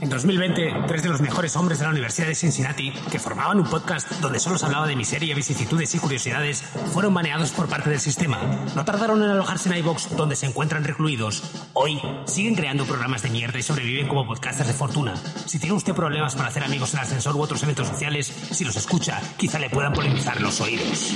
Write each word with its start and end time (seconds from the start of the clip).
En 0.00 0.10
2020, 0.10 0.84
tres 0.86 1.02
de 1.02 1.08
los 1.08 1.20
mejores 1.20 1.56
hombres 1.56 1.78
de 1.78 1.84
la 1.84 1.90
Universidad 1.90 2.26
de 2.26 2.34
Cincinnati, 2.34 2.92
que 3.10 3.18
formaban 3.18 3.58
un 3.58 3.66
podcast 3.66 4.10
donde 4.20 4.40
solo 4.40 4.58
se 4.58 4.66
hablaba 4.66 4.86
de 4.86 4.96
miseria, 4.96 5.34
vicisitudes 5.34 5.94
y 5.94 5.98
curiosidades, 5.98 6.62
fueron 6.92 7.14
baneados 7.14 7.52
por 7.52 7.68
parte 7.68 7.90
del 7.90 8.00
sistema. 8.00 8.38
No 8.74 8.84
tardaron 8.84 9.22
en 9.22 9.30
alojarse 9.30 9.68
en 9.68 9.78
iVox, 9.78 10.16
donde 10.16 10.36
se 10.36 10.46
encuentran 10.46 10.84
recluidos. 10.84 11.42
Hoy 11.72 12.00
siguen 12.26 12.54
creando 12.54 12.84
programas 12.84 13.22
de 13.22 13.30
mierda 13.30 13.58
y 13.58 13.62
sobreviven 13.62 14.08
como 14.08 14.26
podcasters 14.26 14.68
de 14.68 14.74
fortuna. 14.74 15.14
Si 15.46 15.58
tiene 15.58 15.74
usted 15.74 15.94
problemas 15.94 16.34
para 16.34 16.48
hacer 16.48 16.64
amigos 16.64 16.92
en 16.94 17.00
ascensor 17.00 17.36
u 17.36 17.42
otros 17.42 17.62
eventos 17.62 17.88
sociales, 17.88 18.26
si 18.26 18.64
los 18.64 18.76
escucha, 18.76 19.20
quizá 19.36 19.58
le 19.58 19.70
puedan 19.70 19.92
polinizar 19.92 20.40
los 20.40 20.60
oídos. 20.60 21.14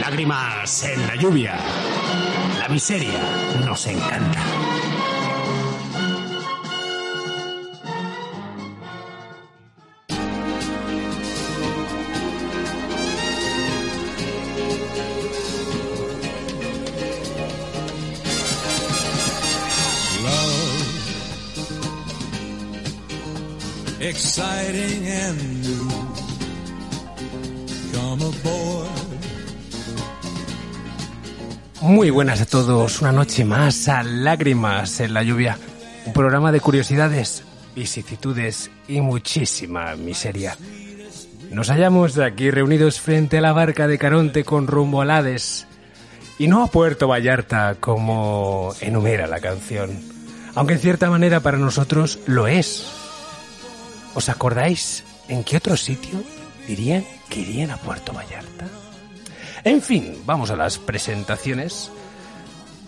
Lágrimas 0.00 0.84
en 0.84 1.06
la 1.06 1.16
lluvia. 1.16 1.58
La 2.58 2.68
miseria 2.68 3.20
nos 3.64 3.86
encanta. 3.86 4.40
Exciting 24.14 25.08
and 25.08 25.38
new. 25.62 25.88
Come 27.92 28.22
aboard. 28.22 28.88
Muy 31.80 32.10
buenas 32.10 32.40
a 32.40 32.46
todos, 32.46 33.02
una 33.02 33.12
noche 33.12 33.44
más 33.44 33.88
a 33.88 34.04
Lágrimas 34.04 35.00
en 35.00 35.14
la 35.14 35.22
lluvia, 35.22 35.58
un 36.06 36.12
programa 36.12 36.52
de 36.52 36.60
curiosidades, 36.60 37.42
vicisitudes 37.74 38.70
y 38.86 39.00
muchísima 39.00 39.96
miseria. 39.96 40.56
Nos 41.50 41.68
hallamos 41.68 42.16
aquí 42.18 42.50
reunidos 42.50 43.00
frente 43.00 43.38
a 43.38 43.40
la 43.40 43.52
barca 43.52 43.88
de 43.88 43.98
Caronte 43.98 44.44
con 44.44 44.68
rumbo 44.68 45.02
a 45.02 45.16
Hades, 45.16 45.66
y 46.38 46.46
no 46.46 46.62
a 46.62 46.68
Puerto 46.68 47.08
Vallarta 47.08 47.76
como 47.80 48.74
enumera 48.80 49.26
la 49.26 49.40
canción, 49.40 49.90
aunque 50.54 50.74
en 50.74 50.80
cierta 50.80 51.10
manera 51.10 51.40
para 51.40 51.58
nosotros 51.58 52.20
lo 52.26 52.46
es. 52.46 53.03
¿Os 54.14 54.28
acordáis 54.28 55.04
en 55.28 55.42
qué 55.42 55.56
otro 55.56 55.76
sitio 55.76 56.22
dirían 56.66 57.04
que 57.28 57.40
irían 57.40 57.70
a 57.70 57.76
Puerto 57.76 58.12
Vallarta? 58.12 58.66
En 59.64 59.82
fin, 59.82 60.22
vamos 60.24 60.50
a 60.50 60.56
las 60.56 60.78
presentaciones 60.78 61.90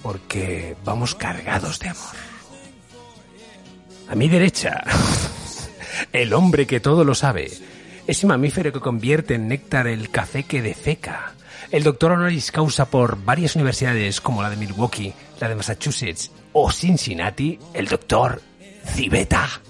porque 0.02 0.76
vamos 0.84 1.14
cargados 1.14 1.80
de 1.80 1.88
amor. 1.88 2.16
A 4.08 4.14
mi 4.14 4.28
derecha, 4.28 4.84
el 6.12 6.32
hombre 6.32 6.66
que 6.66 6.78
todo 6.78 7.02
lo 7.02 7.14
sabe, 7.14 7.50
ese 8.06 8.26
mamífero 8.26 8.72
que 8.72 8.80
convierte 8.80 9.34
en 9.34 9.48
néctar 9.48 9.88
el 9.88 10.10
café 10.10 10.44
que 10.44 10.62
defeca, 10.62 11.32
el 11.72 11.82
doctor 11.82 12.12
honoris 12.12 12.52
causa 12.52 12.88
por 12.88 13.24
varias 13.24 13.56
universidades 13.56 14.20
como 14.20 14.42
la 14.42 14.50
de 14.50 14.56
Milwaukee, 14.56 15.12
la 15.40 15.48
de 15.48 15.56
Massachusetts 15.56 16.30
o 16.52 16.70
Cincinnati, 16.70 17.58
el 17.74 17.88
doctor 17.88 18.40
Cibeta. 18.84 19.60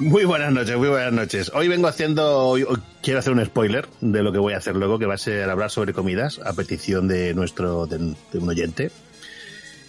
Muy 0.00 0.24
buenas 0.24 0.50
noches, 0.50 0.78
muy 0.78 0.88
buenas 0.88 1.12
noches. 1.12 1.52
Hoy 1.52 1.68
vengo 1.68 1.86
haciendo, 1.86 2.56
quiero 3.02 3.18
hacer 3.18 3.34
un 3.34 3.44
spoiler 3.44 3.86
de 4.00 4.22
lo 4.22 4.32
que 4.32 4.38
voy 4.38 4.54
a 4.54 4.56
hacer 4.56 4.74
luego, 4.74 4.98
que 4.98 5.04
va 5.04 5.12
a 5.12 5.18
ser 5.18 5.50
hablar 5.50 5.70
sobre 5.70 5.92
comidas, 5.92 6.40
a 6.42 6.54
petición 6.54 7.06
de 7.06 7.34
nuestro, 7.34 7.86
de, 7.86 7.98
de 8.32 8.38
un 8.38 8.48
oyente. 8.48 8.90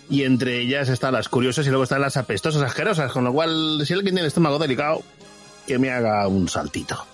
Y 0.09 0.25
entre 0.25 0.59
ellas 0.59 0.89
están 0.89 1.13
las 1.13 1.29
curiosas 1.29 1.65
y 1.65 1.69
luego 1.69 1.85
están 1.85 2.01
las 2.01 2.17
apestosas, 2.17 2.61
asquerosas, 2.61 3.09
con 3.13 3.23
lo 3.23 3.31
cual, 3.31 3.81
si 3.85 3.93
alguien 3.93 4.13
tiene 4.13 4.19
el 4.19 4.27
estómago 4.27 4.59
delicado, 4.59 5.01
que 5.65 5.79
me 5.79 5.91
haga 5.91 6.27
un 6.27 6.49
saltito. 6.49 7.05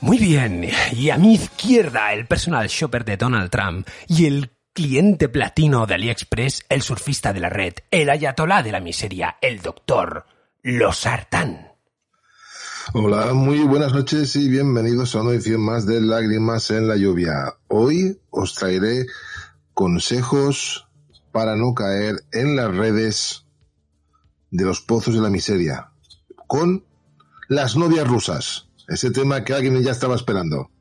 Muy 0.00 0.18
bien, 0.18 0.68
y 0.90 1.10
a 1.10 1.16
mi 1.16 1.34
izquierda 1.34 2.12
el 2.12 2.26
personal 2.26 2.66
shopper 2.66 3.04
de 3.04 3.18
Donald 3.18 3.50
Trump 3.50 3.86
y 4.08 4.26
el 4.26 4.50
cliente 4.72 5.28
platino 5.28 5.86
de 5.86 5.94
AliExpress, 5.94 6.64
el 6.70 6.82
surfista 6.82 7.32
de 7.32 7.38
la 7.38 7.50
red, 7.50 7.74
el 7.92 8.10
ayatolá 8.10 8.64
de 8.64 8.72
la 8.72 8.80
miseria, 8.80 9.36
el 9.40 9.60
doctor 9.60 10.26
Losartán. 10.64 11.69
Hola, 12.92 13.34
muy 13.34 13.60
buenas 13.60 13.92
noches 13.92 14.34
y 14.34 14.48
bienvenidos 14.48 15.14
a 15.14 15.22
una 15.22 15.30
edición 15.30 15.60
más 15.60 15.86
de 15.86 16.00
Lágrimas 16.00 16.72
en 16.72 16.88
la 16.88 16.96
lluvia. 16.96 17.54
Hoy 17.68 18.18
os 18.30 18.56
traeré 18.56 19.06
consejos 19.74 20.88
para 21.30 21.54
no 21.54 21.72
caer 21.72 22.24
en 22.32 22.56
las 22.56 22.74
redes 22.74 23.46
de 24.50 24.64
los 24.64 24.80
pozos 24.80 25.14
de 25.14 25.20
la 25.20 25.30
miseria 25.30 25.92
con 26.48 26.84
las 27.48 27.76
novias 27.76 28.08
rusas. 28.08 28.68
Ese 28.88 29.12
tema 29.12 29.44
que 29.44 29.54
alguien 29.54 29.80
ya 29.84 29.92
estaba 29.92 30.16
esperando. 30.16 30.72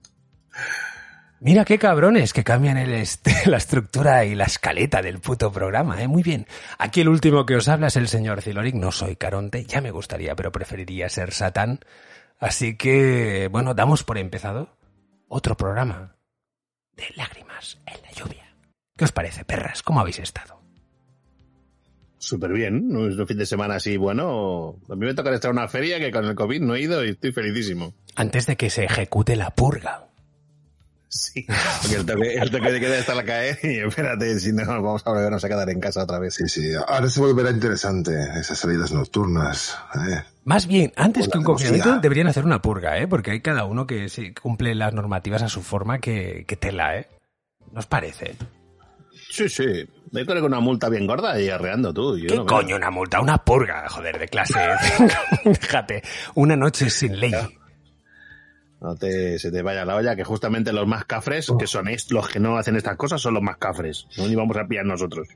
Mira 1.41 1.63
qué 1.63 1.79
cabrones 1.79 2.33
que 2.33 2.43
cambian 2.43 2.77
el 2.77 2.93
este, 2.93 3.33
la 3.49 3.57
estructura 3.57 4.25
y 4.25 4.35
la 4.35 4.43
escaleta 4.43 5.01
del 5.01 5.19
puto 5.19 5.51
programa, 5.51 6.01
¿eh? 6.01 6.07
Muy 6.07 6.21
bien. 6.21 6.45
Aquí 6.77 7.01
el 7.01 7.07
último 7.07 7.45
que 7.45 7.55
os 7.55 7.69
habla 7.69 7.87
es 7.87 7.95
el 7.95 8.09
señor 8.09 8.41
Ziloric. 8.41 8.75
No 8.75 8.91
soy 8.91 9.15
Caronte, 9.15 9.63
ya 9.65 9.79
me 9.79 9.91
gustaría, 9.91 10.35
pero 10.35 10.51
preferiría 10.51 11.07
ser 11.07 11.31
Satán. 11.31 11.79
Así 12.39 12.75
que, 12.75 13.47
bueno, 13.51 13.73
damos 13.73 14.03
por 14.03 14.17
empezado 14.17 14.77
otro 15.29 15.55
programa 15.55 16.15
de 16.95 17.05
lágrimas 17.15 17.79
en 17.85 18.01
la 18.01 18.11
lluvia. 18.11 18.53
¿Qué 18.97 19.05
os 19.05 19.11
parece, 19.13 19.45
perras? 19.45 19.81
¿Cómo 19.81 20.01
habéis 20.01 20.19
estado? 20.19 20.59
Súper 22.17 22.51
bien, 22.51 22.89
¿no? 22.89 23.07
es 23.07 23.17
un 23.17 23.25
fin 23.25 23.37
de 23.37 23.45
semana 23.45 23.75
así, 23.75 23.95
bueno, 23.95 24.75
a 24.89 24.95
mí 24.95 25.05
me 25.05 25.13
toca 25.13 25.33
estar 25.33 25.51
en 25.51 25.57
una 25.57 25.69
feria 25.69 25.99
que 25.99 26.11
con 26.11 26.25
el 26.25 26.35
COVID 26.35 26.59
no 26.59 26.75
he 26.75 26.81
ido 26.81 27.03
y 27.05 27.11
estoy 27.11 27.31
felicísimo. 27.31 27.93
Antes 28.15 28.45
de 28.45 28.57
que 28.57 28.69
se 28.69 28.83
ejecute 28.83 29.37
la 29.37 29.51
purga. 29.51 30.08
Sí, 31.09 31.43
porque 31.81 31.95
el 31.95 32.05
toque, 32.05 32.33
el 32.35 32.51
toque 32.51 32.71
de 32.71 32.79
queda 32.79 32.99
está 32.99 33.19
a 33.19 33.23
caer 33.23 33.57
y 33.63 33.79
espérate, 33.79 34.39
si 34.39 34.53
no, 34.53 34.63
vamos 34.65 35.01
a 35.05 35.09
volvernos 35.09 35.43
a 35.43 35.49
quedar 35.49 35.67
en 35.71 35.79
casa 35.79 36.03
otra 36.03 36.19
vez. 36.19 36.35
Sí, 36.35 36.47
sí, 36.47 36.71
ahora 36.87 37.09
se 37.09 37.19
volverá 37.19 37.49
interesante 37.49 38.11
esas 38.39 38.59
salidas 38.59 38.91
nocturnas. 38.91 39.75
¿eh? 39.95 40.21
Más 40.43 40.67
bien, 40.67 40.93
antes 40.95 41.27
que 41.27 41.39
un 41.39 41.43
la 41.43 41.47
confinamiento 41.47 41.99
deberían 41.99 42.27
hacer 42.27 42.45
una 42.45 42.61
purga, 42.61 42.99
¿eh? 42.99 43.07
Porque 43.07 43.31
hay 43.31 43.41
cada 43.41 43.65
uno 43.65 43.87
que 43.87 44.07
sí, 44.07 44.33
cumple 44.35 44.75
las 44.75 44.93
normativas 44.93 45.41
a 45.41 45.49
su 45.49 45.63
forma 45.63 45.97
que, 45.97 46.45
que 46.47 46.55
tela, 46.55 46.95
¿eh? 46.97 47.07
¿Nos 47.71 47.87
parece? 47.87 48.35
Sí, 49.31 49.49
sí, 49.49 49.87
me 50.11 50.25
con 50.25 50.43
una 50.43 50.59
multa 50.59 50.89
bien 50.89 51.05
gorda 51.05 51.39
y 51.39 51.49
arreando 51.49 51.93
tú. 51.93 52.17
Yo 52.17 52.27
¿Qué 52.27 52.35
no 52.35 52.45
coño 52.45 52.75
una 52.75 52.89
multa? 52.89 53.19
Una 53.19 53.37
purga, 53.37 53.87
joder, 53.89 54.17
de 54.17 54.27
clase. 54.27 54.59
Déjate. 55.45 56.03
Una 56.35 56.55
noche 56.55 56.89
sin 56.89 57.19
ley. 57.19 57.31
No 58.81 58.95
te, 58.95 59.37
se 59.39 59.51
te 59.51 59.61
vaya 59.61 59.83
la 59.83 59.95
olla, 59.97 60.15
que 60.15 60.23
justamente 60.23 60.71
los 60.71 60.87
más 60.87 61.03
cafres, 61.05 61.51
que 61.59 61.67
son 61.67 61.89
los 62.09 62.29
que 62.29 62.39
no 62.39 62.57
hacen 62.57 62.77
estas 62.77 62.95
cosas, 62.95 63.21
son 63.21 63.33
los 63.33 63.43
más 63.43 63.57
cafres. 63.57 64.07
No 64.17 64.25
ni 64.27 64.35
vamos 64.35 64.55
a 64.55 64.65
pillar 64.65 64.85
nosotros. 64.85 65.27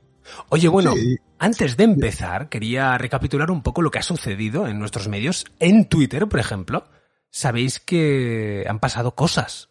Oye, 0.48 0.68
bueno, 0.68 0.94
Sí. 0.94 1.18
antes 1.38 1.76
de 1.76 1.84
empezar, 1.84 2.48
quería 2.48 2.96
recapitular 2.96 3.50
un 3.50 3.62
poco 3.62 3.82
lo 3.82 3.90
que 3.90 3.98
ha 3.98 4.02
sucedido 4.02 4.66
en 4.66 4.78
nuestros 4.78 5.08
medios. 5.08 5.44
En 5.60 5.84
Twitter, 5.86 6.26
por 6.26 6.40
ejemplo, 6.40 6.86
sabéis 7.30 7.80
que 7.80 8.64
han 8.66 8.78
pasado 8.78 9.14
cosas. 9.14 9.68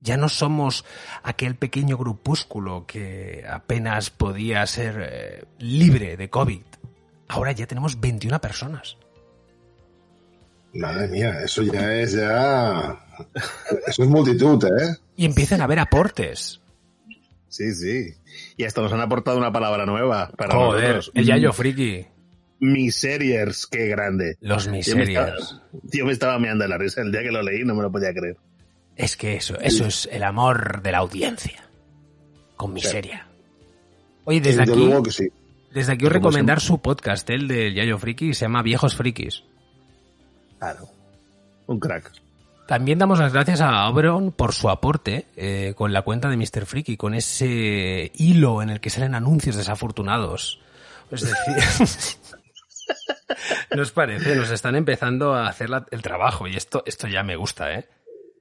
Ya 0.00 0.16
no 0.16 0.28
somos 0.28 0.84
aquel 1.24 1.56
pequeño 1.56 1.96
grupúsculo 1.96 2.86
que 2.86 3.44
apenas 3.50 4.10
podía 4.10 4.64
ser 4.66 5.08
eh, 5.10 5.44
libre 5.58 6.16
de 6.16 6.30
COVID. 6.30 6.62
Ahora 7.26 7.50
ya 7.50 7.66
tenemos 7.66 7.98
21 7.98 8.40
personas. 8.40 8.96
Madre 10.78 11.08
mía, 11.08 11.40
eso 11.44 11.62
ya 11.62 11.94
es 11.94 12.12
ya... 12.12 13.04
Eso 13.86 14.02
es 14.04 14.08
multitud, 14.08 14.64
¿eh? 14.64 14.96
Y 15.16 15.24
empiezan 15.24 15.60
a 15.60 15.64
haber 15.64 15.80
aportes. 15.80 16.60
Sí, 17.48 17.74
sí. 17.74 18.14
Y 18.56 18.64
hasta 18.64 18.80
nos 18.80 18.92
han 18.92 19.00
aportado 19.00 19.38
una 19.38 19.50
palabra 19.50 19.86
nueva 19.86 20.30
para 20.36 20.54
Joder, 20.54 20.96
nosotros. 20.96 21.12
el 21.14 21.26
Yayo 21.26 21.52
Friki. 21.52 22.06
Miseriers, 22.60 23.66
qué 23.66 23.86
grande. 23.86 24.36
Los 24.40 24.68
miserias. 24.68 25.60
yo 25.82 26.06
me 26.06 26.12
estaba 26.12 26.38
meando 26.38 26.66
la 26.68 26.78
risa 26.78 27.00
el 27.02 27.10
día 27.10 27.22
que 27.22 27.32
lo 27.32 27.42
leí, 27.42 27.64
no 27.64 27.74
me 27.74 27.82
lo 27.82 27.90
podía 27.90 28.12
creer. 28.12 28.36
Es 28.96 29.16
que 29.16 29.36
eso, 29.36 29.58
eso 29.60 29.86
es 29.86 30.08
el 30.12 30.22
amor 30.22 30.82
de 30.82 30.92
la 30.92 30.98
audiencia. 30.98 31.68
Con 32.56 32.72
miseria. 32.72 33.26
Oye, 34.24 34.40
desde 34.40 34.62
aquí, 34.62 34.74
luego 34.74 35.02
que 35.02 35.10
sí. 35.10 35.28
desde 35.72 35.92
aquí 35.92 36.06
os 36.06 36.12
recomendar 36.12 36.60
su 36.60 36.80
podcast, 36.80 37.28
el 37.30 37.48
del 37.48 37.74
Yayo 37.74 37.98
Friki, 37.98 38.34
se 38.34 38.44
llama 38.44 38.62
Viejos 38.62 38.94
Frikis. 38.94 39.42
Claro. 40.58 40.88
Un 41.66 41.78
crack. 41.80 42.12
También 42.66 42.98
damos 42.98 43.18
las 43.18 43.32
gracias 43.32 43.60
a 43.62 43.88
Oberon 43.88 44.30
por 44.32 44.52
su 44.52 44.68
aporte 44.68 45.26
eh, 45.36 45.72
con 45.76 45.92
la 45.92 46.02
cuenta 46.02 46.28
de 46.28 46.36
Mr. 46.36 46.66
Friki, 46.66 46.96
con 46.98 47.14
ese 47.14 48.12
hilo 48.14 48.60
en 48.60 48.68
el 48.70 48.80
que 48.80 48.90
salen 48.90 49.14
anuncios 49.14 49.56
desafortunados. 49.56 50.60
Es 51.10 51.22
decir, 51.22 51.88
nos 53.76 53.90
parece, 53.92 54.36
nos 54.36 54.50
están 54.50 54.76
empezando 54.76 55.34
a 55.34 55.48
hacer 55.48 55.70
la- 55.70 55.86
el 55.90 56.02
trabajo 56.02 56.46
y 56.46 56.56
esto, 56.56 56.82
esto 56.86 57.08
ya 57.08 57.22
me 57.22 57.36
gusta, 57.36 57.72
¿eh? 57.74 57.88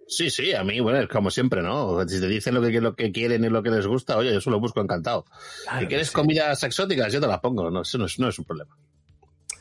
Sí, 0.10 0.30
sí, 0.30 0.54
a 0.54 0.64
mí, 0.64 0.80
bueno, 0.80 1.00
es 1.00 1.08
como 1.10 1.30
siempre, 1.30 1.62
¿no? 1.62 2.08
Si 2.08 2.20
te 2.20 2.28
dicen 2.28 2.54
lo 2.56 2.62
que, 2.62 2.80
lo 2.80 2.96
que 2.96 3.12
quieren 3.12 3.44
y 3.44 3.50
lo 3.50 3.62
que 3.62 3.70
les 3.70 3.86
gusta, 3.88 4.18
oye, 4.18 4.34
yo 4.34 4.40
se 4.40 4.50
lo 4.50 4.60
busco 4.60 4.80
encantado. 4.82 5.26
Claro 5.64 5.80
si 5.82 5.88
quieres 5.88 6.08
sí. 6.08 6.14
comidas 6.14 6.64
exóticas, 6.64 7.12
yo 7.12 7.20
te 7.20 7.28
las 7.28 7.40
pongo, 7.40 7.70
no, 7.70 7.82
eso 7.82 7.98
no 7.98 8.06
es, 8.06 8.18
no 8.18 8.30
es 8.30 8.40
un 8.40 8.46
problema. 8.46 8.76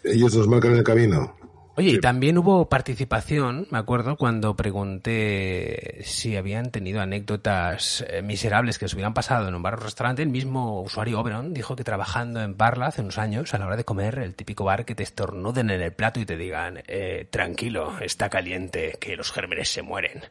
Ellos 0.04 0.34
nos 0.36 0.46
marcan 0.46 0.76
el 0.76 0.84
camino. 0.84 1.36
Oye, 1.78 1.90
y 1.90 2.00
también 2.00 2.38
hubo 2.38 2.70
participación, 2.70 3.69
me 3.70 3.76
acuerdo, 3.76 4.17
cuando 4.17 4.56
pregunté 4.56 6.00
si 6.05 6.34
habían 6.34 6.70
tenido 6.70 7.02
anécdotas 7.02 8.02
eh, 8.08 8.23
miserables 8.23 8.78
que 8.78 8.87
les 8.87 8.94
hubieran 8.94 9.12
pasado 9.12 9.46
en 9.46 9.55
un 9.55 9.62
bar 9.62 9.75
o 9.75 9.76
restaurante. 9.76 10.23
El 10.23 10.31
mismo 10.31 10.81
usuario 10.81 11.20
Oberon 11.20 11.52
dijo 11.52 11.76
que 11.76 11.84
trabajando 11.84 12.40
en 12.40 12.56
Barla 12.56 12.87
hace 12.87 13.02
unos 13.02 13.19
años, 13.19 13.52
a 13.52 13.58
la 13.58 13.67
hora 13.67 13.76
de 13.76 13.84
comer, 13.84 14.19
el 14.20 14.34
típico 14.34 14.64
bar 14.64 14.87
que 14.87 14.94
te 14.94 15.02
estornuden 15.02 15.69
en 15.69 15.82
el 15.82 15.93
plato 15.93 16.19
y 16.19 16.25
te 16.25 16.38
digan, 16.38 16.82
eh, 16.87 17.28
tranquilo, 17.31 17.99
está 18.00 18.31
caliente, 18.31 18.96
que 18.99 19.14
los 19.14 19.31
gérmenes 19.31 19.69
se 19.69 19.82
mueren. 19.82 20.23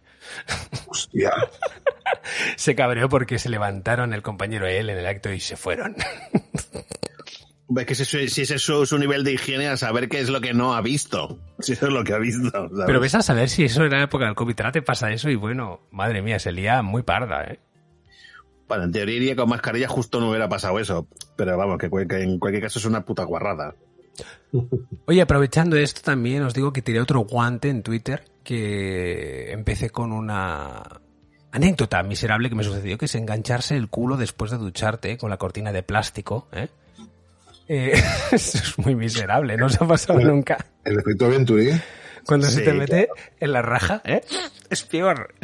Hostia. 0.88 1.32
se 2.56 2.74
cabreó 2.74 3.08
porque 3.08 3.38
se 3.38 3.50
levantaron 3.50 4.14
el 4.16 4.24
compañero 4.24 4.68
y 4.68 4.74
él 4.74 4.90
en 4.90 4.98
el 4.98 5.06
acto 5.06 5.32
y 5.32 5.40
se 5.40 5.58
fueron. 5.58 5.96
Es 7.76 7.86
que 7.86 7.96
si, 7.96 8.28
si 8.28 8.42
ese 8.44 8.56
es 8.56 8.62
su, 8.62 8.86
su 8.86 8.98
nivel 9.00 9.24
de 9.24 9.34
higiene, 9.34 9.68
a 9.68 9.78
saber 9.78 10.08
qué 10.08 10.20
es 10.20 10.30
lo 10.30 10.40
que 10.40 10.54
no 10.54 10.76
ha 10.76 10.82
visto. 10.82 11.40
Si 11.60 11.72
eso 11.72 11.88
es 11.88 11.94
lo 11.94 12.04
que 12.04 12.14
ha 12.14 12.20
visto. 12.20 12.52
¿sabes? 12.52 12.84
Pero 12.86 13.00
ves 13.00 13.16
a 13.16 13.22
saber 13.22 13.50
si 13.50 13.64
eso 13.64 13.84
era 13.84 14.00
la 14.00 14.04
época 14.04 14.26
del 14.26 14.36
COVID. 14.36 14.56
Te 14.74 14.82
pasa 14.82 15.12
eso 15.12 15.30
y 15.30 15.36
bueno, 15.36 15.82
madre 15.90 16.22
mía, 16.22 16.38
se 16.38 16.52
lía 16.52 16.82
muy 16.82 17.02
parda, 17.02 17.44
¿eh? 17.46 17.60
Bueno, 18.68 18.84
en 18.84 18.92
teoría 18.92 19.16
iría 19.16 19.36
con 19.36 19.48
mascarilla 19.48 19.88
justo 19.88 20.20
no 20.20 20.30
hubiera 20.30 20.50
pasado 20.50 20.80
eso. 20.80 21.08
Pero 21.38 21.58
vamos, 21.58 21.78
que, 21.78 21.90
que 21.90 22.22
en 22.22 22.40
cualquier 22.40 22.64
caso 22.64 22.80
es 22.80 22.86
una 22.86 23.06
puta 23.06 23.24
guarrada. 23.24 23.74
Oye, 25.06 25.22
aprovechando 25.22 25.78
esto 25.78 26.02
también 26.04 26.44
os 26.44 26.54
digo 26.54 26.74
que 26.74 26.82
tiré 26.82 27.00
otro 27.00 27.22
guante 27.22 27.70
en 27.70 27.84
Twitter 27.84 28.26
que 28.44 29.52
empecé 29.52 29.90
con 29.90 30.12
una 30.12 30.84
anécdota 31.52 32.04
miserable 32.04 32.50
que 32.50 32.56
me 32.56 32.64
sucedió, 32.64 32.98
que 32.98 33.06
es 33.06 33.16
engancharse 33.16 33.76
el 33.76 33.90
culo 33.90 34.18
después 34.18 34.52
de 34.52 34.58
ducharte 34.58 35.12
¿eh? 35.14 35.18
con 35.18 35.30
la 35.30 35.38
cortina 35.38 35.72
de 35.72 35.84
plástico, 35.84 36.48
¿eh? 36.52 36.68
Eh, 37.68 37.94
eso 38.32 38.58
es 38.58 38.78
muy 38.78 38.96
miserable, 38.96 39.58
no 39.58 39.70
se 39.70 39.84
ha 39.84 39.88
pasado 39.88 40.20
nunca. 40.20 40.58
El 40.84 41.00
efecto 41.00 41.30
Venturi. 41.30 41.72
Cuando 42.26 42.48
se 42.48 42.62
te 42.62 42.74
mete 42.74 43.10
en 43.40 43.52
la 43.52 43.62
raja, 43.62 44.02
¿eh? 44.04 44.22
Es 44.70 44.84
peor. 44.84 45.36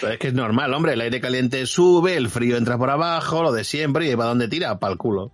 Pero 0.00 0.12
es 0.12 0.18
que 0.18 0.28
es 0.28 0.34
normal, 0.34 0.72
hombre. 0.72 0.94
El 0.94 1.02
aire 1.02 1.20
caliente 1.20 1.66
sube, 1.66 2.16
el 2.16 2.30
frío 2.30 2.56
entra 2.56 2.78
por 2.78 2.90
abajo, 2.90 3.42
lo 3.42 3.52
de 3.52 3.64
siempre, 3.64 4.10
y 4.10 4.16
¿para 4.16 4.30
dónde 4.30 4.48
tira? 4.48 4.78
Para 4.78 4.92
el 4.92 4.98
culo. 4.98 5.32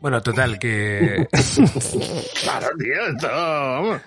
Bueno, 0.00 0.22
total, 0.22 0.58
que 0.58 1.28
Claro, 2.42 2.68
tío, 2.78 3.06
esto. 3.06 4.00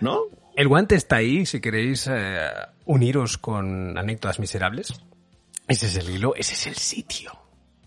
¿No? 0.00 0.20
el 0.56 0.68
guante 0.68 0.94
está 0.94 1.16
ahí 1.16 1.46
si 1.46 1.60
queréis 1.60 2.06
eh, 2.10 2.50
uniros 2.84 3.38
con 3.38 3.96
anécdotas 3.96 4.40
miserables. 4.40 4.92
Ese 5.68 5.86
es 5.86 5.96
el 5.96 6.10
hilo, 6.10 6.34
ese 6.34 6.52
es 6.52 6.66
el 6.66 6.74
sitio. 6.74 7.32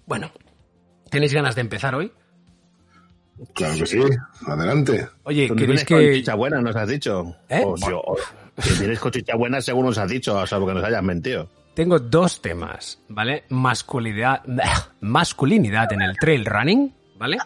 Bueno, 0.07 0.31
¿tenéis 1.09 1.33
ganas 1.33 1.53
de 1.53 1.61
empezar 1.61 1.93
hoy? 1.93 2.11
Claro 3.53 3.75
que 3.77 3.85
sí. 3.85 3.99
Adelante. 4.47 5.07
Oye, 5.23 5.47
Tú 5.47 5.55
¿queréis 5.55 5.85
vienes 5.85 5.85
con 5.85 5.99
que... 5.99 6.13
chicha 6.15 6.35
buena, 6.35 6.61
nos 6.61 6.75
has 6.75 6.87
dicho. 6.87 7.35
¿Eh? 7.49 7.61
O, 7.65 7.75
si- 7.77 7.85
o- 7.91 8.15
que 8.61 8.69
vienes 8.79 8.99
con 8.99 9.11
chicha 9.11 9.35
buena 9.35 9.59
según 9.61 9.85
nos 9.87 9.97
has 9.97 10.09
dicho, 10.09 10.45
salvo 10.45 10.67
que 10.67 10.73
nos 10.75 10.83
hayas 10.83 11.03
mentido. 11.03 11.49
Tengo 11.73 11.97
dos 11.99 12.39
temas, 12.41 12.99
¿vale? 13.09 13.45
Masculinidad, 13.49 14.43
masculinidad 15.01 15.91
en 15.91 16.01
el 16.03 16.15
trail 16.17 16.45
running, 16.45 16.93
¿vale? 17.17 17.37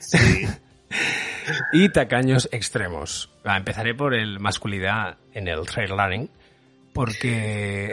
y 1.72 1.88
tacaños 1.90 2.48
extremos. 2.52 3.30
Va, 3.46 3.56
empezaré 3.56 3.94
por 3.94 4.14
el 4.14 4.38
masculinidad 4.40 5.16
en 5.32 5.48
el 5.48 5.60
trail 5.66 5.90
running, 5.90 6.30
porque... 6.92 7.90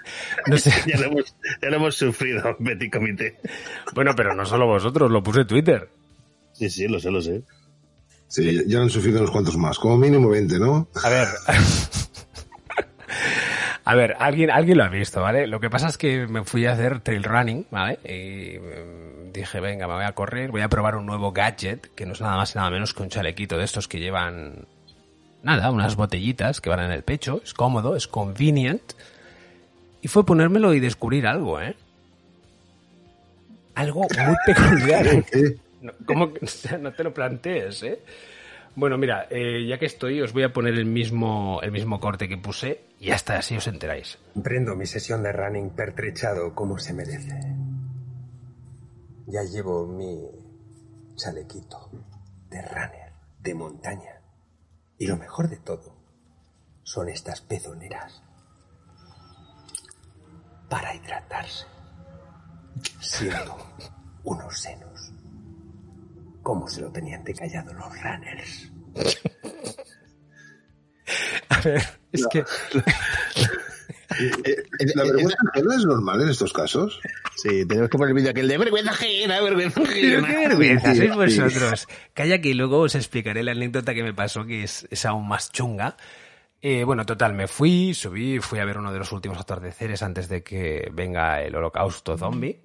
no 0.46 0.56
sé. 0.58 0.72
Ya 0.86 0.98
lo 0.98 1.06
hemos, 1.06 1.36
ya 1.62 1.68
lo 1.70 1.76
hemos 1.76 1.96
sufrido, 1.96 2.56
Betty 2.58 2.88
Comité. 2.90 3.38
Bueno, 3.94 4.12
pero 4.16 4.34
no 4.34 4.44
solo 4.46 4.66
vosotros, 4.66 5.10
lo 5.10 5.22
puse 5.22 5.40
en 5.40 5.46
Twitter. 5.46 5.88
Sí, 6.58 6.70
sí, 6.70 6.88
lo 6.88 6.98
sé, 6.98 7.10
lo 7.10 7.20
sé. 7.20 7.42
Sí, 8.28 8.62
ya 8.66 8.80
han 8.80 8.90
sufrido 8.90 9.18
unos 9.20 9.30
cuantos 9.30 9.56
más. 9.56 9.78
Como 9.78 9.96
mínimo 9.96 10.28
20, 10.28 10.58
¿no? 10.58 10.88
A 11.02 11.08
ver. 11.08 11.28
A 13.88 13.94
ver, 13.94 14.16
alguien, 14.18 14.50
alguien 14.50 14.78
lo 14.78 14.84
ha 14.84 14.88
visto, 14.88 15.22
¿vale? 15.22 15.46
Lo 15.46 15.60
que 15.60 15.70
pasa 15.70 15.86
es 15.86 15.96
que 15.96 16.26
me 16.26 16.42
fui 16.42 16.66
a 16.66 16.72
hacer 16.72 16.98
trail 16.98 17.22
running, 17.22 17.66
¿vale? 17.70 18.00
Y 18.04 18.58
mm, 18.58 19.32
dije, 19.32 19.60
venga, 19.60 19.86
me 19.86 19.94
voy 19.94 20.04
a 20.04 20.10
correr, 20.10 20.50
voy 20.50 20.62
a 20.62 20.68
probar 20.68 20.96
un 20.96 21.06
nuevo 21.06 21.30
gadget, 21.30 21.94
que 21.94 22.04
no 22.04 22.14
es 22.14 22.20
nada 22.20 22.36
más 22.36 22.52
y 22.52 22.58
nada 22.58 22.68
menos 22.68 22.92
que 22.94 23.04
un 23.04 23.10
chalequito 23.10 23.56
de 23.56 23.62
estos 23.62 23.86
que 23.86 24.00
llevan, 24.00 24.66
nada, 25.44 25.70
unas 25.70 25.94
botellitas 25.94 26.60
que 26.60 26.68
van 26.68 26.80
en 26.80 26.90
el 26.90 27.04
pecho, 27.04 27.40
es 27.44 27.54
cómodo, 27.54 27.94
es 27.94 28.08
convenient. 28.08 28.82
Y 30.02 30.08
fue 30.08 30.26
ponérmelo 30.26 30.74
y 30.74 30.80
descubrir 30.80 31.28
algo, 31.28 31.60
¿eh? 31.60 31.76
Algo 33.76 34.00
muy 34.00 34.36
peculiar. 34.46 35.24
¿Qué? 35.30 35.58
No, 35.80 35.92
¿Cómo 36.06 36.32
no 36.80 36.92
te 36.92 37.04
lo 37.04 37.12
plantees, 37.12 37.82
eh? 37.82 38.02
Bueno, 38.74 38.98
mira, 38.98 39.26
eh, 39.30 39.66
ya 39.66 39.78
que 39.78 39.86
estoy, 39.86 40.20
os 40.20 40.34
voy 40.34 40.42
a 40.42 40.52
poner 40.52 40.74
el 40.74 40.84
mismo, 40.84 41.60
el 41.62 41.72
mismo 41.72 41.98
corte 41.98 42.28
que 42.28 42.36
puse 42.36 42.82
y 43.00 43.10
hasta 43.10 43.38
así 43.38 43.56
os 43.56 43.66
enteráis. 43.66 44.18
Prendo 44.42 44.76
mi 44.76 44.84
sesión 44.84 45.22
de 45.22 45.32
running 45.32 45.70
pertrechado 45.70 46.54
como 46.54 46.78
se 46.78 46.92
merece. 46.92 47.40
Ya 49.26 49.42
llevo 49.44 49.86
mi 49.86 50.20
chalequito 51.16 51.90
de 52.50 52.62
runner, 52.62 53.12
de 53.40 53.54
montaña. 53.54 54.20
Y 54.98 55.06
lo 55.06 55.16
mejor 55.16 55.48
de 55.48 55.56
todo 55.56 55.96
son 56.82 57.08
estas 57.08 57.40
pezoneras 57.40 58.22
para 60.68 60.94
hidratarse, 60.94 61.66
siendo 63.00 63.56
unos 64.24 64.58
senos. 64.58 64.95
Como 66.46 66.68
se 66.68 66.80
lo 66.80 66.92
tenían 66.92 67.24
de 67.24 67.34
callado 67.34 67.72
los 67.72 67.88
runners. 68.00 68.70
A 71.48 71.60
ver, 71.60 71.82
es 72.12 72.24
que... 72.28 72.44
¿La 74.94 75.02
vergüenza 75.02 75.36
ajena 75.52 75.74
es 75.74 75.84
normal 75.84 76.22
en 76.22 76.28
estos 76.28 76.52
casos? 76.52 77.00
Sí, 77.34 77.66
tenemos 77.66 77.90
que 77.90 77.98
poner 77.98 78.10
el 78.10 78.14
vídeo 78.14 78.30
aquel 78.30 78.46
de 78.46 78.58
vergüenza 78.58 78.92
ajena, 78.92 79.40
vergüenza 79.40 79.82
ajena. 79.82 80.28
qué 80.28 80.36
vergüenza 80.36 80.94
sois 80.94 81.10
sí. 81.10 81.16
vosotros. 81.16 81.88
Calla 82.14 82.40
que 82.40 82.54
luego 82.54 82.78
os 82.78 82.94
explicaré 82.94 83.42
la 83.42 83.50
anécdota 83.50 83.92
que 83.92 84.04
me 84.04 84.14
pasó, 84.14 84.46
que 84.46 84.62
es, 84.62 84.86
es 84.88 85.04
aún 85.04 85.26
más 85.26 85.50
chunga. 85.50 85.96
Eh, 86.62 86.84
bueno, 86.84 87.04
total, 87.04 87.34
me 87.34 87.48
fui, 87.48 87.92
subí, 87.92 88.38
fui 88.38 88.60
a 88.60 88.64
ver 88.64 88.78
uno 88.78 88.92
de 88.92 89.00
los 89.00 89.10
últimos 89.10 89.40
atardeceres 89.40 90.00
antes 90.00 90.28
de 90.28 90.44
que 90.44 90.88
venga 90.92 91.42
el 91.42 91.56
holocausto 91.56 92.16
zombie. 92.16 92.60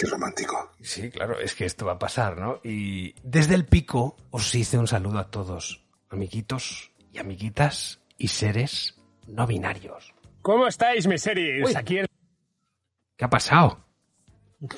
Qué 0.00 0.06
romántico. 0.06 0.70
Sí, 0.80 1.10
claro, 1.10 1.38
es 1.38 1.54
que 1.54 1.66
esto 1.66 1.84
va 1.84 1.92
a 1.92 1.98
pasar, 1.98 2.38
¿no? 2.38 2.60
Y 2.64 3.14
desde 3.22 3.54
el 3.54 3.66
pico 3.66 4.16
os 4.30 4.54
hice 4.54 4.78
un 4.78 4.86
saludo 4.86 5.18
a 5.18 5.30
todos, 5.30 5.84
amiguitos 6.08 6.90
y 7.12 7.18
amiguitas 7.18 8.00
y 8.16 8.28
seres 8.28 8.96
no 9.26 9.46
binarios. 9.46 10.14
¿Cómo 10.40 10.66
estáis, 10.66 11.06
mis 11.06 11.20
series? 11.20 11.68
Uy. 11.68 11.74
Aquí 11.76 11.98
el- 11.98 12.06
¿Qué 13.16 13.24
ha 13.26 13.28
pasado? 13.30 13.84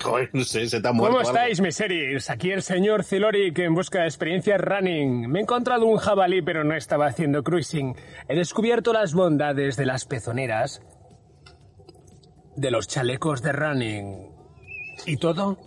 Joder, 0.01 0.31
no 0.33 0.43
sé, 0.45 0.67
se 0.69 0.81
te 0.81 0.89
ha 0.89 0.93
muerto. 0.93 1.17
¿Cómo 1.17 1.19
algo. 1.29 1.31
estáis, 1.39 1.61
mis 1.61 1.75
series? 1.77 2.29
Aquí 2.31 2.51
el 2.51 2.63
señor 2.63 3.05
Ziloric 3.05 3.59
en 3.61 3.75
busca 3.75 4.01
de 4.01 4.07
experiencias 4.07 4.61
running. 4.61 5.29
Me 5.31 5.39
he 5.39 5.43
encontrado 5.43 5.87
un 5.87 5.99
jabalí, 5.99 6.43
pero 6.43 6.65
no 6.65 6.75
estaba 6.75 7.07
haciendo 7.07 7.45
cruising. 7.45 7.95
He 8.29 8.35
descubierto 8.37 8.93
las 8.93 9.15
bondades 9.15 9.77
de 9.77 9.87
las 9.87 10.05
pezoneras, 10.05 10.83
de 12.57 12.71
los 12.73 12.89
chalecos 12.89 13.43
de 13.43 13.53
running 13.53 14.33
y 15.07 15.17
todo 15.17 15.59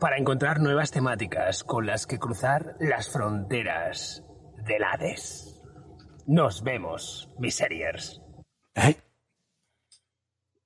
para 0.00 0.16
encontrar 0.18 0.60
nuevas 0.60 0.90
temáticas 0.90 1.64
con 1.64 1.86
las 1.86 2.06
que 2.06 2.18
cruzar 2.18 2.76
las 2.80 3.10
fronteras 3.10 4.22
del 4.66 4.84
Hades. 4.84 5.60
Nos 6.26 6.62
vemos, 6.62 7.30
mis 7.38 7.54
series. 7.56 8.20
¿Eh? 8.74 8.96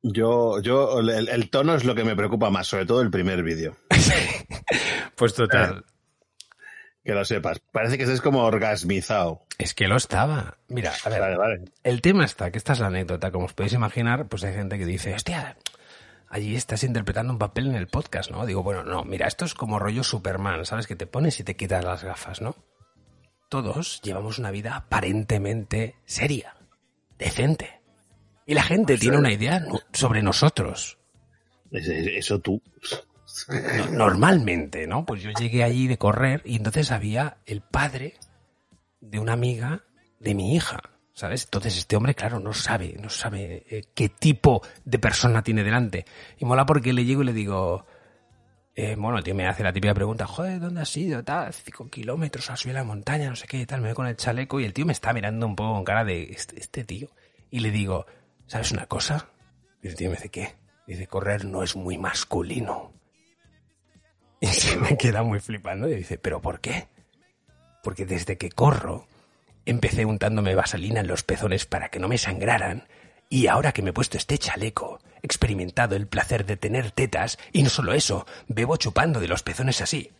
Yo, 0.03 0.61
yo, 0.61 0.99
el, 0.99 1.29
el 1.29 1.51
tono 1.51 1.75
es 1.77 1.85
lo 1.85 1.95
que 1.95 2.03
me 2.05 2.17
preocupa 2.17 2.51
más, 2.51 2.67
sobre 2.67 2.87
todo 2.87 3.01
el 3.03 3.11
primer 3.11 3.43
vídeo. 3.43 3.77
Pues 5.15 5.35
total. 5.35 5.85
Que 7.05 7.13
lo 7.13 7.25
sepas. 7.25 7.61
Parece 7.61 7.97
que 7.97 8.05
estés 8.05 8.21
como 8.21 8.43
orgasmizado. 8.45 9.43
Es 9.59 9.75
que 9.75 9.87
lo 9.87 9.97
estaba. 9.97 10.57
Mira, 10.69 10.93
a 11.05 11.09
ver, 11.09 11.21
Vale, 11.21 11.37
vale. 11.37 11.65
el 11.85 12.01
tema 12.01 12.25
está, 12.25 12.51
que 12.51 12.59
esta 12.59 12.73
es 12.73 12.81
la 12.81 12.87
anécdota, 12.89 13.31
como 13.31 13.45
os 13.45 13.53
podéis 13.55 13.75
imaginar, 13.75 14.27
pues 14.29 14.43
hay 14.43 14.55
gente 14.55 14.79
que 14.79 14.87
dice, 14.87 15.15
hostia, 15.15 15.57
allí 16.33 16.57
estás 16.57 16.83
interpretando 16.83 17.33
un 17.33 17.39
papel 17.39 17.67
en 17.69 17.75
el 17.77 17.87
podcast, 17.87 18.31
¿no? 18.31 18.45
Digo, 18.47 18.63
bueno, 18.65 18.83
no, 18.83 19.05
mira, 19.05 19.29
esto 19.29 19.45
es 19.45 19.55
como 19.55 19.79
rollo 19.79 20.03
Superman, 20.03 20.65
¿sabes? 20.67 20.87
Que 20.87 20.97
te 20.97 21.07
pones 21.07 21.39
y 21.39 21.45
te 21.45 21.55
quitas 21.57 21.85
las 21.85 22.03
gafas, 22.03 22.41
¿no? 22.41 22.57
Todos 23.49 24.01
llevamos 24.03 24.39
una 24.39 24.51
vida 24.51 24.75
aparentemente 24.75 25.95
seria, 26.07 26.57
decente. 27.19 27.81
Y 28.47 28.55
la 28.55 28.63
gente 28.63 28.97
tiene 28.99 29.19
una 29.19 29.31
idea 29.33 29.65
sobre 29.93 30.23
nosotros. 30.23 30.99
Es- 31.71 31.87
es- 31.87 32.09
Eso 32.17 32.41
tú. 32.41 32.61
No- 33.49 33.87
normalmente, 33.93 34.87
¿no? 34.87 35.05
Pues 35.07 35.23
yo 35.23 35.31
llegué 35.39 35.63
allí 35.65 35.87
de 35.87 35.97
correr 35.99 36.43
y 36.45 36.57
entonces 36.57 36.91
había 36.91 37.39
el 37.47 37.63
padre 37.63 38.15
de 39.01 39.19
una 39.19 39.33
amiga 39.35 39.85
de 40.19 40.35
mi 40.35 40.55
hija, 40.55 40.81
¿sabes? 41.15 41.45
Entonces 41.45 41.77
este 41.77 41.97
hombre, 41.97 42.15
claro, 42.15 42.41
no 42.41 42.53
sabe, 42.53 42.97
no 43.01 43.09
sabe 43.11 43.65
eh, 43.69 43.85
qué 43.95 44.09
tipo 44.09 44.63
de 44.85 44.99
persona 44.99 45.43
tiene 45.43 45.63
delante. 45.65 46.05
Y 46.39 46.45
mola 46.45 46.65
porque 46.67 46.93
le 46.93 47.05
llego 47.05 47.23
y 47.23 47.27
le 47.27 47.33
digo, 47.33 47.87
Eh, 48.75 48.97
bueno, 48.97 49.19
el 49.19 49.25
tío 49.25 49.35
me 49.35 49.47
hace 49.47 49.63
la 49.63 49.73
típica 49.73 49.93
pregunta, 49.93 50.27
joder, 50.27 50.59
¿dónde 50.59 50.81
has 50.81 50.97
ido? 50.97 51.23
Tal, 51.23 51.53
cinco 51.53 51.91
kilómetros 51.91 52.49
a 52.49 52.57
subir 52.57 52.75
la 52.75 52.85
montaña, 52.85 53.29
no 53.29 53.37
sé 53.37 53.47
qué, 53.47 53.67
tal, 53.67 53.83
me 53.83 53.89
voy 53.89 53.95
con 53.95 54.07
el 54.07 54.17
chaleco 54.17 54.61
y 54.61 54.65
el 54.65 54.73
tío 54.73 54.87
me 54.87 54.95
está 54.95 55.13
mirando 55.13 55.47
un 55.47 55.55
poco 55.55 55.75
con 55.75 55.85
cara 55.85 56.05
de 56.05 56.23
este, 56.33 56.59
este 56.59 56.83
tío. 56.85 57.09
Y 57.51 57.61
le 57.61 57.71
digo, 57.71 58.07
¿sabes 58.47 58.73
una 58.73 58.87
cosa? 58.87 59.29
Y 59.83 59.89
el 59.89 59.95
tío 59.95 60.09
me 60.09 60.17
dice, 60.17 60.31
¿qué? 60.31 60.55
Dice, 60.87 61.07
correr 61.07 61.45
no 61.45 61.63
es 61.63 61.77
muy 61.77 61.99
masculino. 61.99 62.93
Y 64.41 64.47
se 64.47 64.77
me 64.79 64.97
queda 64.97 65.23
muy 65.23 65.39
flipando 65.39 65.87
y 65.89 65.95
dice, 65.95 66.17
¿pero 66.19 66.41
por 66.41 66.59
qué? 66.61 66.89
Porque 67.85 68.07
desde 68.07 68.39
que 68.39 68.51
corro, 68.51 69.07
empecé 69.67 70.05
untándome 70.05 70.55
vaselina 70.55 71.01
en 71.01 71.07
los 71.07 71.23
pezones 71.23 71.67
para 71.67 71.89
que 71.89 71.99
no 71.99 72.09
me 72.09 72.19
sangraran. 72.19 72.87
Y 73.29 73.47
ahora 73.47 73.73
que 73.73 73.83
me 73.83 73.91
he 73.91 73.95
puesto 73.95 74.19
este 74.19 74.39
chaleco, 74.39 75.01
he 75.23 75.27
experimentado 75.27 75.97
el 75.97 76.07
placer 76.07 76.45
de 76.45 76.57
tener 76.57 76.91
tetas 76.91 77.39
y 77.53 77.63
no 77.63 77.71
solo 77.71 77.95
eso, 77.95 78.27
bebo 78.49 78.77
chupando 78.77 79.21
de 79.21 79.29
los 79.29 79.43
pezones 79.43 79.81
así. 79.81 80.11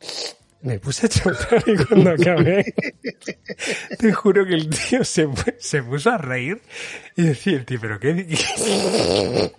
Me 0.63 0.79
puse 0.79 1.07
a 1.07 1.09
chupar 1.09 1.63
y 1.67 1.77
cuando 1.85 2.11
acabé, 2.11 2.73
te 3.99 4.13
juro 4.13 4.47
que 4.47 4.55
el 4.55 4.71
tío 4.71 5.03
se, 5.03 5.29
se 5.59 5.83
puso 5.83 6.11
a 6.11 6.19
reír 6.19 6.63
y 7.17 7.23
decía 7.23 7.55
el 7.55 7.67
tío, 7.67 7.81
¿pero 7.81 7.99
qué? 7.99 8.29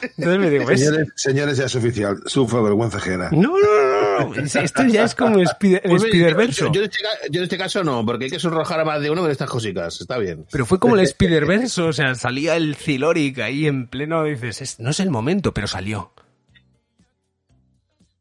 di-?" 0.00 0.06
Entonces 0.16 0.38
me 0.40 0.50
digo, 0.50 0.66
¿ves? 0.66 0.80
Señores, 0.80 1.08
señores, 1.16 1.56
ya 1.58 1.64
es 1.66 1.74
oficial. 1.74 2.20
Sufro 2.26 2.62
vergüenza 2.62 2.98
ajena. 2.98 3.28
No, 3.32 3.58
no, 3.58 3.58
no, 3.58 4.34
no. 4.34 4.42
Esto 4.42 4.82
ya 4.84 5.04
es 5.04 5.14
como 5.14 5.38
el, 5.38 5.48
Pues, 5.60 6.02
Spider-Verso. 6.04 6.66
Yo, 6.66 6.72
yo 6.72 6.80
en 6.82 6.90
este, 6.90 6.98
yo 7.30 7.38
en 7.40 7.44
este 7.44 7.58
caso 7.58 7.84
no, 7.84 8.04
porque 8.04 8.24
hay 8.26 8.30
que 8.30 8.38
sonrojar 8.40 8.80
a 8.80 8.84
más 8.84 9.00
de 9.00 9.10
uno 9.10 9.22
con 9.22 9.30
estas 9.30 9.48
cositas. 9.50 10.00
Está 10.00 10.18
bien. 10.18 10.46
Pero 10.50 10.64
fue 10.66 10.78
como 10.78 10.94
el 10.96 11.00
Spider-Verso, 11.04 11.86
o 11.88 11.92
sea, 11.92 12.14
salía 12.14 12.56
el 12.56 12.74
Ziloric 12.76 13.38
ahí 13.40 13.66
en 13.66 13.86
pleno, 13.88 14.24
dices, 14.24 14.62
"Es- 14.62 14.80
no 14.80 14.90
es 14.90 15.00
el 15.00 15.10
momento, 15.10 15.52
pero 15.52 15.66
salió. 15.66 16.12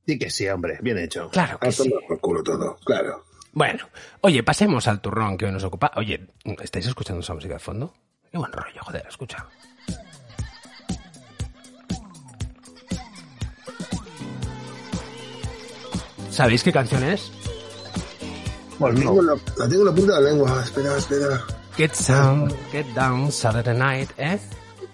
Sí 0.08 0.20
que 0.20 0.30
sí, 0.30 0.48
hombre. 0.48 0.78
Bien 0.82 0.98
hecho. 1.00 1.30
Claro 1.32 1.58
que 1.60 1.72
sí. 1.72 1.92
por 2.08 2.20
culo 2.20 2.44
todo, 2.44 2.78
claro. 2.86 3.26
Bueno, 3.54 3.88
oye, 4.22 4.44
pasemos 4.44 4.88
al 4.88 5.02
turrón 5.02 5.38
que 5.38 5.46
hoy 5.46 5.52
nos 5.52 5.64
ocupa. 5.64 5.92
Oye, 5.96 6.28
¿estáis 6.62 6.86
escuchando 6.88 7.22
esa 7.22 7.34
música 7.34 7.54
de 7.56 7.60
fondo? 7.60 7.94
Qué 8.32 8.38
buen 8.38 8.52
rollo, 8.52 8.82
joder, 8.84 9.06
escucha. 9.08 9.48
¿Sabéis 16.36 16.64
qué 16.64 16.72
canción 16.74 17.02
es? 17.04 17.32
Tengo, 18.78 19.22
en 19.22 19.28
la, 19.28 19.34
la 19.58 19.70
tengo 19.70 19.82
en 19.84 19.86
la 19.86 19.94
punta 19.96 20.16
de 20.18 20.22
la 20.22 20.30
lengua. 20.32 20.62
Espera, 20.62 20.98
espera. 20.98 21.42
Get 21.78 21.94
Down, 22.08 22.54
Get 22.74 22.86
Down, 22.88 23.32
Saturday 23.32 23.78
Night, 23.78 24.10
¿eh? 24.18 24.38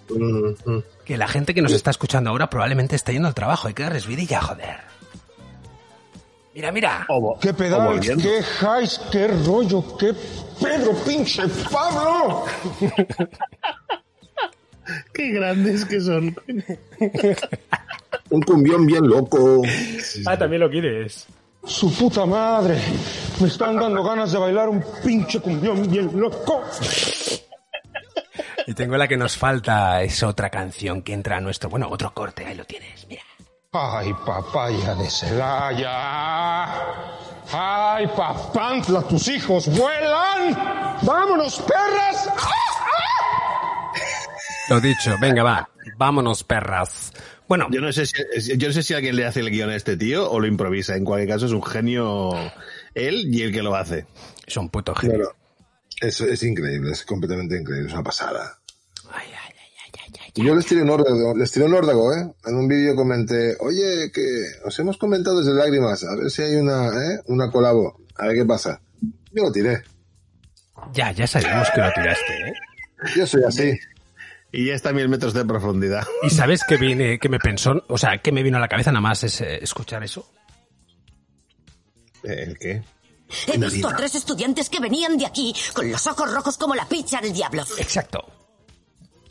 Mm, 0.08 0.54
mm. 0.70 0.82
Que 1.04 1.16
la 1.16 1.26
gente 1.26 1.52
que 1.52 1.60
nos 1.62 1.72
está 1.72 1.90
escuchando 1.90 2.30
ahora 2.30 2.48
probablemente 2.48 2.94
está 2.94 3.10
yendo 3.10 3.26
al 3.26 3.34
trabajo. 3.34 3.66
Hay 3.66 3.74
que 3.74 3.82
darles 3.82 4.06
vidilla, 4.06 4.40
joder. 4.40 4.76
Mira, 6.54 6.70
mira. 6.70 7.06
O 7.08 7.20
vo- 7.20 7.38
¿Qué 7.40 7.52
pedal? 7.54 7.98
¿Qué 7.98 8.40
highs? 8.60 9.00
¿Qué 9.10 9.26
rollo? 9.26 9.96
¿Qué 9.98 10.14
Pedro 10.62 10.92
pinche 11.04 11.42
Pablo? 11.72 12.44
Qué 15.14 15.30
grandes 15.32 15.84
que 15.86 16.00
son. 16.00 16.36
Un 18.32 18.40
cumbión 18.40 18.86
bien 18.86 19.06
loco. 19.06 19.60
Ah, 20.26 20.38
también 20.38 20.60
lo 20.60 20.70
quieres. 20.70 21.26
Su 21.64 21.94
puta 21.94 22.24
madre. 22.24 22.80
Me 23.38 23.46
están 23.46 23.76
dando 23.76 24.02
ganas 24.08 24.32
de 24.32 24.38
bailar 24.38 24.70
un 24.70 24.82
pinche 25.04 25.38
cumbión 25.38 25.88
bien 25.90 26.18
loco. 26.18 26.62
Y 28.66 28.72
tengo 28.72 28.96
la 28.96 29.06
que 29.06 29.18
nos 29.18 29.36
falta, 29.36 30.02
es 30.02 30.22
otra 30.22 30.48
canción 30.48 31.02
que 31.02 31.12
entra 31.12 31.36
a 31.36 31.40
nuestro... 31.42 31.68
Bueno, 31.68 31.88
otro 31.90 32.14
corte, 32.14 32.46
ahí 32.46 32.54
lo 32.54 32.64
tienes, 32.64 33.06
mira. 33.06 33.22
Ay, 33.72 34.14
papaya 34.24 34.94
de 34.94 35.10
Celaya. 35.10 36.72
Ay, 37.52 38.06
papantla, 38.16 39.02
tus 39.02 39.28
hijos 39.28 39.68
vuelan. 39.76 40.56
Vámonos, 41.02 41.58
perras. 41.60 42.28
Lo 44.70 44.80
dicho, 44.80 45.16
venga, 45.20 45.42
va. 45.42 45.68
Vámonos, 45.98 46.42
perras. 46.44 47.12
Bueno, 47.52 47.68
Yo 47.70 47.82
no 47.82 47.92
sé 47.92 48.06
si 48.06 48.14
yo 48.56 48.68
no 48.68 48.72
sé 48.72 48.82
si 48.82 48.94
alguien 48.94 49.14
le 49.14 49.26
hace 49.26 49.40
el 49.40 49.50
guion 49.50 49.68
a 49.68 49.76
este 49.76 49.98
tío 49.98 50.30
o 50.30 50.40
lo 50.40 50.46
improvisa. 50.46 50.96
En 50.96 51.04
cualquier 51.04 51.28
caso 51.28 51.44
es 51.44 51.52
un 51.52 51.62
genio 51.62 52.32
él 52.94 53.26
y 53.30 53.42
el 53.42 53.52
que 53.52 53.62
lo 53.62 53.76
hace. 53.76 54.06
es 54.46 54.56
un 54.56 54.70
puto 54.70 54.94
genio. 54.94 55.16
Claro. 55.16 55.36
Eso 56.00 56.24
es 56.24 56.42
increíble, 56.44 56.92
es 56.92 57.04
completamente 57.04 57.60
increíble, 57.60 57.88
es 57.88 57.92
una 57.92 58.04
pasada. 58.04 58.58
Ay, 59.12 59.26
ay, 59.26 59.54
ay, 59.54 59.70
ay, 59.84 60.00
ay, 60.02 60.12
ay. 60.24 60.32
Y 60.34 60.46
Yo 60.46 60.54
les 60.54 60.64
tiré 60.64 60.80
un 60.80 60.88
órdago, 60.88 61.36
les 61.36 61.52
tiré 61.52 61.66
un 61.66 61.74
órdago, 61.74 62.14
¿eh? 62.14 62.32
En 62.46 62.54
un 62.54 62.66
vídeo 62.68 62.96
comenté, 62.96 63.54
oye, 63.60 64.10
que 64.14 64.46
os 64.64 64.78
hemos 64.78 64.96
comentado 64.96 65.40
desde 65.40 65.52
lágrimas, 65.52 66.04
a 66.04 66.16
ver 66.16 66.30
si 66.30 66.40
hay 66.40 66.56
una, 66.56 66.86
¿eh? 66.86 67.20
Una 67.26 67.50
colabo, 67.50 68.00
a 68.16 68.28
ver 68.28 68.36
qué 68.36 68.46
pasa. 68.46 68.80
Yo 69.30 69.42
lo 69.42 69.52
tiré. 69.52 69.82
Ya, 70.94 71.12
ya 71.12 71.26
sabemos 71.26 71.68
que 71.74 71.82
lo 71.82 71.92
tiraste, 71.92 72.48
¿eh? 72.48 72.54
Yo 73.14 73.26
soy 73.26 73.44
así. 73.44 73.78
Y 74.52 74.66
ya 74.66 74.74
está 74.74 74.90
a 74.90 74.92
mil 74.92 75.08
metros 75.08 75.32
de 75.32 75.44
profundidad. 75.46 76.06
¿Y 76.22 76.30
sabes 76.30 76.62
qué 76.68 76.76
viene, 76.76 77.18
qué 77.18 77.30
me 77.30 77.38
pensó? 77.38 77.84
O 77.88 77.96
sea, 77.96 78.18
¿qué 78.18 78.32
me 78.32 78.42
vino 78.42 78.58
a 78.58 78.60
la 78.60 78.68
cabeza 78.68 78.92
nada 78.92 79.00
más 79.00 79.24
es 79.24 79.40
eh, 79.40 79.60
escuchar 79.62 80.02
eso? 80.04 80.30
Eh, 82.22 82.44
¿El 82.46 82.58
qué? 82.58 82.82
He 83.46 83.56
visto 83.56 83.88
a 83.88 83.96
tres 83.96 84.14
estudiantes 84.14 84.68
que 84.68 84.78
venían 84.78 85.16
de 85.16 85.24
aquí 85.24 85.54
con 85.72 85.90
los 85.90 86.06
ojos 86.06 86.32
rojos 86.32 86.58
como 86.58 86.74
la 86.74 86.86
picha 86.86 87.20
del 87.22 87.32
diablo. 87.32 87.62
Exacto. 87.78 88.24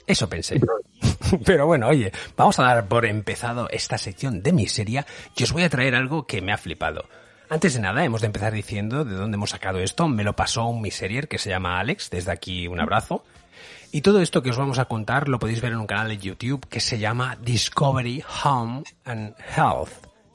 Eso 0.07 0.27
pensé. 0.27 0.59
Pero 1.45 1.67
bueno, 1.67 1.87
oye, 1.87 2.11
vamos 2.35 2.57
a 2.57 2.63
dar 2.63 2.87
por 2.87 3.05
empezado 3.05 3.69
esta 3.69 3.99
sección 3.99 4.41
de 4.41 4.53
miseria 4.53 5.05
y 5.35 5.43
os 5.43 5.51
voy 5.51 5.63
a 5.63 5.69
traer 5.69 5.93
algo 5.93 6.25
que 6.25 6.41
me 6.41 6.51
ha 6.51 6.57
flipado. 6.57 7.07
Antes 7.49 7.75
de 7.75 7.81
nada, 7.81 8.03
hemos 8.03 8.21
de 8.21 8.27
empezar 8.27 8.53
diciendo 8.53 9.05
de 9.05 9.13
dónde 9.13 9.35
hemos 9.35 9.51
sacado 9.51 9.79
esto. 9.79 10.07
Me 10.07 10.23
lo 10.23 10.35
pasó 10.35 10.65
un 10.65 10.81
miserier 10.81 11.27
que 11.27 11.37
se 11.37 11.49
llama 11.49 11.79
Alex, 11.79 12.09
desde 12.09 12.31
aquí 12.31 12.67
un 12.67 12.79
abrazo. 12.79 13.23
Y 13.91 14.01
todo 14.01 14.21
esto 14.21 14.41
que 14.41 14.49
os 14.51 14.57
vamos 14.57 14.79
a 14.79 14.85
contar 14.85 15.27
lo 15.27 15.37
podéis 15.39 15.61
ver 15.61 15.73
en 15.73 15.79
un 15.79 15.87
canal 15.87 16.07
de 16.07 16.17
YouTube 16.17 16.65
que 16.69 16.79
se 16.79 16.97
llama 16.97 17.37
Discovery 17.41 18.23
Home 18.43 18.83
and 19.05 19.35
Health, 19.55 19.89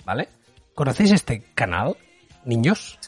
¿vale? 0.05 0.29
¿Conocéis 0.75 1.13
este 1.13 1.43
canal, 1.55 1.97
niños? 2.45 2.99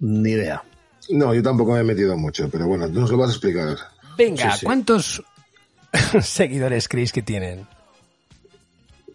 Ni 0.00 0.30
idea. 0.32 0.62
No, 1.10 1.34
yo 1.34 1.42
tampoco 1.42 1.72
me 1.72 1.80
he 1.80 1.84
metido 1.84 2.16
mucho, 2.18 2.50
pero 2.50 2.66
bueno, 2.66 2.86
tú 2.90 3.00
nos 3.00 3.10
lo 3.10 3.16
vas 3.16 3.30
a 3.30 3.32
explicar. 3.32 3.76
Venga, 4.18 4.50
Sí, 4.52 4.58
sí. 4.60 4.66
¿cuántos 4.66 5.22
seguidores 6.20 6.86
creéis 6.86 7.12
que 7.12 7.22
tienen? 7.22 7.66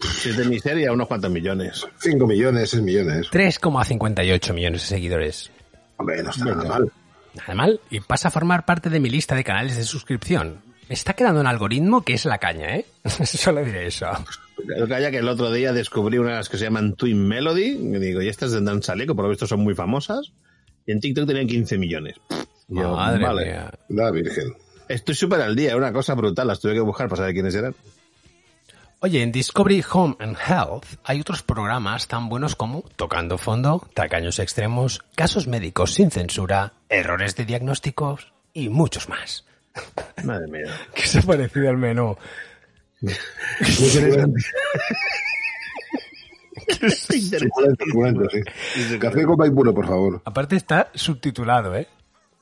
Si 0.01 0.29
es 0.29 0.37
de 0.37 0.45
miseria, 0.45 0.91
unos 0.91 1.07
cuantos 1.07 1.29
millones. 1.31 1.85
5 1.99 2.25
millones, 2.25 2.71
6 2.71 2.83
millones. 2.83 3.27
3,58 3.31 4.53
millones 4.53 4.81
de 4.81 4.87
seguidores. 4.87 5.51
Hombre, 5.97 6.23
no 6.23 6.31
está 6.31 6.45
nada 6.45 6.63
mal. 6.67 6.91
Nada 7.35 7.55
mal. 7.55 7.79
Y 7.89 7.99
pasa 8.01 8.27
a 8.27 8.31
formar 8.31 8.65
parte 8.65 8.89
de 8.89 8.99
mi 8.99 9.09
lista 9.09 9.35
de 9.35 9.43
canales 9.43 9.75
de 9.77 9.83
suscripción. 9.83 10.61
Me 10.89 10.93
está 10.95 11.13
quedando 11.13 11.39
un 11.41 11.47
algoritmo 11.47 12.03
que 12.03 12.13
es 12.13 12.25
la 12.25 12.37
caña, 12.37 12.75
¿eh? 12.75 12.85
Solo 13.25 13.63
diré 13.63 13.87
eso. 13.87 14.07
Que 14.87 14.93
haya 14.93 15.11
que 15.11 15.17
el 15.17 15.27
otro 15.27 15.51
día 15.51 15.73
descubrí 15.73 16.17
unas 16.17 16.49
que 16.49 16.57
se 16.57 16.65
llaman 16.65 16.93
Twin 16.95 17.27
Melody. 17.27 17.69
Y 17.71 17.99
digo, 17.99 18.21
y 18.21 18.27
estas 18.27 18.51
tendrán 18.51 18.81
chaleco, 18.81 19.15
por 19.15 19.25
lo 19.25 19.29
visto 19.29 19.47
son 19.47 19.61
muy 19.61 19.73
famosas. 19.73 20.33
Y 20.85 20.91
en 20.91 20.99
TikTok 20.99 21.25
tenían 21.25 21.47
15 21.47 21.77
millones. 21.77 22.15
Yo, 22.67 22.95
Madre 22.95 23.23
vale. 23.25 23.45
mía. 23.45 23.71
La 23.89 24.11
Virgen. 24.11 24.53
Estoy 24.89 25.15
súper 25.15 25.41
al 25.41 25.55
día, 25.55 25.75
una 25.77 25.93
cosa 25.93 26.13
brutal. 26.13 26.47
Las 26.47 26.59
tuve 26.59 26.73
que 26.73 26.81
buscar 26.81 27.07
para 27.07 27.21
saber 27.21 27.33
quiénes 27.33 27.55
eran. 27.55 27.73
Oye, 29.05 29.21
en 29.21 29.33
Discovery 29.33 29.83
Home 29.91 30.15
and 30.19 30.37
Health 30.37 30.85
hay 31.03 31.19
otros 31.19 31.43
programas 31.43 32.07
tan 32.07 32.29
buenos 32.29 32.55
como 32.55 32.83
Tocando 32.95 33.37
Fondo, 33.37 33.85
Tacaños 33.93 34.39
Extremos, 34.39 35.03
Casos 35.13 35.45
Médicos 35.45 35.93
sin 35.93 36.09
Censura, 36.09 36.71
Errores 36.87 37.35
de 37.35 37.43
Diagnósticos 37.43 38.31
y 38.53 38.69
muchos 38.69 39.09
más. 39.09 39.45
Madre 40.23 40.47
mía. 40.47 40.71
¿Qué 40.95 41.05
se 41.05 41.19
ha 41.19 41.21
parecido 41.21 41.69
al 41.69 41.75
menú? 41.75 42.15
Café 49.01 49.25
con 49.25 49.35
país 49.35 49.51
puro, 49.51 49.73
por 49.73 49.85
favor. 49.85 50.21
Aparte 50.23 50.55
está 50.55 50.91
subtitulado, 50.93 51.75
¿eh? 51.75 51.89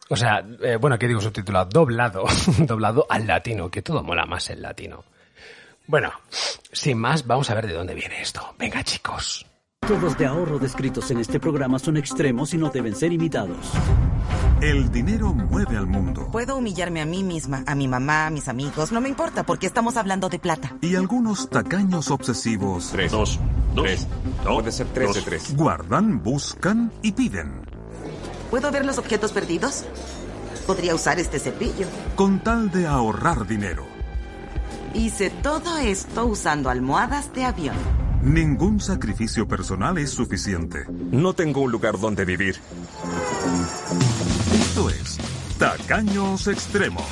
O 0.09 0.15
sea, 0.15 0.45
eh, 0.61 0.75
bueno, 0.75 0.99
¿qué 0.99 1.07
digo 1.07 1.21
subtitulado? 1.21 1.69
Doblado. 1.71 2.25
Doblado 2.59 3.07
al 3.09 3.25
latino, 3.25 3.71
que 3.71 3.81
todo 3.81 4.03
mola 4.03 4.27
más 4.27 4.47
el 4.51 4.61
latino. 4.61 5.05
Bueno, 5.91 6.09
sin 6.71 6.97
más, 6.99 7.27
vamos 7.27 7.49
a 7.49 7.53
ver 7.53 7.67
de 7.67 7.73
dónde 7.73 7.93
viene 7.93 8.21
esto. 8.21 8.55
Venga, 8.57 8.81
chicos. 8.81 9.45
Métodos 9.81 10.17
de 10.17 10.25
ahorro 10.25 10.57
descritos 10.57 11.11
en 11.11 11.17
este 11.19 11.37
programa 11.37 11.79
son 11.79 11.97
extremos 11.97 12.53
y 12.53 12.57
no 12.57 12.69
deben 12.69 12.95
ser 12.95 13.11
imitados. 13.11 13.73
El 14.61 14.89
dinero 14.89 15.33
mueve 15.33 15.75
al 15.75 15.87
mundo 15.87 16.29
Puedo 16.31 16.55
humillarme 16.55 17.01
a 17.01 17.05
mí 17.05 17.23
misma, 17.23 17.65
a 17.67 17.75
mi 17.75 17.89
mamá, 17.89 18.27
a 18.27 18.29
mis 18.29 18.47
amigos, 18.47 18.93
no 18.93 19.01
me 19.01 19.09
importa 19.09 19.43
porque 19.43 19.65
estamos 19.67 19.97
hablando 19.97 20.29
de 20.29 20.39
plata. 20.39 20.77
y 20.79 20.95
algunos 20.95 21.49
tacaños 21.49 22.09
obsesivos 22.09 22.91
Tres. 22.93 23.11
Dos. 23.11 23.37
Tres. 23.75 24.07
Puede 24.45 24.71
ser 24.71 24.87
tres 24.93 25.13
de 25.13 25.21
tres. 25.23 25.53
guardan, 25.57 26.23
buscan 26.23 26.89
y 27.01 27.11
piden, 27.11 27.63
¿Puedo 28.49 28.71
ver 28.71 28.85
los 28.85 28.97
objetos 28.97 29.33
perdidos? 29.33 29.83
Podría 30.65 30.95
usar 30.95 31.19
este 31.19 31.37
cepillo. 31.37 31.87
con 32.15 32.39
tal 32.39 32.71
de 32.71 32.87
ahorrar 32.87 33.45
dinero. 33.45 33.90
Hice 34.93 35.29
todo 35.29 35.77
esto 35.77 36.25
usando 36.25 36.69
almohadas 36.69 37.33
de 37.33 37.45
avión. 37.45 37.75
Ningún 38.21 38.79
sacrificio 38.79 39.47
personal 39.47 39.97
es 39.97 40.11
suficiente. 40.11 40.85
No 41.11 41.33
tengo 41.33 41.61
un 41.61 41.71
lugar 41.71 41.97
donde 41.99 42.25
vivir. 42.25 42.57
Esto 44.53 44.89
es 44.89 45.17
Tacaños 45.57 46.47
Extremos. 46.47 47.03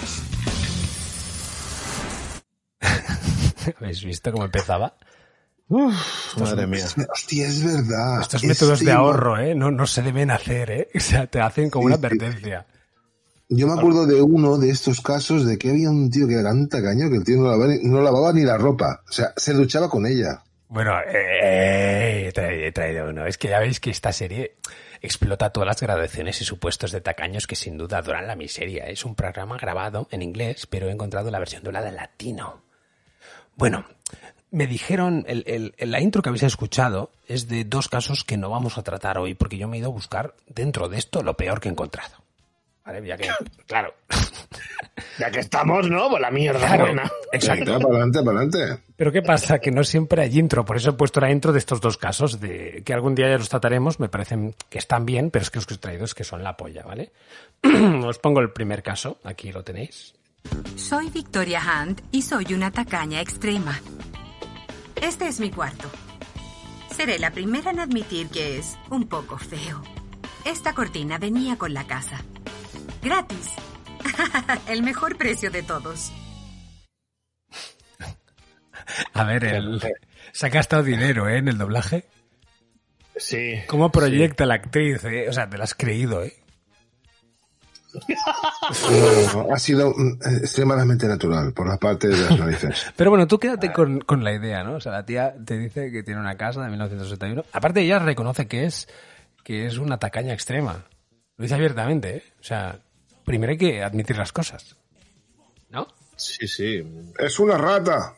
¿Habéis 3.79 4.03
visto 4.03 4.31
cómo 4.31 4.45
empezaba? 4.45 4.95
Madre 5.69 6.67
mía. 6.67 6.86
Hostia, 7.13 7.48
es 7.48 7.63
verdad. 7.63 8.21
Estos 8.21 8.43
métodos 8.43 8.79
de 8.79 8.91
ahorro, 8.91 9.38
¿eh? 9.39 9.53
No, 9.55 9.71
no 9.71 9.86
se 9.88 10.01
deben 10.01 10.31
hacer, 10.31 10.71
¿eh? 10.71 10.89
O 10.95 11.00
sea, 11.00 11.27
te 11.27 11.39
hacen 11.41 11.69
como 11.69 11.86
una 11.86 11.95
Sí, 11.95 12.01
sí. 12.01 12.07
advertencia. 12.07 12.65
Yo 13.51 13.65
me 13.68 13.74
acuerdo 13.74 14.06
de 14.06 14.22
uno 14.22 14.58
de 14.58 14.70
estos 14.70 15.01
casos 15.01 15.44
de 15.46 15.58
que 15.58 15.72
había 15.72 15.89
un 15.89 16.12
tío 16.12 16.27
que 16.27 16.36
era 16.36 16.44
tan 16.44 16.70
tacaño 16.70 17.10
que 17.10 17.15
el 17.18 17.24
tío 17.24 17.38
no 17.38 17.46
lavaba, 17.50 17.68
ni- 17.68 17.79
no 17.84 18.01
lavaba 18.01 18.32
ni 18.32 18.44
la 18.44 18.58
ropa. 18.58 19.01
O 19.10 19.12
sea, 19.12 19.34
se 19.36 19.53
duchaba 19.53 19.89
con 19.89 20.06
ella. 20.06 20.44
Bueno, 20.68 20.94
eh, 21.12 22.25
he 22.27 22.32
traído, 22.32 22.65
he 22.68 22.72
traído 22.72 23.10
uno. 23.10 23.25
Es 23.25 23.39
que 23.39 23.48
ya 23.50 23.60
veis 23.60 23.79
que 23.79 23.89
esta 23.89 24.13
serie 24.13 24.56
explota 25.01 25.50
todas 25.50 25.65
las 25.65 25.82
gradaciones 25.82 26.39
y 26.41 26.46
supuestos 26.46 26.91
de 26.91 27.01
tacaños 27.01 27.48
que 27.48 27.56
sin 27.56 27.75
duda 27.75 27.98
adoran 27.98 28.27
la 28.27 28.36
miseria. 28.36 28.86
Es 28.86 29.03
un 29.03 29.15
programa 29.15 29.58
grabado 29.58 30.08
en 30.12 30.22
inglés, 30.22 30.68
pero 30.68 30.88
he 30.88 30.91
encontrado 30.91 31.32
la 31.32 31.39
versión 31.39 31.63
doblada 31.63 31.89
en 31.89 31.96
latino. 31.96 32.62
Bueno, 33.56 33.84
me 34.51 34.68
dijeron, 34.68 35.25
el- 35.27 35.74
la 35.79 36.00
intro 36.01 36.22
que 36.22 36.29
habéis 36.29 36.44
escuchado 36.44 37.10
es 37.27 37.48
de 37.48 37.63
dos 37.63 37.89
casos 37.89 38.24
que 38.24 38.38
no 38.38 38.51
vamos 38.51 38.77
a 38.77 38.84
tratar 38.84 39.18
hoy, 39.18 39.34
porque 39.34 39.58
yo 39.58 39.68
me 39.68 39.77
he 39.77 39.79
ido 39.79 39.89
a 39.89 39.94
buscar 39.94 40.36
dentro 40.48 40.88
de 40.88 41.00
esto 41.00 41.24
lo 41.24 41.36
peor 41.36 41.60
que 41.62 41.70
he 41.70 41.72
encontrado. 41.72 42.13
¿Vale? 42.89 43.08
Ya 43.08 43.17
que, 43.17 43.29
claro. 43.67 43.93
Ya 45.19 45.29
que 45.29 45.39
estamos, 45.39 45.88
¿no? 45.89 46.10
Pues 46.10 46.22
la 46.22 46.31
mierda 46.31 46.60
Claro, 46.60 46.86
buena. 46.86 47.12
exacto. 47.31 47.65
Para 47.79 47.86
adelante, 47.89 48.24
para 48.24 48.38
adelante. 48.39 48.84
Pero 48.96 49.12
¿qué 49.12 49.22
pasa? 49.22 49.60
Que 49.60 49.72
no 49.72 49.84
siempre 49.84 50.22
hay 50.24 50.39
intro, 50.39 50.65
por 50.65 50.77
eso 50.77 50.89
he 50.89 50.93
puesto 50.93 51.19
la 51.22 51.31
intro 51.31 51.53
de 51.53 51.60
estos 51.60 51.79
dos 51.81 51.98
casos, 51.98 52.39
de 52.39 52.81
que 52.86 52.93
algún 52.93 53.13
día 53.15 53.29
ya 53.29 53.38
los 53.38 53.48
trataremos, 53.50 54.00
me 54.00 54.10
parecen 54.10 54.55
que 54.69 54.77
están 54.79 55.05
bien, 55.05 55.29
pero 55.29 55.43
es 55.43 55.51
que 55.51 55.58
los 55.58 55.67
que 55.67 55.74
os 55.75 55.77
he 55.77 55.81
traído 55.81 56.05
es 56.05 56.13
que 56.15 56.24
son 56.24 56.43
la 56.43 56.58
polla, 56.58 56.84
¿vale? 56.84 57.12
os 58.05 58.17
pongo 58.17 58.39
el 58.41 58.51
primer 58.51 58.81
caso, 58.81 59.19
aquí 59.24 59.51
lo 59.51 59.63
tenéis. 59.63 60.13
Soy 60.75 61.10
Victoria 61.12 61.62
Hunt 61.62 62.01
y 62.12 62.24
soy 62.24 62.53
una 62.53 62.72
tacaña 62.72 63.22
extrema. 63.22 63.79
Este 65.01 65.27
es 65.27 65.39
mi 65.39 65.51
cuarto. 65.51 65.88
Seré 66.96 67.19
la 67.19 67.31
primera 67.31 67.72
en 67.72 67.79
admitir 67.79 68.29
que 68.29 68.58
es 68.58 68.77
un 68.89 69.08
poco 69.08 69.38
feo. 69.38 69.81
Esta 70.46 70.74
cortina 70.74 71.17
venía 71.17 71.58
con 71.58 71.74
la 71.74 71.86
casa. 71.86 72.24
Gratis. 73.01 73.56
El 74.68 74.84
mejor 74.84 75.18
precio 75.18 75.50
de 75.51 75.63
todos. 75.63 76.12
A 79.13 79.24
ver, 79.24 79.46
el... 79.46 79.82
se 80.32 80.46
ha 80.48 80.50
gastado 80.50 80.84
dinero, 80.84 81.29
¿eh? 81.29 81.38
En 81.38 81.48
el 81.48 81.58
doblaje. 81.58 82.06
Sí. 83.15 83.56
¿Cómo 83.68 83.91
proyecta 83.91 84.46
la 84.46 84.56
actriz? 84.56 85.03
eh? 85.06 85.27
O 85.29 85.34
sea, 85.34 85.50
te 85.50 85.58
la 85.58 85.65
has 85.65 85.75
creído, 85.75 86.24
¿eh? 86.24 86.34
No, 87.94 89.44
no, 89.48 89.53
ha 89.53 89.60
sido 89.60 89.91
mm, 89.96 90.20
extremadamente 90.41 91.08
natural 91.08 91.53
por 91.53 91.68
la 91.68 91.77
parte 91.77 92.08
de 92.08 92.18
las 92.18 92.39
narices. 92.39 92.91
Pero 92.96 93.10
bueno, 93.10 93.27
tú 93.27 93.39
quédate 93.39 93.72
con, 93.72 94.00
con 94.01 94.24
la 94.24 94.34
idea, 94.34 94.63
¿no? 94.63 94.75
O 94.75 94.79
sea, 94.79 94.91
la 94.91 95.06
tía 95.06 95.34
te 95.46 95.58
dice 95.58 95.91
que 95.91 96.03
tiene 96.03 96.20
una 96.20 96.36
casa 96.38 96.62
de 96.62 96.70
1961. 96.70 97.46
Aparte, 97.51 97.82
ella 97.82 98.00
reconoce 98.00 98.48
que 98.48 98.65
es, 98.65 98.88
que 99.44 99.65
es 99.65 99.77
una 99.77 99.98
tacaña 99.98 100.34
extrema. 100.34 100.86
Lo 101.38 101.44
dice 101.44 101.56
abiertamente, 101.56 102.18
¿eh? 102.18 102.24
O 102.39 102.44
sea, 102.44 102.79
primero 103.29 103.51
hay 103.51 103.59
que 103.59 103.83
admitir 103.83 104.17
las 104.17 104.33
cosas. 104.33 104.75
¿No? 105.69 105.88
Sí, 106.15 106.48
sí. 106.48 106.83
Es 107.19 107.38
una 107.38 107.59
rata. 107.59 108.15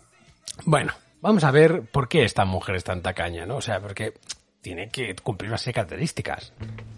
Bueno, 0.63 0.93
vamos 1.19 1.43
a 1.43 1.51
ver 1.51 1.81
por 1.81 2.07
qué 2.07 2.23
esta 2.23 2.45
mujer 2.45 2.77
es 2.77 2.85
tan 2.85 3.01
tacaña, 3.01 3.45
¿no? 3.45 3.57
O 3.57 3.61
sea, 3.61 3.81
porque 3.81 4.13
tiene 4.61 4.89
que 4.89 5.13
cumplir 5.17 5.49
una 5.51 5.57
serie 5.57 5.71
de 5.71 5.75
características. 5.75 6.53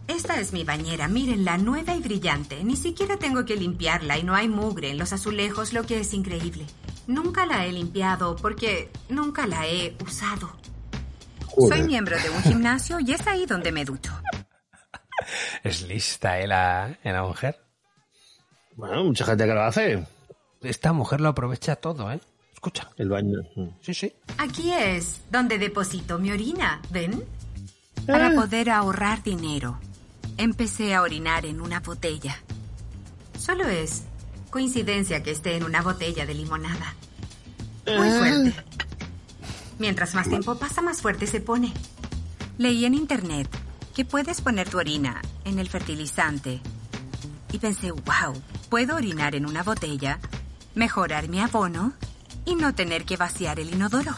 Esta 0.08 0.40
es 0.40 0.54
mi 0.54 0.64
bañera, 0.64 1.08
mírenla, 1.08 1.58
nueva 1.58 1.96
y 1.96 2.02
brillante. 2.02 2.64
Ni 2.64 2.76
siquiera 2.76 3.18
tengo 3.18 3.46
que 3.46 3.56
limpiarla 3.56 4.20
y 4.20 4.24
no 4.24 4.36
hay 4.36 4.48
mugre 4.48 4.92
en 4.92 5.00
los 5.00 5.12
azulejos, 5.12 5.74
lo 5.74 5.82
que 5.82 6.00
es 6.00 6.14
increíble. 6.14 6.68
Nunca 7.08 7.48
la 7.48 7.66
he 7.66 7.72
limpiado 7.72 8.36
porque 8.36 8.92
nunca 9.10 9.48
la 9.48 9.66
he 9.66 9.96
usado. 10.06 10.56
Joder. 11.48 11.80
Soy 11.80 11.88
miembro 11.88 12.16
de 12.20 12.30
un 12.30 12.44
gimnasio 12.44 13.00
y 13.00 13.12
es 13.12 13.26
ahí 13.26 13.48
donde 13.48 13.72
me 13.72 13.84
ducho. 13.84 14.12
Es 15.64 15.82
lista, 15.88 16.40
¿eh? 16.40 16.48
La, 16.48 17.00
¿eh, 17.02 17.12
la 17.12 17.24
mujer. 17.24 17.63
Bueno, 18.76 19.04
mucha 19.04 19.26
gente 19.26 19.46
que 19.46 19.54
lo 19.54 19.64
hace. 19.64 20.08
Esta 20.62 20.94
mujer 20.94 21.22
lo 21.22 21.30
aprovecha 21.30 21.76
todo, 21.76 22.12
¿eh? 22.12 22.20
Escucha. 22.54 22.90
El 22.98 23.10
baño. 23.10 23.40
Sí, 23.82 23.94
sí. 23.94 24.14
Aquí 24.38 24.72
es 24.72 25.22
donde 25.30 25.58
deposito 25.58 26.18
mi 26.18 26.32
orina, 26.32 26.82
¿ven? 26.90 27.24
Para 28.08 28.34
poder 28.34 28.70
ahorrar 28.70 29.24
dinero, 29.24 29.80
empecé 30.38 30.94
a 30.94 31.02
orinar 31.02 31.46
en 31.46 31.62
una 31.62 31.80
botella. 31.80 32.38
Solo 33.38 33.68
es 33.68 34.04
coincidencia 34.50 35.24
que 35.24 35.32
esté 35.32 35.56
en 35.56 35.64
una 35.64 35.82
botella 35.82 36.26
de 36.26 36.34
limonada. 36.34 36.96
Muy 37.86 38.10
fuerte. 38.10 38.54
Mientras 39.80 40.16
más 40.16 40.30
tiempo 40.30 40.56
pasa, 40.56 40.82
más 40.82 41.02
fuerte 41.02 41.28
se 41.28 41.42
pone. 41.42 41.74
Leí 42.58 42.86
en 42.86 42.94
internet 42.94 43.50
que 43.96 44.06
puedes 44.06 44.42
poner 44.42 44.70
tu 44.70 44.78
orina 44.78 45.22
en 45.46 45.60
el 45.60 45.70
fertilizante. 45.70 46.62
Y 47.54 47.60
pensé, 47.60 47.92
wow, 47.92 48.34
puedo 48.70 48.96
orinar 48.96 49.36
en 49.36 49.46
una 49.46 49.62
botella, 49.62 50.20
mejorar 50.74 51.30
mi 51.30 51.40
abono 51.40 51.94
y 52.46 52.56
no 52.56 52.74
tener 52.74 53.06
que 53.06 53.16
vaciar 53.16 53.60
el 53.60 53.72
inodoro. 53.72 54.12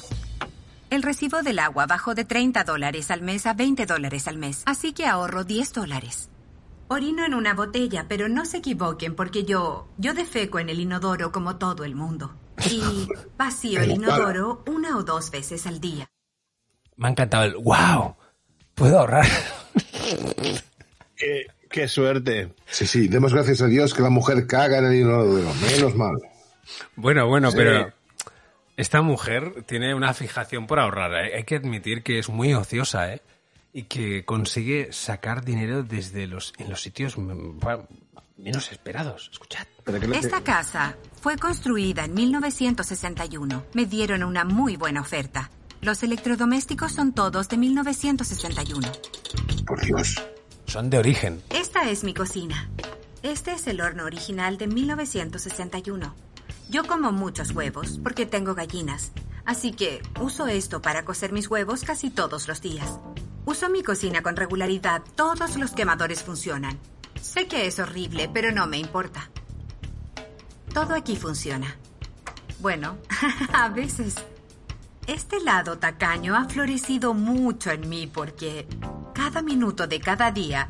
El 0.89 1.04
recibo 1.04 1.43
del 1.43 1.60
agua 1.60 1.86
bajó 1.86 2.15
de 2.15 2.24
30 2.24 2.63
dólares 2.63 3.12
al 3.12 3.21
mes 3.21 3.45
a 3.45 3.54
20 3.54 3.86
dólares 3.86 4.30
al 4.30 4.38
mes, 4.38 4.63
así 4.65 4.93
que 4.93 5.06
ahorro 5.06 5.43
10 5.43 5.74
dólares. 5.74 6.30
Orino 6.88 7.26
en 7.26 7.34
una 7.34 7.54
botella, 7.54 8.06
pero 8.08 8.30
no 8.30 8.45
se 8.45 8.58
equivoquen 8.58 9.15
porque 9.15 9.43
yo, 9.43 9.89
yo 9.98 10.13
defeco 10.13 10.60
en 10.60 10.69
el 10.69 10.80
inodoro 10.80 11.34
como 11.34 11.58
todo 11.58 11.84
el 11.84 11.93
mundo. 11.93 12.34
Y 12.71 13.10
vacío 13.38 13.82
el 13.82 13.91
inodoro 13.91 14.63
una 14.65 14.95
o 14.98 15.04
dos 15.04 15.30
veces 15.30 15.67
al 15.67 15.82
día. 15.82 16.08
Me 16.95 17.10
ha 17.10 17.12
encantado 17.12 17.43
el 17.43 17.58
wow. 17.58 18.15
Puedo 18.76 19.00
ahorrar. 19.00 19.28
Qué, 21.17 21.48
qué 21.76 21.90
suerte. 21.90 22.54
Sí, 22.68 22.88
sí, 22.88 23.10
demos 23.10 23.34
gracias 23.34 23.62
a 23.62 23.68
Dios 23.68 23.94
que 23.94 24.02
la 24.02 24.10
mujer 24.10 24.48
caga 24.48 24.78
en 24.78 24.86
el 24.86 24.96
inodoro. 24.96 25.54
Menos 25.56 25.94
mal. 25.94 26.16
Bueno, 26.96 27.28
bueno, 27.28 27.52
Sí. 27.52 27.58
pero 27.58 27.92
esta 28.78 29.02
mujer 29.02 29.64
tiene 29.68 29.94
una 29.94 30.14
fijación 30.14 30.68
por 30.68 30.80
ahorrar. 30.80 31.14
¿eh? 31.26 31.36
Hay 31.36 31.44
que 31.44 31.58
admitir 31.58 32.02
que 32.02 32.18
es 32.18 32.30
muy 32.30 32.54
ociosa, 32.54 33.14
¿eh? 33.14 33.22
Y 33.74 33.84
que 33.84 34.24
consigue 34.24 34.94
sacar 34.94 35.44
dinero 35.44 35.84
desde 35.84 36.28
los 36.28 36.54
en 36.60 36.70
los 36.70 36.82
sitios 36.82 37.18
mm, 37.18 37.60
menos 38.38 38.72
esperados. 38.72 39.30
Escuchad. 39.34 39.68
Esta 40.14 40.42
casa 40.46 40.96
fue 41.22 41.36
construida 41.38 42.06
en 42.06 42.14
1961. 42.14 43.66
Me 43.74 43.86
dieron 43.86 44.24
una 44.24 44.46
muy 44.46 44.78
buena 44.78 45.02
oferta. 45.02 45.52
Los 45.82 46.04
electrodomésticos 46.04 46.94
son 46.94 47.14
todos 47.14 47.50
de 47.50 47.58
1961. 47.58 48.88
Por 49.68 49.82
Dios. 49.82 50.16
De 50.84 50.98
origen. 50.98 51.42
Esta 51.52 51.90
es 51.90 52.04
mi 52.04 52.14
cocina. 52.14 52.70
Este 53.24 53.54
es 53.54 53.66
el 53.68 53.80
horno 53.80 54.04
original 54.04 54.58
de 54.58 54.68
1961. 54.68 56.14
Yo 56.70 56.84
como 56.84 57.14
muchos 57.14 57.52
huevos 57.52 57.98
porque 58.04 58.26
tengo 58.26 58.56
gallinas, 58.56 59.14
así 59.46 59.72
que 59.72 60.02
uso 60.20 60.48
esto 60.48 60.82
para 60.82 61.06
cocer 61.06 61.32
mis 61.32 61.50
huevos 61.50 61.84
casi 61.86 62.10
todos 62.10 62.50
los 62.50 62.62
días. 62.62 63.00
Uso 63.46 63.70
mi 63.70 63.84
cocina 63.84 64.22
con 64.22 64.36
regularidad, 64.36 65.02
todos 65.16 65.56
los 65.56 65.72
quemadores 65.72 66.24
funcionan. 66.24 66.78
Sé 67.22 67.48
que 67.48 67.68
es 67.68 67.80
horrible, 67.80 68.30
pero 68.34 68.52
no 68.52 68.68
me 68.68 68.78
importa. 68.78 69.30
Todo 70.74 70.94
aquí 70.94 71.16
funciona. 71.16 71.74
Bueno, 72.60 72.98
a 73.54 73.70
veces. 73.70 74.16
Este 75.08 75.39
lado 75.41 75.78
tacaño 75.78 76.36
ha 76.36 76.46
florecido 76.50 77.13
mucho 77.13 77.72
en 77.72 77.88
mí 77.88 78.08
porque 78.08 78.65
cada 79.13 79.41
minuto 79.41 79.86
de 79.88 80.00
cada 80.00 80.32
día 80.32 80.70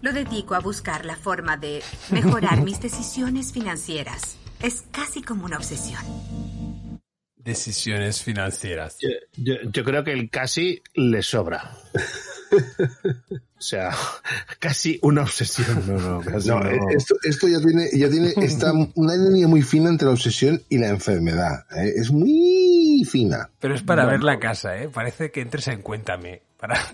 lo 0.00 0.12
dedico 0.12 0.54
a 0.54 0.60
buscar 0.60 1.04
la 1.04 1.16
forma 1.16 1.56
de 1.56 1.82
mejorar 2.10 2.62
mis 2.64 2.80
decisiones 2.80 3.52
financieras. 3.52 4.36
Es 4.60 4.84
casi 4.92 5.22
como 5.22 5.44
una 5.44 5.56
obsesión. 5.56 6.00
Decisiones 7.36 8.22
financieras. 8.22 8.98
Yo, 9.00 9.08
yo- 9.36 9.68
yo 9.72 9.84
creo 9.84 10.04
que 10.04 10.12
el 10.12 10.30
casi 10.30 10.80
le 10.94 11.22
sobra. 11.22 11.76
o 13.62 13.64
sea, 13.64 13.90
casi 14.58 14.98
una 15.02 15.22
obsesión. 15.22 15.84
No, 15.86 15.98
no, 15.98 16.20
casi 16.20 16.48
No, 16.48 16.58
no. 16.60 16.68
eh, 16.68 16.78
Esto, 16.96 17.14
esto 17.22 17.46
ya 17.46 17.60
tiene, 17.60 17.88
ya 17.94 18.10
tiene 18.10 18.32
está 18.44 18.72
una 18.94 19.14
línea 19.16 19.46
muy 19.46 19.62
fina 19.62 19.88
entre 19.88 20.06
la 20.06 20.12
obsesión 20.14 20.60
y 20.68 20.78
la 20.78 20.88
enfermedad. 20.88 21.64
¿eh? 21.76 21.92
Es 21.96 22.10
muy 22.10 23.04
fina. 23.08 23.48
Pero 23.60 23.74
es 23.74 23.82
para 23.82 24.02
Bueno. 24.04 24.18
ver 24.18 24.24
la 24.24 24.38
casa, 24.40 24.76
¿eh? 24.76 24.88
Parece 24.92 25.30
que 25.30 25.40
entres 25.42 25.68
en 25.68 25.80
Cuéntame. 25.82 26.42
Para... 26.58 26.76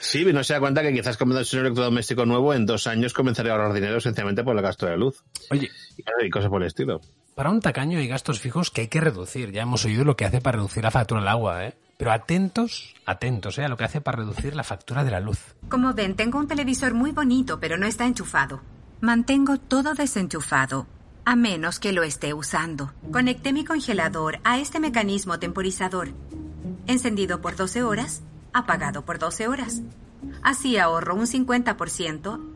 Sí, 0.00 0.22
no 0.34 0.44
se 0.44 0.52
da 0.52 0.60
cuenta 0.60 0.82
que 0.82 0.92
quizás 0.92 1.16
comprando 1.16 1.48
un 1.50 1.58
electrodoméstico 1.60 2.26
nuevo 2.26 2.52
en 2.52 2.66
dos 2.66 2.86
años 2.86 3.14
comenzaré 3.14 3.48
a 3.48 3.52
ahorrar 3.54 3.72
dinero 3.72 4.00
sencillamente 4.00 4.44
por 4.44 4.54
el 4.54 4.62
gasto 4.62 4.84
de 4.84 4.98
luz. 4.98 5.22
Oye, 5.50 5.70
Y, 5.96 6.26
y 6.26 6.30
cosas 6.30 6.50
por 6.50 6.60
el 6.60 6.66
estilo. 6.66 7.00
para 7.34 7.48
un 7.50 7.60
tacaño 7.60 7.98
hay 7.98 8.06
gastos 8.06 8.38
fijos 8.38 8.70
que 8.70 8.82
hay 8.82 8.88
que 8.88 9.00
reducir. 9.00 9.50
Ya 9.50 9.62
hemos 9.62 9.82
oído 9.86 10.04
lo 10.04 10.14
que 10.14 10.26
hace 10.26 10.42
para 10.42 10.56
reducir 10.58 10.82
la 10.84 10.90
factura 10.90 11.20
del 11.20 11.28
agua, 11.28 11.64
¿eh? 11.64 11.74
Pero 11.96 12.12
atentos, 12.12 12.94
atentos 13.06 13.58
¿eh? 13.58 13.64
a 13.64 13.68
lo 13.68 13.76
que 13.76 13.84
hace 13.84 14.00
para 14.00 14.18
reducir 14.18 14.56
la 14.56 14.64
factura 14.64 15.04
de 15.04 15.10
la 15.10 15.20
luz. 15.20 15.54
Como 15.68 15.94
ven, 15.94 16.16
tengo 16.16 16.38
un 16.38 16.48
televisor 16.48 16.94
muy 16.94 17.12
bonito, 17.12 17.60
pero 17.60 17.76
no 17.76 17.86
está 17.86 18.06
enchufado. 18.06 18.60
Mantengo 19.00 19.58
todo 19.58 19.94
desenchufado, 19.94 20.86
a 21.24 21.36
menos 21.36 21.78
que 21.78 21.92
lo 21.92 22.02
esté 22.02 22.34
usando. 22.34 22.92
Conecté 23.12 23.52
mi 23.52 23.64
congelador 23.64 24.40
a 24.44 24.58
este 24.58 24.80
mecanismo 24.80 25.38
temporizador. 25.38 26.10
Encendido 26.86 27.40
por 27.40 27.56
12 27.56 27.82
horas, 27.82 28.22
apagado 28.52 29.04
por 29.04 29.18
12 29.18 29.48
horas. 29.48 29.82
Así 30.42 30.78
ahorro 30.78 31.14
un 31.14 31.26
50% 31.26 32.53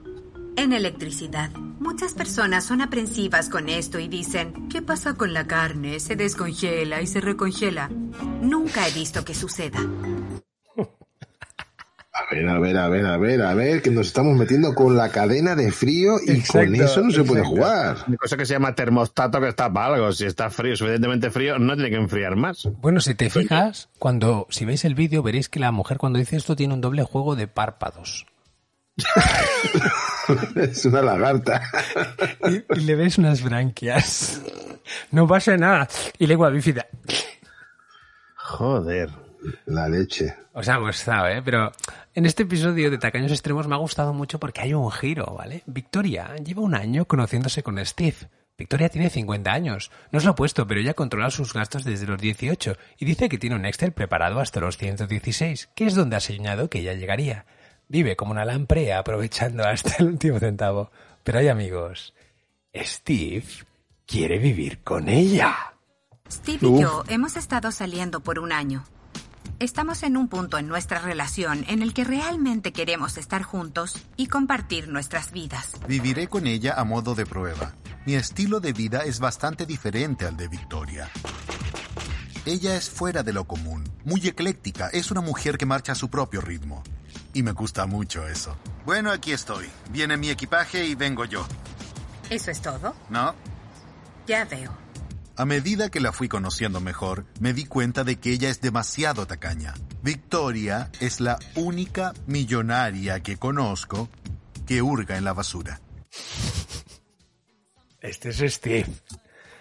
en 0.58 0.72
electricidad. 0.72 1.50
Muchas 1.78 2.14
personas 2.14 2.64
son 2.64 2.80
aprensivas 2.80 3.48
con 3.48 3.68
esto 3.68 4.00
y 4.00 4.08
dicen, 4.08 4.68
¿qué 4.68 4.82
pasa 4.82 5.14
con 5.14 5.32
la 5.32 5.46
carne? 5.46 6.00
Se 6.00 6.16
descongela 6.16 7.00
y 7.00 7.06
se 7.06 7.20
recongela. 7.20 7.88
Nunca 8.42 8.86
he 8.88 8.92
visto 8.92 9.24
que 9.24 9.34
suceda. 9.34 9.78
A 12.10 12.34
ver, 12.34 12.48
a 12.48 12.58
ver, 12.58 12.76
a 12.76 12.88
ver, 12.88 13.06
a 13.06 13.16
ver, 13.16 13.42
a 13.42 13.54
ver, 13.54 13.80
que 13.80 13.90
nos 13.92 14.08
estamos 14.08 14.36
metiendo 14.36 14.74
con 14.74 14.96
la 14.96 15.10
cadena 15.10 15.54
de 15.54 15.70
frío 15.70 16.16
y 16.26 16.32
Exacto, 16.32 16.72
con 16.72 16.74
eso 16.74 17.00
no 17.02 17.10
se 17.12 17.22
puede 17.22 17.42
exacto. 17.42 17.56
jugar. 17.56 17.96
Una 18.08 18.16
cosa 18.16 18.36
que 18.36 18.44
se 18.44 18.54
llama 18.54 18.74
termostato 18.74 19.40
que 19.40 19.48
está 19.48 19.72
para 19.72 19.94
algo. 19.94 20.10
Si 20.10 20.26
está 20.26 20.50
frío, 20.50 20.76
suficientemente 20.76 21.30
frío, 21.30 21.60
no 21.60 21.74
tiene 21.74 21.90
que 21.90 21.96
enfriar 21.96 22.34
más. 22.34 22.68
Bueno, 22.80 23.00
si 23.00 23.14
te 23.14 23.30
fijas, 23.30 23.88
cuando 24.00 24.48
si 24.50 24.64
veis 24.64 24.84
el 24.84 24.96
vídeo 24.96 25.22
veréis 25.22 25.48
que 25.48 25.60
la 25.60 25.70
mujer 25.70 25.98
cuando 25.98 26.18
dice 26.18 26.36
esto 26.36 26.56
tiene 26.56 26.74
un 26.74 26.80
doble 26.80 27.04
juego 27.04 27.36
de 27.36 27.46
párpados. 27.46 28.26
es 30.56 30.84
una 30.84 31.02
lagarta. 31.02 31.62
Y, 32.48 32.78
y 32.78 32.84
le 32.84 32.94
ves 32.94 33.18
unas 33.18 33.42
branquias. 33.42 34.42
No 35.10 35.26
pasa 35.26 35.56
nada. 35.56 35.88
Y 36.18 36.26
lengua 36.26 36.50
bífida. 36.50 36.86
Joder. 38.36 39.10
La 39.66 39.88
leche. 39.88 40.34
Os 40.52 40.68
ha 40.68 40.76
gustado, 40.76 41.28
¿eh? 41.28 41.42
Pero 41.44 41.70
en 42.14 42.26
este 42.26 42.42
episodio 42.42 42.90
de 42.90 42.98
Tacaños 42.98 43.30
Extremos 43.30 43.68
me 43.68 43.74
ha 43.74 43.78
gustado 43.78 44.12
mucho 44.12 44.40
porque 44.40 44.60
hay 44.60 44.74
un 44.74 44.90
giro, 44.90 45.34
¿vale? 45.36 45.62
Victoria 45.66 46.34
lleva 46.36 46.62
un 46.62 46.74
año 46.74 47.04
conociéndose 47.04 47.62
con 47.62 47.84
Steve. 47.84 48.16
Victoria 48.56 48.88
tiene 48.88 49.08
50 49.08 49.52
años. 49.52 49.92
No 50.10 50.18
se 50.18 50.26
lo 50.26 50.32
ha 50.32 50.34
puesto, 50.34 50.66
pero 50.66 50.80
ella 50.80 50.94
controla 50.94 51.30
sus 51.30 51.54
gastos 51.54 51.84
desde 51.84 52.06
los 52.06 52.20
18 52.20 52.76
y 52.98 53.04
dice 53.04 53.28
que 53.28 53.38
tiene 53.38 53.54
un 53.54 53.64
Excel 53.64 53.92
preparado 53.92 54.40
hasta 54.40 54.58
los 54.58 54.76
116, 54.76 55.70
que 55.76 55.86
es 55.86 55.94
donde 55.94 56.16
ha 56.16 56.20
señalado 56.20 56.68
que 56.68 56.80
ella 56.80 56.94
llegaría. 56.94 57.46
Vive 57.88 58.16
como 58.16 58.32
una 58.32 58.44
lamprea 58.44 58.98
aprovechando 58.98 59.64
hasta 59.64 59.96
el 59.98 60.08
último 60.08 60.38
centavo. 60.38 60.90
Pero 61.24 61.38
hay 61.38 61.48
amigos. 61.48 62.14
Steve 62.74 63.46
quiere 64.06 64.38
vivir 64.38 64.82
con 64.82 65.08
ella. 65.08 65.56
Steve 66.30 66.68
y 66.68 66.80
yo 66.80 67.04
hemos 67.08 67.36
estado 67.36 67.72
saliendo 67.72 68.20
por 68.20 68.38
un 68.38 68.52
año. 68.52 68.84
Estamos 69.58 70.02
en 70.02 70.16
un 70.16 70.28
punto 70.28 70.58
en 70.58 70.68
nuestra 70.68 71.00
relación 71.00 71.64
en 71.66 71.82
el 71.82 71.94
que 71.94 72.04
realmente 72.04 72.72
queremos 72.72 73.16
estar 73.16 73.42
juntos 73.42 73.96
y 74.16 74.26
compartir 74.26 74.88
nuestras 74.88 75.32
vidas. 75.32 75.72
Viviré 75.88 76.28
con 76.28 76.46
ella 76.46 76.74
a 76.76 76.84
modo 76.84 77.14
de 77.14 77.26
prueba. 77.26 77.74
Mi 78.06 78.14
estilo 78.14 78.60
de 78.60 78.72
vida 78.72 79.00
es 79.00 79.18
bastante 79.18 79.66
diferente 79.66 80.26
al 80.26 80.36
de 80.36 80.48
Victoria. 80.48 81.10
Ella 82.44 82.76
es 82.76 82.88
fuera 82.88 83.22
de 83.22 83.32
lo 83.32 83.44
común, 83.44 83.84
muy 84.04 84.26
ecléctica, 84.28 84.88
es 84.88 85.10
una 85.10 85.20
mujer 85.20 85.58
que 85.58 85.66
marcha 85.66 85.92
a 85.92 85.96
su 85.96 86.08
propio 86.08 86.40
ritmo. 86.40 86.84
Y 87.38 87.42
me 87.44 87.52
gusta 87.52 87.86
mucho 87.86 88.26
eso. 88.26 88.56
Bueno, 88.84 89.12
aquí 89.12 89.30
estoy. 89.30 89.70
Viene 89.92 90.16
mi 90.16 90.28
equipaje 90.28 90.84
y 90.84 90.96
vengo 90.96 91.24
yo. 91.24 91.46
¿Eso 92.30 92.50
es 92.50 92.60
todo? 92.60 92.96
¿No? 93.10 93.32
Ya 94.26 94.44
veo. 94.44 94.76
A 95.36 95.44
medida 95.44 95.88
que 95.88 96.00
la 96.00 96.10
fui 96.10 96.26
conociendo 96.26 96.80
mejor, 96.80 97.26
me 97.38 97.52
di 97.52 97.64
cuenta 97.64 98.02
de 98.02 98.16
que 98.16 98.32
ella 98.32 98.48
es 98.48 98.60
demasiado 98.60 99.28
tacaña. 99.28 99.74
Victoria 100.02 100.90
es 100.98 101.20
la 101.20 101.38
única 101.54 102.12
millonaria 102.26 103.20
que 103.20 103.36
conozco 103.36 104.08
que 104.66 104.82
hurga 104.82 105.16
en 105.16 105.22
la 105.22 105.32
basura. 105.32 105.80
Este 108.00 108.30
es 108.30 108.52
Steve. 108.52 108.88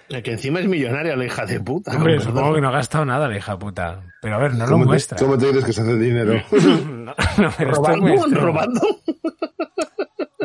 El 0.09 0.23
que 0.23 0.31
encima 0.31 0.59
es 0.61 0.67
millonaria, 0.67 1.15
la 1.15 1.25
hija 1.25 1.45
de 1.45 1.59
puta. 1.59 1.91
Hombre, 1.91 2.19
supongo 2.21 2.53
que 2.55 2.61
no 2.61 2.69
ha 2.69 2.71
gastado 2.71 3.03
nada 3.05 3.27
la 3.27 3.37
hija 3.37 3.57
puta. 3.59 4.01
Pero 4.21 4.35
a 4.35 4.37
ver, 4.39 4.53
no 4.53 4.65
lo 4.65 4.71
¿Cómo 4.71 4.83
te- 4.85 4.89
muestra. 4.89 5.17
¿Cómo 5.17 5.37
te 5.37 5.49
crees 5.49 5.65
que 5.65 5.73
se 5.73 5.81
hace 5.81 5.95
dinero? 5.97 6.41
no, 6.51 7.13
no, 7.37 7.51
pero 7.57 7.71
esto 7.71 7.91
es 7.91 7.97
muy 7.99 8.11
¿Robando? 8.33 8.39
¿Robando? 8.39 8.81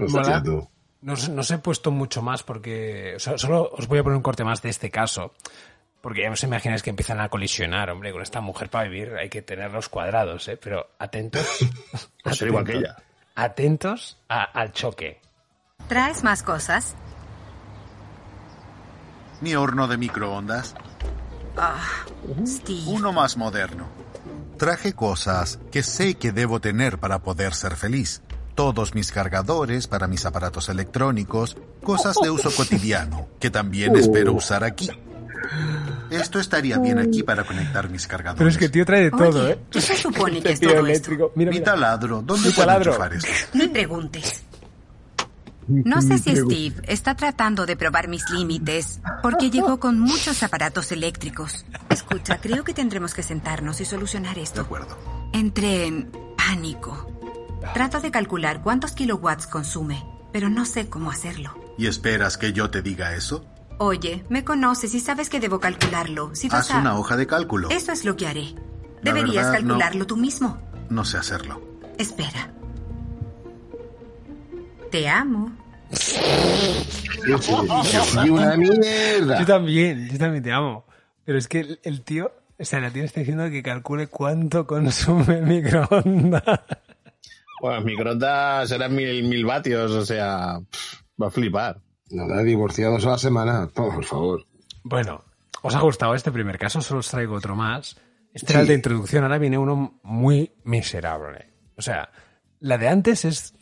Hostia, 0.01 0.43
tú. 0.43 0.69
No, 1.03 1.13
os- 1.15 1.29
no 1.29 1.41
os 1.41 1.51
he 1.51 1.59
puesto 1.59 1.91
mucho 1.91 2.23
más 2.23 2.43
porque 2.43 3.15
o 3.17 3.19
sea, 3.19 3.39
solo 3.39 3.71
os 3.73 3.87
voy 3.89 3.99
a 3.99 4.03
poner 4.03 4.17
un 4.17 4.23
corte 4.23 4.45
más 4.45 4.63
de 4.63 4.69
este 4.71 4.91
caso. 4.91 5.33
Porque 6.01 6.23
ya 6.23 6.31
os 6.33 6.43
imagináis 6.43 6.83
que 6.83 6.91
empiezan 6.91 7.21
a 7.21 7.29
colisionar, 7.29 7.89
hombre, 7.91 8.11
con 8.11 8.23
esta 8.23 8.41
mujer 8.41 8.69
para 8.69 8.89
vivir 8.89 9.15
hay 9.15 9.29
que 9.29 9.41
tenerlos 9.43 9.89
cuadrados, 9.89 10.49
¿eh? 10.49 10.57
Pero 10.57 10.89
atentos. 10.99 11.47
Pues 12.25 12.37
ser 12.39 12.49
igual 12.49 12.65
que 12.65 12.73
ella. 12.79 12.97
Atentos 13.37 14.19
a- 14.29 14.43
al 14.43 14.73
choque. 14.73 15.21
¿Traes 15.89 16.23
más 16.25 16.43
cosas? 16.43 16.97
Mi 19.43 19.55
horno 19.55 19.89
de 19.89 19.97
microondas. 19.99 20.75
Ah, 21.57 21.83
Steve. 22.47 22.83
Uno 22.87 23.13
más 23.13 23.37
moderno. 23.37 23.87
Traje 24.57 24.93
cosas 24.95 25.59
que 25.71 25.83
sé 25.83 26.15
que 26.15 26.33
debo 26.33 26.61
tener 26.61 26.99
para 26.99 27.19
poder 27.19 27.53
ser 27.55 27.77
feliz. 27.77 28.23
Todos 28.55 28.95
mis 28.95 29.11
cargadores 29.11 29.87
para 29.89 30.07
mis 30.07 30.25
aparatos 30.27 30.69
electrónicos, 30.69 31.57
cosas 31.83 32.17
de 32.23 32.31
uso 32.31 32.51
cotidiano, 32.55 33.27
que 33.41 33.51
también 33.51 33.97
espero 33.97 34.33
usar 34.35 34.63
aquí. 34.63 34.89
Esto 36.11 36.39
estaría 36.39 36.79
bien 36.79 36.99
aquí 36.99 37.23
para 37.23 37.45
conectar 37.45 37.89
mis 37.89 38.07
cargadores. 38.07 38.39
Pero 38.39 38.51
es 38.51 38.59
que 38.59 38.67
el 38.67 38.71
tío 38.71 38.85
trae 38.87 39.05
de 39.05 39.11
todo, 39.11 39.45
Oye, 39.45 39.53
¿eh? 39.53 39.59
¿qué 39.71 39.81
se 39.81 39.97
supone 39.97 40.41
que 40.43 40.53
es 40.53 40.61
todo 40.61 40.71
esto? 40.73 40.87
eléctrico. 40.87 41.33
Mira, 41.35 41.51
Mi 41.51 41.61
taladro, 41.61 42.23
¿dónde 42.25 42.49
Mi 42.49 42.55
puedo 42.55 42.67
taladro. 42.67 42.91
enchufar 42.93 43.15
esto? 43.15 43.29
Ni 43.55 43.69
preguntes. 43.69 44.43
No 45.85 46.03
sé 46.03 46.19
si 46.19 46.37
Steve 46.37 46.75
está 46.87 47.15
tratando 47.15 47.67
de 47.67 47.77
probar 47.77 48.09
mis 48.09 48.29
límites 48.31 49.01
porque 49.23 49.51
llegó 49.51 49.79
con 49.81 49.99
muchos 49.99 50.43
aparatos 50.43 50.93
eléctricos. 50.93 51.65
Escucha, 51.89 52.39
creo 52.41 52.65
que 52.65 52.75
tendremos 52.75 53.15
que 53.15 53.23
sentarnos 53.23 53.81
y 53.81 53.85
solucionar 53.85 54.35
De 54.37 54.43
esto. 54.43 54.61
acuerdo. 54.63 54.97
Entré 55.33 55.87
en 55.87 56.11
pánico. 56.37 57.09
Trato 57.75 58.01
de 58.01 58.11
calcular 58.11 58.63
cuántos 58.63 58.93
kilowatts 58.93 59.47
consume, 59.47 60.05
pero 60.33 60.49
no 60.51 60.65
sé 60.65 60.89
cómo 60.89 61.11
hacerlo. 61.11 61.55
¿Y 61.79 61.87
esperas 61.87 62.37
que 62.37 62.53
yo 62.53 62.71
te 62.71 62.83
diga 62.83 63.15
eso? 63.15 63.45
Oye, 63.79 64.25
me 64.29 64.45
conoces 64.45 64.95
y 64.95 65.01
sabes 65.01 65.29
que 65.31 65.41
debo 65.41 65.59
calcularlo. 65.59 66.35
Si 66.35 66.49
vas 66.49 66.71
Haz 66.71 66.77
a... 66.77 66.81
una 66.81 66.99
hoja 66.99 67.17
de 67.17 67.27
cálculo. 67.27 67.71
Eso 67.71 67.93
es 67.93 68.05
lo 68.05 68.17
que 68.17 68.27
haré. 68.27 68.55
La 69.03 69.13
Deberías 69.13 69.47
verdad, 69.47 69.61
no. 69.63 69.69
calcularlo 69.69 70.07
tú 70.07 70.17
mismo. 70.17 70.59
No 70.91 71.05
sé 71.05 71.17
hacerlo. 71.19 71.61
Espera. 71.99 72.53
Te 74.91 75.09
amo. 75.09 75.51
Y 78.25 78.29
una 78.31 78.57
mierda. 78.57 79.39
Yo 79.41 79.47
también, 79.47 80.09
yo 80.11 80.19
también 80.19 80.43
te 80.43 80.53
amo. 80.53 80.85
Pero 81.25 81.39
es 81.39 81.47
que 81.49 81.61
el, 81.61 81.81
el 81.85 82.03
tío, 82.03 82.33
o 82.59 82.65
sea, 82.65 82.81
la 82.81 82.91
tía 82.91 83.05
está 83.05 83.21
diciendo 83.21 83.49
que 83.51 83.63
calcule 83.63 84.09
cuánto 84.09 84.67
consume 84.67 85.39
el 85.39 85.47
microondas. 85.47 86.61
Bueno, 87.61 87.81
microondas 87.83 88.69
serán 88.69 88.95
mil, 88.95 89.23
mil 89.25 89.45
vatios, 89.45 89.93
o 89.93 90.05
sea, 90.05 90.59
pff, 90.69 90.95
va 91.21 91.29
a 91.29 91.31
flipar. 91.31 91.81
Nada, 92.11 92.43
divorciados 92.43 93.07
a 93.07 93.11
la 93.11 93.19
semana. 93.19 93.69
Por 93.73 94.05
favor. 94.05 94.45
Bueno, 94.83 95.25
¿os 95.63 95.75
ha 95.75 95.81
gustado 95.81 96.15
este 96.15 96.33
primer 96.33 96.59
caso? 96.59 96.81
Solo 96.81 97.01
os 97.01 97.09
traigo 97.09 97.37
otro 97.37 97.55
más. 97.55 97.97
Este 98.35 98.53
era 98.53 98.63
el 98.63 98.67
de 98.67 98.75
introducción, 98.75 99.23
ahora 99.23 99.39
viene 99.39 99.59
uno 99.59 100.01
muy 100.03 100.53
miserable. 100.65 101.51
O 101.77 101.83
sea, 101.83 102.11
la 102.61 102.79
de 102.79 102.89
antes 102.89 103.25
es 103.25 103.55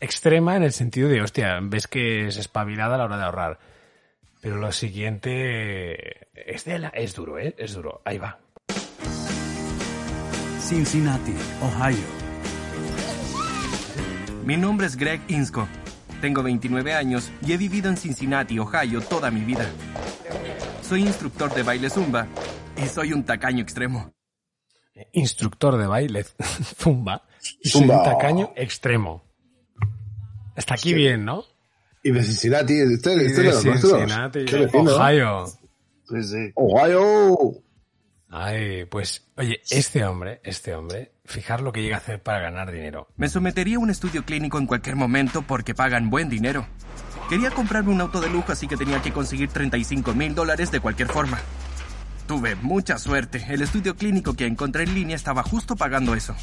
extrema 0.00 0.56
en 0.56 0.62
el 0.62 0.72
sentido 0.72 1.08
de, 1.08 1.20
hostia, 1.22 1.58
ves 1.62 1.86
que 1.86 2.26
es 2.28 2.36
espabilada 2.36 2.94
a 2.94 2.98
la 2.98 3.04
hora 3.04 3.16
de 3.18 3.24
ahorrar. 3.24 3.58
Pero 4.40 4.56
lo 4.56 4.70
siguiente 4.72 6.28
es, 6.34 6.64
de 6.64 6.78
la- 6.78 6.88
es 6.90 7.14
duro, 7.14 7.38
¿eh? 7.38 7.54
Es 7.58 7.74
duro. 7.74 8.02
Ahí 8.04 8.18
va. 8.18 8.38
Cincinnati, 10.60 11.34
Ohio. 11.62 11.96
Mi 14.44 14.56
nombre 14.56 14.86
es 14.86 14.96
Greg 14.96 15.20
Insco. 15.28 15.66
Tengo 16.20 16.42
29 16.42 16.94
años 16.94 17.30
y 17.42 17.52
he 17.52 17.56
vivido 17.56 17.88
en 17.88 17.96
Cincinnati, 17.96 18.58
Ohio, 18.58 19.00
toda 19.00 19.30
mi 19.30 19.40
vida. 19.40 19.66
Soy 20.82 21.02
instructor 21.02 21.52
de 21.54 21.62
baile 21.62 21.90
zumba 21.90 22.26
y 22.76 22.86
soy 22.86 23.12
un 23.12 23.24
tacaño 23.24 23.62
extremo. 23.62 24.12
Instructor 25.12 25.76
de 25.76 25.86
baile, 25.86 26.24
zumba. 26.78 27.22
Y 27.62 27.68
soy 27.68 27.82
un 27.88 28.02
tacaño 28.02 28.52
extremo. 28.56 29.22
Hasta 30.58 30.74
aquí 30.74 30.92
bien, 30.92 31.24
¿no? 31.24 31.44
Y 32.02 32.10
de 32.10 32.22
Cincinnati, 32.22 32.80
este, 32.80 33.14
Y 33.14 33.26
este 33.26 33.42
de 33.42 33.48
de. 33.48 33.52
Cincinnati. 33.52 34.44
Ohio. 34.74 35.46
Sí, 36.08 36.22
sí. 36.24 36.52
Ohio. 36.54 37.36
Ay, 38.28 38.84
pues, 38.86 39.24
oye, 39.36 39.60
este 39.70 40.04
hombre, 40.04 40.40
este 40.42 40.74
hombre, 40.74 41.12
fijar 41.24 41.60
lo 41.60 41.72
que 41.72 41.80
llega 41.80 41.96
a 41.96 42.00
hacer 42.00 42.20
para 42.20 42.40
ganar 42.40 42.72
dinero. 42.72 43.06
Me 43.16 43.28
sometería 43.28 43.76
a 43.76 43.78
un 43.78 43.90
estudio 43.90 44.24
clínico 44.24 44.58
en 44.58 44.66
cualquier 44.66 44.96
momento 44.96 45.42
porque 45.42 45.74
pagan 45.76 46.10
buen 46.10 46.28
dinero. 46.28 46.66
Quería 47.30 47.50
comprarme 47.50 47.92
un 47.92 48.00
auto 48.00 48.20
de 48.20 48.28
lujo, 48.28 48.50
así 48.50 48.66
que 48.66 48.76
tenía 48.76 49.00
que 49.00 49.12
conseguir 49.12 49.50
35 49.50 50.12
mil 50.12 50.34
dólares 50.34 50.72
de 50.72 50.80
cualquier 50.80 51.08
forma. 51.08 51.38
Tuve 52.28 52.54
mucha 52.54 52.98
suerte. 52.98 53.44
El 53.48 53.62
estudio 53.62 53.96
clínico 53.96 54.34
que 54.34 54.46
encontré 54.46 54.84
en 54.84 54.94
línea 54.94 55.16
estaba 55.16 55.42
justo 55.42 55.74
pagando 55.74 56.14
eso. 56.14 56.36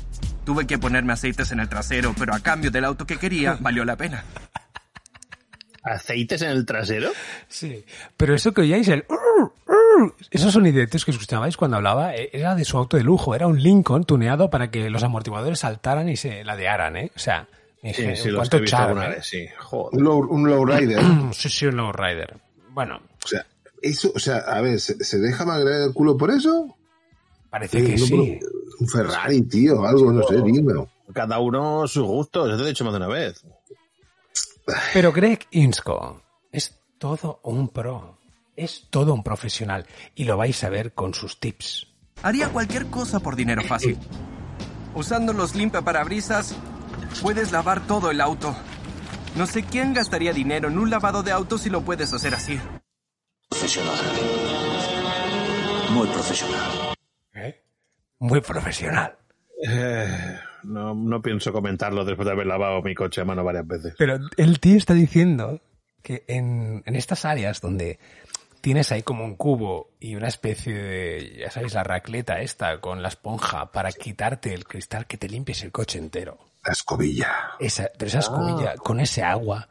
Tuve 0.44 0.68
que 0.68 0.78
ponerme 0.78 1.14
aceites 1.14 1.54
en 1.54 1.62
el 1.62 1.70
trasero, 1.70 2.14
pero 2.20 2.34
a 2.36 2.40
cambio 2.42 2.72
del 2.72 2.84
auto 2.84 3.06
que 3.06 3.16
quería, 3.18 3.56
valió 3.62 3.86
la 3.86 3.96
pena. 3.96 4.26
¿Aceites 5.84 6.42
en 6.42 6.50
el 6.50 6.66
trasero? 6.66 7.12
Sí. 7.48 7.86
Pero 8.18 8.36
eso 8.36 8.52
que 8.54 8.62
oíais, 8.62 8.88
el... 8.90 9.06
Esos 10.32 10.52
sonidetes 10.52 11.06
que 11.06 11.12
escuchabais 11.12 11.56
cuando 11.56 11.78
hablaba, 11.78 12.16
eh, 12.16 12.30
era 12.34 12.54
de 12.56 12.66
su 12.66 12.78
auto 12.78 12.98
de 12.98 13.04
lujo. 13.04 13.34
Era 13.36 13.48
un 13.48 13.62
Lincoln 13.62 14.04
tuneado 14.04 14.50
para 14.50 14.70
que 14.70 14.90
los 14.90 15.04
amortiguadores 15.04 15.60
saltaran 15.60 16.10
y 16.10 16.18
se 16.18 16.44
ladearan, 16.44 16.98
¿eh? 16.98 17.12
O 17.16 17.20
sea, 17.20 17.48
dije, 17.82 18.16
Sí, 18.16 18.24
sí, 18.24 18.36
¿cuánto 18.36 18.66
charme, 18.66 19.06
eh? 19.06 19.10
vez, 19.10 19.26
sí. 19.26 19.48
Joder. 19.58 19.98
Un 19.98 20.04
low, 20.04 20.28
un 20.28 20.50
lowrider. 20.50 21.00
Sí, 21.34 21.48
sí, 21.50 21.68
un 21.68 21.78
lowrider. 21.78 22.36
Bueno, 22.72 23.00
O 23.24 23.28
sea, 23.28 23.46
eso, 23.86 24.12
o 24.16 24.20
sea, 24.20 24.38
a 24.38 24.62
ver, 24.62 24.80
¿se, 24.80 25.04
se 25.04 25.20
deja 25.20 25.46
magrear 25.46 25.82
el 25.82 25.94
culo 25.94 26.18
por 26.18 26.32
eso? 26.32 26.76
parece 27.56 27.84
que 27.84 27.96
no, 27.96 28.06
sí. 28.06 28.40
Un 28.82 28.88
Ferrari, 28.90 29.42
tío, 29.44 29.86
algo, 29.86 30.12
no 30.12 30.28
sé, 30.28 30.42
dime. 30.42 30.74
Cada 31.14 31.40
uno 31.40 31.88
sus 31.88 32.04
gustos, 32.04 32.50
eso 32.50 32.58
te 32.58 32.64
lo 32.64 32.66
he 32.66 32.72
dicho 32.72 32.84
más 32.84 32.92
de 32.92 32.98
una 32.98 33.08
vez. 33.08 33.46
Pero 34.94 35.14
Greg 35.14 35.48
Insco 35.52 36.22
es 36.52 36.78
todo 36.98 37.40
un 37.44 37.70
pro. 37.70 38.18
Es 38.58 38.88
todo 38.90 39.14
un 39.14 39.24
profesional. 39.24 39.86
Y 40.16 40.26
lo 40.26 40.36
vais 40.36 40.62
a 40.66 40.70
ver 40.70 40.94
con 40.94 41.14
sus 41.14 41.40
tips. 41.40 41.88
Haría 42.24 42.50
cualquier 42.50 42.88
cosa 42.88 43.22
por 43.22 43.38
dinero 43.38 43.62
fácil. 43.64 43.98
Usando 44.94 45.32
los 45.32 45.56
limpiaparabrisas, 45.56 46.56
puedes 47.22 47.54
lavar 47.54 47.88
todo 47.88 48.12
el 48.12 48.20
auto. 48.20 48.54
No 49.38 49.46
sé 49.46 49.64
quién 49.64 49.94
gastaría 49.94 50.34
dinero 50.34 50.68
en 50.68 50.78
un 50.78 50.90
lavado 50.90 51.24
de 51.24 51.32
auto 51.32 51.58
si 51.58 51.70
lo 51.70 51.82
puedes 51.82 52.12
hacer 52.14 52.34
así. 52.36 52.60
Profesional. 53.50 53.96
Muy 55.92 56.08
profesional. 56.08 56.94
Muy 58.20 58.42
profesional. 58.42 59.16
Eh, 59.68 60.38
no, 60.64 60.94
no 60.96 61.22
pienso 61.22 61.52
comentarlo 61.54 62.04
después 62.06 62.26
de 62.26 62.32
haber 62.32 62.48
lavado 62.48 62.82
mi 62.82 62.96
coche 62.96 63.22
a 63.22 63.26
mano 63.26 63.44
varias 63.44 63.68
veces. 63.68 63.94
Pero 63.98 64.18
el 64.38 64.60
tío 64.60 64.78
está 64.78 64.94
diciendo 64.94 65.62
que 66.02 66.24
en, 66.28 66.84
en 66.86 66.96
estas 66.96 67.26
áreas 67.26 67.62
donde 67.62 68.00
tienes 68.62 68.92
ahí 68.92 69.04
como 69.04 69.24
un 69.26 69.36
cubo 69.36 69.92
y 70.00 70.16
una 70.16 70.28
especie 70.28 70.74
de, 70.74 71.36
ya 71.40 71.52
sabéis, 71.52 71.74
la 71.74 71.84
racleta 71.84 72.42
esta 72.42 72.80
con 72.82 73.02
la 73.02 73.10
esponja 73.10 73.72
para 73.72 73.92
quitarte 73.92 74.54
el 74.54 74.66
cristal 74.66 75.06
que 75.08 75.18
te 75.18 75.30
limpies 75.30 75.64
el 75.64 75.72
coche 75.72 76.00
entero. 76.00 76.38
La 76.66 76.72
escobilla. 76.74 77.52
Esa, 77.60 77.90
pero 77.98 78.08
esa 78.08 78.20
escobilla 78.20 78.76
con 78.78 79.00
ese 79.00 79.24
agua 79.24 79.68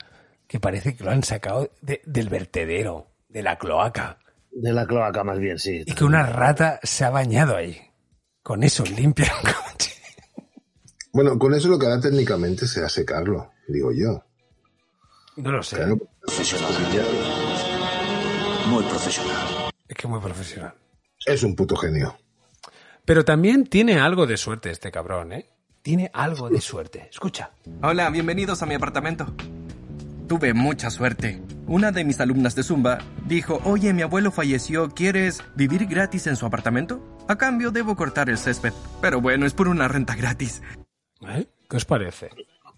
que 0.47 0.61
parece 0.61 0.95
que 0.97 1.03
lo 1.05 1.11
han 1.11 1.25
sacado 1.25 1.71
de- 1.81 2.03
del 2.05 2.29
vertedero, 2.29 3.09
de 3.35 3.43
la 3.43 3.59
cloaca. 3.59 4.17
De 4.53 4.73
la 4.73 4.87
cloaca 4.87 5.25
más 5.25 5.39
bien, 5.41 5.59
sí. 5.59 5.83
Y 5.85 5.93
que 5.93 6.05
una 6.05 6.25
rata 6.25 6.79
se 6.85 7.05
ha 7.05 7.11
bañado 7.11 7.57
ahí. 7.57 7.77
Con 8.45 8.63
eso 8.63 8.85
limpia 8.85 9.31
un 9.43 9.51
coche. 9.53 9.93
Bueno, 11.13 11.37
con 11.39 11.53
eso 11.53 11.69
lo 11.69 11.79
que 11.79 11.87
hará 11.87 12.01
técnicamente 12.01 12.67
será 12.67 12.89
secarlo, 12.89 13.51
digo 13.67 13.91
yo. 13.93 14.23
No 15.37 15.51
lo 15.51 15.63
sé. 15.65 15.77
Claro, 15.77 15.99
Profesional. 16.21 16.73
Muy 18.69 18.85
profesional. 18.85 19.71
Es 19.89 19.97
que 19.97 20.07
muy 20.09 20.21
profesional. 20.21 20.75
es 21.27 21.43
un 21.43 21.57
puto 21.57 21.75
genio. 21.77 22.17
Pero 23.05 23.25
también 23.25 23.67
tiene 23.67 23.99
algo 23.99 24.27
de 24.27 24.37
suerte 24.37 24.71
este 24.71 24.93
cabrón, 24.93 25.33
¿eh? 25.33 25.51
Tiene 25.83 26.09
algo 26.15 26.49
de 26.49 26.61
suerte. 26.61 27.09
Escucha. 27.11 27.51
Hola, 27.83 28.09
bienvenidos 28.11 28.63
a 28.63 28.67
mi 28.67 28.75
apartamento. 28.75 29.27
Tuve 30.29 30.55
mucha 30.55 30.89
suerte. 30.89 31.43
Una 31.67 31.93
de 31.93 32.05
mis 32.05 32.21
alumnas 32.21 32.55
de 32.55 32.63
Zumba 32.63 32.99
dijo, 33.27 33.61
oye, 33.65 33.95
mi 33.95 34.03
abuelo 34.03 34.31
falleció, 34.31 34.91
¿quieres 34.91 35.43
vivir 35.55 35.87
gratis 35.87 36.27
en 36.27 36.37
su 36.37 36.45
apartamento? 36.45 37.03
A 37.27 37.37
cambio 37.37 37.71
debo 37.71 37.97
cortar 37.97 38.29
el 38.29 38.37
césped. 38.37 38.73
Pero 39.01 39.21
bueno, 39.23 39.47
es 39.47 39.55
por 39.55 39.69
una 39.69 39.89
renta 39.89 40.15
gratis. 40.15 40.61
¿Eh? 41.27 41.47
¿Qué 41.69 41.77
os 41.77 41.87
parece? 41.87 42.29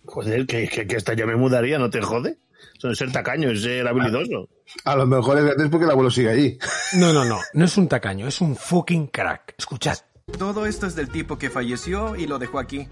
Joder, 0.05 0.47
que, 0.47 0.69
que, 0.69 0.87
que 0.87 0.97
hasta 0.97 1.15
yo 1.15 1.27
me 1.27 1.35
mudaría, 1.35 1.81
¿no 1.81 1.91
te 1.91 2.01
jode? 2.01 2.39
Eso 2.79 2.91
es 2.91 2.99
ser 2.99 3.11
tacaño, 3.11 3.51
es 3.51 3.63
ser 3.63 3.89
habilidoso. 3.89 4.49
A 4.85 4.95
lo 4.95 5.07
mejor 5.07 5.39
es 5.39 5.45
gratis 5.45 5.67
porque 5.69 5.85
el 5.85 5.91
abuelo 5.91 6.11
sigue 6.11 6.31
allí. 6.31 6.59
No, 6.95 7.13
no, 7.13 7.25
no. 7.25 7.41
No 7.55 7.65
es 7.65 7.77
un 7.77 7.89
tacaño, 7.89 8.29
es 8.29 8.41
un 8.41 8.55
fucking 8.55 9.09
crack. 9.09 9.55
Escuchad. 9.59 9.99
Todo 10.39 10.67
esto 10.67 10.87
es 10.87 10.95
del 10.95 11.09
tipo 11.09 11.39
que 11.39 11.51
falleció 11.51 12.15
y 12.15 12.29
lo 12.29 12.39
dejó 12.39 12.61
aquí. 12.61 12.89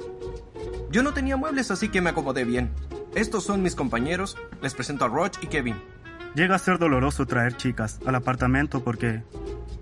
Yo 0.90 1.02
no 1.02 1.12
tenía 1.12 1.36
muebles, 1.36 1.70
así 1.70 1.88
que 1.88 2.00
me 2.00 2.10
acomodé 2.10 2.44
bien. 2.44 2.72
Estos 3.14 3.44
son 3.44 3.62
mis 3.62 3.76
compañeros. 3.76 4.36
Les 4.60 4.74
presento 4.74 5.04
a 5.04 5.08
Roach 5.08 5.38
y 5.40 5.46
Kevin. 5.46 5.76
Llega 6.34 6.56
a 6.56 6.58
ser 6.58 6.78
doloroso 6.78 7.26
traer 7.26 7.56
chicas 7.56 8.00
al 8.06 8.16
apartamento 8.16 8.82
porque 8.82 9.22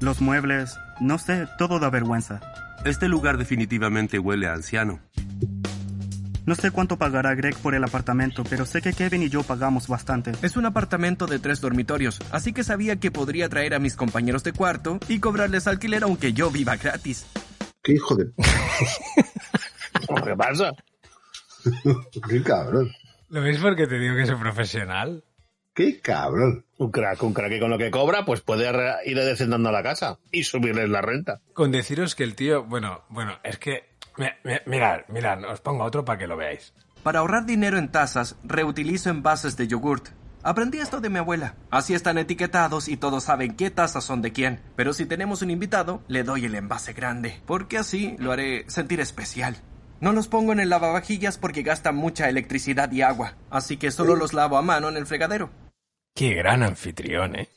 los 0.01 0.21
muebles, 0.21 0.77
no 1.01 1.19
sé, 1.19 1.49
todo 1.57 1.79
da 1.79 1.89
vergüenza. 1.89 2.41
Este 2.85 3.09
lugar 3.09 3.39
definitivamente 3.39 4.19
huele 4.19 4.49
a 4.49 4.53
anciano. 4.53 5.01
No 6.45 6.57
sé 6.57 6.73
cuánto 6.73 6.99
pagará 6.99 7.35
Greg 7.35 7.57
por 7.57 7.75
el 7.75 7.85
apartamento, 7.85 8.43
pero 8.45 8.67
sé 8.67 8.83
que 8.83 8.93
Kevin 8.93 9.23
y 9.23 9.29
yo 9.31 9.45
pagamos 9.45 9.89
bastante. 9.89 10.33
Es 10.43 10.57
un 10.57 10.67
apartamento 10.67 11.27
de 11.27 11.39
tres 11.39 11.61
dormitorios, 11.61 12.19
así 12.33 12.53
que 12.53 12.65
sabía 12.65 12.97
que 12.97 13.13
podría 13.13 13.49
traer 13.49 13.75
a 13.75 13.79
mis 13.79 13.95
compañeros 13.95 14.43
de 14.43 14.53
cuarto 14.53 14.99
y 15.09 15.21
cobrarles 15.21 15.69
alquiler 15.69 16.03
aunque 16.03 16.33
yo 16.33 16.51
viva 16.51 16.77
gratis. 16.77 17.27
¿Qué 17.83 17.93
hijo 17.93 18.17
de... 18.17 18.27
¿Qué 20.25 20.37
pasa? 20.37 20.73
Qué 22.29 22.43
cabrón. 22.43 22.91
¿Lo 23.33 23.41
veis 23.41 23.59
porque 23.59 23.87
te 23.87 23.99
digo 23.99 24.15
que 24.15 24.23
es 24.23 24.31
un 24.31 24.39
profesional? 24.41 25.25
Qué 25.75 26.01
cabrón. 26.01 26.67
Un 26.77 26.91
crack, 26.91 27.23
un 27.23 27.33
crack 27.33 27.49
que 27.49 27.61
con 27.61 27.71
lo 27.71 27.79
que 27.79 27.91
cobra, 27.91 28.27
pues 28.27 28.43
puede 28.43 28.71
ir 29.07 29.17
descendando 29.17 29.71
a 29.71 29.73
la 29.73 29.83
casa 29.83 30.19
y 30.31 30.45
subirles 30.45 30.91
la 30.91 31.01
renta. 31.01 31.41
Con 31.55 31.73
deciros 31.73 32.15
que 32.15 32.25
el 32.25 32.35
tío, 32.37 32.65
bueno, 32.65 33.05
bueno, 33.09 33.39
es 33.43 33.57
que, 33.57 33.89
mi- 34.19 34.27
mi- 34.45 34.59
mirad, 34.67 35.01
mirad, 35.09 35.43
os 35.51 35.63
pongo 35.63 35.85
otro 35.85 36.05
para 36.05 36.19
que 36.19 36.27
lo 36.27 36.37
veáis. 36.37 36.75
Para 37.03 37.21
ahorrar 37.21 37.47
dinero 37.47 37.79
en 37.79 37.91
tazas, 37.91 38.37
reutilizo 38.45 39.09
envases 39.09 39.57
de 39.57 39.67
yogurt. 39.67 40.11
Aprendí 40.43 40.79
esto 40.79 41.01
de 41.01 41.09
mi 41.09 41.19
abuela. 41.19 41.55
Así 41.71 41.95
están 41.95 42.19
etiquetados 42.19 42.89
y 42.89 42.99
todos 42.99 43.25
saben 43.25 43.57
qué 43.57 43.71
tazas 43.71 44.05
son 44.05 44.21
de 44.21 44.33
quién. 44.33 44.61
Pero 44.77 44.93
si 44.93 45.07
tenemos 45.07 45.41
un 45.41 45.51
invitado, 45.51 46.03
le 46.07 46.23
doy 46.23 46.45
el 46.45 46.55
envase 46.55 46.93
grande, 46.93 47.41
porque 47.47 47.79
así 47.79 48.15
lo 48.19 48.31
haré 48.33 48.65
sentir 48.69 49.01
especial. 49.01 49.57
No 50.03 50.13
los 50.13 50.27
pongo 50.27 50.53
en 50.53 50.59
el 50.59 50.69
lavavajillas 50.69 51.39
porque 51.39 51.63
gastan 51.63 51.95
mucha 51.95 52.29
electricidad 52.29 52.91
y 52.91 53.03
agua, 53.03 53.37
así 53.51 53.77
que 53.77 53.93
solo 53.93 54.17
los 54.17 54.33
lavo 54.33 54.57
a 54.59 54.63
mano 54.63 54.89
en 54.89 54.97
el 54.97 55.07
fregadero. 55.07 55.49
Qué 56.13 56.35
gran 56.35 56.65
anfitrión, 56.65 57.37
¿eh? 57.37 57.49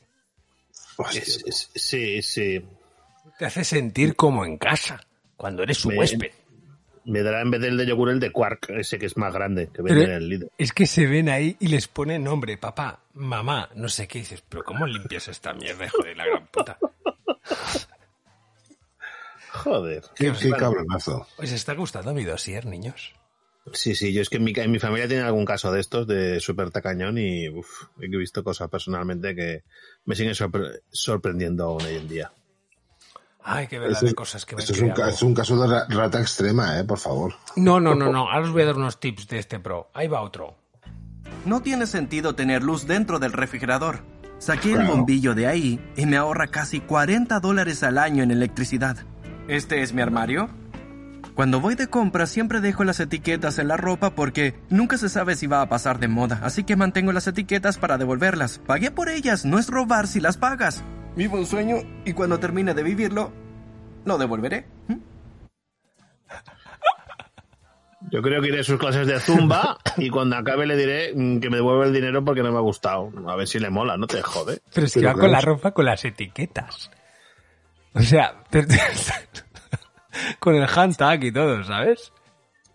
Es- 1.12 1.42
es- 1.44 1.70
sí, 1.74 2.22
sí. 2.22 2.64
Te 3.36 3.46
hace 3.46 3.64
sentir 3.64 4.14
como 4.14 4.44
en 4.44 4.58
casa, 4.58 5.00
cuando 5.36 5.64
eres 5.64 5.78
su 5.78 5.88
Me- 5.88 5.98
huésped. 5.98 6.30
Me 7.04 7.22
dará 7.22 7.40
en 7.42 7.50
vez 7.50 7.60
del 7.60 7.76
de 7.76 7.84
yogur 7.86 8.10
el 8.10 8.20
de 8.20 8.30
Quark, 8.30 8.70
ese 8.70 8.96
que 8.98 9.06
es 9.06 9.16
más 9.16 9.34
grande, 9.34 9.66
que 9.66 9.82
Pero 9.82 9.86
vende 9.96 10.04
en 10.04 10.10
el 10.12 10.28
Lidl. 10.28 10.50
es 10.56 10.72
que 10.72 10.86
se 10.86 11.06
ven 11.08 11.28
ahí 11.28 11.56
y 11.58 11.66
les 11.66 11.88
pone 11.88 12.16
nombre, 12.20 12.56
papá, 12.58 13.00
mamá, 13.14 13.70
no 13.74 13.88
sé 13.88 14.06
qué 14.06 14.20
dices, 14.20 14.42
pero 14.48 14.62
¿cómo 14.64 14.86
limpias 14.86 15.26
esta 15.26 15.52
mierda, 15.52 15.84
hijo 15.86 16.02
de 16.04 16.14
la 16.14 16.26
gran 16.26 16.46
puta? 16.46 16.78
Joder. 19.66 20.02
Qué, 20.14 20.32
qué 20.32 20.48
Bueno, 20.50 20.56
cabronazo. 20.58 21.26
¿Os 21.38 21.50
está 21.50 21.74
gustando 21.74 22.14
mi 22.14 22.24
dossier, 22.24 22.66
niños? 22.66 23.12
Sí, 23.72 23.96
sí, 23.96 24.12
yo 24.12 24.22
es 24.22 24.30
que 24.30 24.36
en 24.36 24.44
mi, 24.44 24.52
en 24.54 24.70
mi 24.70 24.78
familia 24.78 25.08
tiene 25.08 25.24
algún 25.24 25.44
caso 25.44 25.72
de 25.72 25.80
estos 25.80 26.06
de 26.06 26.38
súper 26.38 26.70
tacañón 26.70 27.18
y 27.18 27.48
uf, 27.48 27.66
he 28.00 28.06
visto 28.06 28.44
cosas 28.44 28.68
personalmente 28.70 29.34
que 29.34 29.64
me 30.04 30.14
siguen 30.14 30.34
sorpre- 30.34 30.82
sorprendiendo 30.92 31.64
aún 31.64 31.82
hoy 31.82 31.96
en 31.96 32.06
día. 32.08 32.30
Ay, 33.42 33.66
qué 33.66 33.80
verdad 33.80 34.00
de 34.00 34.14
cosas 34.14 34.44
que 34.46 34.54
me 34.54 34.62
esto 34.62 34.72
es 34.72 34.80
un, 34.80 34.90
es 35.08 35.22
un 35.22 35.34
caso 35.34 35.60
de 35.60 35.66
ra- 35.68 35.86
rata 35.88 36.20
extrema, 36.20 36.78
eh, 36.78 36.84
por 36.84 36.98
favor. 37.00 37.34
No, 37.56 37.80
no, 37.80 37.94
no, 37.96 38.10
no, 38.12 38.30
ahora 38.30 38.46
os 38.46 38.52
voy 38.52 38.62
a 38.62 38.66
dar 38.66 38.76
unos 38.76 39.00
tips 39.00 39.26
de 39.26 39.38
este 39.40 39.58
pro. 39.58 39.90
Ahí 39.94 40.06
va 40.06 40.20
otro. 40.22 40.56
No 41.44 41.60
tiene 41.60 41.86
sentido 41.86 42.36
tener 42.36 42.62
luz 42.62 42.86
dentro 42.86 43.18
del 43.18 43.32
refrigerador. 43.32 44.04
Saqué 44.38 44.74
el 44.74 44.84
bombillo 44.84 45.34
de 45.34 45.46
ahí 45.48 45.80
y 45.96 46.06
me 46.06 46.16
ahorra 46.16 46.48
casi 46.48 46.80
40 46.80 47.40
dólares 47.40 47.82
al 47.82 47.98
año 47.98 48.22
en 48.22 48.30
electricidad. 48.30 48.98
¿Este 49.48 49.82
es 49.82 49.92
mi 49.92 50.02
armario? 50.02 50.48
Cuando 51.36 51.60
voy 51.60 51.76
de 51.76 51.86
compras 51.86 52.30
siempre 52.30 52.60
dejo 52.60 52.82
las 52.82 52.98
etiquetas 52.98 53.58
en 53.60 53.68
la 53.68 53.76
ropa 53.76 54.10
porque 54.14 54.54
nunca 54.70 54.98
se 54.98 55.08
sabe 55.08 55.36
si 55.36 55.46
va 55.46 55.60
a 55.60 55.68
pasar 55.68 56.00
de 56.00 56.08
moda, 56.08 56.40
así 56.42 56.64
que 56.64 56.74
mantengo 56.74 57.12
las 57.12 57.28
etiquetas 57.28 57.78
para 57.78 57.96
devolverlas. 57.96 58.58
Pagué 58.66 58.90
por 58.90 59.08
ellas, 59.08 59.44
no 59.44 59.60
es 59.60 59.68
robar 59.68 60.08
si 60.08 60.18
las 60.18 60.36
pagas. 60.36 60.82
Vivo 61.14 61.38
un 61.38 61.46
sueño 61.46 61.76
y 62.04 62.12
cuando 62.12 62.40
termine 62.40 62.74
de 62.74 62.82
vivirlo, 62.82 63.32
lo 64.04 64.18
devolveré. 64.18 64.66
Yo 68.10 68.22
creo 68.22 68.40
que 68.40 68.48
iré 68.48 68.60
a 68.60 68.64
sus 68.64 68.78
clases 68.78 69.06
de 69.06 69.20
zumba 69.20 69.78
y 69.96 70.10
cuando 70.10 70.36
acabe 70.36 70.66
le 70.66 70.76
diré 70.76 71.12
mm, 71.14 71.38
que 71.38 71.50
me 71.50 71.56
devuelva 71.56 71.86
el 71.86 71.92
dinero 71.92 72.24
porque 72.24 72.42
no 72.42 72.50
me 72.50 72.58
ha 72.58 72.62
gustado. 72.62 73.12
A 73.28 73.36
ver 73.36 73.46
si 73.46 73.58
le 73.58 73.70
mola, 73.70 73.96
no 73.96 74.06
te 74.06 74.22
jode. 74.22 74.60
Pero 74.74 74.86
es 74.86 74.94
que 74.94 75.04
va 75.04 75.14
con 75.14 75.30
la 75.30 75.40
ropa 75.40 75.72
con 75.72 75.84
las 75.84 76.04
etiquetas. 76.04 76.90
O 77.96 78.02
sea, 78.02 78.34
te- 78.50 78.62
te- 78.64 78.78
con 80.38 80.54
el 80.54 80.68
hand 80.74 80.96
tag 80.96 81.24
y 81.24 81.32
todo, 81.32 81.64
¿sabes? 81.64 82.12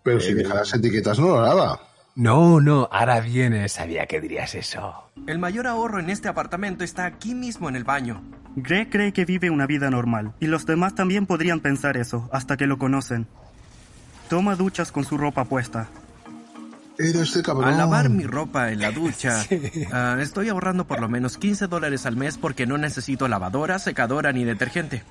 Pero 0.02 0.20
si 0.20 0.34
deja 0.34 0.54
las 0.54 0.74
etiquetas 0.74 1.18
no 1.18 1.28
lo 1.28 1.42
lava. 1.42 1.80
No, 2.14 2.60
no, 2.60 2.88
ahora 2.92 3.20
viene. 3.20 3.68
Sabía 3.68 4.06
que 4.06 4.20
dirías 4.20 4.54
eso. 4.54 5.10
El 5.26 5.38
mayor 5.38 5.66
ahorro 5.66 5.98
en 6.00 6.10
este 6.10 6.28
apartamento 6.28 6.84
está 6.84 7.06
aquí 7.06 7.34
mismo 7.34 7.68
en 7.68 7.76
el 7.76 7.84
baño. 7.84 8.22
Greg 8.56 8.90
cree 8.90 9.12
que 9.12 9.24
vive 9.24 9.48
una 9.48 9.66
vida 9.66 9.88
normal, 9.88 10.34
y 10.40 10.46
los 10.46 10.66
demás 10.66 10.94
también 10.94 11.24
podrían 11.24 11.60
pensar 11.60 11.96
eso, 11.96 12.28
hasta 12.32 12.58
que 12.58 12.66
lo 12.66 12.76
conocen. 12.78 13.26
Toma 14.28 14.56
duchas 14.56 14.92
con 14.92 15.04
su 15.04 15.16
ropa 15.16 15.44
puesta. 15.46 15.88
Era 17.02 17.22
este 17.22 17.42
cabrón. 17.42 17.68
Al 17.68 17.78
lavar 17.78 18.10
mi 18.10 18.24
ropa 18.24 18.70
en 18.70 18.80
la 18.80 18.92
ducha, 18.92 19.44
ah, 19.92 20.16
estoy 20.20 20.48
ahorrando 20.48 20.86
por 20.86 21.00
lo 21.00 21.08
menos 21.08 21.36
15 21.36 21.66
dólares 21.66 22.06
al 22.06 22.16
mes 22.16 22.38
porque 22.38 22.64
no 22.64 22.78
necesito 22.78 23.26
lavadora, 23.26 23.78
secadora 23.80 24.32
ni 24.32 24.44
detergente. 24.44 25.02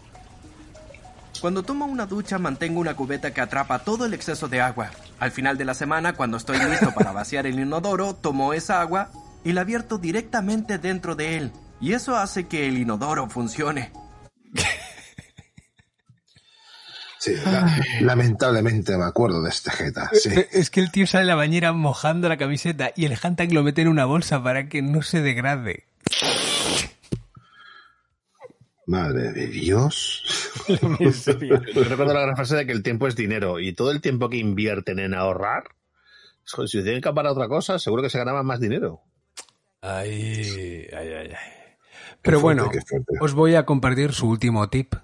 Cuando 1.41 1.63
tomo 1.63 1.85
una 1.85 2.05
ducha 2.05 2.37
mantengo 2.37 2.79
una 2.79 2.95
cubeta 2.95 3.33
que 3.33 3.41
atrapa 3.41 3.79
todo 3.79 4.05
el 4.05 4.13
exceso 4.13 4.47
de 4.47 4.61
agua. 4.61 4.91
Al 5.19 5.31
final 5.31 5.57
de 5.57 5.65
la 5.65 5.73
semana, 5.73 6.13
cuando 6.13 6.37
estoy 6.37 6.59
listo 6.59 6.93
para 6.93 7.11
vaciar 7.11 7.45
el 7.45 7.59
inodoro, 7.59 8.15
tomo 8.15 8.53
esa 8.53 8.79
agua 8.79 9.09
y 9.43 9.51
la 9.51 9.63
vierto 9.63 9.97
directamente 9.97 10.77
dentro 10.77 11.15
de 11.15 11.37
él. 11.37 11.51
Y 11.81 11.93
eso 11.93 12.15
hace 12.15 12.47
que 12.47 12.67
el 12.67 12.77
inodoro 12.77 13.27
funcione. 13.27 13.91
Sí, 17.21 17.35
la- 17.45 17.77
lamentablemente 18.01 18.97
me 18.97 19.05
acuerdo 19.05 19.43
de 19.43 19.49
este 19.51 19.69
jeta. 19.69 20.09
Sí. 20.11 20.29
Eh, 20.33 20.47
Es 20.53 20.71
que 20.71 20.79
el 20.79 20.91
tío 20.91 21.05
sale 21.05 21.25
de 21.25 21.27
la 21.27 21.35
bañera 21.35 21.71
mojando 21.71 22.27
la 22.27 22.37
camiseta 22.37 22.91
y 22.95 23.05
el 23.05 23.15
handtag 23.21 23.51
lo 23.53 23.61
mete 23.61 23.83
en 23.83 23.89
una 23.89 24.05
bolsa 24.05 24.41
para 24.43 24.67
que 24.67 24.81
no 24.81 25.03
se 25.03 25.21
degrade. 25.21 25.83
Madre 28.87 29.31
de 29.33 29.47
Dios. 29.47 30.23
Yo 30.67 31.83
recuerdo 31.83 32.13
la 32.13 32.21
gran 32.21 32.35
frase 32.35 32.55
de 32.55 32.65
que 32.65 32.71
el 32.73 32.83
tiempo 32.83 33.07
es 33.07 33.15
dinero 33.15 33.59
y 33.59 33.73
todo 33.73 33.91
el 33.91 34.01
tiempo 34.01 34.27
que 34.29 34.37
invierten 34.37 34.99
en 34.99 35.13
ahorrar, 35.13 35.63
joder, 36.51 36.69
si 36.69 36.81
tienen 36.83 37.01
que 37.01 37.07
acabar 37.09 37.27
otra 37.27 37.47
cosa, 37.47 37.77
seguro 37.79 38.01
que 38.01 38.09
se 38.09 38.17
ganaban 38.17 38.45
más 38.45 38.59
dinero. 38.59 39.01
Ay, 39.81 40.87
ay, 40.91 41.07
ay, 41.13 41.27
ay. 41.29 41.35
Pero 42.23 42.39
fuerte, 42.39 42.63
bueno, 42.63 42.71
os 43.21 43.33
voy 43.33 43.55
a 43.55 43.65
compartir 43.65 44.11
su 44.13 44.27
último 44.27 44.67
tip, 44.69 44.95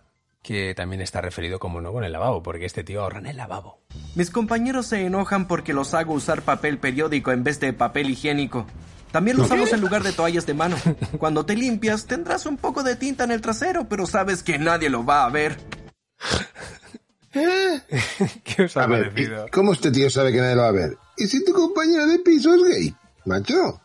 que 0.48 0.74
también 0.74 1.02
está 1.02 1.20
referido 1.20 1.60
como 1.60 1.82
no 1.82 1.92
con 1.92 2.06
el 2.06 2.14
lavabo, 2.14 2.42
porque 2.42 2.66
este 2.66 2.86
tío 2.86 3.02
ahorra 3.02 3.20
en 3.20 3.26
el 3.26 3.36
lavabo. 3.36 3.82
Mis 4.16 4.30
compañeros 4.30 4.86
se 4.86 5.06
enojan 5.06 5.46
porque 5.46 5.74
los 5.74 5.94
hago 5.94 6.14
usar 6.14 6.42
papel 6.42 6.78
periódico 6.78 7.34
en 7.34 7.44
vez 7.44 7.60
de 7.60 7.74
papel 7.74 8.10
higiénico. 8.12 8.66
También 9.12 9.36
lo 9.36 9.44
usamos 9.44 9.74
en 9.74 9.82
lugar 9.82 10.04
de 10.04 10.14
toallas 10.14 10.46
de 10.46 10.54
mano. 10.54 10.78
Cuando 11.20 11.46
te 11.46 11.58
limpias 11.58 12.06
tendrás 12.06 12.46
un 12.46 12.56
poco 12.56 12.82
de 12.82 12.96
tinta 12.96 13.26
en 13.26 13.32
el 13.32 13.42
trasero, 13.42 13.90
pero 13.90 14.08
sabes 14.08 14.42
que 14.42 14.58
nadie 14.58 14.90
lo 14.90 15.04
va 15.04 15.26
a 15.26 15.30
ver. 15.30 15.58
¿Qué 17.34 18.64
os 18.64 18.78
ha 18.78 18.88
¿cómo 19.52 19.74
este 19.74 19.92
tío 19.92 20.10
sabe 20.10 20.32
que 20.32 20.40
nadie 20.40 20.56
lo 20.56 20.62
va 20.62 20.70
a 20.70 20.72
ver? 20.72 20.98
¿Y 21.18 21.28
si 21.28 21.44
tu 21.44 21.52
compañera 21.52 22.06
de 22.06 22.20
piso 22.20 22.56
es 22.56 22.64
gay? 22.64 22.96
Macho. 23.26 23.82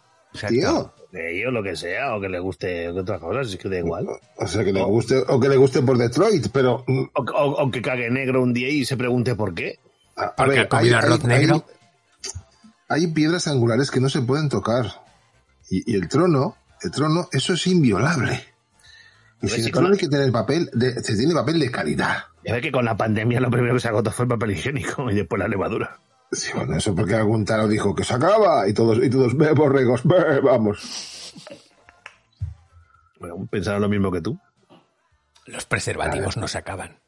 Tío. 0.49 0.95
De 1.13 1.37
ello, 1.39 1.51
lo 1.51 1.63
que 1.63 1.77
sea, 1.77 2.17
o 2.17 2.21
que 2.23 2.29
le 2.31 2.39
guste 2.41 2.89
otras 2.89 3.21
cosas, 3.21 3.47
es 3.49 3.57
que 3.59 3.69
da 3.69 3.77
igual. 3.79 4.07
O 4.39 4.47
sea, 4.47 4.65
que 4.65 4.73
le 4.73 4.83
guste, 4.83 5.23
o 5.29 5.39
que 5.39 5.49
le 5.51 5.57
guste 5.57 5.83
por 5.83 5.99
Detroit, 5.99 6.49
pero... 6.53 6.85
mm, 6.87 7.03
O, 7.15 7.21
o- 7.23 7.63
o 7.65 7.71
que 7.71 7.83
cague 7.83 8.11
negro 8.11 8.43
un 8.43 8.55
día 8.55 8.69
y 8.71 8.85
se 8.87 8.97
pregunte 8.97 9.35
por 9.35 9.55
qué. 9.55 9.79
A, 10.17 10.33
a 10.37 10.47
ver, 10.47 10.69
hay- 10.71 10.89
negro. 11.27 11.67
Hay, 12.89 13.03
hay 13.05 13.07
piedras 13.09 13.47
angulares 13.47 13.91
que 13.91 14.01
no 14.01 14.09
se 14.09 14.23
pueden 14.23 14.49
tocar. 14.49 14.87
Y, 15.69 15.93
y 15.93 15.95
el 15.97 16.09
trono, 16.09 16.57
el 16.83 16.91
trono, 16.91 17.29
eso 17.31 17.53
es 17.53 17.67
inviolable. 17.67 18.43
Y 19.43 19.49
si 19.49 19.61
el 19.61 19.73
trono 19.73 19.89
hay 19.93 19.99
que 19.99 20.09
tener 20.09 20.33
papel, 20.33 20.71
de, 20.73 21.03
se 21.03 21.17
tiene 21.17 21.35
papel 21.35 21.59
de 21.61 21.71
calidad. 21.71 22.25
Ya 22.45 22.55
ve 22.55 22.61
que 22.63 22.73
con 22.73 22.85
la 22.87 22.97
pandemia 22.97 23.39
lo 23.41 23.51
primero 23.51 23.75
que 23.75 23.81
se 23.81 23.89
agotó 23.89 24.11
fue 24.13 24.25
el 24.25 24.29
papel 24.31 24.53
higiénico 24.53 25.11
y 25.11 25.15
después 25.15 25.39
la 25.41 25.49
levadura. 25.49 25.99
Sí, 26.33 26.51
bueno, 26.55 26.77
eso 26.77 26.95
porque 26.95 27.15
algún 27.15 27.45
taro 27.45 27.69
dijo 27.69 27.95
que 27.95 28.05
se 28.05 28.15
acaba 28.15 28.67
y 28.67 28.73
todos, 28.73 28.99
y 29.05 29.11
todos, 29.11 29.37
ve 29.37 29.53
borregos, 29.53 30.01
ve, 30.05 30.41
vamos. 30.41 31.35
Bueno, 33.21 33.47
pensaron 33.51 33.83
lo 33.83 33.89
mismo 33.89 34.11
que 34.11 34.23
tú. 34.23 34.39
Los 35.47 35.67
preservativos 35.67 36.37
no 36.37 36.49
se 36.49 36.59
acaban. 36.59 36.99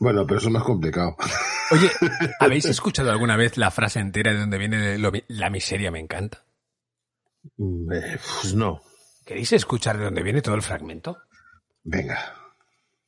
Bueno, 0.00 0.26
pero 0.26 0.38
eso 0.38 0.48
es 0.48 0.52
más 0.52 0.64
complicado. 0.64 1.16
Oye, 1.70 1.88
¿habéis 2.40 2.64
escuchado 2.64 3.12
alguna 3.12 3.36
vez 3.36 3.56
la 3.56 3.70
frase 3.70 4.00
entera 4.00 4.32
de 4.32 4.40
donde 4.40 4.58
viene 4.58 4.98
lo 4.98 5.12
la 5.28 5.50
miseria 5.50 5.92
me 5.92 6.00
encanta? 6.00 6.44
Mm, 7.56 7.92
eh, 7.92 8.18
pues 8.40 8.54
no. 8.54 8.82
¿Queréis 9.24 9.52
escuchar 9.52 9.98
de 9.98 10.04
dónde 10.04 10.24
viene 10.24 10.42
todo 10.42 10.56
el 10.56 10.62
fragmento? 10.62 11.18
Venga. 11.84 12.45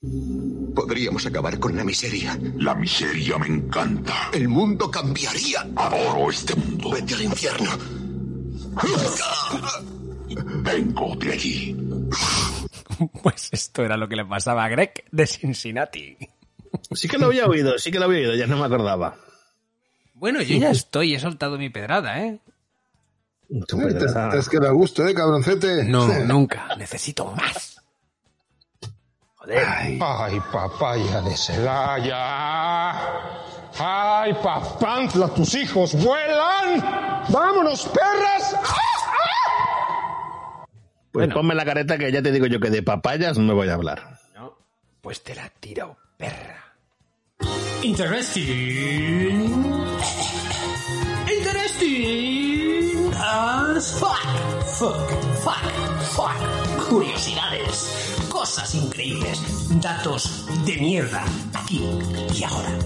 Podríamos 0.00 1.26
acabar 1.26 1.58
con 1.58 1.76
la 1.76 1.82
miseria. 1.82 2.38
La 2.56 2.74
miseria 2.74 3.36
me 3.38 3.48
encanta. 3.48 4.30
El 4.32 4.48
mundo 4.48 4.90
cambiaría. 4.90 5.66
Adoro 5.74 6.30
este 6.30 6.54
mundo. 6.54 6.90
Vete 6.90 7.14
al 7.14 7.22
infierno. 7.22 7.70
Vengo 10.62 11.16
de 11.16 11.32
allí. 11.32 11.76
Pues 13.22 13.50
esto 13.52 13.84
era 13.84 13.96
lo 13.96 14.08
que 14.08 14.16
le 14.16 14.24
pasaba 14.24 14.64
a 14.64 14.68
Greg 14.68 15.04
de 15.12 15.24
Cincinnati. 15.24 16.16
Sí 16.92 17.06
que 17.06 17.16
lo 17.16 17.26
había 17.26 17.46
oído, 17.46 17.78
sí 17.78 17.92
que 17.92 18.00
lo 18.00 18.06
había 18.06 18.18
oído, 18.18 18.34
ya 18.34 18.48
no 18.48 18.56
me 18.56 18.64
acordaba. 18.64 19.16
Bueno, 20.14 20.42
yo 20.42 20.56
ya 20.56 20.70
estoy, 20.70 21.14
he 21.14 21.20
soltado 21.20 21.58
mi 21.58 21.70
pedrada, 21.70 22.20
¿eh? 22.24 22.40
Te, 23.48 23.94
te 23.94 24.06
has 24.36 24.48
quedado 24.48 24.70
a 24.70 24.72
gusto, 24.72 25.06
¿eh, 25.06 25.14
cabroncete? 25.14 25.84
No, 25.84 26.08
nunca. 26.26 26.74
Necesito 26.76 27.30
más. 27.36 27.77
Ay, 29.50 30.40
papaya 30.52 31.20
de 31.22 31.36
Celaya. 31.36 32.94
Ay, 33.78 34.34
papantla, 34.42 35.28
tus 35.28 35.54
hijos 35.54 35.94
vuelan. 35.94 37.24
Vámonos, 37.28 37.86
perras. 37.86 38.54
Pues 41.12 41.32
ponme 41.32 41.54
la 41.54 41.64
careta 41.64 41.96
que 41.96 42.12
ya 42.12 42.20
te 42.22 42.30
digo 42.30 42.46
yo 42.46 42.60
que 42.60 42.70
de 42.70 42.82
papayas 42.82 43.38
no 43.38 43.54
voy 43.54 43.68
a 43.68 43.74
hablar. 43.74 44.18
Pues 45.00 45.22
te 45.22 45.34
la 45.34 45.48
tiro, 45.48 45.96
perra. 46.16 46.74
Interesting. 47.82 49.64
Interesting 51.38 53.12
as 53.16 53.98
fuck. 53.98 54.18
Fuck, 54.78 55.10
fuck, 55.42 55.64
fuck. 56.14 56.67
Curiosidades, 56.88 58.26
cosas 58.30 58.74
increíbles, 58.74 59.38
datos 59.80 60.46
de 60.64 60.76
mierda, 60.78 61.22
aquí 61.52 61.82
y 62.34 62.44
ahora. 62.44 62.78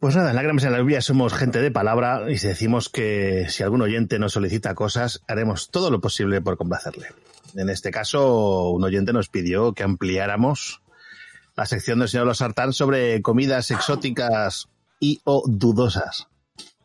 Pues 0.00 0.16
nada, 0.16 0.30
en 0.30 0.36
Lágrimas 0.36 0.64
en 0.64 0.72
la 0.72 0.78
lluvia 0.78 1.00
somos 1.00 1.32
gente 1.32 1.60
de 1.60 1.70
palabra 1.70 2.24
y 2.28 2.36
decimos 2.38 2.88
que 2.88 3.46
si 3.48 3.62
algún 3.62 3.82
oyente 3.82 4.18
nos 4.18 4.32
solicita 4.32 4.74
cosas, 4.74 5.22
haremos 5.28 5.70
todo 5.70 5.92
lo 5.92 6.00
posible 6.00 6.40
por 6.40 6.56
complacerle. 6.56 7.06
En 7.54 7.70
este 7.70 7.92
caso, 7.92 8.70
un 8.70 8.82
oyente 8.82 9.12
nos 9.12 9.28
pidió 9.28 9.74
que 9.74 9.84
ampliáramos 9.84 10.82
la 11.54 11.66
sección 11.66 12.00
del 12.00 12.08
señor 12.08 12.26
Los 12.26 12.38
Sartán 12.38 12.72
sobre 12.72 13.22
comidas 13.22 13.70
exóticas 13.70 14.68
y 14.98 15.20
o 15.24 15.44
dudosas. 15.46 16.26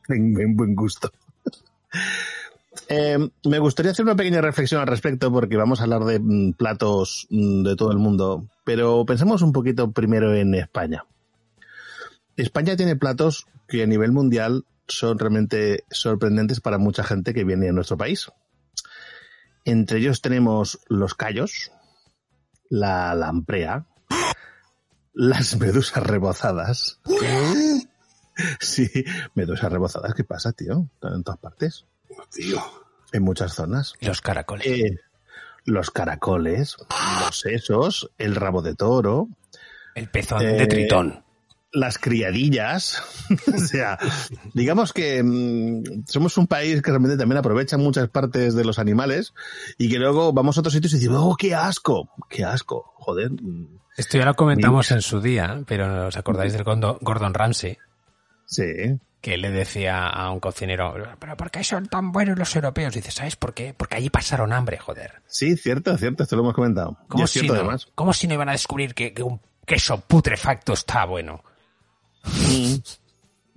En 0.10 0.56
buen 0.56 0.74
gusto. 0.74 1.12
Eh, 2.90 3.18
me 3.44 3.60
gustaría 3.60 3.92
hacer 3.92 4.06
una 4.06 4.16
pequeña 4.16 4.40
reflexión 4.42 4.80
al 4.80 4.88
respecto 4.88 5.32
porque 5.32 5.58
vamos 5.58 5.80
a 5.80 5.84
hablar 5.84 6.06
de 6.06 6.20
mm, 6.20 6.54
platos 6.54 7.28
mm, 7.30 7.64
de 7.64 7.76
todo 7.76 7.92
el 7.92 7.98
mundo, 7.98 8.48
pero 8.64 9.06
pensemos 9.06 9.42
un 9.42 9.52
poquito 9.52 9.92
primero 9.92 10.34
en 10.34 10.56
España. 10.56 11.06
España 12.38 12.78
tiene 12.78 12.96
platos 12.96 13.48
que 13.68 13.84
a 13.84 13.88
nivel 13.88 14.12
mundial 14.12 14.66
son 14.88 15.20
realmente 15.20 15.84
sorprendentes 15.90 16.62
para 16.62 16.78
mucha 16.78 17.04
gente 17.04 17.34
que 17.34 17.44
viene 17.44 17.70
a 17.70 17.74
nuestro 17.74 17.98
país. 17.98 18.32
Entre 19.66 20.00
ellos 20.00 20.22
tenemos 20.22 20.80
los 20.88 21.14
callos, 21.14 21.72
la 22.70 23.14
lamprea, 23.16 23.86
las 25.14 25.60
medusas 25.60 26.04
rebozadas. 26.04 27.00
Sí, 28.60 28.88
medusas 29.34 29.72
rebozadas, 29.72 30.14
¿qué 30.14 30.24
pasa, 30.24 30.54
tío? 30.54 30.88
Están 30.94 31.16
en 31.16 31.24
todas 31.24 31.40
partes. 31.40 31.86
Tío. 32.34 32.62
En 33.12 33.24
muchas 33.24 33.54
zonas. 33.54 33.94
Los 34.02 34.22
caracoles. 34.22 34.68
Eh, 34.68 35.00
los 35.66 35.92
caracoles, 35.92 36.78
los 37.26 37.40
sesos, 37.40 38.10
el 38.18 38.36
rabo 38.36 38.62
de 38.62 38.76
toro. 38.76 39.28
El 39.96 40.10
pezón 40.10 40.42
Eh, 40.44 40.54
de 40.54 40.68
tritón. 40.68 41.24
Las 41.74 41.98
criadillas. 42.00 43.02
o 43.54 43.58
sea, 43.60 43.98
digamos 44.54 44.94
que 44.94 45.22
mm, 45.24 46.06
somos 46.08 46.38
un 46.38 46.48
país 46.48 46.82
que 46.82 46.92
realmente 46.92 47.18
también 47.18 47.38
aprovecha 47.38 47.78
muchas 47.78 48.08
partes 48.10 48.56
de 48.56 48.64
los 48.64 48.80
animales 48.80 49.34
y 49.78 49.90
que 49.90 50.00
luego 50.00 50.32
vamos 50.34 50.58
a 50.58 50.62
otros 50.62 50.74
sitios 50.74 50.94
y 50.94 50.96
decimos, 50.98 51.20
oh, 51.24 51.36
qué 51.36 51.54
asco, 51.56 52.10
qué 52.30 52.44
asco, 52.46 52.94
joder. 52.96 53.32
mm, 53.32 53.80
Esto 53.98 54.18
ya 54.18 54.26
lo 54.26 54.36
comentamos 54.36 54.92
en 54.92 55.02
su 55.02 55.20
día, 55.20 55.62
pero 55.68 56.08
¿os 56.08 56.16
acordáis 56.18 56.54
del 56.54 56.64
Gordon 56.64 57.34
Ramsay? 57.34 57.78
Sí. 58.46 58.98
Que 59.22 59.36
le 59.38 59.50
decía 59.50 60.08
a 60.08 60.30
un 60.32 60.40
cocinero, 60.40 60.94
¿pero 61.20 61.36
por 61.36 61.50
qué 61.52 61.64
son 61.64 61.88
tan 61.88 62.12
buenos 62.12 62.38
los 62.38 62.56
europeos? 62.56 62.94
Dice, 62.94 63.12
¿sabes 63.12 63.36
por 63.36 63.54
qué? 63.54 63.74
Porque 63.76 63.96
allí 63.96 64.10
pasaron 64.10 64.54
hambre, 64.54 64.78
joder. 64.78 65.22
Sí, 65.26 65.58
cierto, 65.58 65.98
cierto, 65.98 66.24
esto 66.24 66.36
lo 66.36 66.44
hemos 66.44 66.54
comentado. 66.54 66.98
Y 67.06 67.08
¿Cómo, 67.08 67.24
es 67.26 67.32
si 67.32 67.40
cierto 67.40 67.56
no, 67.56 67.60
además. 67.62 67.88
¿Cómo 67.96 68.14
si 68.14 68.28
no 68.28 68.36
iban 68.36 68.50
a 68.50 68.52
descubrir 68.54 68.94
que, 68.94 69.14
que 69.14 69.24
un 69.24 69.42
queso 69.66 70.00
putrefacto 70.02 70.74
está 70.74 71.06
bueno? 71.06 71.44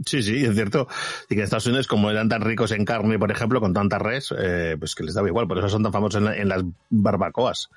Sí, 0.06 0.22
sí, 0.22 0.44
es 0.46 0.54
cierto. 0.54 0.88
Y 1.28 1.34
que 1.34 1.40
en 1.40 1.44
Estados 1.44 1.66
Unidos, 1.66 1.86
como 1.86 2.10
eran 2.10 2.28
tan 2.28 2.40
ricos 2.40 2.72
en 2.72 2.84
carne, 2.86 3.18
por 3.18 3.30
ejemplo, 3.30 3.60
con 3.60 3.74
tanta 3.74 3.98
res, 3.98 4.34
eh, 4.36 4.76
pues 4.78 4.94
que 4.94 5.04
les 5.04 5.14
daba 5.14 5.28
igual. 5.28 5.46
Por 5.46 5.58
eso 5.58 5.68
son 5.68 5.82
tan 5.82 5.92
famosos 5.92 6.18
en, 6.20 6.24
la- 6.24 6.36
en 6.36 6.48
las 6.48 6.62
barbacoas. 6.88 7.68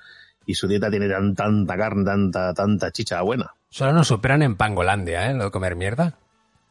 Y 0.46 0.54
su 0.54 0.66
dieta 0.66 0.90
tiene 0.90 1.08
tan, 1.08 1.34
tanta 1.34 1.76
carne, 1.76 2.04
tanta, 2.04 2.54
tanta 2.54 2.90
chicha 2.90 3.20
buena. 3.20 3.54
Solo 3.68 3.92
nos 3.92 4.08
superan 4.08 4.40
en 4.42 4.56
Pangolandia, 4.56 5.30
¿eh? 5.30 5.34
Lo 5.34 5.44
de 5.44 5.50
comer 5.50 5.76
mierda. 5.76 6.16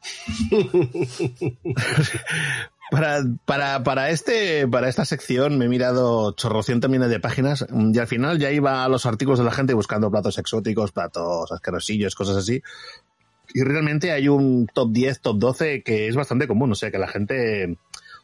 Para, 2.92 3.24
para, 3.46 3.84
para, 3.84 4.12
este, 4.12 4.68
para 4.68 4.88
esta 4.88 5.04
sección 5.04 5.58
me 5.58 5.66
he 5.66 5.68
mirado 5.68 6.34
chorrocientos 6.34 6.92
millones 6.92 7.10
de 7.10 7.20
páginas 7.20 7.66
y 7.72 7.98
al 7.98 8.06
final 8.06 8.38
ya 8.38 8.52
iba 8.52 8.84
a 8.84 8.88
los 8.88 9.08
artículos 9.08 9.40
de 9.40 9.46
la 9.46 9.52
gente 9.52 9.74
buscando 9.74 10.12
platos 10.12 10.38
exóticos, 10.38 10.92
platos 10.92 11.52
asquerosillos, 11.52 12.14
cosas 12.14 12.38
así. 12.38 12.62
Y 13.54 13.64
realmente 13.64 14.12
hay 14.12 14.28
un 14.28 14.68
top 14.72 14.92
10, 14.92 15.22
top 15.22 15.40
12 15.40 15.82
que 15.82 16.08
es 16.08 16.16
bastante 16.16 16.48
común, 16.48 16.72
o 16.72 16.76
sea 16.76 16.92
que 16.92 17.00
la 17.00 17.08
gente 17.08 17.78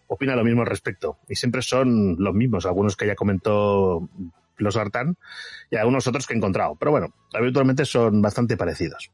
opina 0.05 0.35
lo 0.35 0.43
mismo 0.43 0.61
al 0.61 0.67
respecto. 0.67 1.17
Y 1.27 1.35
siempre 1.35 1.63
son 1.63 2.17
los 2.19 2.35
mismos, 2.35 2.67
algunos 2.67 2.95
que 2.95 3.07
ya 3.07 3.15
comentó 3.15 4.07
los 4.57 4.77
Artan 4.77 5.17
y 5.71 5.77
algunos 5.77 6.05
otros 6.05 6.27
que 6.27 6.33
he 6.33 6.37
encontrado. 6.37 6.75
Pero 6.75 6.91
bueno, 6.91 7.07
habitualmente 7.33 7.85
son 7.85 8.21
bastante 8.21 8.55
parecidos. 8.55 9.09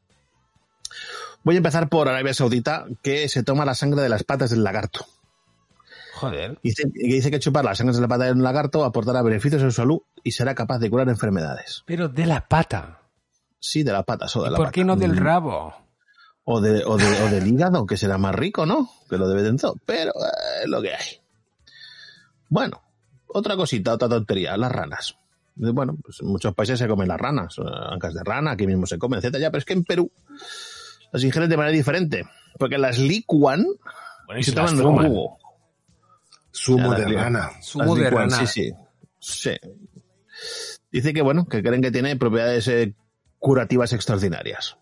Voy 1.46 1.54
a 1.54 1.58
empezar 1.58 1.88
por 1.88 2.08
Arabia 2.08 2.34
Saudita, 2.34 2.86
que 3.02 3.28
se 3.28 3.44
toma 3.44 3.64
la 3.64 3.76
sangre 3.76 4.02
de 4.02 4.08
las 4.08 4.24
patas 4.24 4.50
del 4.50 4.64
lagarto. 4.64 5.06
Joder. 6.14 6.58
Dice, 6.60 6.82
dice 6.92 7.30
que 7.30 7.38
chupar 7.38 7.64
las 7.64 7.78
sangre 7.78 7.94
de 7.94 8.00
la 8.00 8.08
pata 8.08 8.24
de 8.24 8.32
un 8.32 8.42
lagarto 8.42 8.84
aportará 8.84 9.22
beneficios 9.22 9.62
a 9.62 9.66
su 9.66 9.70
salud 9.70 9.98
y 10.24 10.32
será 10.32 10.56
capaz 10.56 10.80
de 10.80 10.90
curar 10.90 11.08
enfermedades. 11.08 11.84
Pero 11.86 12.08
de 12.08 12.26
la 12.26 12.48
pata. 12.48 12.98
Sí, 13.60 13.84
de 13.84 13.92
la 13.92 14.02
pata, 14.02 14.26
o 14.34 14.42
de 14.42 14.48
¿Y 14.48 14.50
la 14.50 14.56
por 14.56 14.66
pata. 14.66 14.72
qué 14.74 14.84
no 14.84 14.96
del 14.96 15.12
Mm. 15.12 15.18
rabo? 15.18 15.74
O, 16.42 16.60
de, 16.60 16.82
o, 16.84 16.96
de- 16.96 17.22
o 17.22 17.28
del 17.28 17.46
hígado, 17.46 17.86
que 17.86 17.96
será 17.96 18.18
más 18.18 18.34
rico, 18.34 18.66
¿no? 18.66 18.90
Que 19.08 19.16
lo 19.16 19.28
de 19.28 19.40
dentro. 19.40 19.74
Pero 19.86 20.10
eh, 20.10 20.62
es 20.64 20.68
lo 20.68 20.82
que 20.82 20.94
hay. 20.94 21.20
Bueno, 22.48 22.82
otra 23.28 23.54
cosita, 23.56 23.92
otra 23.94 24.08
tontería, 24.08 24.56
las 24.56 24.72
ranas. 24.72 25.16
Eh, 25.62 25.70
Bueno, 25.70 25.96
pues 26.02 26.20
en 26.22 26.26
muchos 26.26 26.54
países 26.54 26.76
se 26.78 26.88
comen 26.88 27.06
las 27.06 27.20
ranas, 27.20 27.56
eh, 27.58 27.62
ancas 27.92 28.14
de 28.14 28.24
rana, 28.24 28.50
aquí 28.52 28.66
mismo 28.66 28.84
se 28.86 28.98
comen, 28.98 29.18
etcétera, 29.18 29.42
ya, 29.42 29.50
pero 29.50 29.58
es 29.60 29.64
que 29.64 29.72
en 29.74 29.84
Perú 29.84 30.10
las 31.12 31.22
ingieren 31.24 31.48
de 31.50 31.56
manera 31.56 31.72
diferente, 31.76 32.24
porque 32.58 32.78
las 32.78 32.98
licuan 32.98 33.64
Bueno, 34.26 34.40
y 34.40 34.44
se 34.44 34.52
toman 34.52 34.76
el 34.76 34.82
fuman. 34.82 35.06
jugo. 35.08 35.38
Zumo 36.54 36.92
Ya, 36.96 37.04
de 37.04 37.12
rana. 37.14 37.50
Las 37.74 37.94
de 37.94 38.10
rana. 38.10 38.46
Sí, 38.46 38.46
sí. 38.46 38.72
Sí. 39.18 39.56
Dice 40.90 41.12
que, 41.12 41.22
bueno, 41.22 41.46
que 41.46 41.62
creen 41.62 41.82
que 41.82 41.90
tiene 41.90 42.16
propiedades 42.16 42.68
eh, 42.68 42.94
curativas 43.38 43.92
extraordinarias. 43.92 44.76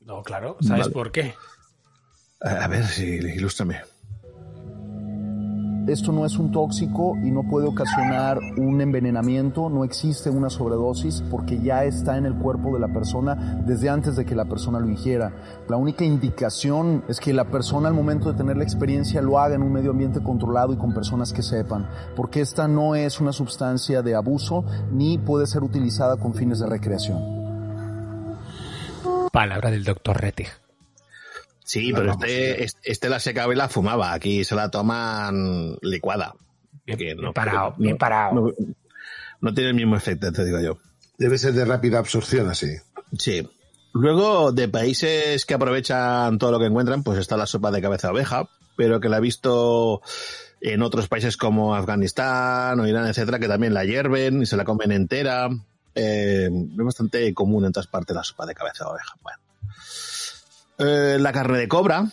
No, 0.00 0.22
claro. 0.22 0.56
¿Sabes 0.60 0.82
Vale. 0.86 0.92
por 0.92 1.12
qué? 1.12 1.34
A 2.40 2.66
ver, 2.68 2.86
si 2.86 3.04
ilústrame. 3.04 3.80
Esto 5.90 6.12
no 6.12 6.24
es 6.24 6.38
un 6.38 6.52
tóxico 6.52 7.16
y 7.16 7.32
no 7.32 7.42
puede 7.42 7.66
ocasionar 7.66 8.38
un 8.56 8.80
envenenamiento, 8.80 9.68
no 9.68 9.82
existe 9.82 10.30
una 10.30 10.48
sobredosis 10.48 11.20
porque 11.28 11.58
ya 11.58 11.82
está 11.82 12.16
en 12.16 12.26
el 12.26 12.34
cuerpo 12.36 12.72
de 12.72 12.78
la 12.78 12.86
persona 12.86 13.60
desde 13.66 13.88
antes 13.88 14.14
de 14.14 14.24
que 14.24 14.36
la 14.36 14.44
persona 14.44 14.78
lo 14.78 14.88
ingiera. 14.88 15.32
La 15.68 15.76
única 15.76 16.04
indicación 16.04 17.02
es 17.08 17.18
que 17.18 17.32
la 17.32 17.46
persona 17.46 17.88
al 17.88 17.94
momento 17.94 18.30
de 18.30 18.38
tener 18.38 18.56
la 18.56 18.62
experiencia 18.62 19.20
lo 19.20 19.40
haga 19.40 19.56
en 19.56 19.62
un 19.62 19.72
medio 19.72 19.90
ambiente 19.90 20.22
controlado 20.22 20.72
y 20.72 20.76
con 20.76 20.94
personas 20.94 21.32
que 21.32 21.42
sepan, 21.42 21.88
porque 22.14 22.40
esta 22.40 22.68
no 22.68 22.94
es 22.94 23.20
una 23.20 23.32
sustancia 23.32 24.00
de 24.00 24.14
abuso 24.14 24.64
ni 24.92 25.18
puede 25.18 25.48
ser 25.48 25.64
utilizada 25.64 26.18
con 26.18 26.34
fines 26.34 26.60
de 26.60 26.66
recreación. 26.68 27.18
Palabra 29.32 29.72
del 29.72 29.82
doctor 29.82 30.20
Rettig. 30.20 30.69
Sí, 31.70 31.92
La 31.92 31.98
pero 31.98 32.12
este, 32.12 32.64
este, 32.64 32.80
este 32.90 33.08
la 33.08 33.20
secaba 33.20 33.52
y 33.52 33.56
la 33.56 33.68
fumaba. 33.68 34.12
Aquí 34.12 34.42
se 34.44 34.54
la 34.56 34.70
toman 34.72 35.76
licuada. 35.82 36.34
Bien, 36.84 36.98
Que 36.98 37.14
bien 37.14 37.32
parado, 37.32 37.74
bien 37.78 37.92
no- 37.92 37.98
parado. 37.98 38.34
No, 38.34 38.52
no 39.40 39.54
tiene 39.54 39.70
el 39.70 39.76
mismo 39.76 39.94
efecto, 39.96 40.32
te 40.32 40.44
digo 40.44 40.60
yo. 40.60 40.78
Debe 41.16 41.38
ser 41.38 41.52
de 41.52 41.64
rápida 41.64 41.98
absorción 42.00 42.48
así. 42.48 42.68
Sí. 43.18 43.48
Luego, 43.92 44.50
de 44.52 44.68
países 44.68 45.44
que 45.46 45.54
aprovechan 45.54 46.38
todo 46.38 46.50
lo 46.52 46.58
que 46.58 46.66
encuentran, 46.66 47.02
pues 47.04 47.18
está 47.18 47.36
la 47.36 47.46
sopa 47.46 47.70
de 47.70 47.80
cabeza 47.82 48.08
de 48.08 48.14
oveja, 48.14 48.48
pero 48.76 48.98
que 49.00 49.08
la 49.08 49.18
he 49.18 49.20
visto 49.20 50.00
en 50.60 50.82
otros 50.82 51.06
países 51.08 51.36
como 51.36 51.74
Afganistán 51.76 52.80
o 52.80 52.86
Irán, 52.88 53.06
etcétera, 53.06 53.38
que 53.38 53.48
también 53.48 53.74
la 53.74 53.84
hierven 53.84 54.42
y 54.42 54.46
se 54.46 54.56
la 54.56 54.64
comen 54.64 54.90
entera. 54.92 55.48
Eh, 55.94 56.48
es 56.50 56.84
bastante 56.84 57.32
común 57.34 57.64
en 57.64 57.72
todas 57.72 57.86
partes 57.86 58.14
la 58.16 58.24
sopa 58.24 58.46
de 58.46 58.54
cabeza 58.54 58.84
de 58.84 58.90
oveja. 58.90 59.14
Bueno. 59.22 59.38
Eh, 60.80 61.18
la 61.18 61.32
carne 61.32 61.58
de 61.58 61.68
cobra 61.68 62.10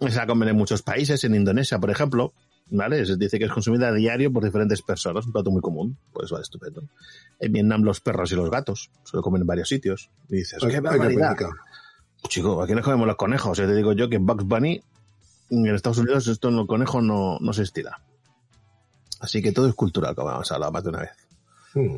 se 0.00 0.16
la 0.16 0.26
comen 0.26 0.48
en 0.48 0.56
muchos 0.56 0.82
países, 0.82 1.22
en 1.24 1.34
Indonesia, 1.34 1.78
por 1.78 1.90
ejemplo. 1.90 2.32
¿Vale? 2.70 3.06
Se 3.06 3.16
dice 3.16 3.38
que 3.38 3.46
es 3.46 3.50
consumida 3.50 3.88
a 3.88 3.92
diario 3.92 4.30
por 4.30 4.44
diferentes 4.44 4.82
personas, 4.82 5.24
un 5.24 5.32
plato 5.32 5.50
muy 5.50 5.62
común. 5.62 5.96
Pues 6.12 6.30
vale, 6.30 6.42
estupendo. 6.42 6.82
En 7.40 7.52
Vietnam 7.52 7.82
los 7.82 8.00
perros 8.00 8.30
y 8.32 8.34
los 8.34 8.50
gatos 8.50 8.90
se 9.04 9.16
lo 9.16 9.22
comen 9.22 9.40
en 9.40 9.46
varios 9.46 9.68
sitios. 9.68 10.10
Y 10.28 10.36
dices, 10.36 10.58
qué 10.60 10.80
barbaridad. 10.80 11.34
penica. 11.34 11.56
Chico, 12.28 12.62
aquí 12.62 12.74
nos 12.74 12.84
comemos 12.84 13.06
los 13.06 13.16
conejos. 13.16 13.56
Ya 13.56 13.66
te 13.66 13.74
digo 13.74 13.94
yo 13.94 14.10
que 14.10 14.18
Bugs 14.18 14.44
Bunny, 14.44 14.82
en 15.50 15.66
Estados 15.66 15.98
Unidos, 15.98 16.26
esto 16.26 16.48
en 16.50 16.58
el 16.58 16.66
conejo 16.66 17.00
no, 17.00 17.38
no 17.40 17.52
se 17.54 17.62
estila. 17.62 18.02
Así 19.20 19.40
que 19.40 19.52
todo 19.52 19.66
es 19.66 19.74
cultural, 19.74 20.14
como 20.14 20.30
hemos 20.30 20.52
hablado 20.52 20.72
más 20.72 20.84
de 20.84 20.90
una 20.90 21.00
vez. 21.00 21.10
Hmm. 21.72 21.96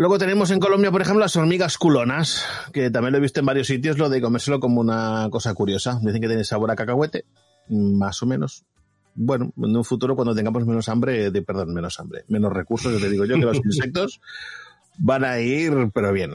Luego 0.00 0.16
tenemos 0.16 0.50
en 0.50 0.60
Colombia, 0.60 0.90
por 0.90 1.02
ejemplo, 1.02 1.20
las 1.20 1.36
hormigas 1.36 1.76
culonas, 1.76 2.42
que 2.72 2.90
también 2.90 3.12
lo 3.12 3.18
he 3.18 3.20
visto 3.20 3.40
en 3.40 3.44
varios 3.44 3.66
sitios, 3.66 3.98
lo 3.98 4.08
de 4.08 4.22
comérselo 4.22 4.58
como 4.58 4.80
una 4.80 5.28
cosa 5.30 5.52
curiosa. 5.52 6.00
Dicen 6.00 6.22
que 6.22 6.26
tiene 6.26 6.42
sabor 6.42 6.70
a 6.70 6.74
cacahuete, 6.74 7.26
más 7.68 8.22
o 8.22 8.26
menos. 8.26 8.64
Bueno, 9.14 9.52
en 9.58 9.76
un 9.76 9.84
futuro, 9.84 10.16
cuando 10.16 10.34
tengamos 10.34 10.64
menos 10.64 10.88
hambre, 10.88 11.30
de, 11.30 11.42
perdón, 11.42 11.74
menos 11.74 12.00
hambre, 12.00 12.24
menos 12.28 12.50
recursos, 12.50 12.94
ya 12.94 12.98
te 12.98 13.10
digo 13.10 13.26
yo 13.26 13.34
que 13.34 13.42
los 13.42 13.58
insectos 13.62 14.22
van 14.96 15.22
a 15.22 15.38
ir, 15.38 15.90
pero 15.92 16.14
bien. 16.14 16.32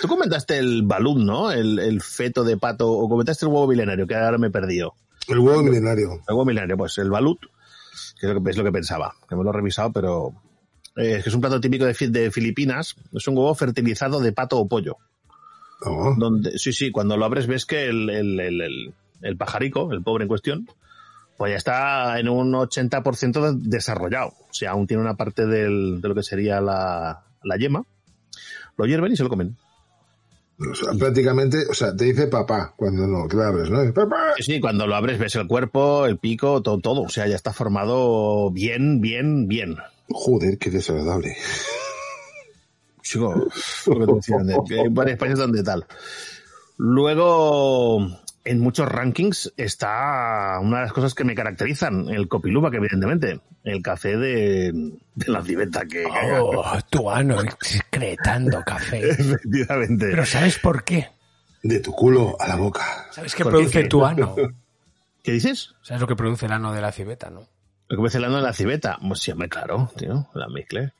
Tú 0.00 0.06
comentaste 0.06 0.58
el 0.58 0.84
balún, 0.84 1.26
¿no? 1.26 1.50
El, 1.50 1.80
el 1.80 2.00
feto 2.00 2.44
de 2.44 2.58
pato, 2.58 2.92
o 2.92 3.08
comentaste 3.08 3.44
el 3.44 3.50
huevo 3.50 3.66
milenario, 3.66 4.06
que 4.06 4.14
ahora 4.14 4.38
me 4.38 4.46
he 4.46 4.52
perdido. 4.52 4.94
El 5.26 5.40
huevo 5.40 5.64
milenario. 5.64 6.12
El 6.28 6.34
huevo 6.34 6.44
milenario, 6.44 6.76
pues 6.76 6.96
el 6.98 7.10
balut, 7.10 7.40
que 8.20 8.28
es 8.28 8.34
lo 8.34 8.40
que, 8.40 8.50
es 8.52 8.56
lo 8.56 8.62
que 8.62 8.70
pensaba, 8.70 9.16
que 9.28 9.34
me 9.34 9.42
lo 9.42 9.50
he 9.50 9.52
revisado, 9.52 9.90
pero 9.90 10.32
eh, 10.96 11.16
es 11.18 11.24
que 11.24 11.28
es 11.30 11.34
un 11.34 11.40
plato 11.40 11.60
típico 11.60 11.84
de, 11.84 11.94
Fi- 11.94 12.08
de 12.08 12.30
Filipinas, 12.30 12.96
es 13.12 13.26
un 13.28 13.36
huevo 13.36 13.54
fertilizado 13.54 14.20
de 14.20 14.32
pato 14.32 14.58
o 14.58 14.68
pollo. 14.68 14.96
Oh, 15.82 16.14
Donde, 16.16 16.58
sí, 16.58 16.72
sí, 16.72 16.90
cuando 16.90 17.16
lo 17.16 17.24
abres 17.24 17.46
ves 17.46 17.66
que 17.66 17.86
el, 17.86 18.08
el, 18.08 18.40
el, 18.40 18.94
el- 19.22 19.36
pajarico, 19.36 19.92
el 19.92 20.02
pobre 20.02 20.24
en 20.24 20.28
cuestión, 20.28 20.68
pues 21.36 21.50
ya 21.52 21.56
está 21.56 22.18
en 22.20 22.28
un 22.28 22.52
80% 22.52 23.40
de- 23.52 23.68
desarrollado. 23.68 24.28
O 24.28 24.52
sea, 24.54 24.70
aún 24.70 24.86
tiene 24.86 25.02
una 25.02 25.14
parte 25.16 25.46
del- 25.46 26.00
de 26.00 26.08
lo 26.08 26.14
que 26.14 26.22
sería 26.22 26.60
la, 26.60 27.24
la 27.42 27.56
yema. 27.56 27.84
Lo 28.78 28.86
hierven 28.86 29.12
y 29.12 29.16
se 29.16 29.22
lo 29.24 29.28
comen. 29.28 29.56
o 30.58 30.74
sea, 30.74 30.92
prácticamente, 30.98 31.58
o 31.68 31.74
sea, 31.74 31.94
te 31.94 32.04
dice 32.04 32.28
papá 32.28 32.72
cuando 32.76 33.06
no, 33.06 33.26
que 33.28 33.36
lo 33.36 33.42
abres, 33.42 33.68
¿no? 33.70 33.92
Papá. 33.92 34.34
Sí, 34.38 34.60
cuando 34.60 34.86
lo 34.86 34.94
abres 34.94 35.18
ves 35.18 35.34
el 35.34 35.46
cuerpo, 35.48 36.06
el 36.06 36.18
pico, 36.18 36.62
todo, 36.62 36.78
todo. 36.78 37.02
O 37.02 37.08
sea, 37.08 37.26
ya 37.26 37.34
está 37.36 37.52
formado 37.52 38.50
bien, 38.52 39.00
bien, 39.00 39.48
bien. 39.48 39.76
Joder, 40.08 40.58
qué 40.58 40.70
desagradable. 40.70 41.36
Chico, 43.02 43.34
lo 43.34 43.98
que 44.00 44.06
te 44.06 44.12
decía, 44.14 44.38
de- 44.38 44.58
que 44.66 44.80
hay 44.80 44.88
varios 44.88 45.18
países 45.18 45.38
donde 45.38 45.62
tal. 45.62 45.86
Luego, 46.76 47.98
en 48.44 48.60
muchos 48.60 48.88
rankings 48.88 49.52
está 49.56 50.58
una 50.60 50.78
de 50.78 50.82
las 50.84 50.92
cosas 50.92 51.14
que 51.14 51.24
me 51.24 51.34
caracterizan, 51.34 52.08
el 52.08 52.28
copiluba, 52.28 52.70
que 52.70 52.78
evidentemente, 52.78 53.40
el 53.62 53.82
café 53.82 54.16
de, 54.16 54.72
de 55.14 55.26
la 55.32 55.42
civeta 55.42 55.84
que... 55.86 56.04
Oh, 56.06 56.64
tu 56.90 57.10
ano 57.10 57.40
excretando 57.42 58.62
café. 58.64 59.10
Efectivamente. 59.10 60.06
Pero 60.10 60.26
¿sabes 60.26 60.58
por 60.58 60.84
qué? 60.84 61.08
De 61.62 61.80
tu 61.80 61.92
culo 61.92 62.36
a 62.40 62.48
la 62.48 62.56
boca. 62.56 63.06
¿Sabes 63.10 63.34
qué 63.34 63.42
¿Por 63.44 63.52
produce 63.54 63.82
qué? 63.82 63.88
tu 63.88 64.04
ano? 64.04 64.34
¿Qué 65.22 65.32
dices? 65.32 65.74
¿Sabes 65.82 66.00
lo 66.00 66.06
que 66.06 66.16
produce 66.16 66.46
el 66.46 66.52
ano 66.52 66.72
de 66.72 66.80
la 66.82 66.92
civeta, 66.92 67.30
no? 67.30 67.48
Lo 67.96 68.02
que 68.02 68.18
me 68.18 68.24
ano 68.26 68.36
de 68.36 68.42
la 68.42 68.52
civeta. 68.52 68.98
Pues 69.06 69.20
sí, 69.20 69.30
hombre, 69.30 69.48
claro, 69.48 69.90
tío, 69.96 70.28
la 70.34 70.48
mezcle. 70.48 70.92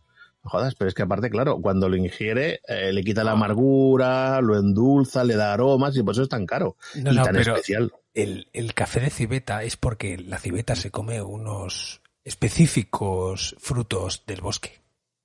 No 0.45 0.51
jodas, 0.51 0.75
pero 0.75 0.89
es 0.89 0.95
que 0.95 1.03
aparte, 1.03 1.31
claro, 1.31 1.59
cuando 1.61 1.89
lo 1.89 1.97
ingiere, 1.97 2.61
eh, 2.69 2.93
le 2.93 3.03
quita 3.03 3.25
la 3.25 3.33
amargura, 3.33 4.41
lo 4.41 4.59
endulza, 4.59 5.25
le 5.25 5.37
da 5.37 5.55
aromas 5.55 5.97
y 5.97 6.03
por 6.03 6.13
eso 6.13 6.23
es 6.23 6.29
tan 6.29 6.47
caro. 6.47 6.77
No, 6.95 7.13
y 7.13 7.17
no, 7.17 7.25
tan 7.25 7.35
pero 7.35 7.55
especial. 7.55 7.93
El, 8.13 8.49
el 8.53 8.75
café 8.75 9.01
de 9.01 9.11
civeta 9.11 9.63
es 9.65 9.77
porque 9.77 10.19
la 10.19 10.39
civeta 10.39 10.77
se 10.77 10.91
come 10.91 11.21
unos 11.23 12.03
específicos 12.23 13.57
frutos 13.59 14.23
del 14.27 14.41
bosque 14.41 14.81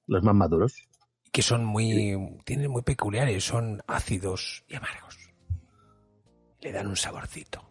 Los 0.07 0.23
más 0.23 0.35
maduros. 0.35 0.87
que 1.31 1.41
son 1.43 1.65
muy, 1.65 2.17
tienen 2.45 2.71
muy 2.71 2.81
peculiares, 2.81 3.43
son 3.43 3.83
ácidos 3.87 4.63
y 4.67 4.75
amargos. 4.75 5.17
Le 6.61 6.71
dan 6.71 6.87
un 6.87 6.95
saborcito. 6.95 7.61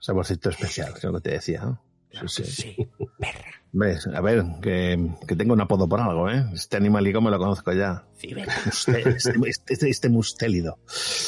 Saborcito 0.00 0.50
especial, 0.50 0.94
es 0.96 1.04
lo 1.04 1.12
que 1.14 1.20
te 1.20 1.30
decía. 1.32 1.60
¿no? 1.62 1.87
Sí, 2.26 2.44
sí. 2.44 2.44
Sí, 2.44 2.88
perra. 3.18 3.38
Ves, 3.72 4.06
a 4.06 4.22
ver, 4.22 4.44
que, 4.62 5.10
que 5.26 5.36
tengo 5.36 5.52
un 5.52 5.60
apodo 5.60 5.86
por 5.86 6.00
algo, 6.00 6.30
¿eh? 6.30 6.42
Este 6.54 6.78
animalico 6.78 7.20
me 7.20 7.30
lo 7.30 7.38
conozco 7.38 7.72
ya. 7.72 8.02
Este, 8.66 9.08
este, 9.10 9.32
este, 9.46 9.90
este 9.90 10.08
mustélido. 10.08 10.78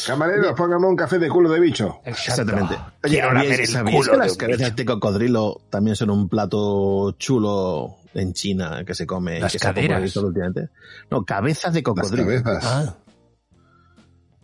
Camarero, 0.07 0.55
póngame 0.55 0.87
un 0.87 0.97
café 0.97 1.19
de 1.19 1.29
culo 1.29 1.51
de 1.51 1.61
bicho. 1.61 2.01
Exactamente. 2.05 2.75
Oye, 3.05 3.13
Quiero 3.15 3.33
lamer 3.33 3.45
¿sabíais, 3.45 3.61
el 3.61 3.67
sabíais 3.75 3.97
culo 3.97 4.13
que 4.13 4.19
de 4.19 4.25
las 4.27 4.37
cabezas 4.37 4.77
de 4.77 4.85
cocodrilo 4.87 5.61
también 5.71 5.97
son 5.97 6.11
un 6.11 6.29
plato 6.29 7.13
chulo 7.19 7.97
en 8.15 8.33
China 8.33 8.83
que 8.87 8.95
se 8.95 9.07
come? 9.07 9.39
Las 9.39 9.53
que 9.53 9.59
se 9.59 9.67
ha 9.67 9.71
caderas. 9.71 9.89
popularizado 9.91 10.27
últimamente? 10.29 10.69
No, 11.11 11.25
cabezas 11.25 11.73
de 11.75 11.81
Las 11.81 11.85
cocodrilo. 11.85 12.25
cabezas. 12.43 12.65
Ah, 12.65 12.95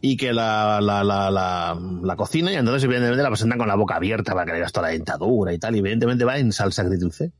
Y 0.00 0.16
que 0.16 0.32
la, 0.32 0.80
la, 0.80 1.02
la, 1.02 1.30
la, 1.30 1.78
la 2.02 2.16
cocina 2.16 2.52
y 2.52 2.56
entonces 2.56 2.84
evidentemente 2.84 3.22
la 3.22 3.30
presentan 3.30 3.58
con 3.58 3.66
la 3.68 3.74
boca 3.76 3.96
abierta 3.96 4.34
para 4.34 4.44
que 4.46 4.52
le 4.52 4.58
veas 4.60 4.72
toda 4.72 4.88
la 4.88 4.92
dentadura 4.92 5.52
y 5.52 5.58
tal. 5.58 5.74
Y 5.74 5.78
evidentemente 5.80 6.24
va 6.24 6.38
en 6.38 6.52
salsa 6.52 6.82
agridulce. 6.82 7.32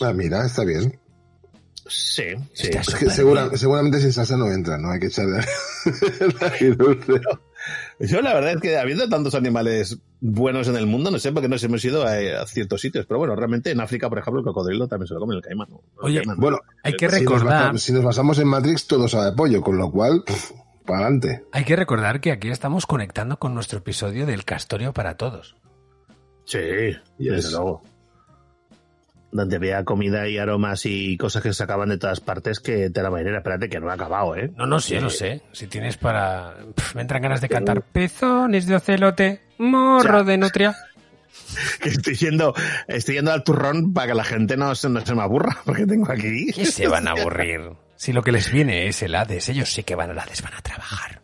Ah, 0.00 0.12
mira, 0.14 0.44
está 0.46 0.64
bien. 0.64 0.98
Sí, 1.86 2.24
sí. 2.52 2.68
Está 2.68 2.80
Es 2.80 2.94
que 2.94 3.10
segura- 3.10 3.46
bien. 3.48 3.58
seguramente 3.58 4.00
sin 4.00 4.12
salsa 4.12 4.36
no 4.36 4.50
entra, 4.50 4.76
¿no? 4.78 4.90
Hay 4.90 5.00
que 5.00 5.06
echarle 5.06 5.40
agridulce. 6.40 7.20
Yo 8.00 8.20
la 8.20 8.34
verdad 8.34 8.52
es 8.52 8.60
que 8.60 8.78
habiendo 8.78 9.08
tantos 9.08 9.34
animales 9.34 9.98
buenos 10.20 10.68
en 10.68 10.76
el 10.76 10.86
mundo, 10.86 11.10
no 11.10 11.18
sé 11.18 11.32
por 11.32 11.42
qué 11.42 11.48
no 11.48 11.56
hemos 11.56 11.84
ido 11.84 12.06
a, 12.06 12.12
a 12.42 12.46
ciertos 12.46 12.80
sitios. 12.80 13.06
Pero 13.06 13.18
bueno, 13.18 13.34
realmente 13.36 13.70
en 13.70 13.80
África, 13.80 14.08
por 14.08 14.18
ejemplo, 14.18 14.40
el 14.40 14.44
cocodrilo 14.46 14.86
también 14.88 15.08
se 15.08 15.14
lo 15.14 15.20
come 15.20 15.34
el 15.36 15.42
caimán. 15.42 15.68
¿no? 15.70 15.80
El 16.00 16.04
Oye, 16.04 16.18
caimán. 16.18 16.36
Bueno, 16.38 16.58
hay 16.82 16.92
que 16.94 17.08
si 17.08 17.12
nos, 17.12 17.20
recordar, 17.20 17.46
basamos, 17.60 17.82
si 17.82 17.92
nos 17.92 18.04
basamos 18.04 18.38
en 18.38 18.48
Matrix, 18.48 18.86
todo 18.86 19.08
sabe 19.08 19.34
pollo, 19.36 19.60
con 19.62 19.76
lo 19.78 19.90
cual, 19.90 20.24
para 20.88 21.02
adelante. 21.02 21.44
hay 21.52 21.64
que 21.64 21.76
recordar 21.76 22.20
que 22.20 22.32
aquí 22.32 22.48
estamos 22.50 22.86
conectando 22.86 23.38
con 23.38 23.54
nuestro 23.54 23.78
episodio 23.78 24.26
del 24.26 24.44
Castorio 24.44 24.92
para 24.92 25.16
todos. 25.16 25.54
Sí, 26.46 26.58
Yes. 27.18 27.32
desde 27.36 27.50
luego. 27.52 27.82
Donde 29.30 29.56
había 29.56 29.84
comida 29.84 30.26
y 30.26 30.38
aromas 30.38 30.86
y 30.86 31.18
cosas 31.18 31.42
que 31.42 31.50
se 31.50 31.54
sacaban 31.56 31.90
de 31.90 31.98
todas 31.98 32.20
partes 32.20 32.60
que 32.60 32.88
te 32.88 33.02
la 33.02 33.10
marinera. 33.10 33.38
Espérate, 33.38 33.68
que 33.68 33.78
no 33.78 33.90
ha 33.90 33.92
acabado, 33.92 34.34
¿eh? 34.34 34.50
No, 34.56 34.64
no, 34.66 34.80
sí, 34.80 34.98
lo 34.98 35.10
sé. 35.10 35.42
Si 35.52 35.66
tienes 35.66 35.98
para... 35.98 36.54
Me 36.94 37.02
entran 37.02 37.20
ganas 37.20 37.42
de 37.42 37.50
cantar 37.50 37.82
pezones 37.82 38.66
de 38.66 38.76
ocelote, 38.76 39.40
morro 39.58 40.18
Ya. 40.20 40.24
de 40.24 40.38
nutria. 40.38 40.76
Que 41.82 41.90
estoy 41.90 42.14
yendo, 42.14 42.52
estoy 42.88 43.14
yendo 43.16 43.32
al 43.32 43.44
turrón 43.44 43.92
para 43.94 44.08
que 44.08 44.14
la 44.14 44.24
gente 44.24 44.56
no 44.56 44.74
se, 44.74 44.88
no 44.88 45.00
se 45.04 45.14
me 45.14 45.22
aburra, 45.22 45.58
porque 45.64 45.86
tengo 45.86 46.10
aquí. 46.10 46.46
¿Qué 46.52 46.64
se 46.66 46.88
van 46.88 47.06
a 47.06 47.12
aburrir? 47.12 47.60
Si 47.98 48.12
lo 48.12 48.22
que 48.22 48.30
les 48.32 48.50
viene 48.52 48.86
es 48.86 49.02
el 49.02 49.14
Hades, 49.16 49.48
ellos 49.48 49.70
sí 49.72 49.82
que 49.82 49.96
van 49.96 50.10
al 50.10 50.18
Hades, 50.18 50.40
van 50.40 50.54
a 50.54 50.62
trabajar. 50.62 51.20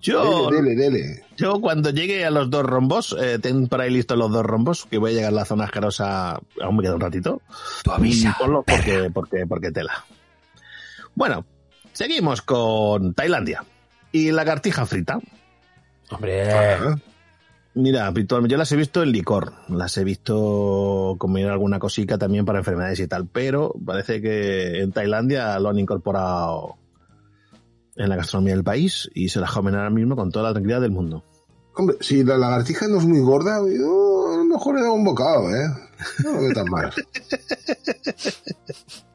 Yo, 0.00 0.48
Dele, 0.48 0.76
dele, 0.76 0.98
dele. 1.02 1.24
yo 1.36 1.60
cuando 1.60 1.90
llegue 1.90 2.24
a 2.24 2.30
los 2.30 2.48
dos 2.50 2.62
rombos, 2.64 3.16
eh, 3.20 3.40
ten 3.42 3.66
por 3.66 3.80
ahí 3.80 3.90
listos 3.90 4.16
los 4.16 4.30
dos 4.30 4.46
rombos, 4.46 4.86
que 4.88 4.96
voy 4.96 5.10
a 5.10 5.14
llegar 5.14 5.32
a 5.32 5.34
la 5.34 5.44
zona 5.44 5.64
asquerosa, 5.64 6.38
aún 6.62 6.76
me 6.76 6.84
queda 6.84 6.94
un 6.94 7.00
ratito. 7.00 7.42
Tú 7.82 7.90
avisa, 7.90 8.30
Y 8.30 8.40
ponlo 8.40 8.62
porque, 8.62 9.10
porque, 9.12 9.44
porque 9.46 9.72
tela. 9.72 10.04
Bueno, 11.16 11.44
seguimos 11.92 12.42
con 12.42 13.12
Tailandia. 13.12 13.64
Y 14.12 14.30
lagartija 14.30 14.86
frita. 14.86 15.18
Hombre, 16.10 16.52
Ah, 16.52 16.96
Mira, 17.80 18.08
habitualmente 18.08 18.52
yo 18.54 18.58
las 18.58 18.72
he 18.72 18.76
visto 18.76 19.04
en 19.04 19.12
licor, 19.12 19.52
las 19.68 19.96
he 19.98 20.02
visto 20.04 21.14
comer 21.16 21.48
alguna 21.48 21.78
cosica 21.78 22.18
también 22.18 22.44
para 22.44 22.58
enfermedades 22.58 22.98
y 22.98 23.06
tal, 23.06 23.28
pero 23.28 23.72
parece 23.86 24.20
que 24.20 24.80
en 24.80 24.90
Tailandia 24.90 25.56
lo 25.60 25.68
han 25.68 25.78
incorporado 25.78 26.74
en 27.94 28.08
la 28.08 28.16
gastronomía 28.16 28.54
del 28.54 28.64
país 28.64 29.08
y 29.14 29.28
se 29.28 29.38
las 29.38 29.52
comen 29.52 29.76
ahora 29.76 29.90
mismo 29.90 30.16
con 30.16 30.32
toda 30.32 30.46
la 30.46 30.52
tranquilidad 30.54 30.80
del 30.80 30.90
mundo. 30.90 31.22
Hombre, 31.76 31.96
si 32.00 32.24
la 32.24 32.36
lagartija 32.36 32.88
no 32.88 32.98
es 32.98 33.04
muy 33.04 33.20
gorda, 33.20 33.60
yo 33.60 34.32
a 34.32 34.36
lo 34.38 34.44
mejor 34.44 34.74
le 34.74 34.82
da 34.82 34.90
un 34.90 35.04
bocado, 35.04 35.48
¿eh? 35.48 35.68
No 36.24 36.32
lo 36.32 36.40
veo 36.40 36.52
tan 36.52 36.66
mal. 36.68 36.92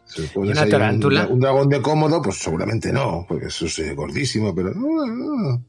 Si 0.06 0.22
pones 0.28 0.52
una 0.52 0.64
un- 0.66 0.70
tarántula? 0.70 1.28
Un, 1.28 1.40
dragón 1.40 1.70
de 1.70 1.82
cómodo, 1.82 2.22
pues 2.22 2.38
seguramente 2.38 2.94
no, 2.94 3.26
porque 3.28 3.48
eso 3.48 3.66
es 3.66 3.80
eh, 3.80 3.96
gordísimo, 3.96 4.54
pero 4.54 4.72
no, 4.72 5.08
no. 5.08 5.66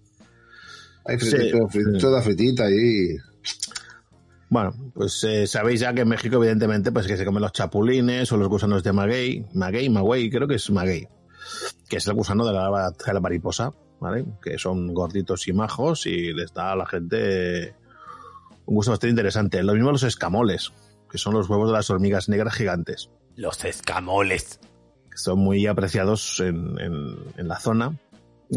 Hay 1.07 1.19
Sí, 1.19 1.31
fritito, 1.31 1.59
frit- 1.69 1.93
sí. 1.95 1.99
toda 1.99 2.23
fritita 2.23 2.65
ahí. 2.65 3.17
Bueno, 4.51 4.73
pues 4.95 5.23
eh, 5.25 5.47
sabéis 5.47 5.81
ya 5.81 5.93
que 5.95 6.03
en 6.03 6.09
México 6.09 6.37
evidentemente 6.37 6.93
pues 6.93 7.07
que 7.07 7.17
se 7.17 7.25
comen 7.25 7.43
los 7.43 7.53
chapulines 7.53 8.31
o 8.31 8.37
los 8.37 8.49
gusanos 8.49 8.83
de 8.85 8.93
maguey, 8.93 9.45
maguey, 9.55 9.89
maguey, 9.89 10.31
creo 10.31 10.47
que 10.47 10.55
es 10.57 10.71
maguey, 10.71 11.09
que 11.89 11.97
es 11.97 12.07
el 12.07 12.15
gusano 12.15 12.47
de 12.47 12.53
la, 12.53 12.91
de 12.91 13.13
la 13.15 13.21
mariposa, 13.21 13.73
¿vale? 14.01 14.25
Que 14.43 14.59
son 14.59 14.93
gorditos 14.95 15.49
y 15.49 15.53
majos 15.53 16.07
y 16.07 16.33
les 16.33 16.53
da 16.55 16.73
a 16.73 16.77
la 16.77 16.87
gente 16.87 17.75
un 18.67 18.77
gusto 18.77 18.93
bastante 18.93 19.11
interesante. 19.11 19.63
Lo 19.63 19.75
mismo 19.75 19.91
los 19.91 20.05
escamoles, 20.05 20.73
que 21.11 21.19
son 21.19 21.35
los 21.35 21.49
huevos 21.49 21.69
de 21.71 21.75
las 21.75 21.91
hormigas 21.91 22.29
negras 22.29 22.55
gigantes, 22.55 23.11
los 23.37 23.65
escamoles. 23.65 24.61
que 25.11 25.19
son 25.19 25.39
muy 25.41 25.67
apreciados 25.67 26.39
en, 26.41 26.79
en, 26.79 27.17
en 27.39 27.49
la 27.49 27.59
zona. 27.59 27.99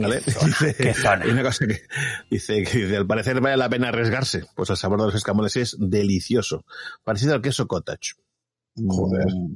¿Vale? 0.01 0.21
¿Qué 0.23 0.31
zona? 0.31 0.47
Dice- 0.47 0.75
¿Qué 0.75 0.93
zona? 0.93 1.11
hay 1.25 1.31
una 1.31 1.43
cosa 1.43 1.67
que 1.67 1.81
dice 2.29 2.63
que 2.63 2.77
dice, 2.79 2.97
al 2.97 3.07
parecer 3.07 3.39
vale 3.41 3.57
la 3.57 3.69
pena 3.69 3.89
arriesgarse, 3.89 4.45
pues 4.55 4.69
el 4.69 4.77
sabor 4.77 4.99
de 4.99 5.05
los 5.07 5.15
escamoles 5.15 5.55
es 5.57 5.75
delicioso, 5.79 6.65
parecido 7.03 7.33
al 7.33 7.41
queso 7.41 7.67
cottage. 7.67 8.13
Joder. 8.75 9.25
Mm, 9.33 9.55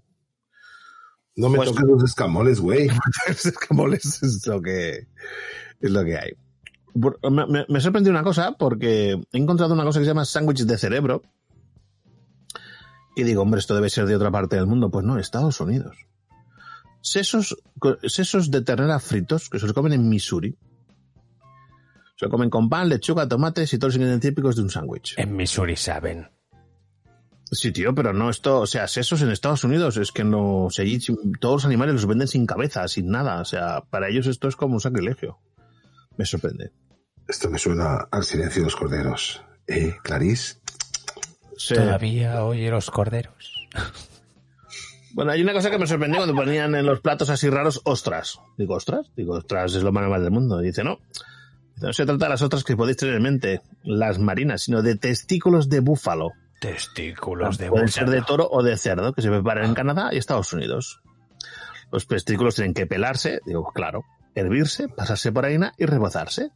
No 1.37 1.49
me 1.49 1.57
Pues- 1.57 1.69
toques 1.69 1.85
los 1.87 2.03
escamoles, 2.03 2.59
güey. 2.59 2.87
los 3.27 3.45
escamoles 3.45 4.21
es 4.23 4.45
lo 4.47 4.61
que 4.61 5.07
es 5.79 5.89
lo 5.91 6.03
que 6.03 6.17
hay. 6.17 6.31
Me, 6.93 7.45
me, 7.47 7.65
me 7.69 7.77
ha 7.77 7.81
sorprendido 7.81 8.11
una 8.11 8.23
cosa 8.23 8.51
porque 8.57 9.11
he 9.31 9.37
encontrado 9.37 9.73
una 9.73 9.83
cosa 9.85 9.99
que 9.99 10.05
se 10.05 10.09
llama 10.11 10.25
sándwich 10.25 10.63
de 10.65 10.77
cerebro. 10.77 11.21
Y 13.15 13.23
digo, 13.23 13.41
hombre, 13.41 13.59
esto 13.59 13.75
debe 13.75 13.89
ser 13.89 14.05
de 14.05 14.15
otra 14.15 14.31
parte 14.31 14.55
del 14.57 14.67
mundo. 14.67 14.89
Pues 14.91 15.05
no, 15.05 15.17
Estados 15.17 15.59
Unidos. 15.61 15.95
Sesos, 17.01 17.57
sesos 18.03 18.51
de 18.51 18.61
ternera 18.61 18.99
fritos 18.99 19.49
que 19.49 19.59
se 19.59 19.65
los 19.65 19.73
comen 19.73 19.93
en 19.93 20.07
Missouri. 20.07 20.55
Se 22.15 22.25
lo 22.25 22.31
comen 22.31 22.49
con 22.49 22.69
pan, 22.69 22.89
lechuga, 22.89 23.27
tomates 23.27 23.73
y 23.73 23.79
todos 23.79 23.93
los 23.93 23.95
ingredientes 23.95 24.29
típicos 24.29 24.55
de 24.55 24.61
un 24.61 24.69
sándwich. 24.69 25.15
En 25.17 25.35
Missouri 25.35 25.75
saben. 25.75 26.29
Sí, 27.51 27.71
tío, 27.71 27.93
pero 27.93 28.13
no 28.13 28.29
esto, 28.29 28.61
o 28.61 28.65
sea, 28.65 28.87
sesos 28.87 29.21
en 29.21 29.29
Estados 29.29 29.63
Unidos 29.65 29.97
es 29.97 30.13
que 30.13 30.23
no, 30.23 30.65
o 30.65 30.69
sea, 30.69 30.83
allí 30.83 30.99
todos 31.39 31.55
los 31.55 31.65
animales 31.65 31.95
los 31.95 32.05
venden 32.05 32.29
sin 32.29 32.45
cabeza, 32.45 32.87
sin 32.87 33.09
nada, 33.09 33.41
o 33.41 33.45
sea, 33.45 33.81
para 33.89 34.07
ellos 34.07 34.27
esto 34.27 34.47
es 34.47 34.55
como 34.55 34.75
un 34.75 34.79
sacrilegio. 34.79 35.39
Me 36.17 36.25
sorprende. 36.25 36.71
Esto 37.27 37.49
me 37.49 37.57
suena 37.57 38.07
al 38.09 38.23
silencio 38.23 38.61
de 38.61 38.65
los 38.65 38.75
corderos. 38.75 39.41
¿Eh, 39.67 39.95
Clarice? 40.03 40.59
Sí. 41.57 41.75
Todavía 41.75 42.43
oye 42.43 42.69
los 42.69 42.89
corderos. 42.89 43.67
Bueno, 45.13 45.31
hay 45.31 45.41
una 45.41 45.53
cosa 45.53 45.69
que 45.69 45.77
me 45.77 45.87
sorprendió 45.87 46.19
cuando 46.19 46.35
ponían 46.35 46.73
en 46.75 46.85
los 46.85 47.01
platos 47.01 47.29
así 47.29 47.49
raros 47.49 47.81
ostras. 47.83 48.39
Digo, 48.57 48.75
ostras, 48.75 49.11
digo, 49.15 49.33
ostras 49.35 49.75
es 49.75 49.83
lo 49.83 49.91
más 49.91 50.03
normal 50.03 50.23
del 50.23 50.31
mundo. 50.31 50.61
Y 50.61 50.67
dice, 50.67 50.83
no. 50.83 50.99
No 51.81 51.91
se 51.93 52.05
trata 52.05 52.25
de 52.25 52.29
las 52.29 52.41
ostras 52.41 52.63
que 52.63 52.77
podéis 52.77 52.97
tener 52.97 53.15
en 53.15 53.23
mente, 53.23 53.61
las 53.83 54.19
marinas, 54.19 54.61
sino 54.63 54.81
de 54.81 54.95
testículos 54.95 55.67
de 55.67 55.79
búfalo. 55.79 56.31
Testículos 56.59 57.57
de 57.57 57.69
Pueden 57.69 57.87
búfalo. 57.87 58.07
ser 58.07 58.15
de 58.15 58.21
toro 58.25 58.47
o 58.49 58.61
de 58.61 58.77
cerdo, 58.77 59.13
que 59.13 59.21
se 59.21 59.29
preparan 59.29 59.65
en 59.65 59.73
Canadá 59.73 60.09
y 60.11 60.17
Estados 60.17 60.53
Unidos. 60.53 61.01
Los 61.91 62.07
testículos 62.07 62.55
tienen 62.55 62.73
que 62.73 62.85
pelarse, 62.85 63.41
digo, 63.45 63.71
claro, 63.73 64.03
hervirse, 64.35 64.87
pasarse 64.87 65.31
por 65.31 65.45
harina 65.45 65.73
y 65.77 65.85
rebozarse. 65.85 66.51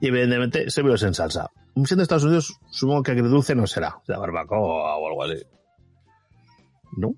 Y 0.00 0.08
evidentemente 0.08 0.68
servirlos 0.70 1.04
en 1.04 1.14
salsa. 1.14 1.48
Siendo 1.84 2.02
Estados 2.02 2.24
Unidos, 2.24 2.58
supongo 2.70 3.04
que 3.04 3.12
agridulce 3.12 3.54
no 3.54 3.66
será. 3.68 3.98
Sea, 4.04 4.18
barbacoa 4.18 4.96
o 4.96 5.06
algo 5.06 5.22
así. 5.22 5.42
¿No? 6.96 7.14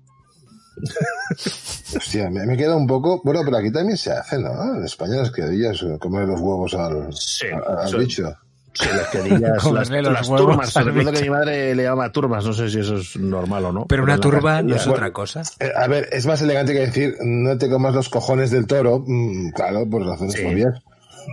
Hostia, 1.95 2.29
me, 2.29 2.45
me 2.45 2.57
queda 2.57 2.75
un 2.75 2.87
poco. 2.87 3.21
Bueno, 3.23 3.41
pero 3.45 3.57
aquí 3.57 3.71
también 3.71 3.97
se 3.97 4.11
hace, 4.11 4.37
¿no? 4.39 4.75
En 4.77 4.83
España 4.85 5.17
las 5.17 5.31
criadillas, 5.31 5.81
eh, 5.83 5.97
comer 5.99 6.27
los 6.27 6.39
huevos 6.39 6.73
al, 6.75 7.13
Sí, 7.13 7.47
al- 7.47 7.79
al 7.87 7.95
bicho. 7.97 8.33
Sí, 8.73 8.89
las 8.93 9.07
quedillas, 9.11 9.41
las, 9.71 9.89
los 9.89 9.89
las 9.89 10.27
huevos 10.29 10.47
turmas. 10.47 10.73
Recuerdo 10.75 11.11
que 11.13 11.21
mi 11.21 11.29
madre 11.29 11.73
le 11.75 11.83
llama 11.83 12.11
turmas, 12.11 12.43
no 12.45 12.53
sé 12.53 12.69
si 12.69 12.79
eso 12.79 12.97
es 12.97 13.15
normal 13.15 13.65
o 13.65 13.71
no. 13.71 13.85
Pero 13.87 14.03
una 14.03 14.17
turba 14.19 14.61
no 14.61 14.75
es 14.75 14.85
otra 14.87 15.11
cosa. 15.13 15.43
Eh, 15.59 15.71
a 15.75 15.87
ver, 15.87 16.09
es 16.11 16.25
más 16.25 16.41
elegante 16.41 16.73
que 16.73 16.79
decir 16.79 17.15
no 17.23 17.57
te 17.57 17.69
comas 17.69 17.93
los 17.95 18.09
cojones 18.09 18.51
del 18.51 18.67
toro. 18.67 19.03
Mm, 19.07 19.51
claro, 19.51 19.89
por 19.89 20.05
razones 20.05 20.33
Sí. 20.33 20.43
obvias. 20.45 20.81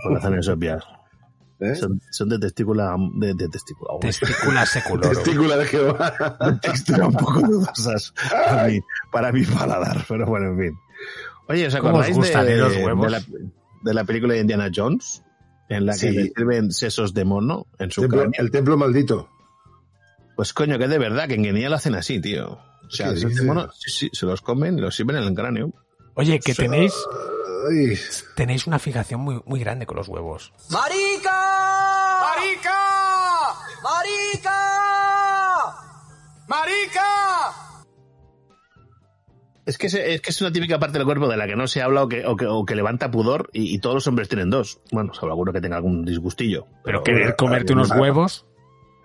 Por 0.03 0.13
razones 0.13 0.47
obvias. 0.47 0.83
¿Eh? 1.63 1.75
Son, 1.75 2.01
son 2.11 2.29
de 2.29 2.39
testícula, 2.39 2.95
de, 3.15 3.33
de 3.33 3.49
testícula. 3.49 3.93
Testícula 4.01 4.65
seculorum. 4.65 5.13
Testícula 5.13 5.57
de 5.57 5.65
Jehová. 5.65 6.37
de 6.45 6.59
textura 6.59 7.07
un 7.07 7.13
poco 7.13 7.39
dudosas 7.41 8.13
para 8.31 8.67
mi, 8.67 8.79
para 9.11 9.31
mi 9.31 9.43
paladar, 9.45 10.05
pero 10.07 10.25
bueno, 10.25 10.49
en 10.51 10.57
fin. 10.59 10.79
Oye, 11.49 11.67
¿os 11.67 11.75
¿Cómo 11.75 11.97
os 11.97 12.07
acordáis 12.07 12.45
de, 12.47 12.53
eh, 12.53 12.57
los 12.57 12.75
huevos? 12.77 13.05
de 13.05 13.09
la, 13.11 13.21
de 13.83 13.93
la 13.93 14.03
película 14.05 14.33
de 14.33 14.39
Indiana 14.41 14.69
Jones? 14.73 15.23
En 15.69 15.85
la 15.85 15.93
que 15.93 15.99
Sí. 15.99 16.11
le 16.11 16.23
sirven 16.35 16.71
sesos 16.71 17.13
de 17.13 17.25
mono 17.25 17.67
en 17.79 17.89
su 17.91 18.01
Templo- 18.01 18.19
cráneo. 18.21 18.33
el 18.37 18.51
templo 18.51 18.77
maldito. 18.77 19.29
Pues 20.35 20.53
coño, 20.53 20.77
que 20.77 20.87
de 20.87 20.97
verdad, 20.97 21.27
que 21.27 21.35
en 21.35 21.43
Guinea 21.43 21.69
lo 21.69 21.75
hacen 21.77 21.95
así, 21.95 22.19
tío. 22.19 22.53
O 22.85 22.89
sea, 22.89 23.09
¿Qué 23.11 23.17
sesos 23.21 23.35
de 23.35 23.43
mono, 23.43 23.69
sí, 23.73 23.89
sí, 23.91 24.09
se 24.13 24.25
los 24.25 24.41
comen 24.41 24.77
y 24.77 24.81
los 24.81 24.95
sirven 24.95 25.15
en 25.17 25.23
el 25.23 25.33
cráneo. 25.33 25.71
Oye, 26.15 26.39
que 26.39 26.53
tenéis, 26.53 26.93
tenéis 28.35 28.67
una 28.67 28.77
fijación 28.79 29.21
muy, 29.21 29.41
muy 29.45 29.59
grande 29.59 29.85
con 29.85 29.97
los 29.97 30.07
huevos. 30.07 30.51
¡Marica! 30.69 31.52
¡Marica! 36.47 37.73
Es 39.65 39.77
que, 39.77 39.87
es, 39.87 39.93
es 39.93 40.21
que 40.21 40.31
es 40.31 40.41
una 40.41 40.51
típica 40.51 40.77
parte 40.77 40.97
del 40.97 41.05
cuerpo 41.05 41.29
de 41.29 41.37
la 41.37 41.47
que 41.47 41.55
no 41.55 41.67
se 41.67 41.81
habla 41.81 42.03
o 42.03 42.09
que, 42.09 42.25
o 42.25 42.35
que, 42.35 42.47
o 42.47 42.65
que 42.65 42.75
levanta 42.75 43.09
pudor 43.09 43.49
y, 43.53 43.73
y, 43.73 43.79
todos 43.79 43.95
los 43.95 44.07
hombres 44.07 44.27
tienen 44.27 44.49
dos. 44.49 44.81
Bueno, 44.91 45.13
salvo 45.13 45.31
alguno 45.31 45.53
que 45.53 45.61
tenga 45.61 45.77
algún 45.77 46.03
disgustillo. 46.03 46.67
Pero, 46.83 47.01
pero 47.01 47.03
querer 47.03 47.35
comerte 47.37 47.71
unos 47.71 47.91
huevos. 47.91 48.45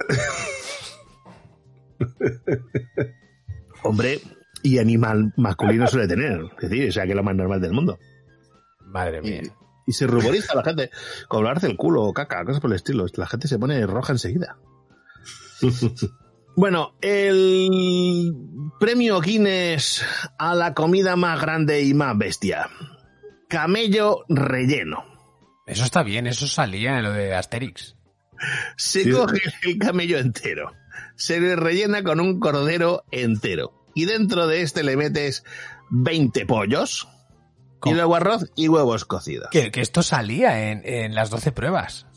Hombre 3.84 4.20
y 4.64 4.78
animal 4.78 5.32
masculino 5.36 5.86
suele 5.86 6.08
tener. 6.08 6.40
Es 6.60 6.70
decir, 6.70 6.88
o 6.88 6.92
sea, 6.92 7.04
que 7.04 7.10
es 7.10 7.16
lo 7.16 7.22
más 7.22 7.36
normal 7.36 7.60
del 7.60 7.72
mundo. 7.72 8.00
Madre 8.80 9.22
mía. 9.22 9.42
Y, 9.44 9.90
y 9.90 9.92
se 9.92 10.08
ruboriza 10.08 10.56
la 10.56 10.64
gente. 10.64 10.90
Como 11.28 11.38
hablar 11.38 11.60
del 11.60 11.76
culo 11.76 12.02
o 12.02 12.12
caca, 12.12 12.44
cosas 12.44 12.60
por 12.60 12.70
el 12.70 12.76
estilo. 12.76 13.06
La 13.14 13.28
gente 13.28 13.46
se 13.46 13.60
pone 13.60 13.86
roja 13.86 14.12
enseguida. 14.12 14.58
Bueno, 16.58 16.96
el 17.02 18.34
premio 18.80 19.20
Guinness 19.20 20.04
a 20.40 20.56
la 20.56 20.74
comida 20.74 21.14
más 21.14 21.40
grande 21.40 21.82
y 21.84 21.94
más 21.94 22.18
bestia. 22.18 22.68
Camello 23.48 24.24
relleno. 24.28 25.04
Eso 25.68 25.84
está 25.84 26.02
bien, 26.02 26.26
eso 26.26 26.48
salía 26.48 26.98
en 26.98 27.04
lo 27.04 27.12
de 27.12 27.32
Asterix. 27.32 27.94
Se 28.76 29.04
sí. 29.04 29.10
coge 29.12 29.40
el 29.62 29.78
camello 29.78 30.18
entero, 30.18 30.72
se 31.14 31.38
le 31.38 31.54
rellena 31.54 32.02
con 32.02 32.18
un 32.18 32.40
cordero 32.40 33.04
entero 33.12 33.86
y 33.94 34.06
dentro 34.06 34.48
de 34.48 34.62
este 34.62 34.82
le 34.82 34.96
metes 34.96 35.44
20 35.90 36.44
pollos 36.44 37.06
¿Cómo? 37.78 37.94
y 37.94 37.96
luego 37.96 38.16
arroz 38.16 38.50
y 38.56 38.66
huevos 38.66 39.04
cocidos. 39.04 39.50
Que, 39.52 39.70
que 39.70 39.80
esto 39.80 40.02
salía 40.02 40.72
en, 40.72 40.82
en 40.84 41.14
las 41.14 41.30
12 41.30 41.52
pruebas. 41.52 42.08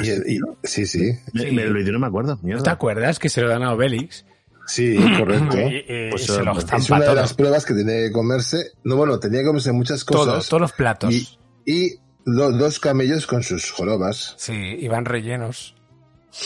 Y, 0.00 0.36
y, 0.36 0.40
sí, 0.62 0.86
sí. 0.86 1.12
Me, 1.32 1.52
me, 1.52 1.64
lo 1.66 1.92
no 1.92 1.98
me 1.98 2.06
acuerdo. 2.06 2.38
Mierda. 2.42 2.62
¿Te 2.62 2.70
acuerdas 2.70 3.18
que 3.18 3.28
se 3.28 3.40
lo 3.40 3.48
dan 3.48 3.62
a 3.62 3.72
Obelix? 3.72 4.24
Sí, 4.66 4.96
correcto. 5.18 5.58
y, 5.58 5.76
y, 5.88 6.10
pues 6.10 6.26
se 6.26 6.42
lo 6.42 6.52
es 6.58 6.90
una 6.90 7.00
de 7.00 7.14
las 7.14 7.34
pruebas 7.34 7.64
que 7.64 7.74
tiene 7.74 8.06
que 8.06 8.12
comerse. 8.12 8.72
No, 8.84 8.96
bueno, 8.96 9.18
tenía 9.18 9.40
que 9.40 9.46
comerse 9.46 9.72
muchas 9.72 10.04
cosas. 10.04 10.26
Todos, 10.26 10.48
todos 10.48 10.60
los 10.60 10.72
platos. 10.72 11.12
Y, 11.12 11.38
y 11.64 12.00
lo, 12.24 12.52
dos 12.52 12.78
camellos 12.78 13.26
con 13.26 13.42
sus 13.42 13.70
jorobas. 13.70 14.34
Sí, 14.36 14.52
iban 14.52 15.04
rellenos. 15.04 15.74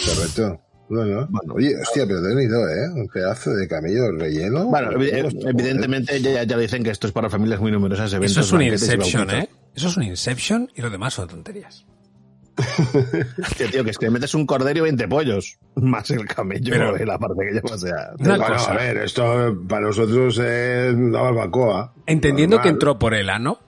Correcto. 0.07 0.61
Bueno, 0.89 1.27
bueno, 1.31 1.55
oye, 1.55 1.75
hostia, 1.81 2.07
pero 2.07 2.21
te 2.23 2.33
he 2.33 2.35
venido, 2.35 2.69
¿eh? 2.69 2.91
Un 2.95 3.09
pedazo 3.09 3.51
de 3.53 3.67
camello 3.67 4.13
relleno. 4.13 4.67
Bueno, 4.67 4.91
evidentemente 4.93 6.21
ya, 6.21 6.43
ya 6.43 6.59
dicen 6.59 6.85
que 6.85 6.91
esto 6.91 7.07
es 7.07 7.15
para 7.15 7.31
familias 7.31 7.61
muy 7.61 7.73
numerosas. 7.73 8.13
Eventos, 8.13 8.33
Eso 8.33 8.41
es 8.43 8.53
un 8.53 8.63
Inception, 8.63 9.31
¿eh? 9.31 9.49
Eso 9.75 9.89
es 9.89 9.97
un 9.97 10.03
Inception 10.03 10.71
y 10.75 10.83
lo 10.83 10.91
demás 10.91 11.15
son 11.15 11.29
tonterías. 11.29 11.87
Hostia, 13.43 13.71
tío, 13.71 13.85
que 13.85 13.91
es 13.91 13.99
que 13.99 14.11
metes 14.11 14.35
un 14.35 14.47
cordero 14.47 14.79
y 14.81 14.83
20 14.83 15.09
pollos. 15.09 15.59
Más 15.77 16.11
el 16.11 16.27
camello 16.27 16.73
Pero- 16.73 17.03
y 17.03 17.07
la 17.07 17.19
parte 17.19 17.45
que 17.47 17.53
lleva. 17.55 17.75
O 17.75 17.79
sea, 17.79 18.11
bueno, 18.19 18.47
cosa. 18.47 18.73
a 18.73 18.77
ver, 18.77 18.97
esto 18.99 19.57
para 19.69 19.87
nosotros 19.87 20.39
es 20.39 20.95
una 20.95 21.23
barbacoa. 21.23 21.95
Entendiendo 22.07 22.57
que 22.57 22.65
Normal. 22.65 22.75
entró 22.75 22.99
por 22.99 23.15
el 23.15 23.31
ano, 23.31 23.59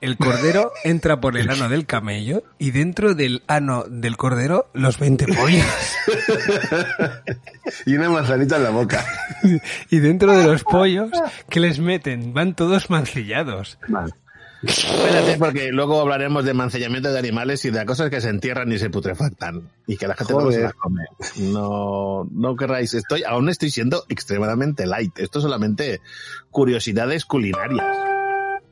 el 0.00 0.16
cordero 0.16 0.72
entra 0.84 1.20
por 1.20 1.36
el 1.36 1.50
ano 1.50 1.68
del 1.68 1.84
camello 1.84 2.42
y 2.58 2.70
dentro 2.70 3.14
del 3.14 3.42
ano 3.46 3.84
del 3.88 4.16
cordero 4.16 4.70
los 4.72 4.98
20 4.98 5.26
pollos. 5.34 5.66
Y 7.86 7.94
una 7.96 8.10
manzanita 8.10 8.56
en 8.56 8.64
la 8.64 8.70
boca. 8.70 9.04
Y 9.90 9.98
dentro 10.00 10.36
de 10.36 10.44
los 10.44 10.64
pollos 10.64 11.10
que 11.48 11.60
les 11.60 11.78
meten 11.78 12.34
van 12.34 12.54
todos 12.54 12.90
mancillados. 12.90 13.78
Espérate, 14.62 15.36
porque 15.38 15.70
luego 15.72 16.00
hablaremos 16.00 16.44
de 16.44 16.54
mancillamiento 16.54 17.12
de 17.12 17.18
animales 17.18 17.64
y 17.64 17.70
de 17.70 17.84
cosas 17.86 18.10
que 18.10 18.20
se 18.20 18.28
entierran 18.28 18.70
y 18.72 18.78
se 18.78 18.90
putrefactan. 18.90 19.70
Y 19.86 19.96
que 19.96 20.06
la 20.06 20.14
gente 20.14 20.32
luego 20.32 20.52
se 20.52 20.60
las 20.62 20.74
come. 20.74 21.04
No, 21.38 22.28
no 22.30 22.56
querráis. 22.56 22.94
Estoy, 22.94 23.22
aún 23.24 23.48
estoy 23.48 23.70
siendo 23.70 24.04
extremadamente 24.08 24.86
light. 24.86 25.18
Esto 25.18 25.38
es 25.38 25.42
solamente 25.44 26.00
curiosidades 26.50 27.24
culinarias. 27.24 27.96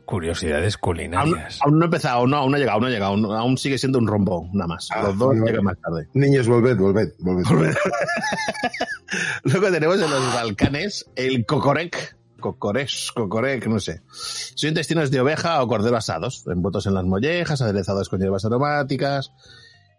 Curiosidades 0.04 0.78
culinarias. 0.78 1.58
aún 1.60 1.78
no 1.78 1.84
he 1.84 1.88
empezado, 1.88 2.26
no, 2.26 2.38
aún 2.38 2.50
no 2.50 2.56
ha 2.56 2.58
llegado, 2.60 2.76
aún 2.76 2.82
no 2.82 2.88
ha 2.88 2.90
llegado. 2.90 3.12
Aún, 3.12 3.24
aún 3.26 3.58
sigue 3.58 3.76
siendo 3.76 3.98
un 3.98 4.06
rombo, 4.06 4.48
nada 4.54 4.68
más. 4.68 4.88
Ah, 4.90 5.02
Los 5.02 5.18
dos 5.18 5.34
llegan 5.34 5.64
más 5.64 5.78
tarde. 5.80 6.08
Niños, 6.14 6.48
volved, 6.48 6.78
volved, 6.78 7.10
volved. 7.18 7.74
Luego 9.44 9.70
tenemos 9.70 9.96
en 9.96 10.10
los 10.10 10.34
Balcanes 10.34 11.04
el 11.14 11.44
cocorec. 11.44 12.16
Cocorés, 12.40 13.10
cocorec, 13.14 13.66
no 13.66 13.80
sé. 13.80 14.02
Son 14.10 14.68
intestinos 14.68 15.10
de 15.10 15.20
oveja 15.20 15.62
o 15.62 15.66
cordero 15.68 15.96
asados, 15.96 16.44
envueltos 16.46 16.86
en 16.86 16.94
las 16.94 17.04
mollejas, 17.04 17.60
aderezados 17.62 18.08
con 18.08 18.20
hierbas 18.20 18.44
aromáticas 18.44 19.32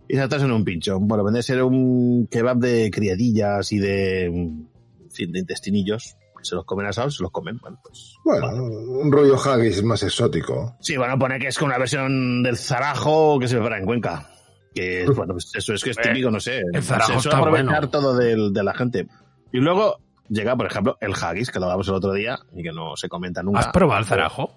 y 0.08 0.16
saltados 0.16 0.46
en 0.46 0.52
un 0.52 0.64
pincho. 0.64 1.00
Bueno, 1.00 1.24
vendría 1.24 1.42
a 1.42 1.44
ser 1.44 1.64
un 1.64 2.28
kebab 2.32 2.58
de 2.58 2.90
criadillas 2.92 3.72
y 3.72 3.80
de, 3.80 4.26
en 4.26 5.12
fin, 5.12 5.32
de 5.32 5.40
intestinillos. 5.40 6.16
Se 6.42 6.56
los 6.56 6.64
comen 6.64 6.86
asados, 6.86 7.18
se 7.18 7.24
los 7.24 7.32
comen. 7.34 7.58
Bueno, 7.58 7.78
pues. 7.84 8.16
Bueno, 8.24 8.48
un 8.64 9.12
rollo 9.12 9.36
haggis 9.38 9.84
más 9.84 10.02
exótico. 10.04 10.78
Sí, 10.80 10.96
bueno, 10.96 11.20
pone 11.20 11.38
que 11.38 11.48
es 11.48 11.62
una 11.62 11.78
versión 11.78 12.42
del 12.42 12.56
zarajo 12.56 13.38
que 13.40 13.50
se 13.50 13.56
prepara 13.56 13.78
en 13.78 13.86
Cuenca. 13.86 14.30
Que 14.74 15.04
es, 15.04 15.10
bueno, 15.16 15.34
pues 15.34 15.52
eso 15.54 15.74
es 15.74 15.84
que 15.84 15.90
es 15.90 15.98
típico, 15.98 16.32
no 16.32 16.40
sé. 16.40 16.62
el 16.72 16.82
zarajo 16.82 17.14
se 17.16 17.20
suele 17.20 17.36
está 17.36 17.38
aprovechar 17.40 17.66
bueno. 17.88 17.90
todo 17.90 18.16
del- 18.16 18.54
de 18.54 18.64
la 18.64 18.74
gente. 18.74 19.08
Y 19.52 19.58
luego 19.58 19.98
llega, 20.30 20.56
por 20.56 20.66
ejemplo, 20.68 20.98
el 21.02 21.14
haggis, 21.14 21.52
que 21.52 21.60
lo 21.60 21.66
hablamos 21.66 21.88
el 21.90 21.96
otro 21.96 22.14
día 22.14 22.40
y 22.56 22.64
que 22.64 22.72
no 22.72 22.96
se 22.96 23.10
comenta 23.10 23.44
nunca. 23.44 23.60
¿Has 23.60 23.68
probado 23.68 24.00
el 24.00 24.06
zarajo? 24.06 24.54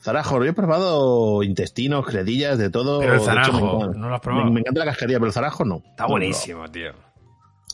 Zarajo, 0.00 0.44
yo 0.44 0.50
he 0.50 0.52
probado 0.52 1.42
intestinos, 1.42 2.06
credillas, 2.06 2.58
de 2.58 2.70
todo. 2.70 3.00
Pero 3.00 3.14
el 3.14 3.18
hecho, 3.18 3.26
zarajo, 3.26 3.58
encanta- 3.58 3.98
¿no 3.98 4.08
lo 4.08 4.14
has 4.14 4.20
probado? 4.20 4.44
Me, 4.46 4.50
me 4.52 4.60
encanta 4.60 4.80
la 4.80 4.86
casquería, 4.86 5.16
pero 5.18 5.26
el 5.26 5.32
zarajo 5.32 5.64
no. 5.64 5.82
Está 5.90 6.04
No, 6.04 6.10
buenísimo, 6.10 6.70
tío. 6.70 6.92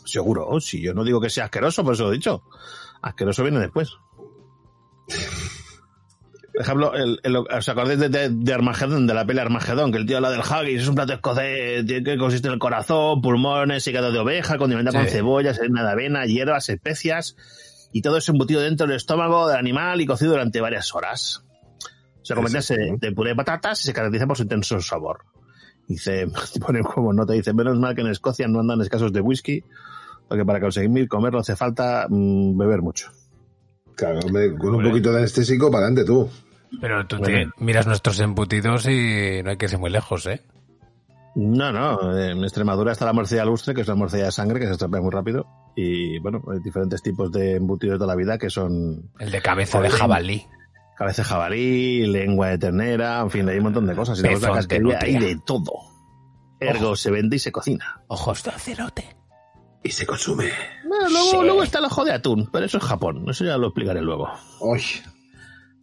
Seguro, 0.04 0.58
si 0.60 0.80
yo 0.82 0.94
no 0.94 1.04
digo 1.04 1.20
que 1.20 1.28
sea 1.30 1.44
asqueroso, 1.44 1.84
por 1.84 1.94
eso 1.94 2.04
lo 2.04 2.10
he 2.10 2.14
dicho. 2.14 2.42
Asqueroso 3.02 3.42
viene 3.42 3.58
después. 3.60 3.92
Por 6.52 6.62
ejemplo, 6.62 6.94
el, 6.94 7.18
el- 7.22 7.36
¿os 7.36 7.68
acordáis 7.68 7.98
de, 7.98 8.08
de, 8.08 8.28
de 8.30 8.52
Armagedón, 8.52 9.06
de 9.06 9.14
la 9.14 9.24
peli 9.24 9.38
Armagedón? 9.40 9.90
Que 9.90 9.98
el 9.98 10.06
tío 10.06 10.16
habla 10.18 10.30
del 10.30 10.42
haggis, 10.42 10.82
es 10.82 10.88
un 10.88 10.94
plato 10.94 11.12
escocés 11.14 11.84
que 11.86 12.16
consiste 12.18 12.48
en 12.48 12.54
el 12.54 12.58
corazón, 12.58 13.22
pulmones, 13.22 13.86
hígado 13.86 14.12
de 14.12 14.18
oveja, 14.18 14.58
condimentado 14.58 14.98
con 14.98 15.06
cebollas, 15.12 15.58
harina 15.58 15.82
de 15.84 15.90
avena, 15.90 16.26
hierbas, 16.26 16.68
especias, 16.68 17.36
y 17.92 18.02
todo 18.02 18.18
eso 18.18 18.32
embutido 18.32 18.60
dentro 18.60 18.86
del 18.86 18.96
estómago 18.96 19.48
del 19.48 19.56
animal 19.56 20.00
y 20.00 20.06
cocido 20.06 20.32
durante 20.32 20.60
varias 20.60 20.94
horas. 20.94 21.42
Se 22.22 22.34
acompaña 22.34 22.60
de, 22.76 22.96
de 23.00 23.12
puré 23.12 23.30
de 23.30 23.36
patatas 23.36 23.80
y 23.80 23.84
se 23.84 23.92
caracteriza 23.92 24.26
por 24.26 24.36
su 24.36 24.42
intenso 24.44 24.80
sabor. 24.80 25.20
Dice, 25.88 26.26
pone 26.64 26.82
como 26.82 27.12
nota, 27.12 27.32
dice, 27.32 27.52
menos 27.54 27.78
mal 27.78 27.94
que 27.94 28.02
en 28.02 28.08
Escocia 28.08 28.46
no 28.46 28.60
andan 28.60 28.80
escasos 28.82 29.12
de 29.12 29.20
whisky, 29.20 29.64
porque 30.28 30.44
para 30.44 30.60
conseguir 30.60 31.08
comerlo 31.08 31.40
hace 31.40 31.56
falta 31.56 32.06
mm, 32.08 32.56
beber 32.58 32.82
mucho. 32.82 33.10
Claro, 34.02 34.20
hombre, 34.26 34.54
con 34.56 34.74
un 34.74 34.82
poquito 34.82 35.12
de 35.12 35.18
anestésico 35.18 35.70
para 35.70 35.86
adelante 35.86 36.04
tú. 36.04 36.28
Pero 36.80 37.06
tú 37.06 37.18
Bueno. 37.18 37.52
te 37.56 37.64
miras 37.64 37.86
nuestros 37.86 38.18
embutidos 38.20 38.86
y 38.86 39.42
no 39.44 39.50
hay 39.50 39.56
que 39.56 39.66
irse 39.66 39.76
muy 39.78 39.90
lejos, 39.90 40.26
¿eh? 40.26 40.40
No, 41.34 41.70
no, 41.72 42.18
en 42.18 42.42
Extremadura 42.42 42.92
está 42.92 43.04
la 43.06 43.12
morcilla 43.12 43.44
lustre, 43.44 43.74
que 43.74 43.80
es 43.82 43.88
la 43.88 43.94
morcilla 43.94 44.24
de 44.24 44.32
sangre, 44.32 44.58
que 44.60 44.66
se 44.66 44.72
estropea 44.72 45.00
muy 45.00 45.10
rápido. 45.10 45.46
Y 45.76 46.18
bueno, 46.18 46.42
hay 46.52 46.58
diferentes 46.60 47.00
tipos 47.02 47.30
de 47.32 47.56
embutidos 47.56 47.98
de 48.00 48.06
la 48.06 48.14
vida 48.14 48.36
que 48.38 48.50
son 48.50 49.10
El 49.18 49.30
de 49.30 49.40
cabeza 49.40 49.80
de 49.80 49.88
jabalí. 49.88 50.46
cabeza 50.98 51.22
de 51.22 51.28
jabalí, 51.28 52.06
lengua 52.06 52.48
de 52.48 52.58
ternera, 52.58 53.20
en 53.20 53.30
fin, 53.30 53.48
hay 53.48 53.56
un 53.58 53.64
montón 53.64 53.86
de 53.86 53.94
cosas. 53.94 54.18
Y 54.18 54.22
luego 54.22 54.40
la 54.40 54.52
casquería 54.54 54.98
hay 55.00 55.18
de 55.18 55.38
todo. 55.46 55.72
Ergo 56.60 56.96
se 56.96 57.10
vende 57.10 57.36
y 57.36 57.38
se 57.38 57.50
cocina. 57.52 58.02
Ojos 58.08 58.42
de 58.44 58.50
cerote. 58.52 59.16
Y 59.84 59.90
se 59.90 60.06
consume. 60.06 60.50
Bueno, 60.86 61.08
luego, 61.08 61.30
Sí. 61.30 61.36
luego 61.42 61.62
está 61.62 61.78
el 61.80 61.86
ojo 61.86 62.04
de 62.04 62.12
atún, 62.12 62.48
pero 62.52 62.64
eso 62.66 62.78
es 62.78 62.84
Japón, 62.84 63.24
eso 63.28 63.44
ya 63.44 63.56
lo 63.56 63.68
explicaré 63.68 64.00
luego. 64.00 64.28
Uy, 64.60 64.82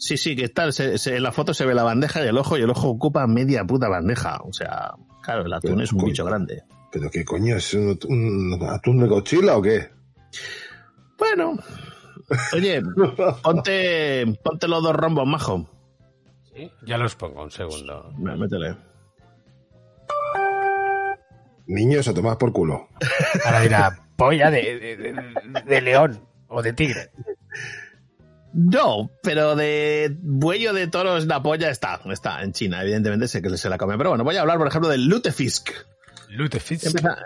Sí, 0.01 0.15
sí, 0.15 0.33
que 0.37 0.47
tal, 0.47 0.71
se, 0.71 0.97
se- 0.97 1.17
en 1.17 1.23
la 1.23 1.33
foto 1.33 1.53
se 1.53 1.65
ve 1.65 1.73
la 1.75 1.83
bandeja 1.83 2.23
y 2.23 2.27
el 2.29 2.37
ojo, 2.37 2.57
y 2.57 2.61
el 2.61 2.69
ojo 2.69 2.87
ocupa 2.87 3.27
media 3.27 3.65
puta 3.65 3.89
bandeja. 3.89 4.37
O 4.45 4.53
sea, 4.53 4.93
claro, 5.21 5.45
el 5.45 5.51
atún 5.51 5.71
Pero, 5.71 5.83
es 5.83 5.91
un 5.91 6.05
bicho 6.05 6.23
grande. 6.23 6.63
¿pero 6.89 7.11
qué 7.11 7.25
coño? 7.25 7.57
¿Es 7.57 7.73
un, 7.73 7.99
un 8.07 8.63
atún 8.69 8.99
de 9.01 9.07
Godzilla 9.07 9.57
o 9.57 9.61
qué? 9.61 9.89
Bueno, 11.17 11.57
oye, 12.53 12.81
ponte, 13.43 14.25
ponte 14.41 14.67
los 14.69 14.81
dos 14.81 14.95
rombos, 14.95 15.27
majo. 15.27 15.69
¿Sí? 16.55 16.71
Ya 16.85 16.97
los 16.97 17.15
pongo 17.15 17.43
un 17.43 17.51
segundo. 17.51 18.13
Mira, 18.17 18.37
Métele. 18.37 18.77
Niños 21.69 22.07
a 22.07 22.13
tomar 22.13 22.37
por 22.37 22.51
culo. 22.51 22.89
Ahora 23.45 23.61
dirá, 23.61 23.99
polla 24.15 24.49
de, 24.51 24.79
de- 24.79 24.97
de- 24.97 25.61
de 25.65 25.81
león 25.81 26.27
o 26.47 26.61
de 26.61 26.73
tigre. 26.73 27.11
No, 28.53 29.11
pero 29.21 29.55
de 29.55 30.17
buello 30.21 30.73
de 30.73 30.87
toros 30.87 31.27
la 31.27 31.43
polla 31.43 31.69
está, 31.69 32.01
está 32.11 32.41
en 32.41 32.51
China, 32.53 32.81
evidentemente 32.81 33.27
sé 33.27 33.41
que 33.43 33.55
se 33.57 33.69
la 33.69 33.77
come. 33.77 33.97
Pero 33.97 34.09
bueno, 34.09 34.23
voy 34.23 34.35
a 34.37 34.41
hablar, 34.41 34.57
por 34.57 34.67
ejemplo, 34.67 34.89
del 34.89 35.05
lutefisk. 35.05 35.69
Lutefisk. 36.29 36.85
Empeza- 36.87 37.17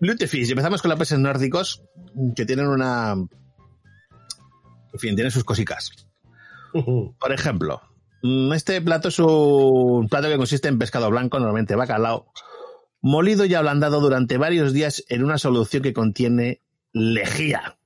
lutefisk. 0.00 0.50
Empezamos 0.50 0.82
con 0.82 0.90
los 0.90 0.98
peces 0.98 1.18
nórdicos 1.18 1.82
que 2.36 2.44
tienen 2.44 2.66
una... 2.66 3.12
En 4.92 4.98
fin, 4.98 5.14
tienen 5.14 5.30
sus 5.30 5.44
cosicas. 5.44 5.92
Por 6.72 7.32
ejemplo, 7.32 7.80
mm, 8.22 8.52
este 8.52 8.80
plato 8.82 9.08
es 9.08 9.18
un 9.20 10.08
plato 10.08 10.28
que 10.28 10.36
consiste 10.36 10.68
en 10.68 10.78
pescado 10.78 11.08
blanco, 11.10 11.38
normalmente 11.38 11.76
bacalao, 11.76 12.32
molido 13.02 13.44
y 13.44 13.54
ablandado 13.54 14.00
durante 14.00 14.36
varios 14.36 14.72
días 14.72 15.04
en 15.08 15.24
una 15.24 15.38
solución 15.38 15.82
que 15.82 15.92
contiene 15.92 16.62
lejía. 16.92 17.78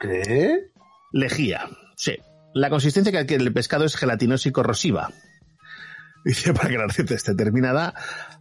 ¿Qué? 0.00 0.70
Lejía, 1.12 1.68
sí. 1.96 2.16
La 2.54 2.70
consistencia 2.70 3.12
que 3.12 3.18
adquiere 3.18 3.44
el 3.44 3.52
pescado 3.52 3.84
es 3.84 3.96
gelatinosa 3.96 4.48
y 4.48 4.52
corrosiva. 4.52 5.10
Dice, 6.24 6.52
para 6.52 6.68
que 6.68 6.78
la 6.78 6.86
receta 6.86 7.14
esté 7.14 7.34
terminada, 7.34 7.94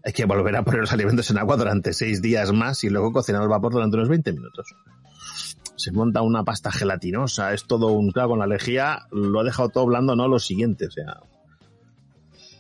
hay 0.03 0.13
que 0.13 0.26
volver 0.26 0.55
a 0.55 0.63
poner 0.63 0.82
los 0.82 0.93
alimentos 0.93 1.30
en 1.30 1.38
agua 1.38 1.57
durante 1.57 1.93
seis 1.93 2.21
días 2.21 2.51
más 2.51 2.84
y 2.84 2.89
luego 2.89 3.11
cocinar 3.11 3.41
al 3.41 3.47
vapor 3.47 3.73
durante 3.73 3.97
unos 3.97 4.09
20 4.09 4.34
minutos. 4.34 4.73
Se 5.76 5.91
monta 5.91 6.21
una 6.21 6.43
pasta 6.43 6.71
gelatinosa, 6.71 7.53
es 7.53 7.67
todo 7.67 7.91
un... 7.91 8.11
Claro, 8.11 8.30
con 8.30 8.39
la 8.39 8.47
lejía 8.47 9.05
lo 9.11 9.39
ha 9.39 9.43
dejado 9.43 9.69
todo 9.69 9.86
blando, 9.86 10.15
no 10.15 10.28
lo 10.28 10.39
siguiente, 10.39 10.88
o 10.88 10.91
sea... 10.91 11.19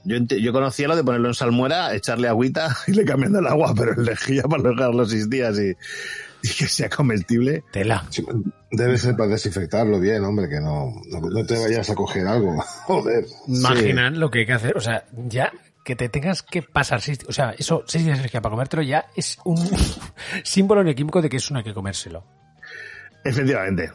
Yo, 0.05 0.17
yo 0.17 0.53
conocía 0.53 0.87
lo 0.87 0.95
de 0.95 1.03
ponerlo 1.03 1.27
en 1.27 1.33
salmuera, 1.33 1.93
echarle 1.93 2.27
agüita 2.27 2.75
y 2.87 2.93
le 2.93 3.05
cambiando 3.05 3.39
el 3.39 3.47
agua, 3.47 3.73
pero 3.75 3.93
en 3.93 4.05
lejía 4.05 4.43
para 4.43 4.69
dejarlo 4.69 5.05
seis 5.05 5.29
días 5.29 5.57
y, 5.59 5.69
y 5.69 6.53
que 6.53 6.67
sea 6.67 6.89
comestible. 6.89 7.63
Tela. 7.71 8.05
Sí, 8.09 8.25
debe 8.71 8.97
ser 8.97 9.15
para 9.15 9.31
desinfectarlo 9.31 9.99
bien, 9.99 10.23
hombre, 10.23 10.47
que 10.47 10.59
no, 10.59 10.93
no, 11.09 11.19
no 11.19 11.45
te 11.45 11.57
vayas 11.57 11.89
a 11.89 11.95
coger 11.95 12.27
algo. 12.27 12.61
Joder. 12.85 13.25
Imaginan 13.47 14.19
lo 14.19 14.29
que 14.29 14.39
hay 14.39 14.45
que 14.45 14.53
hacer. 14.53 14.77
O 14.77 14.81
sea, 14.81 15.05
ya 15.27 15.51
que 15.83 15.95
te 15.95 16.09
tengas 16.09 16.41
que 16.41 16.61
pasar 16.61 17.01
seis, 17.01 17.19
o 17.27 17.31
sea, 17.31 17.55
eso, 17.57 17.83
seis 17.87 18.03
días 18.03 18.17
de 18.17 18.21
alergia 18.21 18.41
para 18.41 18.53
comértelo 18.53 18.81
ya 18.83 19.05
es 19.15 19.37
un 19.45 19.57
símbolo 20.43 20.81
inequívoco 20.81 21.21
de 21.21 21.29
que 21.29 21.37
eso 21.37 21.53
no 21.53 21.59
hay 21.59 21.63
que 21.63 21.73
comérselo. 21.73 22.23
Efectivamente. 23.23 23.91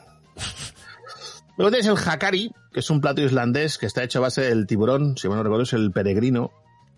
Luego 1.60 1.72
tienes 1.72 1.88
el 1.88 2.08
hakari, 2.08 2.50
que 2.72 2.80
es 2.80 2.88
un 2.88 3.02
plato 3.02 3.20
islandés 3.20 3.76
que 3.76 3.84
está 3.84 4.02
hecho 4.02 4.20
a 4.20 4.22
base 4.22 4.40
del 4.40 4.66
tiburón, 4.66 5.18
si 5.18 5.28
mal 5.28 5.36
no 5.36 5.42
recuerdo 5.42 5.64
es 5.64 5.74
el 5.74 5.92
peregrino, 5.92 6.52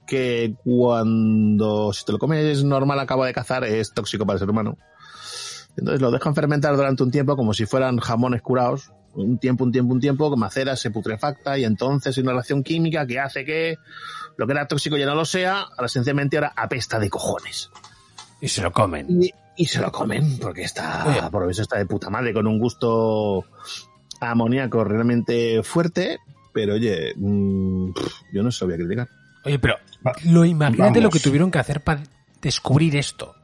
que 0.06 0.54
cuando 0.62 1.92
si 1.92 2.04
te 2.04 2.12
lo 2.12 2.20
comes 2.20 2.62
normal 2.62 3.00
acaba 3.00 3.26
de 3.26 3.32
cazar 3.32 3.64
es 3.64 3.92
tóxico 3.92 4.24
para 4.24 4.34
el 4.36 4.38
ser 4.38 4.48
humano. 4.48 4.78
Entonces 5.76 6.00
lo 6.00 6.12
dejan 6.12 6.36
fermentar 6.36 6.76
durante 6.76 7.02
un 7.02 7.10
tiempo 7.10 7.34
como 7.34 7.54
si 7.54 7.66
fueran 7.66 7.98
jamones 7.98 8.40
curados, 8.40 8.92
un 9.14 9.36
tiempo, 9.38 9.64
un 9.64 9.72
tiempo, 9.72 9.94
un 9.94 10.00
tiempo, 10.00 10.36
macera, 10.36 10.76
se 10.76 10.92
putrefacta 10.92 11.58
y 11.58 11.64
entonces 11.64 12.16
hay 12.16 12.22
una 12.22 12.34
reacción 12.34 12.62
química 12.62 13.04
que 13.04 13.18
hace 13.18 13.44
que 13.44 13.78
lo 14.36 14.46
que 14.46 14.52
era 14.52 14.68
tóxico 14.68 14.96
ya 14.96 15.06
no 15.06 15.16
lo 15.16 15.24
sea, 15.24 15.62
ahora 15.76 15.88
sencillamente 15.88 16.36
ahora 16.36 16.52
apesta 16.54 17.00
de 17.00 17.10
cojones. 17.10 17.68
Y 18.40 18.46
se 18.46 18.62
lo 18.62 18.70
comen. 18.70 19.24
Y, 19.24 19.34
y 19.56 19.66
se 19.66 19.80
lo 19.80 19.90
comen, 19.90 20.38
porque 20.38 20.62
está, 20.62 21.28
por 21.32 21.42
lo 21.42 21.48
visto 21.48 21.62
está 21.62 21.78
de 21.78 21.86
puta 21.86 22.10
madre, 22.10 22.32
con 22.32 22.46
un 22.46 22.60
gusto 22.60 23.44
amoníaco 24.30 24.84
realmente 24.84 25.62
fuerte, 25.62 26.18
pero 26.52 26.74
oye, 26.74 27.12
mm, 27.16 27.90
yo 28.32 28.42
no 28.42 28.50
sabía 28.52 28.76
criticar. 28.76 29.08
Oye, 29.44 29.58
pero 29.58 29.76
lo 30.24 30.44
imagínate 30.44 30.82
Vamos. 31.00 31.02
lo 31.02 31.10
que 31.10 31.20
tuvieron 31.20 31.50
que 31.50 31.58
hacer 31.58 31.80
para 31.82 32.02
descubrir 32.40 32.96
esto. 32.96 33.34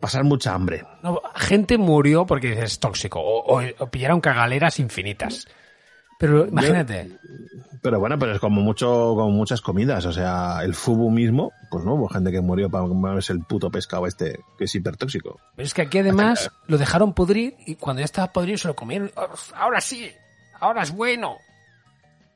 Pasar 0.00 0.24
mucha 0.24 0.52
hambre. 0.54 0.84
No, 1.02 1.20
gente 1.34 1.78
murió 1.78 2.26
porque 2.26 2.62
es 2.62 2.78
tóxico 2.78 3.20
o, 3.20 3.58
o- 3.60 3.62
o 3.78 3.86
pillaron 3.90 4.20
cagaleras 4.20 4.78
infinitas. 4.78 5.46
Pero 6.18 6.46
imagínate. 6.46 7.18
Pero 7.82 8.00
bueno, 8.00 8.18
pero 8.18 8.32
es 8.32 8.40
como 8.40 8.62
mucho, 8.62 8.86
como 9.14 9.30
muchas 9.30 9.60
comidas. 9.60 10.06
O 10.06 10.12
sea, 10.12 10.60
el 10.62 10.74
fubu 10.74 11.10
mismo, 11.10 11.52
pues 11.70 11.84
no 11.84 11.94
hubo 11.94 12.08
gente 12.08 12.32
que 12.32 12.40
murió 12.40 12.70
para 12.70 12.88
comerse 12.88 13.32
el 13.32 13.40
puto 13.40 13.70
pescado 13.70 14.06
este, 14.06 14.40
que 14.56 14.64
es 14.64 14.74
hipertóxico. 14.74 15.38
Pero 15.54 15.66
es 15.66 15.74
que 15.74 15.82
aquí 15.82 15.98
además 15.98 16.50
lo 16.66 16.78
dejaron 16.78 17.12
pudrir 17.12 17.56
y 17.66 17.74
cuando 17.74 18.00
ya 18.00 18.06
estaba 18.06 18.32
podrido 18.32 18.56
se 18.56 18.68
lo 18.68 18.74
comieron. 18.74 19.10
Ahora 19.54 19.80
sí, 19.82 20.10
ahora 20.60 20.82
es 20.82 20.92
bueno. 20.92 21.36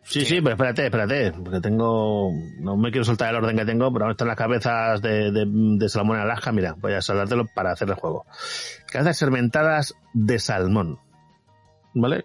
Sí, 0.02 0.24
sí, 0.24 0.40
pero 0.40 0.52
espérate, 0.52 0.86
espérate, 0.86 1.32
porque 1.32 1.60
tengo, 1.60 2.30
no 2.60 2.76
me 2.78 2.90
quiero 2.90 3.04
soltar 3.04 3.28
el 3.28 3.36
orden 3.36 3.58
que 3.58 3.66
tengo, 3.66 3.92
pero 3.92 4.04
ahora 4.04 4.12
están 4.12 4.28
las 4.28 4.38
cabezas 4.38 5.02
de, 5.02 5.30
de, 5.30 5.44
de 5.46 5.88
salmón 5.90 6.16
en 6.16 6.22
Alaska, 6.22 6.50
mira, 6.50 6.74
voy 6.78 6.94
a 6.94 7.02
saltártelo 7.02 7.46
para 7.54 7.72
hacer 7.72 7.88
el 7.88 7.94
juego. 7.94 8.24
Cabezas 8.90 9.18
fermentadas 9.18 9.94
de 10.14 10.38
salmón, 10.38 10.98
¿vale? 11.92 12.24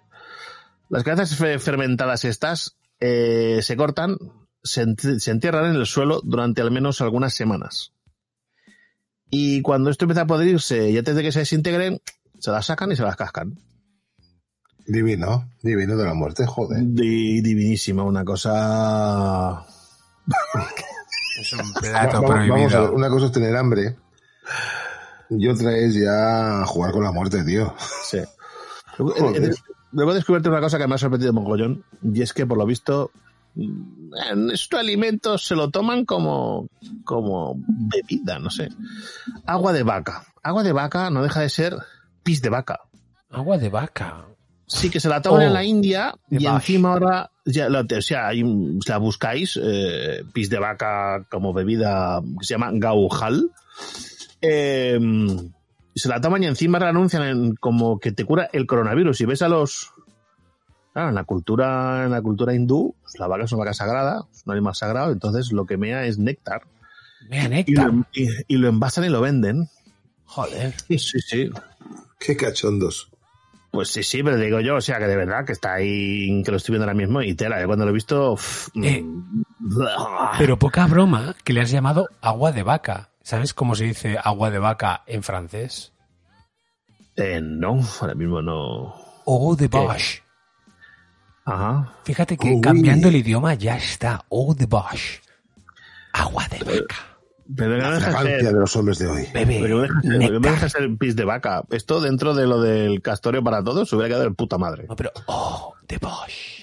Las 0.94 1.04
cabezas 1.04 1.36
fe- 1.36 1.58
fermentadas 1.58 2.24
estas 2.24 2.76
eh, 3.00 3.60
se 3.62 3.76
cortan, 3.76 4.16
se, 4.62 4.84
ent- 4.86 5.18
se 5.18 5.30
entierran 5.30 5.66
en 5.70 5.76
el 5.76 5.86
suelo 5.86 6.20
durante 6.24 6.60
al 6.62 6.70
menos 6.70 7.00
algunas 7.00 7.34
semanas. 7.34 7.92
Y 9.30 9.60
cuando 9.62 9.90
esto 9.90 10.04
empieza 10.04 10.22
a 10.22 10.26
podrirse 10.26 10.90
y 10.90 10.96
antes 10.98 11.16
de 11.16 11.22
que 11.22 11.32
se 11.32 11.40
desintegren, 11.40 12.00
se 12.38 12.50
las 12.50 12.66
sacan 12.66 12.92
y 12.92 12.96
se 12.96 13.02
las 13.02 13.16
cascan. 13.16 13.58
Divino, 14.86 15.50
divino 15.62 15.96
de 15.96 16.04
la 16.04 16.14
muerte, 16.14 16.46
joder. 16.46 16.80
Di- 16.84 17.40
divinísima, 17.40 18.02
una 18.02 18.24
cosa 18.24 19.64
Es 21.40 21.52
un 21.54 21.72
plato 21.72 22.22
vamos, 22.22 22.30
vamos 22.30 22.50
a 22.50 22.54
ver, 22.54 22.68
prohibido. 22.68 22.92
una 22.94 23.08
cosa 23.08 23.26
es 23.26 23.32
tener 23.32 23.56
hambre 23.56 23.96
y 25.30 25.48
otra 25.48 25.76
es 25.76 25.94
ya 25.94 26.64
jugar 26.66 26.92
con 26.92 27.02
la 27.02 27.10
muerte, 27.12 27.42
tío. 27.42 27.74
Sí. 28.04 28.18
luego 29.94 30.12
he 30.12 30.14
descubierto 30.16 30.50
una 30.50 30.60
cosa 30.60 30.76
que 30.78 30.86
me 30.86 30.94
ha 30.94 30.98
sorprendido 30.98 31.32
mogollón, 31.32 31.84
y 32.02 32.20
es 32.20 32.32
que 32.34 32.46
por 32.46 32.58
lo 32.58 32.66
visto 32.66 33.10
mm, 33.54 34.10
en 34.32 34.50
estos 34.50 34.78
alimentos 34.78 35.46
se 35.46 35.54
lo 35.56 35.70
toman 35.70 36.04
como, 36.04 36.68
como 37.04 37.54
bebida, 37.56 38.38
no 38.38 38.50
sé. 38.50 38.68
Agua 39.46 39.72
de 39.72 39.82
vaca. 39.82 40.24
Agua 40.42 40.62
de 40.62 40.72
vaca 40.72 41.08
no 41.10 41.22
deja 41.22 41.40
de 41.40 41.48
ser 41.48 41.76
pis 42.22 42.42
de 42.42 42.50
vaca. 42.50 42.80
Agua 43.30 43.56
de 43.58 43.68
vaca. 43.70 44.26
Sí, 44.66 44.88
que 44.90 44.98
se 45.00 45.08
la 45.08 45.20
toman 45.20 45.40
Oh, 45.42 45.46
en 45.46 45.52
la 45.52 45.64
India 45.64 46.14
de 46.28 46.38
y 46.42 46.44
Bash. 46.46 46.54
encima 46.54 46.92
ahora, 46.92 47.30
ya, 47.44 47.68
la- 47.68 47.80
o 47.82 48.00
sea, 48.02 48.28
hay 48.28 48.42
la 48.86 48.96
buscáis, 48.98 49.58
eh, 49.62 50.22
pis 50.32 50.48
de 50.48 50.58
vaca 50.58 51.26
como 51.30 51.52
bebida 51.52 52.20
que 52.40 52.46
se 52.46 52.54
llama 52.54 52.70
gaujal. 52.72 53.50
Eh, 54.40 54.98
se 55.98 56.08
la 56.08 56.20
toman 56.20 56.42
y 56.42 56.46
encima 56.46 56.78
la 56.78 56.88
anuncian 56.88 57.22
en- 57.22 57.54
como 57.56 57.98
que 58.00 58.12
te 58.12 58.24
cura 58.24 58.48
el 58.52 58.66
coronavirus. 58.66 59.20
Y 59.20 59.24
ves 59.26 59.42
a 59.42 59.48
los... 59.48 59.90
Claro, 60.92 61.08
en 61.08 61.14
la 61.16 61.24
cultura, 61.24 62.04
en 62.04 62.12
la 62.12 62.22
cultura 62.22 62.54
hindú, 62.54 62.94
pues, 63.02 63.18
la 63.18 63.26
vaca 63.26 63.44
es 63.44 63.52
una 63.52 63.60
vaca 63.64 63.74
sagrada, 63.74 64.26
es 64.32 64.42
un 64.46 64.52
animal 64.52 64.74
sagrado, 64.76 65.10
entonces 65.12 65.50
lo 65.52 65.66
que 65.66 65.76
mea 65.76 66.06
es 66.06 66.18
néctar. 66.18 66.62
Mea 67.28 67.46
Y 67.46 67.48
néctar. 67.48 67.92
lo, 67.92 68.04
y- 68.12 68.28
y 68.46 68.56
lo 68.58 68.68
envasan 68.68 69.04
y 69.04 69.08
lo 69.08 69.20
venden. 69.20 69.68
Joder. 70.26 70.72
Sí, 70.88 70.98
sí, 70.98 71.18
sí. 71.20 71.50
Qué 72.20 72.36
cachondos. 72.36 73.10
Pues 73.72 73.88
sí, 73.88 74.04
sí, 74.04 74.22
pero 74.22 74.36
digo 74.36 74.60
yo, 74.60 74.76
o 74.76 74.80
sea, 74.80 74.98
que 75.00 75.06
de 75.08 75.16
verdad, 75.16 75.44
que 75.44 75.50
está 75.52 75.74
ahí, 75.74 76.42
que 76.44 76.50
lo 76.52 76.58
estoy 76.58 76.74
viendo 76.74 76.84
ahora 76.84 76.94
mismo, 76.96 77.22
y 77.22 77.34
tela, 77.34 77.60
yo 77.60 77.66
cuando 77.66 77.84
lo 77.84 77.90
he 77.90 77.94
visto... 77.94 78.32
uf, 78.34 78.68
Eh, 78.80 79.02
mm, 79.02 79.42
Pero 80.38 80.58
poca 80.60 80.86
broma 80.86 81.34
que 81.42 81.52
le 81.52 81.60
has 81.60 81.72
llamado 81.72 82.08
agua 82.20 82.52
de 82.52 82.62
vaca. 82.62 83.10
¿Sabes 83.24 83.54
cómo 83.54 83.74
se 83.74 83.84
dice 83.84 84.18
agua 84.22 84.50
de 84.50 84.58
vaca 84.58 85.02
en 85.06 85.22
francés? 85.22 85.92
eh, 87.16 87.40
no, 87.42 87.80
ahora 88.00 88.14
mismo 88.14 88.42
no... 88.42 88.94
Eau 89.26 89.56
de 89.56 89.66
vache. 89.68 90.22
Ajá. 91.46 91.94
Fíjate 92.04 92.36
que 92.36 92.60
cambiando 92.60 93.08
el 93.08 93.16
idioma 93.16 93.54
ya 93.54 93.76
está. 93.76 94.24
Eau 94.30 94.54
de 94.54 94.66
vache. 94.66 95.20
Agua 96.12 96.46
de 96.48 96.58
vaca. 96.58 96.96
Pero 97.56 97.76
La 97.78 97.98
fragancia 98.00 98.52
de 98.52 98.52
los 98.52 98.76
hombres 98.76 98.98
de 98.98 99.06
hoy. 99.06 99.26
Bebé. 99.32 99.58
Pero 99.62 99.82
que 99.82 100.18
no 100.30 100.40
deja 100.40 100.64
de 100.64 100.70
ser- 100.70 100.96
pis 100.98 101.16
de 101.16 101.24
vaca. 101.24 101.62
Esto 101.70 102.00
dentro 102.02 102.34
de 102.34 102.46
lo 102.46 102.60
del 102.60 103.00
castorio 103.00 103.42
para 103.42 103.62
todos 103.64 103.88
se 103.88 103.96
hubiera 103.96 104.08
quedado 104.10 104.24
de 104.24 104.34
puta 104.34 104.58
madre. 104.58 104.84
No, 104.88 104.96
pero 104.96 105.10
oh, 105.26 105.74
de 105.88 105.96
vache. 105.98 106.53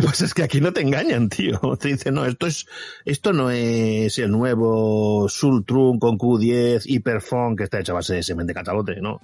Pues 0.00 0.20
es 0.20 0.32
que 0.32 0.44
aquí 0.44 0.60
no 0.60 0.72
te 0.72 0.82
engañan, 0.82 1.28
tío. 1.28 1.58
Te 1.80 1.88
dicen, 1.88 2.14
no, 2.14 2.24
esto 2.24 2.46
es, 2.46 2.66
esto 3.04 3.32
no 3.32 3.50
es 3.50 4.16
el 4.18 4.30
nuevo 4.30 5.28
Sultrum 5.28 5.98
con 5.98 6.16
Q10 6.16 6.82
Hyperfon 6.86 7.56
que 7.56 7.64
está 7.64 7.80
hecho 7.80 7.92
a 7.92 7.96
base 7.96 8.14
de 8.14 8.22
semen 8.22 8.46
de 8.46 8.54
catalote, 8.54 9.00
¿no? 9.00 9.20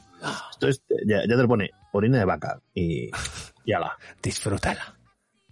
Esto 0.50 0.68
es, 0.68 0.82
ya, 1.06 1.18
ya 1.28 1.36
te 1.36 1.42
lo 1.42 1.48
pone 1.48 1.70
orina 1.92 2.18
de 2.18 2.24
vaca 2.24 2.60
y, 2.74 3.08
y 3.64 3.72
ala. 3.72 3.96
Disfrútala. 4.20 4.98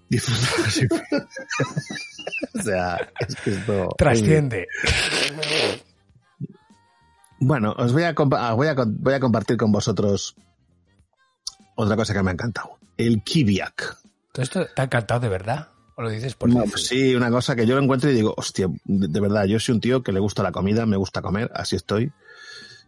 Disfruta. 0.08 0.70
sí. 0.70 0.86
o 2.58 2.62
sea, 2.62 3.08
es 3.20 3.36
que 3.36 3.50
esto... 3.50 3.94
Trasciende. 3.96 4.66
Bueno, 7.38 7.74
os 7.78 7.92
voy 7.92 8.02
a, 8.02 8.14
ah, 8.38 8.54
voy 8.54 8.66
a, 8.66 8.74
voy 8.74 9.14
a 9.14 9.20
compartir 9.20 9.56
con 9.56 9.70
vosotros 9.70 10.34
otra 11.76 11.94
cosa 11.96 12.12
que 12.12 12.22
me 12.24 12.30
ha 12.30 12.34
encantado. 12.34 12.78
El 12.96 13.22
kibiak. 13.22 14.01
¿Todo 14.32 14.42
esto 14.42 14.66
te 14.74 14.82
ha 14.82 14.84
encantado 14.86 15.20
de 15.20 15.28
verdad? 15.28 15.68
¿O 15.94 16.02
lo 16.02 16.08
dices 16.08 16.34
por 16.34 16.48
No, 16.48 16.64
pues 16.64 16.86
sí, 16.86 17.14
una 17.14 17.30
cosa 17.30 17.54
que 17.54 17.66
yo 17.66 17.76
lo 17.76 17.82
encuentro 17.82 18.10
y 18.10 18.14
digo, 18.14 18.34
hostia, 18.36 18.66
de, 18.84 19.08
de 19.08 19.20
verdad, 19.20 19.44
yo 19.44 19.60
soy 19.60 19.74
un 19.74 19.80
tío 19.80 20.02
que 20.02 20.12
le 20.12 20.20
gusta 20.20 20.42
la 20.42 20.52
comida, 20.52 20.86
me 20.86 20.96
gusta 20.96 21.20
comer, 21.20 21.50
así 21.54 21.76
estoy, 21.76 22.12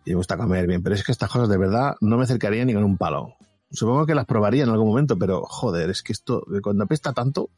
y 0.06 0.10
me 0.10 0.16
gusta 0.16 0.38
comer 0.38 0.66
bien, 0.66 0.82
pero 0.82 0.94
es 0.94 1.04
que 1.04 1.12
estas 1.12 1.30
cosas 1.30 1.50
de 1.50 1.58
verdad 1.58 1.96
no 2.00 2.16
me 2.16 2.24
acercaría 2.24 2.64
ni 2.64 2.72
con 2.72 2.84
un 2.84 2.96
palo. 2.96 3.34
Supongo 3.70 4.06
que 4.06 4.14
las 4.14 4.24
probaría 4.24 4.62
en 4.62 4.70
algún 4.70 4.88
momento, 4.88 5.18
pero 5.18 5.42
joder, 5.44 5.90
es 5.90 6.02
que 6.02 6.12
esto, 6.12 6.46
cuando 6.62 6.84
apesta 6.84 7.12
tanto, 7.12 7.50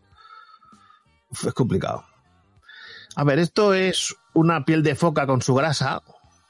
es 1.31 1.53
complicado. 1.55 2.05
A 3.15 3.25
ver, 3.25 3.39
esto 3.39 3.73
es 3.73 4.17
una 4.35 4.65
piel 4.65 4.83
de 4.83 4.95
foca 4.95 5.27
con 5.27 5.43
su 5.43 5.55
grasa, 5.55 6.03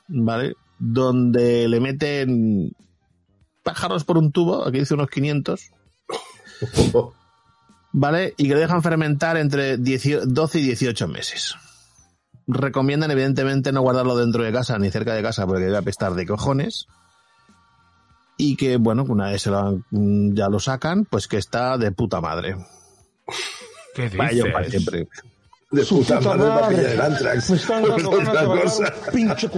¿vale? 0.08 0.54
Donde 0.78 1.68
le 1.68 1.80
meten 1.80 2.72
pájaros 3.62 4.04
por 4.04 4.16
un 4.16 4.32
tubo, 4.32 4.66
aquí 4.66 4.78
dice 4.78 4.94
unos 4.94 5.10
500, 5.10 5.70
¿vale? 7.98 8.34
Y 8.36 8.46
que 8.46 8.54
lo 8.54 8.60
dejan 8.60 8.82
fermentar 8.82 9.38
entre 9.38 9.78
10 9.78 10.28
12 10.28 10.58
y 10.58 10.62
18 10.62 11.08
meses. 11.08 11.54
Recomiendan, 12.46 13.10
evidentemente, 13.10 13.72
no 13.72 13.80
guardarlo 13.80 14.16
dentro 14.16 14.44
de 14.44 14.52
casa 14.52 14.78
ni 14.78 14.90
cerca 14.90 15.14
de 15.14 15.22
casa 15.22 15.46
porque 15.46 15.64
debe 15.64 15.78
apestar 15.78 16.14
de 16.14 16.26
cojones. 16.26 16.86
y 18.38 18.54
que, 18.56 18.76
bueno, 18.76 19.02
una 19.08 19.30
vez 19.30 19.40
se 19.40 19.50
lo 19.50 19.58
han- 19.58 20.36
ya 20.36 20.50
lo 20.50 20.60
sacan, 20.60 21.06
pues 21.06 21.26
que 21.26 21.38
está 21.38 21.78
de 21.78 21.90
puta 21.90 22.20
madre. 22.20 22.54
¿Qué 23.94 24.10
Para 24.10 24.30
ellos, 24.30 24.48
para 24.52 24.66
dices? 24.66 24.82
siempre. 24.82 25.08
De 25.70 25.84
Su 25.86 26.00
puta 26.00 26.18
puta 26.18 26.34
madre 26.36 26.48
para 26.50 26.60
madre. 26.60 26.76
pillar 26.76 26.90
el 26.92 27.00
Antrax. 27.00 27.50
Me 27.50 27.56
están 27.56 27.82
dando 27.82 28.10
ganas 28.10 28.78
de 28.78 28.92
pinche 29.10 29.48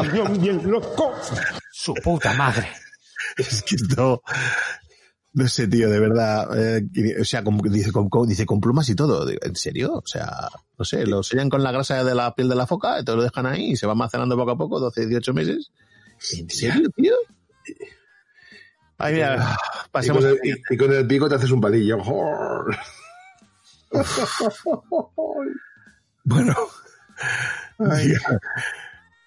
bien 0.40 0.70
loco. 0.70 1.12
Su 1.72 1.92
puta 1.94 2.32
madre. 2.34 2.68
Es 3.36 3.62
que 3.64 3.74
esto... 3.74 4.22
No 5.34 5.46
sé, 5.46 5.68
tío, 5.68 5.88
de 5.90 6.00
verdad. 6.00 6.48
eh, 6.78 7.16
o 7.20 7.24
sea, 7.24 7.44
como, 7.44 7.62
dice, 7.68 7.92
con, 7.92 8.08
con- 8.08 8.28
dice 8.28 8.46
con 8.46 8.60
plumas 8.60 8.88
y 8.88 8.94
todo. 8.96 9.24
Digo, 9.26 9.40
¿En 9.42 9.54
serio? 9.56 9.92
O 9.94 10.06
sea, 10.06 10.48
no 10.78 10.84
sé, 10.84 11.06
lo 11.06 11.22
sellan 11.22 11.48
con 11.50 11.62
la 11.62 11.70
grasa 11.70 12.02
de 12.02 12.14
la 12.14 12.34
piel 12.34 12.48
de 12.48 12.54
la 12.56 12.66
foca, 12.66 13.02
te 13.04 13.14
lo 13.14 13.22
dejan 13.22 13.46
ahí 13.46 13.72
y 13.72 13.76
se 13.76 13.86
va 13.86 13.92
almacenando 13.92 14.36
poco 14.36 14.50
a 14.52 14.56
poco, 14.58 14.80
12, 14.80 15.06
18 15.06 15.34
meses. 15.34 15.70
¿En 16.36 16.48
serio, 16.50 16.88
tío? 16.96 17.14
Ay, 18.96 19.14
mira, 19.14 19.56
Y 19.86 19.90
pasemos... 19.92 20.24
con, 20.24 20.32
el, 20.32 20.38
y- 20.42 20.74
y 20.74 20.76
con 20.76 20.92
el 20.92 21.06
pico 21.06 21.28
te 21.28 21.36
haces 21.36 21.50
un 21.50 21.60
palillo. 21.60 21.98
Bueno. 26.24 26.54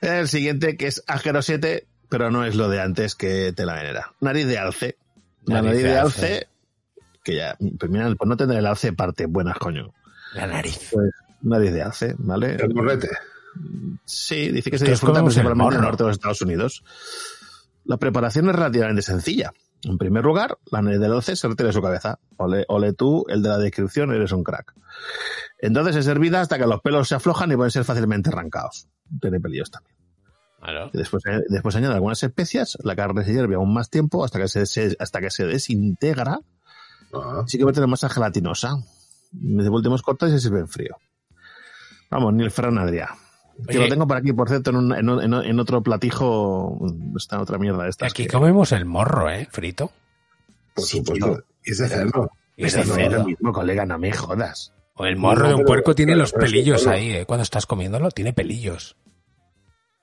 El 0.01 0.27
siguiente 0.27 0.77
que 0.77 0.87
es 0.87 1.03
Ágero 1.07 1.41
7, 1.41 1.87
pero 2.09 2.29
no 2.31 2.45
es 2.45 2.55
lo 2.55 2.69
de 2.69 2.81
antes 2.81 3.15
que 3.15 3.53
te 3.55 3.65
la 3.65 3.75
venera. 3.75 4.13
Nariz 4.19 4.45
de 4.47 4.57
alce. 4.57 4.97
La 5.45 5.61
nariz, 5.61 5.83
de 5.83 5.97
alce, 5.97 6.47
que 7.23 7.35
ya, 7.35 7.57
pues 7.79 7.91
mira, 7.91 8.13
por 8.15 8.27
no 8.27 8.37
tener 8.37 8.57
el 8.57 8.65
alce 8.65 8.93
parte 8.93 9.25
buenas, 9.25 9.57
coño. 9.57 9.93
La 10.35 10.47
nariz. 10.47 10.89
Pues 10.91 11.11
nariz 11.41 11.73
de 11.73 11.81
alce, 11.81 12.15
¿vale? 12.17 12.55
El 12.55 12.73
morrete. 12.73 13.09
Sí, 14.05 14.49
dice 14.49 14.71
que 14.71 14.77
se 14.77 14.85
disfruta 14.85 15.21
principalmente 15.21 15.75
en 15.75 15.81
el 15.81 15.87
norte 15.87 16.03
de 16.03 16.09
los 16.09 16.17
Estados 16.17 16.41
Unidos. 16.41 16.83
La 17.85 17.97
preparación 17.97 18.49
es 18.49 18.55
relativamente 18.55 19.01
sencilla. 19.01 19.51
En 19.83 19.97
primer 19.97 20.23
lugar, 20.23 20.59
la 20.71 20.81
nariz 20.81 20.99
del 20.99 21.13
alce 21.13 21.35
se 21.35 21.47
retira 21.47 21.67
de 21.67 21.73
su 21.73 21.81
cabeza. 21.81 22.19
Ole, 22.37 22.65
ole 22.67 22.93
tú, 22.93 23.25
el 23.27 23.41
de 23.41 23.49
la 23.49 23.57
descripción, 23.57 24.13
eres 24.13 24.31
un 24.31 24.43
crack. 24.43 24.73
Entonces 25.57 25.95
es 25.95 26.07
hervida 26.07 26.41
hasta 26.41 26.59
que 26.59 26.67
los 26.67 26.81
pelos 26.81 27.07
se 27.07 27.15
aflojan 27.15 27.51
y 27.51 27.55
pueden 27.55 27.71
ser 27.71 27.83
fácilmente 27.83 28.29
arrancados. 28.29 28.87
Tiene 29.19 29.39
pelillos 29.39 29.71
también. 29.71 29.95
Claro. 30.61 30.89
Después, 30.93 31.23
eh, 31.25 31.41
después 31.49 31.75
añade 31.75 31.95
algunas 31.95 32.21
especias, 32.21 32.77
la 32.83 32.95
carne 32.95 33.23
se 33.25 33.33
hierve 33.33 33.55
aún 33.55 33.73
más 33.73 33.89
tiempo 33.89 34.23
hasta 34.23 34.39
que 34.39 34.47
se, 34.47 34.65
se- 34.67 34.95
hasta 34.99 35.19
que 35.19 35.31
se 35.31 35.45
desintegra 35.45 36.39
Ah. 37.13 37.43
sí 37.47 37.57
que 37.57 37.63
va 37.65 37.71
a 37.71 37.73
tener 37.73 37.89
masa 37.89 38.09
gelatinosa. 38.09 38.75
De 39.31 39.69
últimos 39.69 40.01
cortes 40.01 40.29
y 40.29 40.31
se 40.33 40.39
sirve 40.39 40.59
en 40.59 40.67
frío. 40.67 40.95
Vamos, 42.09 42.33
ni 42.33 42.43
el 42.43 42.51
Ferran 42.51 42.77
Adrià. 42.77 43.09
Que 43.67 43.77
Oye. 43.77 43.85
lo 43.87 43.89
tengo 43.89 44.07
por 44.07 44.17
aquí, 44.17 44.33
por 44.33 44.47
cierto, 44.49 44.71
en, 44.71 44.75
un- 44.77 44.93
en, 44.95 45.09
un- 45.09 45.21
en, 45.23 45.33
en 45.33 45.59
otro 45.59 45.81
platijo. 45.81 46.77
Está 47.17 47.39
otra 47.41 47.57
mierda 47.57 47.87
esta. 47.87 48.05
Aquí 48.07 48.27
comemos 48.27 48.71
el 48.71 48.85
morro, 48.85 49.29
¿eh? 49.29 49.47
Frito. 49.51 49.91
Por 50.73 50.85
supuesto. 50.85 51.43
Y 51.63 51.71
ese 51.71 51.87
cerdo. 51.87 52.31
Es 52.57 52.75
lo 52.75 52.93
cerdo. 52.95 53.23
mismo, 53.25 53.51
colega, 53.53 53.85
no 53.85 53.97
me 53.97 54.11
jodas. 54.11 54.73
O 54.95 55.05
el 55.05 55.15
morro 55.15 55.43
No, 55.43 55.47
de 55.47 55.53
un 55.55 55.59
pero- 55.61 55.67
puerco 55.67 55.95
tiene 55.95 56.11
pero- 56.13 56.21
los 56.23 56.31
pero 56.33 56.45
es 56.45 56.51
pelillos 56.51 56.87
ahí, 56.87 57.11
¿eh? 57.11 57.25
Cuando 57.25 57.43
estás 57.43 57.65
comiéndolo, 57.65 58.11
tiene 58.11 58.33
pelillos. 58.33 58.95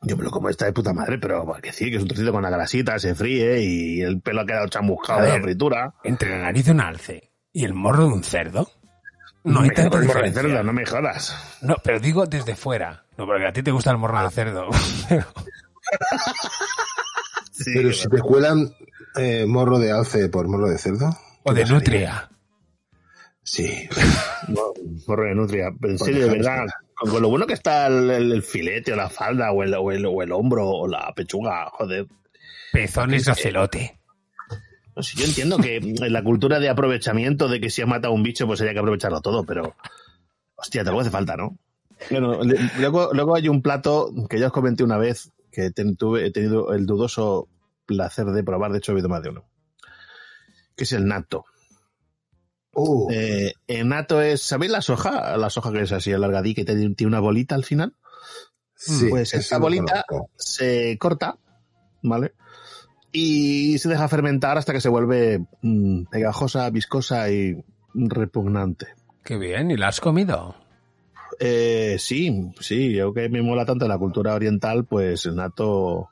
Yo 0.03 0.17
me 0.17 0.23
lo 0.25 0.31
como 0.31 0.49
esta 0.49 0.65
de 0.67 0.73
puta 0.73 0.93
madre, 0.93 1.19
pero 1.19 1.53
hay 1.55 1.61
que 1.61 1.69
decir 1.71 1.91
que 1.91 1.97
es 1.97 2.03
un 2.03 2.09
trocito 2.09 2.31
con 2.33 2.43
la 2.43 2.51
grasita, 2.51 2.99
se 2.99 3.15
fríe 3.15 3.61
y 3.61 4.01
el 4.01 4.21
pelo 4.21 4.43
ha 4.43 4.47
quedado 4.47 4.69
chamuscado 4.69 5.19
A 5.19 5.23
de 5.23 5.29
la 5.29 5.35
ver. 5.35 5.43
fritura. 5.43 5.95
Entre 6.05 6.31
la 6.31 6.39
nariz 6.39 6.67
de 6.67 6.71
un 6.73 6.81
alce 6.81 7.33
y 7.53 7.65
el 7.65 7.75
morro 7.75 8.05
de 8.07 8.13
un 8.15 8.23
cerdo, 8.25 8.71
no 9.45 9.61
hay 9.61 9.69
Me 9.71 9.75
tanta 9.75 9.91
como 9.91 10.03
el 10.03 10.07
morro 10.07 10.21
de 10.21 10.27
diferencia. 10.29 10.43
cerdo, 10.57 10.63
no 10.65 10.73
me 10.73 10.87
jodas. 10.87 11.59
No, 11.63 11.77
pero 11.83 11.99
digo 11.99 12.27
desde 12.27 12.55
fuera. 12.55 13.05
No, 13.17 13.27
porque 13.27 13.47
a 13.47 13.53
ti 13.53 13.63
te 13.63 13.71
gusta 13.73 13.91
el 13.91 13.99
morro 13.99 14.23
de 14.23 14.31
cerdo. 14.31 14.69
Sí, 17.51 17.73
Pero 17.75 17.93
si 17.93 18.09
te 18.09 18.19
cuelan 18.21 18.73
eh, 19.17 19.45
morro 19.47 19.79
de 19.81 19.91
alce 19.91 20.29
por 20.29 20.47
morro 20.49 20.69
de 20.69 20.79
cerdo. 20.79 21.11
o 21.43 21.53
de 21.53 21.65
nutria. 21.65 22.29
Sí. 23.43 23.89
Morro 25.07 25.25
de 25.25 25.35
nutria. 25.35 25.71
Pero 25.81 25.93
en 25.95 25.99
Pues 25.99 26.11
serio, 26.11 26.27
de 26.29 26.37
verdad, 26.37 26.67
con, 27.01 27.11
con 27.11 27.23
lo 27.23 27.29
bueno 27.29 27.47
que 27.47 27.55
está 27.55 27.87
el, 27.87 28.11
el- 28.11 28.33
el 28.33 28.43
filete 28.43 28.93
o 28.93 28.97
la 28.97 29.09
falda 29.09 29.53
o 29.53 29.63
el, 29.63 29.75
o, 29.75 29.91
el, 29.93 30.05
o 30.07 30.23
el 30.23 30.33
hombro 30.33 30.69
o 30.69 30.89
la 30.89 31.13
pechuga, 31.15 31.69
joder. 31.73 32.07
Pezones 32.73 33.25
de 33.25 33.33
ocelote. 33.33 33.99
No 34.97 35.03
sé, 35.03 35.17
yo 35.17 35.25
entiendo 35.27 35.59
que 35.59 35.77
en 35.77 36.13
la 36.13 36.23
cultura 36.25 36.59
de 36.59 36.69
aprovechamiento, 36.69 37.49
de 37.49 37.61
que 37.61 37.71
si 37.71 37.83
has 37.83 37.89
matado 37.89 38.13
a 38.13 38.17
un 38.17 38.23
bicho, 38.23 38.47
pues 38.47 38.61
hay 38.61 38.73
que 38.73 38.79
aprovecharlo 38.79 39.21
todo, 39.21 39.45
pero. 39.45 39.75
Hostia, 40.57 40.83
te 40.83 40.91
lo 40.91 40.99
hace 40.99 41.11
falta, 41.11 41.37
¿no? 41.37 41.57
Bueno, 42.11 42.41
luego, 42.79 43.11
luego 43.13 43.37
hay 43.37 43.49
un 43.49 43.63
plato 43.63 44.11
que 44.29 44.41
ya 44.41 44.47
os 44.49 44.53
comenté 44.53 44.83
una 44.83 44.99
vez, 44.99 45.31
que 45.53 45.71
ten- 45.71 45.97
tuve, 45.97 46.27
he 46.27 46.31
tenido 46.33 46.73
el 46.73 46.85
dudoso 46.85 47.49
placer 47.87 48.27
de 48.27 48.43
probar, 48.43 48.73
de 48.73 48.79
hecho 48.79 48.91
he 48.91 48.95
habido 48.95 49.09
más 49.09 49.23
de 49.23 49.29
uno. 49.31 49.45
Que 50.77 50.83
es 50.85 50.93
el 50.93 51.07
nato. 51.07 51.45
Oh, 52.81 53.09
Eh, 53.11 53.55
es, 53.67 54.43
¿sabéis 54.43 54.71
la 54.71 54.81
soja? 54.81 55.37
La 55.37 55.51
soja 55.51 55.73
que 55.73 55.83
es 55.83 55.91
así 55.91 56.13
alargadita 56.13 56.61
y 56.61 56.65
tiene 56.65 56.95
tiene 56.95 57.09
una 57.09 57.19
bolita 57.19 57.57
al 57.57 57.65
final. 57.65 57.97
sí. 58.77 59.09
pues 59.11 59.35
esta 59.35 59.59
bolita 59.59 60.05
se 60.37 60.97
corta, 60.97 61.39
¿vale? 62.03 62.35
Y 63.11 63.79
se 63.79 63.89
deja 63.89 64.07
fermentar 64.07 64.59
hasta 64.59 64.73
que 64.73 64.81
se 64.81 64.89
vuelve 64.89 65.45
mm, 65.61 66.05
pegajosa, 66.05 66.71
viscosa 66.71 67.29
y 67.31 67.65
repugnante. 67.95 68.87
Qué 69.25 69.37
bien, 69.39 69.73
¿y 69.73 69.77
la 69.77 69.89
has 69.89 70.01
comido? 70.01 70.55
Eh, 71.41 71.97
sí, 71.99 72.53
sí, 72.61 72.93
yo 72.93 73.13
que 73.13 73.29
me 73.29 73.43
mola 73.43 73.67
tanto 73.67 73.89
la 73.89 73.99
cultura 73.99 74.35
oriental, 74.35 74.85
pues 74.85 75.27
el 75.27 75.35
nato 75.35 76.11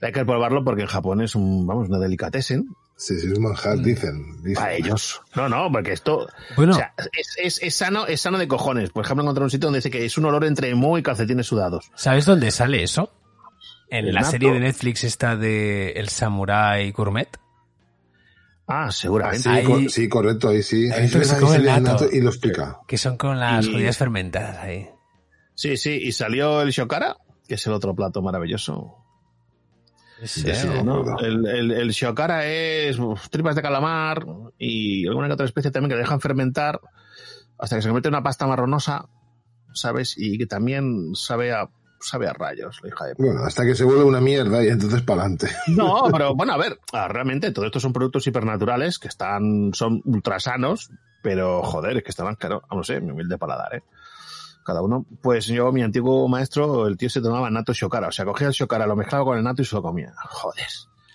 hay 0.00 0.10
que 0.10 0.24
probarlo 0.24 0.64
porque 0.64 0.82
en 0.82 0.88
Japón 0.88 1.20
es 1.20 1.36
un, 1.36 1.64
vamos, 1.64 1.88
una 1.88 2.00
delicatessen 2.00 2.66
Sí, 3.04 3.18
sí, 3.18 3.26
es 3.32 3.36
un 3.36 3.42
manjar, 3.42 3.78
dicen. 3.78 4.36
dicen. 4.42 4.54
para 4.54 4.74
ellos. 4.74 5.20
No, 5.34 5.48
no, 5.48 5.72
porque 5.72 5.92
esto, 5.92 6.28
Bueno. 6.54 6.72
o 6.72 6.76
sea, 6.76 6.94
es, 7.12 7.34
es, 7.36 7.62
es 7.62 7.74
sano, 7.74 8.06
es 8.06 8.20
sano 8.20 8.38
de 8.38 8.46
cojones. 8.46 8.90
Por 8.90 9.04
ejemplo, 9.04 9.24
encontré 9.24 9.42
un 9.42 9.50
sitio 9.50 9.66
donde 9.66 9.78
dice 9.78 9.90
que 9.90 10.04
es 10.04 10.16
un 10.18 10.24
olor 10.26 10.44
entre 10.44 10.68
emo 10.68 10.96
y 10.98 11.02
calcetines 11.02 11.46
sudados. 11.46 11.90
¿Sabes 11.96 12.26
dónde 12.26 12.50
sale 12.52 12.82
eso? 12.84 13.12
En 13.90 14.06
El 14.06 14.14
la 14.14 14.20
nato. 14.20 14.30
serie 14.30 14.52
de 14.52 14.60
Netflix 14.60 15.02
esta 15.02 15.34
de 15.36 15.90
El 15.92 16.08
Samurai 16.10 16.92
Gourmet. 16.92 17.28
Ah, 18.68 18.84
Ah, 18.86 18.92
seguramente. 18.92 19.42
sí, 19.42 19.48
Ahí- 19.48 19.64
co- 19.64 19.80
sí, 19.88 20.08
correcto, 20.08 20.48
ahí 20.48 20.62
sí. 20.62 20.90
Ahí 20.92 21.02
Ahí 21.02 21.08
se 21.08 21.24
se 21.24 21.40
come 21.40 21.56
el 21.56 21.62
el 21.62 21.82
nato. 21.82 22.04
nato 22.04 22.08
y 22.12 22.20
lo 22.20 22.28
explica. 22.30 22.78
Que 22.86 22.96
son 22.96 23.16
con 23.16 23.38
las 23.40 23.66
Y- 23.66 23.72
judías 23.72 23.96
fermentadas 23.98 24.58
ahí. 24.58 24.88
Sí, 25.54 25.76
sí, 25.76 25.90
y 26.02 26.12
salió 26.12 26.62
el 26.62 26.70
shokara, 26.70 27.16
que 27.48 27.56
es 27.56 27.66
el 27.66 27.72
otro 27.72 27.94
plato 27.94 28.22
maravilloso. 28.22 29.01
El, 31.20 31.46
el, 31.46 31.70
el 31.72 31.90
shokara 31.90 32.46
es 32.46 32.98
uf, 32.98 33.28
tripas 33.28 33.56
de 33.56 33.62
calamar 33.62 34.24
y 34.58 35.06
alguna 35.06 35.26
que 35.26 35.34
otra 35.34 35.46
especie 35.46 35.70
también 35.70 35.90
que 35.90 35.96
dejan 35.96 36.20
fermentar 36.20 36.80
hasta 37.58 37.76
que 37.76 37.82
se 37.82 37.88
convierte 37.88 38.08
en 38.08 38.14
una 38.14 38.22
pasta 38.22 38.46
marronosa, 38.46 39.08
¿sabes? 39.72 40.14
Y 40.16 40.38
que 40.38 40.46
también 40.46 41.14
sabe 41.14 41.52
a, 41.52 41.68
sabe 42.00 42.28
a 42.28 42.32
rayos, 42.32 42.80
la 42.82 42.88
hija 42.88 43.04
de... 43.06 43.14
Bueno, 43.18 43.44
hasta 43.44 43.64
que 43.64 43.74
se 43.74 43.84
vuelve 43.84 44.04
una 44.04 44.20
mierda 44.20 44.64
y 44.64 44.68
entonces 44.68 45.02
para 45.02 45.22
adelante. 45.22 45.48
No, 45.68 46.04
pero 46.12 46.34
bueno, 46.34 46.52
a 46.52 46.58
ver, 46.58 46.78
ah, 46.92 47.08
realmente 47.08 47.52
todo 47.52 47.64
esto 47.66 47.80
son 47.80 47.92
productos 47.92 48.26
hipernaturales 48.26 48.98
que 48.98 49.08
están, 49.08 49.72
son 49.74 50.02
ultra 50.04 50.40
sanos, 50.40 50.90
pero 51.22 51.62
joder, 51.62 51.98
es 51.98 52.02
que 52.02 52.10
estaban, 52.10 52.34
claro, 52.34 52.62
no 52.70 52.82
sé, 52.82 53.00
mi 53.00 53.12
humilde 53.12 53.38
paladar, 53.38 53.76
¿eh? 53.76 53.82
Cada 54.64 54.82
uno, 54.82 55.04
pues 55.20 55.46
yo, 55.46 55.72
mi 55.72 55.82
antiguo 55.82 56.28
maestro, 56.28 56.86
el 56.86 56.96
tío 56.96 57.10
se 57.10 57.20
tomaba 57.20 57.50
nato 57.50 57.72
shokara, 57.72 58.08
o 58.08 58.12
sea, 58.12 58.24
cogía 58.24 58.48
el 58.48 58.52
shokara, 58.52 58.86
lo 58.86 58.96
mezclaba 58.96 59.24
con 59.24 59.38
el 59.38 59.44
nato 59.44 59.62
y 59.62 59.64
se 59.64 59.74
lo 59.74 59.82
comía. 59.82 60.12
Joder. 60.16 60.66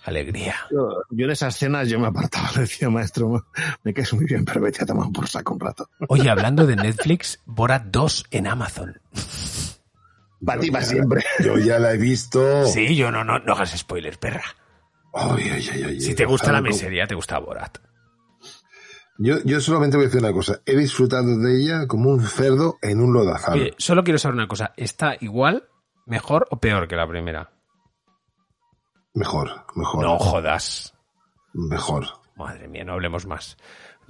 Alegría. 0.04 0.54
Yo, 0.70 1.02
yo 1.10 1.24
en 1.26 1.30
esas 1.30 1.56
cenas 1.56 1.88
yo 1.88 1.98
me 1.98 2.06
apartaba, 2.06 2.50
le 2.54 2.62
decía, 2.62 2.88
maestro, 2.88 3.46
me 3.82 3.92
caes 3.92 4.12
muy 4.14 4.24
bien, 4.24 4.44
pero 4.44 4.60
vete 4.60 4.82
a 4.82 4.86
tomar 4.86 5.10
por 5.12 5.28
saco 5.28 5.54
un 5.54 5.60
rato. 5.60 5.88
Oye, 6.08 6.30
hablando 6.30 6.66
de 6.66 6.76
Netflix, 6.76 7.40
Borat 7.44 7.84
2 7.84 8.26
en 8.30 8.46
Amazon. 8.46 9.00
Para 10.44 10.60
ti, 10.60 10.70
para 10.70 10.84
siempre. 10.84 11.24
Yo 11.44 11.58
ya 11.58 11.78
la 11.78 11.92
he 11.92 11.98
visto. 11.98 12.66
Sí, 12.66 12.94
yo 12.94 13.10
no, 13.10 13.24
no, 13.24 13.38
no 13.40 13.52
hagas 13.54 13.76
spoilers, 13.76 14.18
perra. 14.18 14.44
Ay, 15.12 15.50
ay, 15.52 15.68
ay, 15.72 15.82
ay, 15.84 16.00
Si 16.00 16.14
te 16.14 16.24
gusta 16.24 16.52
la 16.52 16.60
miseria, 16.60 17.06
te 17.06 17.14
gusta 17.14 17.38
Borat. 17.38 17.78
Yo, 19.20 19.38
yo 19.44 19.60
solamente 19.60 19.96
voy 19.96 20.04
a 20.04 20.08
decir 20.08 20.20
una 20.22 20.32
cosa. 20.32 20.60
He 20.64 20.76
disfrutado 20.76 21.36
de 21.38 21.60
ella 21.60 21.86
como 21.88 22.10
un 22.10 22.20
cerdo 22.20 22.78
en 22.82 23.00
un 23.00 23.12
lodazal. 23.12 23.58
Oye, 23.58 23.74
solo 23.76 24.04
quiero 24.04 24.18
saber 24.18 24.36
una 24.36 24.46
cosa. 24.46 24.72
¿Está 24.76 25.16
igual, 25.20 25.68
mejor 26.06 26.46
o 26.50 26.58
peor 26.60 26.86
que 26.86 26.94
la 26.94 27.08
primera? 27.08 27.50
Mejor, 29.14 29.50
mejor. 29.74 30.04
No 30.04 30.18
jodas. 30.18 30.94
Mejor. 31.52 32.06
Madre 32.36 32.68
mía, 32.68 32.84
no 32.84 32.92
hablemos 32.92 33.26
más. 33.26 33.56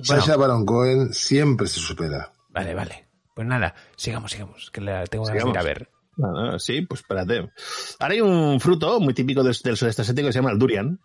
Bueno, 0.07 0.23
Sasha 0.23 0.37
Baron 0.37 0.67
Cohen 0.67 1.15
siempre 1.15 1.67
se 1.67 1.81
supera. 1.81 2.31
vale, 2.51 2.75
vale. 2.75 3.09
Pues 3.35 3.47
nada, 3.47 3.75
sigamos, 3.97 4.33
sigamos, 4.33 4.71
que 4.73 4.81
la 4.81 5.05
tengo 5.07 5.25
de 5.27 5.39
ir 5.39 5.59
a 5.59 5.63
ver. 5.63 5.89
No, 6.17 6.59
sí, 6.59 6.83
pues 6.83 7.01
espérate. 7.01 7.51
Ahora 8.01 8.15
hay 8.15 8.21
un 8.21 8.59
fruto 8.61 8.99
muy 8.99 9.15
típico 9.15 9.45
del, 9.45 9.57
del 9.63 9.77
sudeste 9.77 10.03
asiático 10.03 10.27
que 10.27 10.33
se 10.33 10.41
llama 10.41 10.51
el 10.51 10.59
durian. 10.59 11.01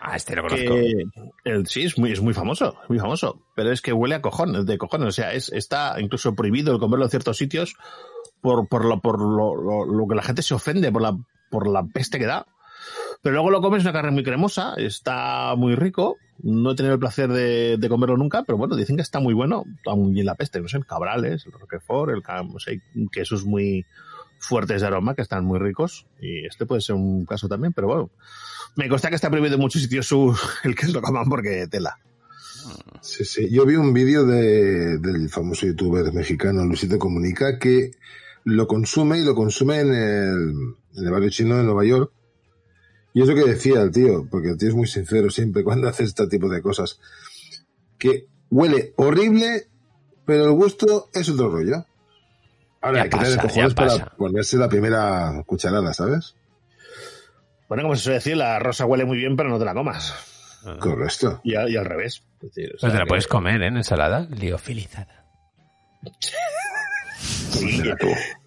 Ah, 0.00 0.16
este 0.16 0.34
lo 0.34 0.42
conozco. 0.42 0.74
Sí, 1.66 1.82
es 1.84 1.98
muy, 1.98 2.10
famoso, 2.32 2.74
muy 2.88 2.98
famoso. 2.98 3.42
Pero 3.54 3.70
es 3.70 3.82
que 3.82 3.92
huele 3.92 4.14
a 4.14 4.22
cojones, 4.22 4.64
de 4.66 4.78
cojones. 4.78 5.08
O 5.08 5.12
sea, 5.12 5.32
es, 5.34 5.50
está 5.52 6.00
incluso 6.00 6.34
prohibido 6.34 6.72
el 6.72 6.78
comerlo 6.80 7.04
en 7.04 7.10
ciertos 7.10 7.36
sitios 7.36 7.74
por, 8.40 8.66
por, 8.68 8.84
lo, 8.86 9.00
por 9.00 9.18
lo, 9.20 9.54
lo- 9.54 9.84
lo 9.84 10.08
que 10.08 10.14
la 10.14 10.22
gente 10.22 10.42
se 10.42 10.54
ofende, 10.54 10.90
por 10.90 11.02
la, 11.02 11.16
por 11.50 11.68
la 11.68 11.84
peste 11.84 12.18
que 12.18 12.26
da. 12.26 12.46
Pero 13.22 13.34
luego 13.34 13.50
lo 13.50 13.60
comes, 13.60 13.82
una 13.82 13.92
carne 13.92 14.10
muy 14.12 14.24
cremosa, 14.24 14.74
está 14.78 15.54
muy 15.54 15.74
rico. 15.74 16.16
No 16.42 16.70
he 16.70 16.74
tenido 16.74 16.94
el 16.94 17.00
placer 17.00 17.28
de, 17.30 17.76
de 17.76 17.88
comerlo 17.90 18.16
nunca, 18.16 18.44
pero 18.44 18.56
bueno, 18.56 18.76
dicen 18.76 18.96
que 18.96 19.02
está 19.02 19.20
muy 19.20 19.34
bueno. 19.34 19.64
Muy 19.84 20.12
bien 20.14 20.24
la 20.24 20.34
peste, 20.36 20.58
no 20.62 20.68
sé, 20.68 20.78
el 20.78 20.86
cabrales, 20.86 21.44
el 21.44 21.52
roquefort, 21.52 22.10
el 22.14 22.22
no 22.50 22.58
sé, 22.58 22.80
muy 23.44 23.84
fuertes 24.40 24.80
de 24.80 24.86
aroma 24.86 25.14
que 25.14 25.22
están 25.22 25.44
muy 25.44 25.58
ricos. 25.58 26.06
Y 26.20 26.46
este 26.46 26.66
puede 26.66 26.80
ser 26.80 26.96
un 26.96 27.24
caso 27.26 27.48
también, 27.48 27.72
pero 27.72 27.86
bueno. 27.86 28.10
Me 28.76 28.88
consta 28.88 29.08
que 29.08 29.14
está 29.14 29.30
prohibido 29.30 29.54
en 29.54 29.60
muchos 29.60 29.82
sitios 29.82 30.06
su, 30.06 30.36
el 30.64 30.74
que 30.74 30.88
lo 30.88 31.00
coman 31.00 31.28
porque 31.28 31.68
tela. 31.68 31.96
Sí, 33.00 33.24
sí. 33.24 33.48
Yo 33.50 33.64
vi 33.64 33.76
un 33.76 33.92
vídeo 33.92 34.24
de, 34.26 34.98
del 34.98 35.28
famoso 35.28 35.66
youtuber 35.66 36.12
mexicano 36.12 36.64
Luisito 36.64 36.98
Comunica 36.98 37.58
que 37.58 37.92
lo 38.44 38.66
consume 38.66 39.18
y 39.18 39.24
lo 39.24 39.34
consume 39.34 39.80
en 39.80 39.94
el, 39.94 40.54
en 40.96 41.04
el 41.04 41.10
barrio 41.10 41.30
chino 41.30 41.56
de 41.56 41.64
Nueva 41.64 41.84
York. 41.84 42.12
Y 43.12 43.22
es 43.22 43.28
lo 43.28 43.34
que 43.34 43.44
decía 43.44 43.82
el 43.82 43.90
tío, 43.90 44.26
porque 44.30 44.50
el 44.50 44.58
tío 44.58 44.68
es 44.68 44.74
muy 44.74 44.86
sincero 44.86 45.30
siempre 45.30 45.64
cuando 45.64 45.88
hace 45.88 46.04
este 46.04 46.26
tipo 46.26 46.48
de 46.48 46.62
cosas. 46.62 47.00
Que 47.98 48.26
huele 48.50 48.92
horrible, 48.96 49.68
pero 50.24 50.46
el 50.46 50.52
gusto 50.52 51.08
es 51.12 51.28
otro 51.28 51.50
rollo. 51.50 51.84
Ahora 52.82 52.98
Ya 52.98 53.02
hay 53.04 53.10
que 53.10 53.18
tener 53.18 53.38
cojones 53.38 53.74
para 53.74 54.06
ponerse 54.16 54.56
la 54.56 54.68
primera 54.68 55.42
cucharada, 55.46 55.92
¿sabes? 55.92 56.34
Bueno, 57.68 57.82
como 57.84 57.94
se 57.96 58.02
suele 58.02 58.14
decir, 58.16 58.36
la 58.36 58.58
rosa 58.58 58.86
huele 58.86 59.04
muy 59.04 59.18
bien, 59.18 59.36
pero 59.36 59.48
no 59.48 59.58
te 59.58 59.64
la 59.64 59.74
comas. 59.74 60.14
Correcto. 60.80 61.40
Y, 61.44 61.54
al 61.54 61.84
revés. 61.84 62.22
Es 62.42 62.54
decir, 62.54 62.70
o 62.74 62.78
Pues 62.80 62.92
te 62.92 62.98
la 62.98 63.04
que- 63.04 63.08
puedes 63.08 63.26
comer, 63.26 63.62
¿eh? 63.62 63.66
En 63.68 63.76
ensalada. 63.76 64.26
Liofilizada. 64.30 65.24
Sí, 67.22 67.82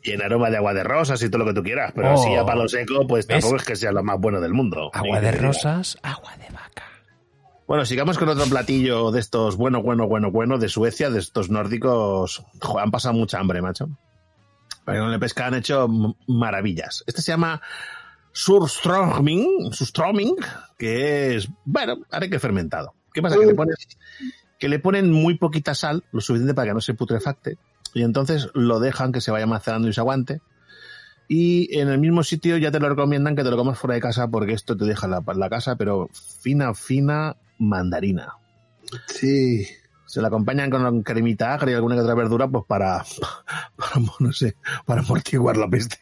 y 0.03 0.11
en 0.11 0.21
aroma 0.23 0.49
de 0.49 0.57
agua 0.57 0.73
de 0.73 0.83
rosas 0.83 1.21
y 1.21 1.29
todo 1.29 1.39
lo 1.43 1.45
que 1.45 1.53
tú 1.53 1.61
quieras, 1.61 1.91
pero 1.93 2.11
Oh. 2.11 2.13
así 2.13 2.33
a 2.35 2.43
palo 2.45 2.67
seco, 2.67 3.05
pues 3.05 3.27
¿Ves? 3.27 3.35
tampoco 3.41 3.57
es 3.57 3.63
que 3.65 3.75
sea 3.75 3.91
lo 3.91 4.01
más 4.01 4.17
bueno 4.19 4.39
del 4.41 4.53
mundo. 4.53 4.89
Agua 4.93 5.19
de 5.19 5.31
rosas, 5.33 5.97
agua 6.01 6.35
de 6.37 6.45
vaca. 6.51 6.83
Bueno, 7.67 7.85
sigamos 7.85 8.17
con 8.17 8.29
otro 8.29 8.45
platillo 8.45 9.11
de 9.11 9.19
estos 9.19 9.57
bueno, 9.57 9.83
bueno, 9.83 10.07
bueno, 10.07 10.31
bueno 10.31 10.57
de 10.57 10.69
Suecia, 10.69 11.09
de 11.11 11.19
estos 11.19 11.49
nórdicos. 11.51 12.43
Joder, 12.61 12.83
han 12.85 12.91
pasado 12.91 13.13
mucha 13.13 13.39
hambre, 13.39 13.61
macho. 13.61 13.89
Pero 14.85 15.03
con 15.03 15.13
el 15.13 15.19
pesca 15.19 15.47
han 15.47 15.55
hecho 15.55 15.87
maravillas. 16.27 17.03
Este 17.07 17.21
se 17.21 17.31
llama 17.31 17.61
surströmming, 18.33 19.71
surströmming, 19.71 20.35
que 20.77 21.35
es, 21.35 21.47
bueno, 21.65 21.97
arenque 22.11 22.39
fermentado. 22.39 22.93
¿Qué 23.13 23.21
pasa? 23.21 23.37
Que 23.37 23.45
le 23.45 23.55
ponen, 23.55 23.75
que 24.59 24.69
le 24.69 24.79
ponen 24.79 25.11
muy 25.11 25.37
poquita 25.37 25.75
sal, 25.75 26.03
lo 26.11 26.19
suficiente 26.19 26.53
para 26.53 26.69
que 26.69 26.73
no 26.73 26.81
se 26.81 26.95
putrefacte, 26.95 27.57
y 27.93 28.01
entonces 28.01 28.49
lo 28.53 28.79
dejan 28.79 29.11
que 29.11 29.21
se 29.21 29.31
vaya 29.31 29.45
macerando 29.45 29.87
y 29.87 29.93
se 29.93 30.01
aguante. 30.01 30.41
Y 31.29 31.79
en 31.79 31.87
el 31.87 31.99
mismo 31.99 32.23
sitio 32.23 32.57
ya 32.57 32.71
te 32.71 32.79
lo 32.79 32.89
recomiendan 32.89 33.35
que 33.35 33.43
te 33.43 33.49
lo 33.49 33.55
comas 33.55 33.79
fuera 33.79 33.93
de 33.93 34.01
casa 34.01 34.27
porque 34.27 34.53
esto 34.53 34.75
te 34.75 34.85
deja 34.85 35.07
la, 35.07 35.23
la 35.35 35.49
casa, 35.49 35.77
pero 35.77 36.09
fina, 36.41 36.73
fina 36.73 37.37
mandarina. 37.57 38.33
Sí. 39.07 39.65
Se 40.13 40.21
la 40.21 40.27
acompañan 40.27 40.69
con 40.69 41.01
cremita 41.01 41.55
agria 41.55 41.71
y 41.71 41.75
alguna 41.75 41.95
que 41.95 42.01
otra 42.01 42.13
verdura, 42.13 42.47
pues 42.47 42.65
para, 42.67 43.03
para, 43.75 44.05
no 44.19 44.31
sé, 44.31 44.55
para 44.85 45.01
amortiguar 45.01 45.57
la 45.57 45.67
peste. 45.67 45.97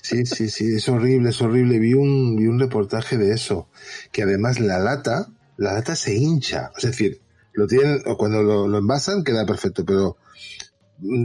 Sí, 0.00 0.24
sí, 0.26 0.48
sí, 0.48 0.76
es 0.76 0.88
horrible, 0.88 1.30
es 1.30 1.42
horrible. 1.42 1.80
Vi 1.80 1.94
un, 1.94 2.36
vi 2.36 2.46
un 2.46 2.60
reportaje 2.60 3.18
de 3.18 3.32
eso, 3.32 3.66
que 4.12 4.22
además 4.22 4.60
la 4.60 4.78
lata, 4.78 5.26
la 5.56 5.72
lata 5.72 5.96
se 5.96 6.14
hincha. 6.14 6.70
Es 6.76 6.84
decir, 6.84 7.20
lo 7.52 7.66
tienen, 7.66 8.00
o 8.06 8.16
cuando 8.16 8.44
lo, 8.44 8.68
lo 8.68 8.78
envasan 8.78 9.24
queda 9.24 9.44
perfecto, 9.44 9.84
pero 9.84 10.18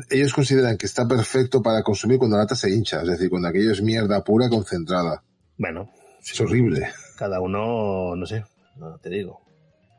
ellos 0.10 0.34
consideran 0.34 0.78
que 0.78 0.88
está 0.88 1.08
perfecto 1.08 1.62
para 1.62 1.84
consumir 1.84 2.18
cuando 2.18 2.36
la 2.38 2.46
lata 2.46 2.56
se 2.56 2.72
hincha. 2.74 3.04
Es 3.04 3.10
decir, 3.10 3.30
cuando 3.30 3.50
aquello 3.50 3.74
es 3.74 3.84
mierda 3.84 4.24
pura 4.24 4.50
concentrada. 4.50 5.22
Bueno, 5.56 5.92
Es 6.20 6.42
horrible. 6.42 6.90
cada 7.16 7.40
uno, 7.40 8.16
no 8.16 8.26
sé, 8.26 8.44
no 8.78 8.98
te 8.98 9.10
digo. 9.12 9.40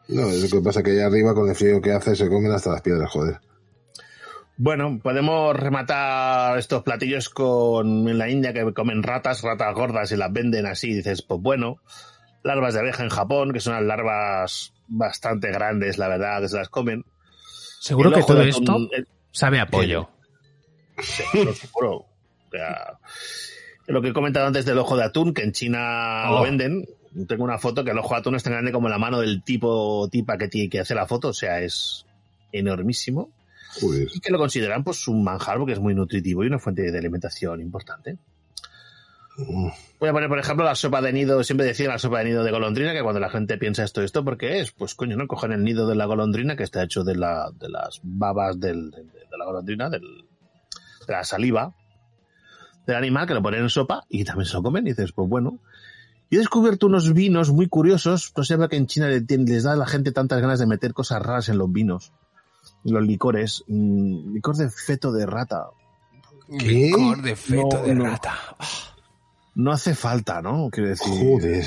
No, 0.09 0.29
es 0.29 0.43
lo 0.53 0.59
que 0.59 0.65
pasa 0.65 0.83
que 0.83 0.91
allá 0.93 1.07
arriba 1.07 1.35
con 1.35 1.49
el 1.49 1.55
frío 1.55 1.81
que 1.81 1.93
hace 1.93 2.15
se 2.17 2.29
comen 2.29 2.53
hasta 2.53 2.71
las 2.73 2.83
piedras, 2.83 3.11
joder. 3.11 3.41
Bueno, 4.57 5.01
podemos 5.03 5.57
rematar 5.57 6.59
estos 6.59 6.83
platillos 6.83 7.29
con 7.31 8.09
en 8.09 8.19
la 8.19 8.29
India 8.29 8.53
que 8.53 8.73
comen 8.75 9.03
ratas, 9.03 9.43
ratas 9.43 9.75
gordas 9.75 10.13
y 10.13 10.17
las 10.17 10.33
venden 10.33 10.67
así. 10.67 10.93
Dices, 10.95 11.23
pues 11.23 11.41
bueno, 11.41 11.79
larvas 12.45 12.75
de 12.75 12.81
abeja 12.81 13.03
en 13.03 13.09
Japón, 13.09 13.53
que 13.53 13.61
son 13.61 13.75
unas 13.75 13.87
larvas 13.87 14.75
bastante 14.89 15.51
grandes, 15.51 15.97
la 15.99 16.09
verdad, 16.09 16.41
que 16.43 16.49
se 16.49 16.57
las 16.59 16.69
comen. 16.69 17.05
Seguro 17.81 18.11
El 18.11 18.17
que 18.17 18.23
todo 18.23 18.43
esto 18.43 18.77
el- 18.93 19.09
sabe 19.33 19.59
a 19.59 19.67
pollo. 19.67 20.11
Seguro, 21.01 21.53
seguro. 21.55 21.91
O 21.97 22.51
sea, 22.51 22.99
lo 23.87 24.03
que 24.03 24.09
he 24.09 24.13
comentado 24.13 24.47
antes 24.47 24.65
del 24.67 24.79
ojo 24.79 24.97
de 24.97 25.05
atún, 25.05 25.33
que 25.33 25.43
en 25.43 25.53
China 25.53 26.25
Oh. 26.29 26.35
lo 26.37 26.43
venden. 26.43 26.85
Tengo 27.29 27.45
una 27.45 27.59
foto 27.59 27.85
que 27.85 27.91
el 27.91 27.99
ojo 27.99 28.15
de 28.15 28.21
atún 28.21 28.35
es 28.37 28.43
tan 28.43 28.55
grande 28.55 28.73
como 28.73 28.89
la 28.89 28.99
mano 28.99 29.21
del 29.21 29.43
tipo 29.43 30.09
tipa 30.11 30.39
que 30.39 30.49
tiene 30.49 30.71
que 30.71 30.81
hacer 30.81 30.97
la 30.97 31.07
foto, 31.07 31.29
o 31.29 31.33
sea, 31.33 31.61
es 31.61 32.07
enormísimo. 32.53 33.31
Joder. 33.81 34.09
Y 34.15 34.21
que 34.21 34.31
lo 34.31 34.39
consideran 34.39 34.85
pues 34.85 35.09
un 35.09 35.25
manjar 35.25 35.59
porque 35.59 35.73
es 35.73 35.81
muy 35.81 35.95
nutritivo 35.95 36.45
y 36.45 36.47
una 36.47 36.59
fuente 36.59 36.91
de 36.91 36.99
alimentación 36.99 37.61
importante. 37.61 38.19
Voy 39.99 40.09
a 40.11 40.13
poner, 40.13 40.29
por 40.29 40.39
ejemplo, 40.39 40.65
la 40.65 40.75
sopa 40.75 41.01
de 41.01 41.13
nido, 41.13 41.43
siempre 41.43 41.67
decía 41.67 41.89
la 41.89 41.99
sopa 41.99 42.19
de 42.19 42.27
nido 42.27 42.45
de 42.45 42.51
golondrina, 42.51 42.93
que 42.93 43.03
cuando 43.03 43.21
la 43.21 43.31
gente 43.31 43.57
piensa 43.57 43.83
esto, 43.83 44.03
¿esto 44.03 44.23
por 44.25 44.37
qué 44.37 44.61
es? 44.61 44.73
Pues 44.73 44.95
coño, 44.95 45.17
¿no? 45.17 45.27
Cogen 45.27 45.53
el 45.53 45.65
nido 45.65 45.87
de 45.87 45.95
la 45.95 46.05
golondrina, 46.05 46.55
que 46.55 46.65
está 46.65 46.83
hecho 46.83 47.03
de, 47.03 47.17
la, 47.17 47.51
de 47.59 47.71
las 47.71 48.01
babas 48.03 48.61
del, 48.61 48.91
de, 48.91 49.05
de 49.05 49.39
la 49.39 49.47
golondrina, 49.47 49.89
del, 49.89 50.03
de 51.07 51.13
la 51.13 51.25
saliva 51.25 51.75
del 52.87 52.97
animal, 52.97 53.27
que 53.27 53.35
lo 53.35 53.43
ponen 53.43 53.61
en 53.63 53.71
sopa 53.71 54.05
y 54.09 54.25
también 54.25 54.47
se 54.47 54.55
lo 54.55 54.63
comen. 54.63 54.87
Y 54.87 54.91
dices, 54.91 55.13
pues 55.13 55.29
bueno. 55.29 55.59
Y 56.33 56.37
he 56.37 56.39
descubierto 56.39 56.87
unos 56.87 57.13
vinos 57.13 57.51
muy 57.51 57.69
curiosos. 57.69 58.33
No 58.35 58.43
sé 58.43 58.57
por 58.57 58.71
qué 58.71 58.77
en 58.77 58.87
China 58.87 59.07
les 59.09 59.63
da 59.65 59.75
a 59.75 59.77
la 59.77 59.85
gente 59.87 60.13
tantas 60.13 60.41
ganas 60.41 60.59
de 60.59 60.67
meter 60.67 60.95
cosas 60.95 61.21
raras 61.21 61.51
en 61.51 61.59
los 61.59 61.71
vinos. 61.71 62.11
Los 62.85 63.03
licores. 63.07 63.63
Mm, 63.69 64.33
licor 64.33 64.57
de 64.57 64.71
feto 64.71 65.13
de 65.13 65.27
rata. 65.27 65.67
Licor 66.49 67.21
de 67.21 67.37
feto 67.37 67.69
No, 67.77 67.83
de 67.83 67.95
no. 67.95 68.05
rata. 68.07 68.35
No 69.57 69.73
hace 69.73 69.95
falta, 69.95 70.41
¿no? 70.41 70.71
Quiero 70.71 70.89
decir. 70.89 71.13
Joder. 71.13 71.67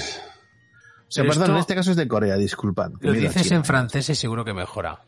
O 1.08 1.12
sea, 1.12 1.24
perdón, 1.26 1.52
en 1.52 1.58
este 1.58 1.76
caso 1.76 1.92
es 1.92 1.98
de 1.98 2.08
Corea, 2.08 2.36
disculpad. 2.36 2.90
Lo 3.02 3.12
dices 3.14 3.44
China. 3.44 3.58
en 3.58 3.66
francés 3.66 4.10
y 4.10 4.16
seguro 4.16 4.44
que 4.44 4.54
mejora. 4.56 5.00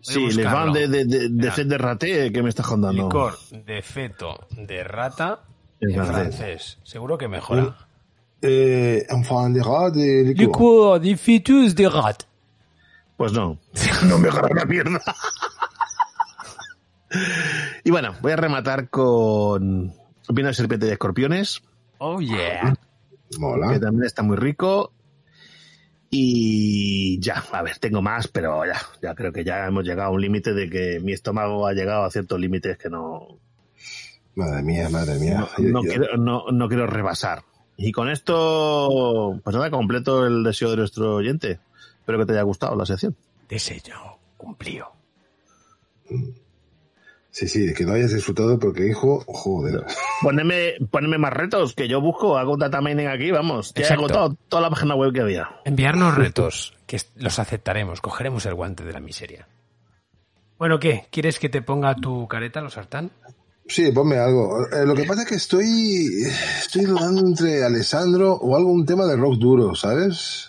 Sí, 0.00 0.26
le 0.30 0.44
van 0.44 0.72
de, 0.72 0.88
de, 0.88 1.04
de, 1.04 1.28
de 1.28 1.50
fet 1.50 1.68
de 1.68 1.76
raté 1.76 2.32
que 2.32 2.42
me 2.42 2.48
está 2.48 2.62
contando. 2.62 3.02
Licor 3.04 3.36
de 3.50 3.82
feto 3.82 4.46
de 4.52 4.82
rata 4.84 5.40
En 5.80 5.90
en 5.90 5.96
francés. 5.96 6.36
francés. 6.36 6.78
Seguro 6.82 7.18
que 7.18 7.28
mejora. 7.28 7.76
Eh, 8.42 9.06
enfant 9.08 9.54
de 9.54 9.62
rat 9.62 9.94
de 9.94 10.22
licor. 10.34 10.46
Licor 10.46 11.00
de 11.00 11.16
fetus 11.16 11.74
de 11.74 11.88
rat. 11.88 12.22
Pues 13.16 13.32
no, 13.32 13.58
no 14.08 14.18
mejora 14.18 14.54
la 14.54 14.64
mierda. 14.66 15.00
y 17.84 17.90
bueno, 17.90 18.14
voy 18.20 18.32
a 18.32 18.36
rematar 18.36 18.88
con 18.90 19.92
vino 20.28 20.48
de 20.48 20.54
serpiente 20.54 20.86
de 20.86 20.92
escorpiones, 20.92 21.62
Oh 21.98 22.20
yeah. 22.20 22.74
Mola. 23.38 23.72
que 23.72 23.78
también 23.80 24.04
está 24.04 24.22
muy 24.22 24.36
rico. 24.36 24.92
Y 26.10 27.18
ya, 27.20 27.42
a 27.52 27.62
ver, 27.62 27.78
tengo 27.78 28.00
más, 28.00 28.28
pero 28.28 28.64
ya, 28.64 28.80
ya 29.02 29.14
creo 29.14 29.32
que 29.32 29.44
ya 29.44 29.66
hemos 29.66 29.84
llegado 29.84 30.10
a 30.10 30.12
un 30.12 30.20
límite 30.20 30.52
de 30.54 30.70
que 30.70 31.00
mi 31.00 31.12
estómago 31.12 31.66
ha 31.66 31.72
llegado 31.72 32.04
a 32.04 32.10
ciertos 32.10 32.38
límites 32.38 32.78
que 32.78 32.88
no, 32.88 33.38
Madre 34.36 34.62
mía, 34.62 34.88
madre 34.90 35.18
mía. 35.18 35.38
no, 35.40 35.48
Yo- 35.64 35.70
no 35.72 35.82
yo- 35.82 35.88
quiero, 35.88 36.16
no, 36.16 36.44
no 36.52 36.68
quiero 36.68 36.86
rebasar. 36.86 37.42
Y 37.76 37.92
con 37.92 38.08
esto, 38.08 39.38
pues 39.44 39.54
nada, 39.54 39.70
completo 39.70 40.26
el 40.26 40.42
deseo 40.42 40.70
de 40.70 40.78
nuestro 40.78 41.16
oyente. 41.16 41.60
Espero 41.98 42.18
que 42.18 42.26
te 42.26 42.32
haya 42.32 42.42
gustado 42.42 42.74
la 42.76 42.86
sección. 42.86 43.14
Deseo 43.48 44.18
cumplido. 44.36 44.92
Sí, 47.30 47.48
sí, 47.48 47.74
que 47.74 47.84
no 47.84 47.92
hayas 47.92 48.14
disfrutado 48.14 48.58
porque, 48.58 48.86
hijo, 48.86 49.22
joder. 49.26 49.84
Poneme, 50.22 50.74
poneme 50.90 51.18
más 51.18 51.32
retos, 51.32 51.74
que 51.74 51.88
yo 51.88 52.00
busco, 52.00 52.38
hago 52.38 52.56
data 52.56 52.80
mining 52.80 53.08
aquí, 53.08 53.30
vamos. 53.30 53.74
Ya 53.74 53.88
he 53.88 53.92
agotado 53.92 54.36
toda 54.48 54.62
la 54.62 54.70
página 54.70 54.94
web 54.94 55.12
que 55.12 55.20
había. 55.20 55.50
Enviarnos 55.64 56.14
retos, 56.14 56.74
que 56.86 56.98
los 57.16 57.38
aceptaremos. 57.38 58.00
Cogeremos 58.00 58.46
el 58.46 58.54
guante 58.54 58.84
de 58.84 58.92
la 58.92 59.00
miseria. 59.00 59.46
Bueno, 60.58 60.78
¿qué? 60.78 61.06
¿Quieres 61.10 61.38
que 61.38 61.50
te 61.50 61.60
ponga 61.60 61.94
tu 61.94 62.26
careta, 62.26 62.62
los 62.62 62.72
sartán? 62.72 63.10
Sí, 63.68 63.90
ponme 63.92 64.16
algo. 64.18 64.66
Eh, 64.72 64.86
lo 64.86 64.94
que 64.94 65.04
pasa 65.04 65.22
es 65.22 65.28
que 65.28 65.34
estoy, 65.34 66.22
estoy 66.60 66.84
dudando 66.84 67.26
entre 67.26 67.64
Alessandro 67.64 68.34
o 68.34 68.56
algún 68.56 68.86
tema 68.86 69.06
de 69.06 69.16
rock 69.16 69.34
duro, 69.38 69.74
¿sabes? 69.74 70.48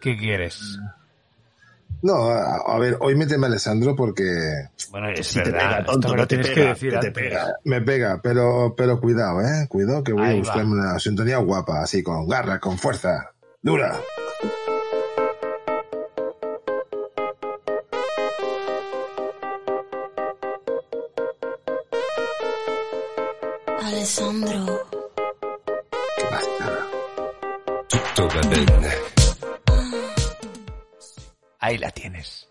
¿Qué 0.00 0.16
quieres? 0.16 0.78
No, 2.02 2.26
a, 2.30 2.56
a 2.66 2.78
ver, 2.78 2.98
hoy 3.00 3.14
méteme 3.16 3.46
a 3.46 3.48
Alessandro 3.48 3.96
porque 3.96 4.24
Bueno, 4.90 5.08
es 5.10 5.26
Si 5.26 5.42
te 5.42 5.50
verdad. 5.50 5.58
pega, 5.68 5.78
esto 5.80 5.92
tonto, 5.92 6.16
lo 6.16 6.22
te 6.26 6.36
tienes 6.36 6.48
pega, 6.48 6.54
que 6.62 6.68
decir 6.68 6.92
que 6.92 6.98
te 6.98 7.10
pega. 7.12 7.46
me 7.64 7.80
pega, 7.80 8.20
pero, 8.22 8.74
pero 8.76 9.00
cuidado, 9.00 9.40
¿eh? 9.40 9.66
Cuidado 9.68 10.04
que 10.04 10.12
voy 10.12 10.22
Ahí 10.22 10.30
a 10.30 10.34
va. 10.34 10.38
buscarme 10.40 10.72
una 10.72 10.98
sintonía 10.98 11.38
guapa, 11.38 11.80
así 11.82 12.02
con 12.02 12.28
garra, 12.28 12.60
con 12.60 12.78
fuerza, 12.78 13.30
dura. 13.62 13.98
Ahí 31.60 31.78
la 31.78 31.90
tienes. 31.90 32.48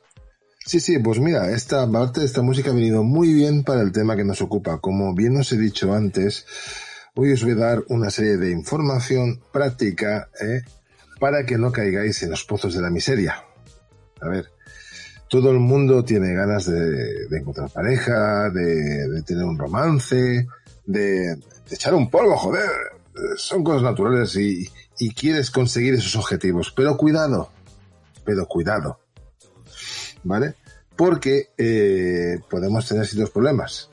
Sí, 0.65 0.79
sí, 0.79 0.99
pues 0.99 1.19
mira, 1.19 1.51
esta 1.51 1.89
parte 1.89 2.23
esta 2.23 2.41
música 2.41 2.71
ha 2.71 2.73
venido 2.73 3.03
muy 3.03 3.33
bien 3.33 3.63
para 3.63 3.81
el 3.81 3.91
tema 3.91 4.15
que 4.15 4.23
nos 4.23 4.41
ocupa. 4.41 4.79
Como 4.79 5.13
bien 5.13 5.37
os 5.37 5.51
he 5.51 5.57
dicho 5.57 5.93
antes, 5.93 6.45
hoy 7.13 7.31
os 7.33 7.43
voy 7.43 7.53
a 7.53 7.55
dar 7.55 7.83
una 7.89 8.09
serie 8.09 8.37
de 8.37 8.51
información 8.51 9.41
práctica 9.51 10.29
¿eh? 10.41 10.61
para 11.19 11.45
que 11.45 11.57
no 11.57 11.71
caigáis 11.71 12.23
en 12.23 12.31
los 12.31 12.43
pozos 12.45 12.73
de 12.73 12.81
la 12.81 12.89
miseria. 12.89 13.43
A 14.21 14.27
ver, 14.27 14.51
todo 15.29 15.51
el 15.51 15.59
mundo 15.59 16.03
tiene 16.03 16.33
ganas 16.33 16.65
de, 16.65 17.27
encontrar 17.31 17.69
pareja, 17.69 18.49
de, 18.49 19.07
de, 19.07 19.21
tener 19.21 19.43
un 19.43 19.57
romance, 19.57 20.47
de, 20.85 21.35
de, 21.35 21.39
echar 21.69 21.93
un 21.93 22.09
polvo, 22.09 22.35
joder. 22.37 22.69
Son 23.37 23.63
cosas 23.63 23.83
naturales 23.83 24.35
y, 24.35 24.67
y 24.99 25.13
quieres 25.13 25.51
conseguir 25.51 25.93
esos 25.93 26.15
objetivos. 26.15 26.71
Pero 26.75 26.97
cuidado, 26.97 27.51
pero 28.23 28.45
cuidado. 28.47 28.99
¿Vale? 30.23 30.55
Porque 30.95 31.49
eh, 31.57 32.39
podemos 32.49 32.87
tener 32.87 33.05
ciertos 33.05 33.31
problemas. 33.31 33.89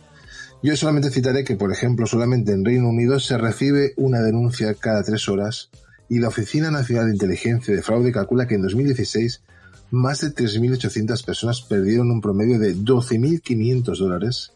Yo 0.62 0.76
solamente 0.76 1.10
citaré 1.10 1.42
que, 1.42 1.56
por 1.56 1.72
ejemplo, 1.72 2.06
solamente 2.06 2.52
en 2.52 2.64
Reino 2.64 2.88
Unido 2.88 3.18
se 3.18 3.36
recibe 3.36 3.94
una 3.96 4.20
denuncia 4.20 4.74
cada 4.74 5.02
tres 5.02 5.28
horas 5.28 5.70
y 6.08 6.20
la 6.20 6.28
Oficina 6.28 6.70
Nacional 6.70 7.06
de 7.06 7.12
Inteligencia 7.12 7.74
de 7.74 7.82
Fraude 7.82 8.12
calcula 8.12 8.46
que 8.46 8.54
en 8.54 8.62
2016 8.62 9.42
más 9.90 10.20
de 10.20 10.28
3.800 10.28 11.24
personas 11.24 11.62
perdieron 11.62 12.10
un 12.10 12.20
promedio 12.20 12.58
de 12.58 12.74
12.500 12.76 13.98
dólares 13.98 14.52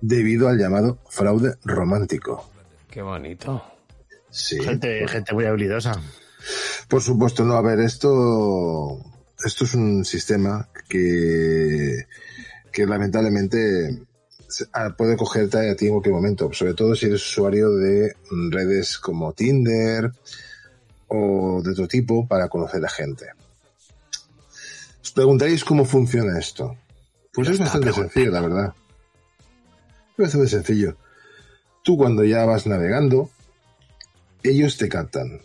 debido 0.00 0.48
al 0.48 0.58
llamado 0.58 0.98
fraude 1.08 1.54
romántico. 1.64 2.50
Qué 2.90 3.02
bonito. 3.02 3.62
Sí. 4.30 4.60
Gente, 4.60 5.06
gente 5.08 5.34
muy 5.34 5.44
habilidosa. 5.44 6.00
Por 6.88 7.02
supuesto, 7.02 7.44
no. 7.44 7.54
A 7.54 7.62
ver, 7.62 7.80
esto, 7.80 8.98
esto 9.44 9.64
es 9.64 9.74
un 9.74 10.04
sistema 10.04 10.68
que, 10.88 12.06
que 12.72 12.86
lamentablemente 12.86 14.06
puede 14.96 15.16
cogerte 15.16 15.70
a 15.70 15.76
ti 15.76 15.86
en 15.86 15.92
cualquier 15.92 16.14
momento, 16.14 16.50
sobre 16.52 16.74
todo 16.74 16.94
si 16.94 17.06
eres 17.06 17.22
usuario 17.22 17.70
de 17.70 18.16
redes 18.50 18.98
como 18.98 19.32
Tinder 19.32 20.10
o 21.08 21.60
de 21.62 21.70
otro 21.70 21.86
tipo 21.86 22.26
para 22.26 22.48
conocer 22.48 22.84
a 22.84 22.88
gente. 22.88 23.26
Os 25.02 25.12
preguntaréis 25.12 25.64
cómo 25.64 25.84
funciona 25.84 26.38
esto. 26.38 26.76
Pues 27.32 27.48
es 27.48 27.58
bastante 27.58 27.92
sencillo, 27.92 28.30
la 28.30 28.40
verdad. 28.40 28.74
Es 30.16 30.24
bastante 30.24 30.48
sencillo. 30.48 30.96
Tú 31.82 31.96
cuando 31.96 32.24
ya 32.24 32.44
vas 32.44 32.66
navegando, 32.66 33.30
ellos 34.50 34.76
te 34.76 34.88
captan. 34.88 35.40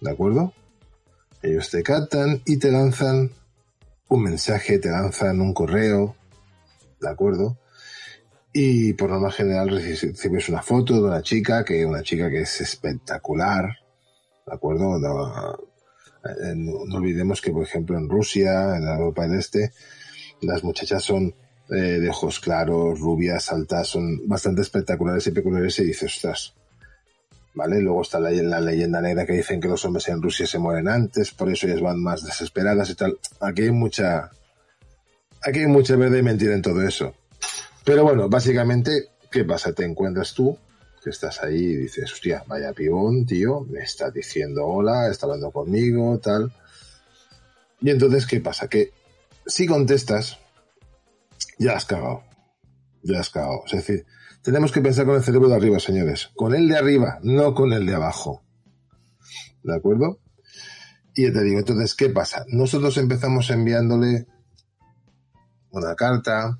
¿De 0.00 0.10
acuerdo? 0.10 0.52
Ellos 1.42 1.70
te 1.70 1.82
captan 1.82 2.42
y 2.44 2.58
te 2.58 2.70
lanzan 2.70 3.32
un 4.08 4.22
mensaje, 4.22 4.78
te 4.78 4.90
lanzan 4.90 5.40
un 5.40 5.54
correo. 5.54 6.16
¿De 7.00 7.08
acuerdo? 7.08 7.58
Y 8.52 8.94
por 8.94 9.10
norma 9.10 9.30
general 9.30 9.70
recibes 9.70 10.48
una 10.48 10.62
foto 10.62 10.94
de 10.94 11.02
una 11.02 11.22
chica, 11.22 11.64
que 11.64 11.86
una 11.86 12.02
chica 12.02 12.28
que 12.28 12.40
es 12.40 12.60
espectacular. 12.60 13.76
¿De 14.46 14.54
acuerdo? 14.54 14.98
No, 14.98 15.56
no 16.86 16.96
olvidemos 16.96 17.40
que, 17.40 17.52
por 17.52 17.62
ejemplo, 17.62 17.96
en 17.96 18.08
Rusia, 18.08 18.76
en 18.76 18.88
Europa 18.88 19.26
del 19.26 19.38
Este, 19.38 19.72
las 20.42 20.64
muchachas 20.64 21.04
son 21.04 21.34
eh, 21.70 22.00
de 22.00 22.08
ojos 22.08 22.40
claros, 22.40 22.98
rubias, 22.98 23.52
altas, 23.52 23.86
son 23.86 24.26
bastante 24.26 24.62
espectaculares 24.62 25.26
y 25.28 25.30
peculiares 25.30 25.78
y 25.78 25.84
dices, 25.84 26.16
ostras, 26.16 26.54
¿vale? 27.54 27.80
Luego 27.80 28.02
está 28.02 28.20
la, 28.20 28.30
leyenda 28.30 29.00
negra 29.00 29.26
que 29.26 29.34
dicen 29.34 29.60
que 29.60 29.68
los 29.68 29.84
hombres 29.84 30.08
en 30.08 30.22
Rusia 30.22 30.46
se 30.46 30.58
mueren 30.58 30.88
antes, 30.88 31.32
por 31.32 31.50
eso 31.50 31.66
ellas 31.66 31.80
van 31.80 32.02
más 32.02 32.24
desesperadas 32.24 32.90
y 32.90 32.94
tal. 32.94 33.18
Aquí 33.40 33.62
hay 33.62 33.70
mucha, 33.70 34.30
aquí 35.42 35.60
hay 35.60 35.66
mucha 35.66 35.96
verdad 35.96 36.18
y 36.18 36.22
mentira 36.22 36.54
en 36.54 36.62
todo 36.62 36.82
eso. 36.82 37.14
Pero 37.84 38.04
bueno, 38.04 38.28
básicamente, 38.28 39.08
¿qué 39.30 39.44
pasa? 39.44 39.72
Te 39.72 39.84
encuentras 39.84 40.34
tú, 40.34 40.56
que 41.02 41.10
estás 41.10 41.42
ahí 41.42 41.56
y 41.56 41.76
dices, 41.76 42.12
hostia, 42.12 42.44
vaya 42.46 42.72
pibón, 42.72 43.24
tío, 43.24 43.60
me 43.62 43.80
está 43.80 44.10
diciendo 44.10 44.66
hola, 44.66 45.08
está 45.08 45.26
hablando 45.26 45.50
conmigo, 45.50 46.18
tal. 46.18 46.52
Y 47.80 47.90
entonces, 47.90 48.26
¿qué 48.26 48.40
pasa? 48.40 48.68
Que 48.68 48.92
si 49.46 49.66
contestas, 49.66 50.38
ya 51.58 51.72
has 51.76 51.86
cagado. 51.86 52.22
Ya 53.02 53.20
has 53.20 53.30
cagado. 53.30 53.62
Es 53.66 53.72
decir, 53.72 54.06
tenemos 54.42 54.72
que 54.72 54.80
pensar 54.80 55.06
con 55.06 55.16
el 55.16 55.22
cerebro 55.22 55.48
de 55.48 55.56
arriba, 55.56 55.78
señores. 55.78 56.30
Con 56.34 56.54
el 56.54 56.68
de 56.68 56.78
arriba, 56.78 57.18
no 57.22 57.54
con 57.54 57.72
el 57.72 57.86
de 57.86 57.94
abajo. 57.94 58.42
¿De 59.62 59.74
acuerdo? 59.74 60.18
Y 61.14 61.26
ya 61.26 61.32
te 61.32 61.42
digo, 61.42 61.58
entonces, 61.58 61.94
¿qué 61.94 62.08
pasa? 62.08 62.44
Nosotros 62.48 62.96
empezamos 62.96 63.50
enviándole 63.50 64.26
una 65.70 65.94
carta, 65.94 66.58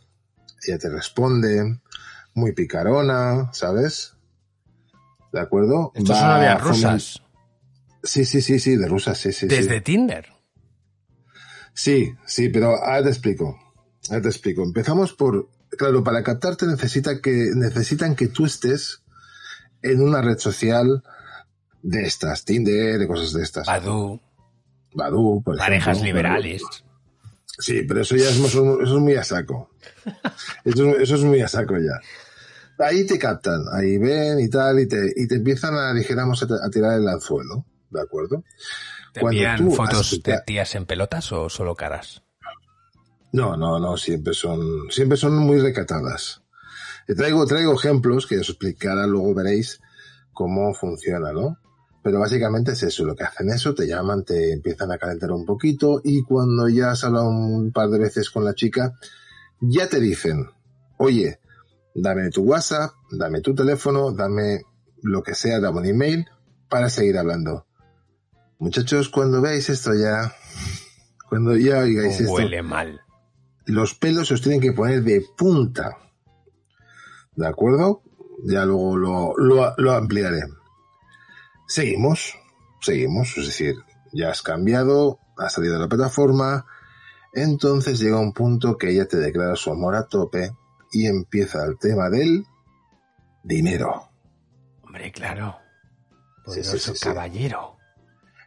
ella 0.66 0.78
te 0.78 0.90
responde, 0.90 1.80
muy 2.34 2.52
picarona, 2.52 3.50
¿sabes? 3.52 4.16
¿De 5.32 5.40
acuerdo? 5.40 5.92
Estos 5.94 6.18
son 6.18 6.28
novias 6.28 6.60
rusas. 6.60 7.22
Sí, 8.02 8.24
sí, 8.24 8.40
sí, 8.40 8.58
sí, 8.58 8.76
de 8.76 8.88
rusas, 8.88 9.18
sí, 9.18 9.32
sí. 9.32 9.46
¿Desde 9.46 9.76
sí. 9.76 9.80
Tinder? 9.82 10.26
Sí, 11.72 12.14
sí, 12.26 12.48
pero 12.48 12.76
ahora 12.76 13.04
te 13.04 13.08
explico. 13.10 13.58
Ahora 14.08 14.22
te 14.22 14.28
explico. 14.28 14.62
Empezamos 14.62 15.12
por, 15.12 15.48
claro, 15.76 16.04
para 16.04 16.22
captarte 16.22 16.66
necesita 16.66 17.20
que, 17.20 17.50
necesitan 17.54 18.16
que 18.16 18.28
tú 18.28 18.46
estés 18.46 19.02
en 19.82 20.02
una 20.02 20.20
red 20.22 20.38
social 20.38 21.02
de 21.82 22.02
estas, 22.02 22.44
Tinder, 22.44 22.98
de 22.98 23.06
cosas 23.06 23.32
de 23.32 23.42
estas. 23.42 23.66
Badu. 23.66 24.20
Badu, 24.92 25.42
por 25.42 25.56
Parejas 25.56 25.98
ejemplo. 25.98 26.06
liberales. 26.06 26.62
Sí, 27.58 27.82
pero 27.86 28.00
eso 28.02 28.16
ya 28.16 28.28
es, 28.30 28.36
eso 28.36 28.82
es 28.82 28.90
muy 28.90 29.14
a 29.16 29.24
saco. 29.24 29.70
Eso, 30.64 30.96
eso, 30.96 31.14
es 31.16 31.22
muy 31.24 31.40
a 31.42 31.48
saco 31.48 31.74
ya. 31.76 32.00
Ahí 32.84 33.06
te 33.06 33.18
captan, 33.18 33.62
ahí 33.72 33.98
ven 33.98 34.40
y 34.40 34.48
tal, 34.48 34.80
y 34.80 34.88
te, 34.88 35.12
y 35.14 35.26
te 35.26 35.36
empiezan 35.36 35.74
a, 35.74 35.92
dijéramos, 35.92 36.42
a, 36.42 36.46
a 36.46 36.70
tirar 36.70 36.98
el 36.98 37.06
anzuelo, 37.06 37.66
¿de 37.90 38.00
acuerdo? 38.00 38.44
¿Te 39.12 39.20
envían 39.20 39.70
fotos 39.72 40.12
has... 40.12 40.22
de 40.22 40.40
tías 40.46 40.74
en 40.74 40.86
pelotas 40.86 41.32
o 41.32 41.48
solo 41.48 41.74
caras? 41.74 42.22
No, 43.32 43.56
no, 43.56 43.78
no, 43.78 43.96
siempre 43.96 44.34
son, 44.34 44.90
siempre 44.90 45.16
son 45.16 45.36
muy 45.36 45.58
recatadas. 45.60 46.42
Te 47.06 47.14
traigo, 47.14 47.46
traigo 47.46 47.74
ejemplos 47.74 48.26
que 48.26 48.38
os 48.38 48.48
explicará, 48.48 49.06
luego 49.06 49.34
veréis 49.34 49.80
cómo 50.32 50.74
funciona, 50.74 51.32
¿no? 51.32 51.58
Pero 52.02 52.18
básicamente 52.18 52.72
es 52.72 52.82
eso, 52.82 53.04
lo 53.04 53.14
que 53.14 53.24
hacen 53.24 53.50
eso, 53.50 53.74
te 53.74 53.86
llaman, 53.86 54.24
te 54.24 54.52
empiezan 54.52 54.90
a 54.90 54.98
calentar 54.98 55.30
un 55.32 55.44
poquito 55.44 56.00
y 56.02 56.22
cuando 56.22 56.68
ya 56.68 56.92
has 56.92 57.04
hablado 57.04 57.28
un 57.28 57.72
par 57.72 57.90
de 57.90 57.98
veces 57.98 58.30
con 58.30 58.44
la 58.44 58.54
chica, 58.54 58.94
ya 59.60 59.88
te 59.88 60.00
dicen, 60.00 60.48
oye, 60.96 61.40
dame 61.94 62.30
tu 62.30 62.42
WhatsApp, 62.42 62.92
dame 63.10 63.42
tu 63.42 63.54
teléfono, 63.54 64.12
dame 64.12 64.62
lo 65.02 65.22
que 65.22 65.34
sea, 65.34 65.60
dame 65.60 65.80
un 65.80 65.86
email 65.86 66.26
para 66.68 66.88
seguir 66.88 67.18
hablando. 67.18 67.66
Muchachos, 68.58 69.08
cuando 69.08 69.40
veáis 69.40 69.68
esto 69.68 69.92
ya, 69.94 70.34
cuando 71.28 71.56
ya 71.56 71.80
oigáis 71.80 72.20
esto, 72.20 72.32
huele 72.32 72.62
mal. 72.62 73.00
Los 73.66 73.94
pelos 73.94 74.28
se 74.28 74.34
os 74.34 74.42
tienen 74.42 74.60
que 74.60 74.72
poner 74.72 75.02
de 75.02 75.24
punta. 75.36 75.96
¿De 77.36 77.46
acuerdo? 77.46 78.02
Ya 78.44 78.64
luego 78.64 78.96
lo, 78.96 79.34
lo, 79.36 79.74
lo 79.76 79.92
ampliaré. 79.92 80.42
Seguimos, 81.66 82.36
seguimos, 82.80 83.36
es 83.38 83.46
decir, 83.46 83.76
ya 84.12 84.30
has 84.30 84.42
cambiado, 84.42 85.20
has 85.36 85.52
salido 85.52 85.74
de 85.74 85.80
la 85.80 85.88
plataforma, 85.88 86.66
entonces 87.32 88.00
llega 88.00 88.18
un 88.18 88.32
punto 88.32 88.76
que 88.76 88.90
ella 88.90 89.06
te 89.06 89.18
declara 89.18 89.54
su 89.56 89.70
amor 89.70 89.94
a 89.94 90.06
tope 90.06 90.50
y 90.92 91.06
empieza 91.06 91.64
el 91.64 91.78
tema 91.78 92.10
del 92.10 92.44
dinero. 93.44 94.10
Hombre, 94.82 95.12
claro. 95.12 95.56
Poderoso 96.44 96.78
sí, 96.78 96.78
sí, 96.78 96.96
sí, 96.96 97.04
caballero. 97.04 97.76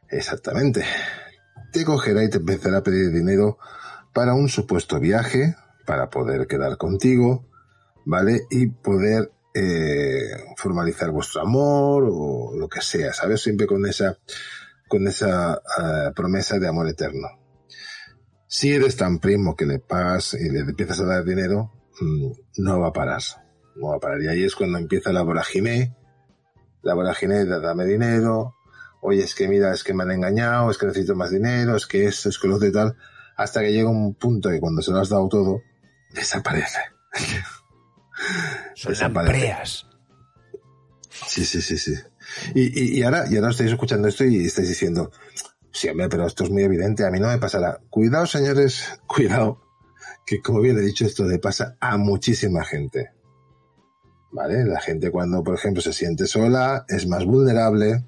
Exactamente. 0.10 0.84
Te 1.72 1.85
cogerá 1.85 2.23
y 2.23 2.30
te 2.30 2.38
empezará 2.38 2.80
a 2.80 2.84
pedir 2.84 3.11
dinero 3.11 3.57
para 4.14 4.34
un 4.34 4.49
supuesto 4.49 4.99
viaje, 4.99 5.56
para 5.85 6.10
poder 6.10 6.48
quedar 6.48 6.77
contigo, 6.77 7.45
¿vale? 8.06 8.44
Y 8.49 8.68
poder 8.68 9.31
eh, 9.53 10.31
formalizar 10.57 11.11
vuestro 11.11 11.41
amor 11.41 12.07
o 12.10 12.53
lo 12.56 12.68
que 12.68 12.81
sea, 12.81 13.14
¿sabes? 13.14 13.41
Siempre 13.41 13.68
con 13.68 13.85
esa, 13.85 14.18
con 14.88 15.07
esa 15.07 15.53
uh, 15.56 16.14
promesa 16.14 16.60
de 16.60 16.68
amor 16.68 16.88
eterno. 16.88 17.27
Si 18.48 18.72
eres 18.72 18.95
tan 18.95 19.19
primo 19.19 19.56
que 19.56 19.65
le 19.65 19.80
pagas 19.80 20.35
y 20.35 20.49
le 20.49 20.60
empiezas 20.60 20.99
a 20.99 21.06
dar 21.06 21.23
dinero, 21.23 21.72
mmm, 21.99 22.31
no 22.57 22.80
va 22.80 22.90
a 22.90 22.94
parar. 22.94 23.22
No 23.76 23.90
va 23.90 23.95
a 23.95 23.99
parar. 23.99 24.22
Y 24.22 24.27
ahí 24.27 24.44
es 24.44 24.56
cuando 24.56 24.77
empieza 24.77 25.11
la 25.11 25.23
vorágine. 25.23 25.95
La 26.84 26.94
vorágine 26.94 27.45
de 27.45 27.60
dame 27.60 27.85
dinero. 27.85 28.56
Oye, 29.02 29.23
es 29.23 29.34
que 29.34 29.48
mira, 29.48 29.73
es 29.73 29.84
que 29.84 29.94
me 29.94 30.03
han 30.03 30.11
engañado, 30.11 30.69
es 30.69 30.77
que 30.77 30.85
necesito 30.85 31.15
más 31.15 31.31
dinero, 31.31 31.76
es 31.76 31.88
que 31.88 32.06
esto, 32.06 32.30
es 32.30 32.38
que 32.38 32.48
lo 32.48 32.64
y 32.64 32.72
tal. 32.72 32.95
Hasta 33.35 33.61
que 33.61 33.72
llega 33.72 33.89
un 33.89 34.14
punto 34.15 34.49
que 34.49 34.60
cuando 34.60 34.81
se 34.81 34.91
lo 34.91 34.99
has 34.99 35.10
dado 35.10 35.27
todo, 35.27 35.61
desaparece. 36.14 36.80
Son 38.76 38.93
lampreas. 38.93 39.88
Sí, 41.27 41.45
sí, 41.45 41.61
sí, 41.61 41.77
sí. 41.77 41.95
Y, 42.53 42.80
y, 42.80 42.99
y, 42.99 43.03
ahora, 43.03 43.26
y 43.30 43.35
ahora 43.35 43.51
estáis 43.51 43.72
escuchando 43.72 44.07
esto 44.07 44.23
y 44.23 44.45
estáis 44.45 44.69
diciendo, 44.69 45.11
sí, 45.72 45.89
hombre, 45.89 46.10
pero 46.10 46.26
esto 46.26 46.43
es 46.43 46.49
muy 46.49 46.64
evidente, 46.64 47.05
a 47.05 47.11
mí 47.11 47.19
no 47.19 47.27
me 47.27 47.38
pasará. 47.38 47.80
Cuidado, 47.89 48.26
señores, 48.26 48.99
cuidado, 49.07 49.61
que 50.26 50.41
como 50.41 50.61
bien 50.61 50.77
he 50.77 50.81
dicho, 50.81 51.05
esto 51.05 51.26
le 51.26 51.39
pasa 51.39 51.77
a 51.80 51.97
muchísima 51.97 52.64
gente. 52.64 53.11
¿Vale? 54.31 54.65
La 54.65 54.81
gente 54.81 55.11
cuando, 55.11 55.43
por 55.43 55.55
ejemplo, 55.55 55.81
se 55.81 55.93
siente 55.93 56.26
sola, 56.26 56.85
es 56.88 57.07
más 57.07 57.23
vulnerable, 57.23 58.03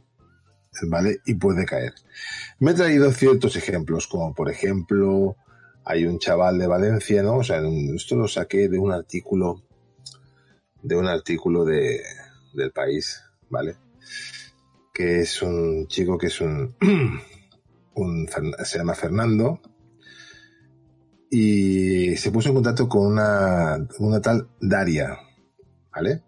¿vale? 0.83 1.19
Y 1.25 1.35
puede 1.35 1.65
caer. 1.65 1.93
Me 2.59 2.71
he 2.71 2.73
traído 2.73 3.11
ciertos 3.11 3.55
ejemplos, 3.55 4.07
como 4.07 4.33
por 4.33 4.49
ejemplo, 4.49 5.37
hay 5.83 6.05
un 6.05 6.19
chaval 6.19 6.57
de 6.57 6.67
Valencia, 6.67 7.21
¿no? 7.23 7.37
O 7.37 7.43
sea, 7.43 7.61
esto 7.95 8.15
lo 8.15 8.27
saqué 8.27 8.67
de 8.67 8.79
un 8.79 8.91
artículo, 8.91 9.63
de 10.81 10.95
un 10.95 11.07
artículo 11.07 11.65
de, 11.65 12.01
del 12.53 12.71
país, 12.71 13.21
¿vale? 13.49 13.75
Que 14.93 15.21
es 15.21 15.41
un 15.41 15.87
chico 15.87 16.17
que 16.17 16.27
es 16.27 16.41
un, 16.41 16.75
un 17.93 18.27
se 18.63 18.77
llama 18.77 18.95
Fernando, 18.95 19.61
y 21.29 22.15
se 22.15 22.31
puso 22.31 22.49
en 22.49 22.55
contacto 22.55 22.87
con 22.87 23.05
una, 23.07 23.77
una 23.99 24.21
tal 24.21 24.47
Daria, 24.59 25.17
¿vale? 25.93 26.23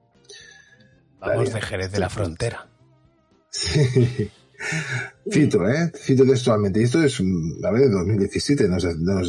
Vamos 1.19 1.37
Daria. 1.37 1.53
de 1.53 1.61
Jerez 1.61 1.91
de 1.91 1.99
la 1.99 2.09
Frontera. 2.09 2.67
Sí. 3.49 4.29
Cito, 5.31 5.67
¿eh? 5.67 5.91
Cito 5.95 6.25
textualmente. 6.25 6.81
Y 6.81 6.83
esto 6.83 7.03
es, 7.03 7.19
a 7.19 7.71
ver, 7.71 7.81
de 7.83 7.89
2017, 7.89 8.67
no 8.67 8.77
es, 8.77 8.97
no 8.97 9.21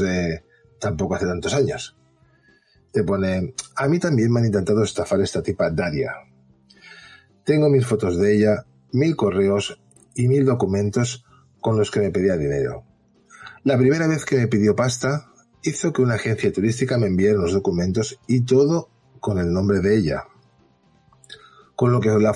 tampoco 0.79 1.15
hace 1.15 1.27
tantos 1.27 1.55
años. 1.55 1.97
Te 2.93 3.05
pone, 3.05 3.55
a 3.77 3.89
mí 3.89 3.99
también 3.99 4.33
me 4.33 4.41
han 4.41 4.47
intentado 4.47 4.83
estafar 4.83 5.21
esta 5.21 5.43
tipa 5.43 5.71
Daria. 5.71 6.13
Tengo 7.45 7.69
mil 7.69 7.85
fotos 7.85 8.19
de 8.19 8.37
ella, 8.37 8.65
mil 8.93 9.17
correos 9.17 9.81
y 10.15 10.29
mil 10.29 10.45
documentos 10.45 11.25
con 11.61 11.77
los 11.77 11.91
que 11.91 12.01
me 12.01 12.11
pedía 12.11 12.37
dinero. 12.37 12.85
La 13.65 13.77
primera 13.77 14.07
vez 14.07 14.25
que 14.25 14.37
me 14.37 14.49
pidió 14.49 14.75
pasta, 14.75 15.33
hizo 15.63 15.93
que 15.93 16.03
una 16.03 16.15
agencia 16.15 16.53
turística 16.53 16.99
me 16.99 17.07
enviara 17.07 17.39
los 17.39 17.53
documentos 17.53 18.19
y 18.27 18.43
todo 18.43 18.91
con 19.21 19.39
el 19.39 19.53
nombre 19.53 19.81
de 19.81 19.97
ella, 19.97 20.25
con 21.79 21.93
lo 21.93 22.01
que 22.01 22.09
la 22.09 22.35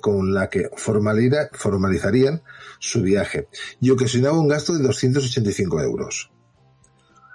con 0.00 0.34
la 0.34 0.50
que 0.50 0.68
formaliza, 0.74 1.48
formalizarían 1.52 2.42
su 2.80 3.02
viaje 3.02 3.46
y 3.80 3.90
ocasionaba 3.90 4.36
un 4.36 4.48
gasto 4.48 4.72
de 4.72 4.82
285 4.82 5.80
euros. 5.80 6.32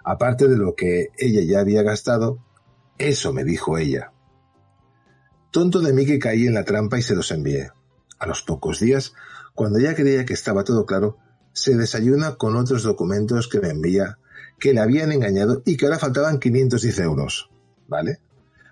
Aparte 0.03 0.49
de 0.49 0.57
lo 0.57 0.76
que 0.76 1.11
ella 1.18 1.41
ya 1.41 1.61
había 1.61 1.82
gastado, 1.82 2.44
eso 2.98 3.32
me 3.32 3.45
dijo 3.45 3.78
ella. 3.78 4.11
Tonto 5.49 5.80
de 5.80 5.94
mí 5.94 6.06
que 6.06 6.20
caí 6.20 6.45
en 6.45 6.56
la 6.56 6.66
trampa 6.66 6.99
y 6.99 7.03
se 7.03 7.16
los 7.16 7.32
envié. 7.32 7.72
A 8.20 8.28
los 8.28 8.41
pocos 8.41 8.82
días, 8.82 9.14
cuando 9.56 9.80
ya 9.80 9.95
creía 9.95 10.26
que 10.26 10.34
estaba 10.34 10.66
todo 10.66 10.86
claro, 10.86 11.20
se 11.53 11.78
desayuna 11.78 12.36
con 12.36 12.57
otros 12.57 12.84
documentos 12.84 13.48
que 13.48 13.61
me 13.61 13.70
envía 13.70 14.20
que 14.60 14.74
le 14.74 14.82
habían 14.82 15.14
engañado 15.14 15.61
y 15.66 15.78
que 15.78 15.86
ahora 15.86 15.99
faltaban 15.99 16.38
510 16.38 16.99
euros, 16.99 17.49
¿vale? 17.88 18.20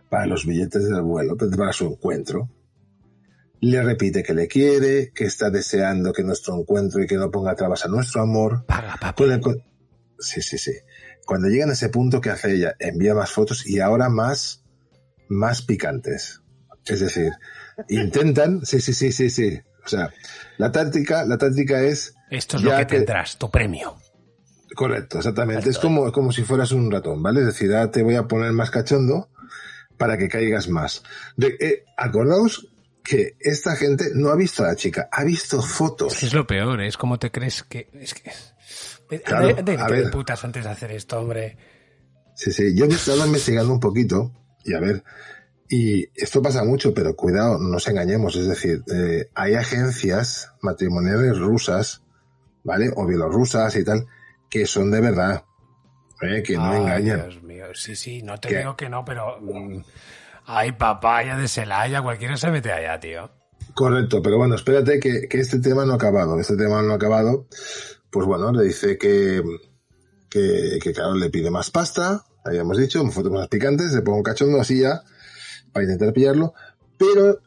Para 0.10 0.26
los 0.26 0.46
billetes 0.46 0.90
del 0.90 1.02
vuelo, 1.02 1.38
para 1.38 1.72
su 1.72 1.86
encuentro. 1.86 2.50
Le 3.60 3.82
repite 3.82 4.24
que 4.24 4.34
le 4.34 4.48
quiere, 4.48 5.12
que 5.14 5.26
está 5.26 5.50
deseando 5.50 6.14
que 6.14 6.24
nuestro 6.24 6.60
encuentro 6.60 7.02
y 7.02 7.08
que 7.08 7.16
no 7.16 7.32
ponga 7.32 7.56
trabas 7.56 7.86
a 7.86 7.88
nuestro 7.88 8.22
amor. 8.22 8.66
Paga, 8.66 8.98
papi. 9.00 9.24
El... 9.24 9.42
Sí, 10.20 10.42
sí, 10.42 10.58
sí. 10.58 10.74
Cuando 11.26 11.48
llegan 11.48 11.70
a 11.70 11.74
ese 11.74 11.90
punto, 11.90 12.22
¿qué 12.22 12.30
hace 12.30 12.54
ella? 12.54 12.76
Envía 12.80 13.14
más 13.14 13.32
fotos 13.32 13.66
y 13.68 13.80
ahora 13.80 14.10
más, 14.10 14.64
más 15.28 15.62
picantes. 15.62 16.42
Es 16.86 17.00
decir, 17.00 17.34
intentan, 17.90 18.62
sí, 18.66 18.80
sí, 18.80 18.94
sí, 18.94 19.12
sí, 19.12 19.30
sí. 19.30 19.60
O 19.86 19.90
sea, 19.90 20.12
la 20.58 20.72
táctica, 20.72 21.26
la 21.26 21.38
táctica 21.38 21.82
es. 21.82 22.14
Esto 22.30 22.58
es 22.58 22.64
lo 22.64 22.76
que 22.76 22.86
tendrás, 22.86 23.38
tu 23.38 23.50
premio. 23.50 23.98
Correcto, 24.76 25.18
exactamente. 25.18 25.70
Es 25.70 25.80
como, 25.80 26.12
como 26.12 26.32
si 26.32 26.44
fueras 26.44 26.72
un 26.72 26.92
ratón, 26.92 27.24
¿vale? 27.24 27.40
Es 27.40 27.48
decir, 27.48 27.74
ahora 27.74 27.90
te 27.90 28.04
voy 28.04 28.16
a 28.16 28.28
poner 28.28 28.52
más 28.52 28.70
cachondo 28.70 29.30
para 29.98 30.18
que 30.18 30.28
caigas 30.28 30.70
más. 30.70 31.04
De, 31.36 31.58
eh, 31.60 31.84
acordaos 31.96 32.68
que 33.08 33.38
esta 33.40 33.78
gente 33.78 34.12
no 34.16 34.30
ha 34.30 34.36
visto 34.36 34.64
a 34.64 34.68
la 34.68 34.76
chica, 34.76 35.08
ha 35.10 35.24
visto 35.24 35.62
fotos. 35.62 36.22
Es, 36.22 36.30
que 36.30 36.36
lo 36.36 36.46
peor, 36.46 36.82
es 36.82 36.98
como 36.98 37.18
te 37.18 37.32
crees 37.32 37.64
que. 37.64 37.90
Es 37.94 38.14
que. 38.14 38.30
Claro, 39.24 39.56
de, 39.56 39.64
de, 39.64 39.78
a 39.78 39.88
ver. 39.88 40.12
putas 40.12 40.44
antes 40.44 40.66
de 40.66 40.70
hacer 40.70 40.92
esto, 40.92 41.18
hombre. 41.18 41.58
Sí, 42.36 42.52
sí, 42.52 42.76
yo 42.76 42.84
he 42.84 42.90
estado 42.90 43.26
investigando 43.26 43.72
un 43.72 43.80
poquito 43.80 44.34
y 44.66 44.74
a 44.74 44.82
ver. 44.82 45.06
Y 45.70 46.10
esto 46.22 46.42
pasa 46.42 46.66
mucho, 46.66 46.94
pero 46.94 47.16
cuidado, 47.16 47.58
no 47.58 47.70
nos 47.70 47.88
engañemos. 47.88 48.36
Es 48.36 48.48
decir, 48.48 48.84
eh, 48.94 49.30
hay 49.34 49.54
agencias 49.56 50.52
matrimoniales 50.62 51.38
rusas, 51.38 52.04
¿vale? 52.66 52.92
O 52.94 53.06
bielorrusas 53.06 53.74
y 53.78 53.86
tal, 53.86 54.06
que 54.50 54.66
son 54.66 54.92
de 54.92 55.00
verdad. 55.00 55.46
¿eh? 56.22 56.44
Que 56.44 56.56
no 56.58 56.72
Ay, 56.72 56.82
engañan. 56.82 57.30
Dios 57.30 57.44
mío, 57.44 57.66
sí, 57.74 57.96
sí, 57.96 58.22
no 58.22 58.38
te 58.38 58.50
¿Qué? 58.50 58.58
digo 58.58 58.76
que 58.76 58.90
no, 58.90 59.06
pero. 59.06 59.40
mm, 59.40 59.82
Ay, 60.50 60.72
papaya 60.72 61.36
de 61.36 61.50
Celaya, 61.50 62.02
cualquiera 62.02 62.38
se 62.38 62.50
mete 62.50 62.72
allá, 62.72 62.98
tío. 63.02 63.30
Correcto, 63.74 64.22
pero 64.22 64.38
bueno, 64.38 64.56
espérate 64.56 64.98
que, 64.98 65.28
que 65.28 65.40
este 65.42 65.60
tema 65.60 65.86
no 65.86 65.92
ha 65.92 65.96
acabado. 65.96 66.40
Este 66.40 66.56
tema 66.56 66.82
no 66.82 66.94
ha 66.94 66.96
acabado. 66.96 67.48
Pues 68.10 68.26
bueno, 68.26 68.54
le 68.54 68.64
dice 68.64 68.98
que, 68.98 69.44
que, 70.30 70.94
claro, 70.94 71.16
le 71.16 71.30
pide 71.30 71.52
más 71.52 71.70
pasta, 71.70 72.24
habíamos 72.46 72.78
dicho, 72.78 73.06
fotos 73.12 73.32
más 73.32 73.50
picantes, 73.50 73.92
le 73.92 74.02
pongo 74.02 74.20
un 74.20 74.24
cachondo 74.24 74.62
así 74.62 74.80
ya, 74.80 75.04
para 75.74 75.84
intentar 75.84 76.14
pillarlo, 76.14 76.54
pero 76.98 77.42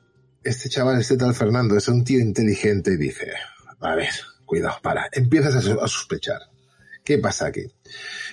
este 0.44 0.68
chaval, 0.68 1.00
este 1.00 1.16
tal 1.16 1.34
Fernando, 1.34 1.78
es 1.78 1.88
un 1.88 2.04
tío 2.04 2.20
inteligente 2.20 2.92
y 2.92 2.96
dice, 2.98 3.32
a 3.80 3.94
ver, 3.94 4.10
cuidado, 4.44 4.76
para, 4.82 5.08
empiezas 5.12 5.56
a 5.56 5.88
sospechar. 5.88 6.49
¿Qué 7.04 7.18
pasa 7.18 7.46
aquí? 7.46 7.66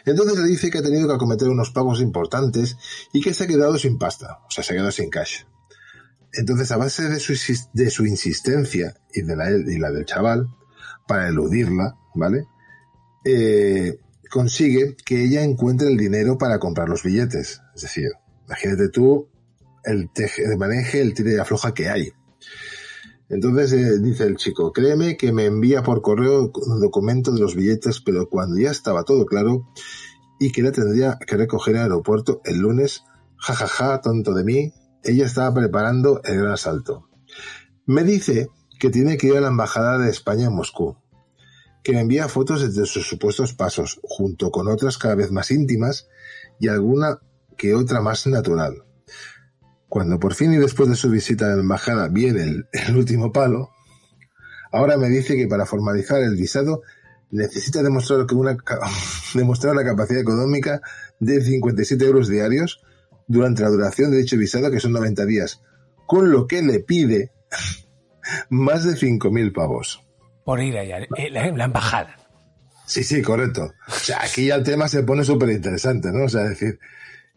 Entonces 0.06 0.38
le 0.40 0.48
dice 0.48 0.70
que 0.70 0.80
ha 0.80 0.84
tenido 0.84 1.08
que 1.08 1.16
acometer 1.16 1.48
unos 1.48 1.72
pagos 1.72 2.02
importantes 2.02 2.78
y 3.14 3.22
que 3.22 3.34
se 3.34 3.46
ha 3.46 3.48
quedado 3.48 3.78
sin 3.78 3.98
pasta, 3.98 4.40
o 4.48 4.52
sea, 4.52 4.64
se 4.64 4.74
ha 4.74 4.76
quedado 4.76 4.92
sin 4.92 5.10
cash. 5.10 5.44
Entonces, 6.34 6.72
a 6.72 6.78
base 6.78 7.04
de 7.10 7.20
su, 7.20 8.06
insistencia 8.06 8.96
y 9.14 9.22
de 9.22 9.36
la, 9.36 9.50
del 9.92 10.06
chaval, 10.06 10.48
para 11.08 11.30
eludirla, 11.30 11.96
¿vale? 12.14 12.46
Eh, 13.26 13.98
consigue 14.30 14.96
que 15.06 15.24
ella 15.24 15.44
encuentre 15.44 15.88
el 15.88 15.98
dinero 15.98 16.38
para 16.38 16.60
comprar 16.60 16.90
los 16.90 17.04
billetes. 17.04 17.62
Es 17.76 17.82
decir, 17.82 18.10
imagínate 18.46 18.90
tú 18.90 19.30
el 19.84 20.12
teje, 20.12 20.48
de 20.48 20.58
maneje, 20.58 21.02
el 21.02 21.14
tire 21.14 21.34
y 21.34 21.38
afloja 21.38 21.74
que 21.74 21.90
hay. 21.90 22.12
Entonces 23.30 23.74
eh, 23.74 24.00
dice 24.00 24.24
el 24.24 24.38
chico, 24.38 24.72
créeme 24.72 25.18
que 25.18 25.32
me 25.32 25.46
envía 25.46 25.84
por 25.84 26.02
correo 26.02 26.52
un 26.54 26.80
documento 26.80 27.32
de 27.32 27.42
los 27.42 27.56
billetes, 27.56 28.02
pero 28.02 28.30
cuando 28.30 28.58
ya 28.58 28.72
estaba 28.72 29.04
todo 29.04 29.26
claro 29.26 29.68
y 30.40 30.52
que 30.52 30.62
la 30.62 30.72
tendría 30.72 31.18
que 31.26 31.36
recoger 31.36 31.76
el 31.76 31.82
aeropuerto 31.82 32.42
el 32.46 32.60
lunes, 32.60 33.04
jajaja, 33.38 34.02
tonto 34.02 34.34
de 34.34 34.44
mí, 34.44 34.74
ella 35.04 35.26
estaba 35.26 35.54
preparando 35.54 36.22
el 36.24 36.38
gran 36.38 36.54
asalto. 36.54 37.10
Me 37.86 38.04
dice 38.04 38.50
que 38.80 38.90
tiene 38.90 39.18
que 39.18 39.28
ir 39.28 39.38
a 39.38 39.42
la 39.42 39.48
embajada 39.48 39.98
de 39.98 40.10
España 40.10 40.48
en 40.48 40.56
Moscú, 40.56 40.98
que 41.84 41.94
me 41.94 42.02
envía 42.02 42.28
fotos 42.28 42.76
de 42.76 42.86
sus 42.86 43.08
supuestos 43.08 43.54
pasos, 43.54 44.00
junto 44.04 44.52
con 44.52 44.68
otras 44.68 44.98
cada 44.98 45.16
vez 45.16 45.32
más 45.32 45.52
íntimas 45.52 46.08
y 46.60 46.68
alguna 46.68 47.20
que 47.58 47.76
otra 47.76 48.02
más 48.02 48.28
natural. 48.28 48.87
Cuando 49.90 50.20
por 50.20 50.34
fin 50.34 50.54
y 50.54 50.58
después 50.58 50.90
de 50.90 50.96
su 50.96 51.10
visita 51.10 51.46
a 51.46 51.56
la 51.56 51.62
embajada 51.62 52.08
viene 52.10 52.44
el, 52.44 52.68
el 52.72 52.96
último 52.98 53.32
palo, 53.32 53.72
ahora 54.72 54.98
me 54.98 55.08
dice 55.10 55.36
que 55.38 55.48
para 55.48 55.66
formalizar 55.66 56.22
el 56.22 56.36
visado 56.36 56.82
necesita 57.32 57.82
demostrar, 57.84 58.26
que 58.26 58.36
una, 58.36 58.58
ca- 58.58 58.80
demostrar 59.34 59.76
la 59.76 59.84
capacidad 59.86 60.22
económica 60.22 60.82
de 61.20 61.42
57 61.42 62.04
euros 62.06 62.28
diarios 62.28 62.82
durante 63.28 63.64
la 63.64 63.70
duración 63.70 64.12
de 64.12 64.18
dicho 64.18 64.38
visado, 64.38 64.70
que 64.72 64.80
son 64.80 64.94
90 64.94 65.26
días, 65.26 65.62
con 66.06 66.32
lo 66.32 66.48
que 66.48 66.62
le 66.62 66.80
pide 66.80 67.32
más 68.50 68.84
de 68.84 68.94
5.000 68.96 69.54
pavos. 69.54 70.04
Por 70.46 70.62
ir 70.62 70.78
allá, 70.78 71.00
eh, 71.00 71.30
la, 71.32 71.50
la 71.52 71.66
embajada. 71.66 72.16
Sí, 72.86 73.04
sí, 73.04 73.22
correcto. 73.22 73.74
O 73.88 73.92
sea, 73.92 74.22
aquí 74.24 74.48
ya 74.48 74.56
el 74.56 74.64
tema 74.64 74.88
se 74.88 75.04
pone 75.04 75.26
súper 75.26 75.50
interesante, 75.50 76.10
¿no? 76.12 76.24
O 76.26 76.30
sea, 76.30 76.44
es 76.44 76.50
decir, 76.52 76.80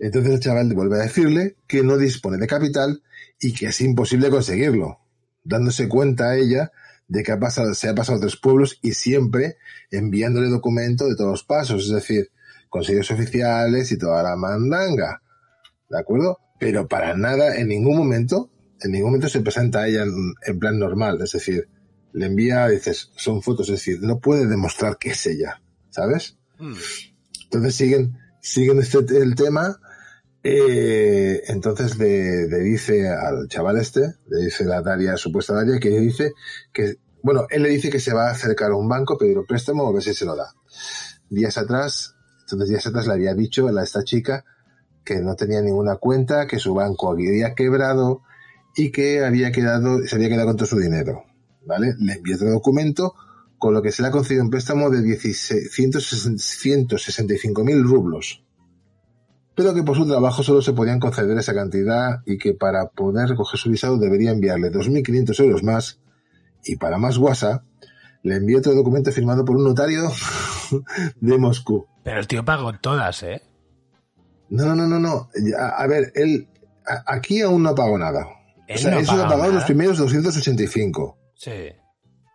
entonces 0.07 0.33
el 0.33 0.41
chaval 0.41 0.73
vuelve 0.75 0.97
a 0.97 1.03
decirle 1.03 1.57
que 1.67 1.83
no 1.83 1.97
dispone 1.97 2.39
de 2.39 2.47
capital 2.47 3.03
y 3.39 3.53
que 3.53 3.67
es 3.67 3.81
imposible 3.81 4.31
conseguirlo, 4.31 4.99
dándose 5.45 5.89
cuenta 5.89 6.31
a 6.31 6.37
ella 6.37 6.73
de 7.09 7.23
que 7.23 7.33
ha 7.33 7.41
pasado, 7.41 7.75
se 7.75 7.89
ha 7.89 7.95
pasado 7.95 8.19
a 8.19 8.21
tres 8.21 8.37
pueblos 8.37 8.79
y 8.83 8.93
siempre 8.93 9.57
enviándole 9.91 10.49
documento 10.49 11.09
de 11.09 11.17
todos 11.17 11.31
los 11.31 11.45
pasos, 11.45 11.85
es 11.85 11.91
decir, 11.91 12.31
consejos 12.69 13.11
oficiales 13.11 13.91
y 13.93 13.99
toda 13.99 14.23
la 14.23 14.37
mandanga, 14.37 15.23
¿de 15.89 15.99
acuerdo? 15.99 16.39
Pero 16.59 16.87
para 16.87 17.17
nada, 17.17 17.57
en 17.57 17.69
ningún 17.69 17.97
momento, 17.97 18.51
en 18.81 18.93
ningún 18.93 19.11
momento 19.11 19.29
se 19.29 19.41
presenta 19.41 19.81
a 19.81 19.89
ella 19.89 20.05
en, 20.05 20.35
en 20.47 20.59
plan 20.59 20.79
normal, 20.79 21.21
es 21.21 21.33
decir, 21.33 21.69
le 22.13 22.27
envía, 22.27 22.69
dices, 22.69 23.11
son 23.17 23.43
fotos, 23.43 23.69
es 23.69 23.77
decir, 23.77 23.99
no 24.03 24.21
puede 24.21 24.47
demostrar 24.47 24.97
que 24.99 25.11
es 25.11 25.27
ella, 25.27 25.61
¿sabes? 25.91 26.39
Entonces 27.45 27.75
siguen, 27.75 28.19
siguen 28.41 28.79
este, 28.79 28.99
el 29.19 29.35
tema 29.35 29.81
Eh, 30.43 31.43
entonces 31.49 31.99
le, 31.99 32.49
le, 32.49 32.61
dice 32.61 33.11
al 33.11 33.47
chaval 33.49 33.77
este, 33.77 34.15
le 34.29 34.45
dice 34.45 34.65
la 34.65 34.81
Daria, 34.81 35.19
supuesta 35.19 35.53
Daria, 35.55 35.79
que 35.79 35.91
dice 35.91 36.33
que, 36.73 36.97
bueno, 37.23 37.47
él 37.51 37.63
le 37.63 37.69
dice 37.69 37.91
que 37.91 38.01
se 38.01 38.15
va 38.15 38.29
a 38.29 38.33
acercar 38.33 38.71
a 38.71 38.77
un 38.77 38.89
banco, 38.89 39.19
pedir 39.19 39.37
un 39.39 39.45
préstamo 39.45 39.87
a 39.87 39.93
ver 39.93 40.03
si 40.03 40.15
se 40.15 40.25
lo 40.25 40.35
da. 40.35 40.55
Días 41.29 41.59
atrás, 41.59 42.15
entonces 42.43 42.71
días 42.71 42.87
atrás 42.87 43.07
le 43.07 43.13
había 43.13 43.35
dicho 43.35 43.69
a 43.69 43.83
esta 43.83 44.03
chica 44.03 44.47
que 45.05 45.21
no 45.21 45.37
tenía 45.37 45.61
ninguna 45.61 45.97
cuenta, 45.97 46.47
que 46.47 46.59
su 46.59 46.73
banco 46.73 47.13
había 47.13 47.55
quebrado 47.55 48.23
y 48.75 48.93
que 48.93 49.23
había 49.23 49.53
quedado, 49.53 50.07
se 50.07 50.17
había 50.17 50.31
quedado 50.31 50.47
con 50.49 50.57
todo 50.57 50.67
su 50.67 50.79
dinero. 50.79 51.25
¿Vale? 51.67 51.97
Le 51.99 52.15
envió 52.15 52.37
otro 52.37 52.51
documento 52.51 53.15
con 53.59 53.75
lo 53.75 53.83
que 53.83 53.93
se 53.93 54.01
le 54.01 54.09
ha 54.09 54.11
concedido 54.11 54.43
un 54.43 54.49
préstamo 54.49 54.89
de 54.89 55.19
165 55.19 57.65
mil 57.65 57.85
rublos 57.85 58.43
pero 59.55 59.75
que 59.75 59.83
por 59.83 59.97
su 59.97 60.07
trabajo 60.07 60.43
solo 60.43 60.63
se 60.63 60.73
podían 60.73 61.01
conceder 61.01 61.37
esa 61.39 61.55
cantidad 61.55 62.21
y 62.27 62.39
que 62.39 62.55
para 62.55 62.89
poder 62.91 63.29
recoger 63.29 63.59
su 63.59 63.71
visado 63.71 63.99
debería 63.99 64.31
enviarle 64.31 64.71
2.500 64.71 65.41
euros 65.45 65.63
más 65.63 66.01
y 66.65 66.77
para 66.77 66.99
más 66.99 67.19
guasa 67.19 67.65
le 68.23 68.37
envió 68.37 68.59
otro 68.59 68.75
documento 68.75 69.11
firmado 69.13 69.45
por 69.45 69.57
un 69.57 69.65
notario 69.65 70.11
de 71.21 71.39
Moscú. 71.39 71.87
Pero 72.05 72.21
el 72.21 72.27
tío 72.27 72.45
pagó 72.45 72.73
todas, 72.79 73.23
¿eh? 73.23 73.43
No, 74.51 74.75
no, 74.75 74.87
no, 74.87 74.99
no. 74.99 75.29
A, 75.59 75.83
a 75.83 75.87
ver, 75.87 76.13
él 76.15 76.49
aquí 77.07 77.41
aún 77.41 77.63
no 77.63 77.75
pagó 77.75 77.99
nada. 77.99 78.27
Él 78.67 78.77
o 78.77 78.79
sea, 78.79 78.91
no 78.93 78.99
él 78.99 79.07
solo 79.07 79.25
ha 79.25 79.29
pagado 79.29 79.53
los 79.53 79.65
primeros 79.65 79.99
285. 79.99 81.19
Sí. 81.35 81.73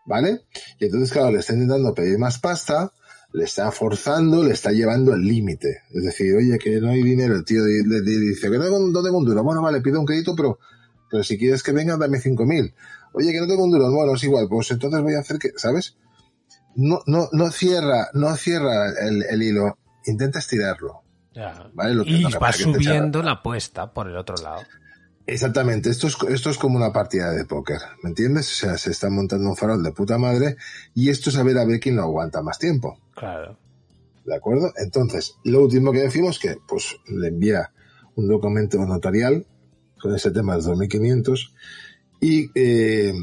¿Vale? 0.06 0.42
Y 0.80 0.86
entonces, 0.86 1.12
claro, 1.12 1.32
le 1.32 1.40
está 1.40 1.54
intentando 1.54 1.94
pedir 1.94 2.18
más 2.20 2.40
pasta, 2.40 2.92
le 3.36 3.44
está 3.44 3.72
forzando, 3.72 4.44
le 4.44 4.53
está 4.53 4.72
llevando 4.72 5.14
al 5.14 5.22
límite. 5.22 5.82
Es 5.91 6.03
decir, 6.03 6.36
oye, 6.36 6.57
que 6.57 6.80
no 6.80 6.90
hay 6.90 7.03
dinero. 7.03 7.36
El 7.36 7.44
tío 7.45 7.64
le, 7.66 7.84
le 7.84 8.02
dice 8.02 8.49
que 8.49 8.57
no 8.57 8.64
tengo, 8.66 8.80
no 8.80 9.03
tengo 9.03 9.18
un 9.18 9.26
duro. 9.26 9.44
Bueno, 9.44 9.62
vale, 9.62 9.82
pido 9.82 9.99
un 9.99 10.06
crédito, 10.06 10.36
pero, 10.36 10.57
pero 11.12 11.24
si 11.24 11.38
quieres 11.38 11.62
que 11.64 11.72
venga, 11.72 11.98
dame 11.98 12.20
5.000. 12.20 12.74
Oye, 13.14 13.32
que 13.32 13.40
no 13.40 13.48
tengo 13.48 13.64
un 13.66 13.72
duro. 13.72 13.91
Bueno, 13.91 14.14
es 14.16 14.24
igual, 14.24 14.48
pues 14.49 14.72
entonces 14.72 15.02
voy 15.02 15.16
a 15.16 15.20
hacer 15.20 15.38
que, 15.40 15.52
¿sabes? 15.57 15.95
No, 16.76 17.02
no, 17.07 17.30
no 17.32 17.49
cierra, 17.52 18.07
no 18.14 18.36
cierra 18.36 18.90
el, 19.07 19.24
el 19.30 19.44
hilo. 19.44 19.78
Intenta 20.06 20.40
estirarlo. 20.40 21.02
Ya. 21.34 21.70
¿Vale? 21.74 21.94
Lo 21.95 22.03
que- 22.03 22.12
y 22.12 22.22
lo 22.22 22.40
va 22.40 22.52
subiendo 22.53 23.22
la 23.24 23.32
apuesta 23.32 23.91
por 23.94 24.07
el 24.07 24.16
otro 24.18 24.36
lado. 24.41 24.62
Exactamente, 25.28 25.90
esto 25.90 26.06
es, 26.06 26.16
esto 26.30 26.52
es 26.52 26.57
como 26.60 26.78
una 26.78 26.94
partida 26.94 27.32
de 27.32 27.45
póker, 27.45 27.80
¿me 28.03 28.10
entiendes? 28.10 28.48
O 28.52 28.56
sea, 28.68 28.78
se 28.78 28.91
está 28.91 29.10
montando 29.10 29.49
un 29.49 29.56
farol 29.57 29.82
de 29.82 29.91
puta 29.91 30.20
madre 30.20 30.56
y 30.94 31.10
esto 31.10 31.32
es 31.32 31.36
a 31.38 31.41
ver 31.44 31.57
a 31.57 31.66
ver 31.66 31.80
quién 31.80 31.95
lo 31.95 32.03
aguanta 32.03 32.44
más 32.44 32.60
tiempo, 32.60 32.99
Claro. 33.16 33.58
¿de 34.26 34.36
acuerdo? 34.36 34.74
Entonces, 34.78 35.36
lo 35.44 35.62
último 35.62 35.92
que 35.92 36.00
decimos 36.00 36.40
que, 36.40 36.58
pues, 36.68 36.98
le 37.08 37.28
envía 37.28 37.72
un 38.16 38.28
documento 38.28 38.78
notarial 38.86 39.46
con 40.00 40.16
ese 40.16 40.32
tema 40.32 40.58
de 40.58 40.64
2.500 40.64 41.52
y 42.22 42.50
eh, 42.56 43.14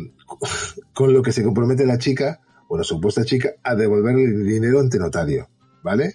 con 0.94 1.12
lo 1.12 1.22
que 1.22 1.32
se 1.32 1.42
compromete 1.42 1.86
la 1.86 1.98
chica, 1.98 2.40
o 2.68 2.78
la 2.78 2.84
supuesta 2.84 3.24
chica, 3.24 3.50
a 3.62 3.74
devolver 3.74 4.16
el 4.16 4.46
dinero 4.46 4.80
ante 4.80 4.98
notario, 4.98 5.48
¿vale? 5.82 6.14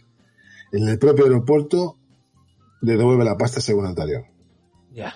En 0.71 0.87
el 0.87 0.97
propio 0.97 1.25
aeropuerto 1.25 1.97
le 2.81 2.97
devuelve 2.97 3.23
la 3.23 3.37
pasta 3.37 3.61
según 3.61 3.83
notario. 3.83 4.25
Ya. 4.91 5.13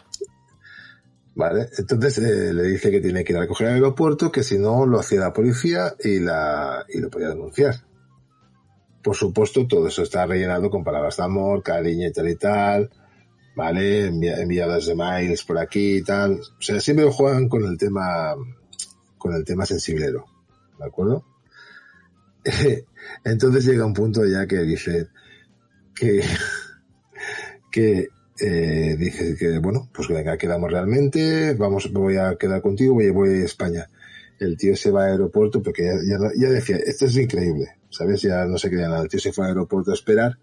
Vale, 1.33 1.69
entonces 1.77 2.17
eh, 2.19 2.53
le 2.53 2.63
dice 2.63 2.91
que 2.91 2.99
tiene 2.99 3.23
que 3.23 3.33
ir 3.33 3.37
a 3.37 3.41
recoger 3.41 3.69
al 3.69 3.75
aeropuerto, 3.75 4.31
que 4.31 4.43
si 4.43 4.59
no 4.59 4.85
lo 4.85 4.99
hacía 4.99 5.21
la 5.21 5.33
policía 5.33 5.95
y, 6.03 6.19
la, 6.19 6.85
y 6.89 6.99
lo 6.99 7.09
podía 7.09 7.29
denunciar. 7.29 7.75
Por 9.03 9.15
supuesto, 9.15 9.67
todo 9.67 9.87
eso 9.87 10.03
está 10.03 10.25
rellenado 10.25 10.69
con 10.69 10.83
palabras 10.83 11.17
de 11.17 11.23
amor, 11.23 11.63
cariño 11.63 12.07
y 12.07 12.11
tal 12.11 12.29
y 12.29 12.35
tal, 12.35 12.89
¿vale? 13.55 14.07
Envia- 14.07 14.39
enviadas 14.39 14.85
de 14.85 14.95
mails 14.95 15.43
por 15.43 15.57
aquí 15.57 15.97
y 15.97 16.03
tal. 16.03 16.39
O 16.39 16.61
sea, 16.61 16.79
siempre 16.79 17.05
juegan 17.11 17.49
con 17.49 17.63
el 17.65 17.77
tema, 17.77 18.35
con 19.17 19.33
el 19.33 19.43
tema 19.43 19.65
sensiblero, 19.65 20.25
¿de 20.79 20.85
acuerdo? 20.85 21.25
Entonces 23.23 23.65
llega 23.65 23.85
un 23.85 23.93
punto 23.93 24.25
ya 24.25 24.45
que 24.47 24.59
dice 24.59 25.07
que, 25.95 26.23
que 27.71 28.07
eh, 28.39 29.35
que, 29.37 29.59
bueno, 29.59 29.87
pues 29.93 30.07
venga, 30.07 30.37
quedamos 30.37 30.71
realmente, 30.71 31.53
vamos, 31.53 31.91
voy 31.91 32.17
a 32.17 32.35
quedar 32.37 32.61
contigo, 32.61 32.95
voy, 32.95 33.09
voy 33.11 33.29
a 33.41 33.45
España. 33.45 33.87
El 34.39 34.57
tío 34.57 34.75
se 34.75 34.89
va 34.89 35.05
al 35.05 35.11
aeropuerto 35.11 35.61
porque 35.61 35.83
ya, 36.07 36.17
ya 36.35 36.49
decía, 36.49 36.77
esto 36.77 37.05
es 37.05 37.15
increíble, 37.17 37.75
¿sabes? 37.91 38.21
Ya 38.23 38.45
no 38.45 38.57
se 38.57 38.69
creía 38.69 38.87
nada. 38.87 39.03
El 39.03 39.09
tío 39.09 39.19
se 39.19 39.31
fue 39.31 39.45
al 39.45 39.51
aeropuerto 39.51 39.91
a 39.91 39.93
esperar 39.93 40.39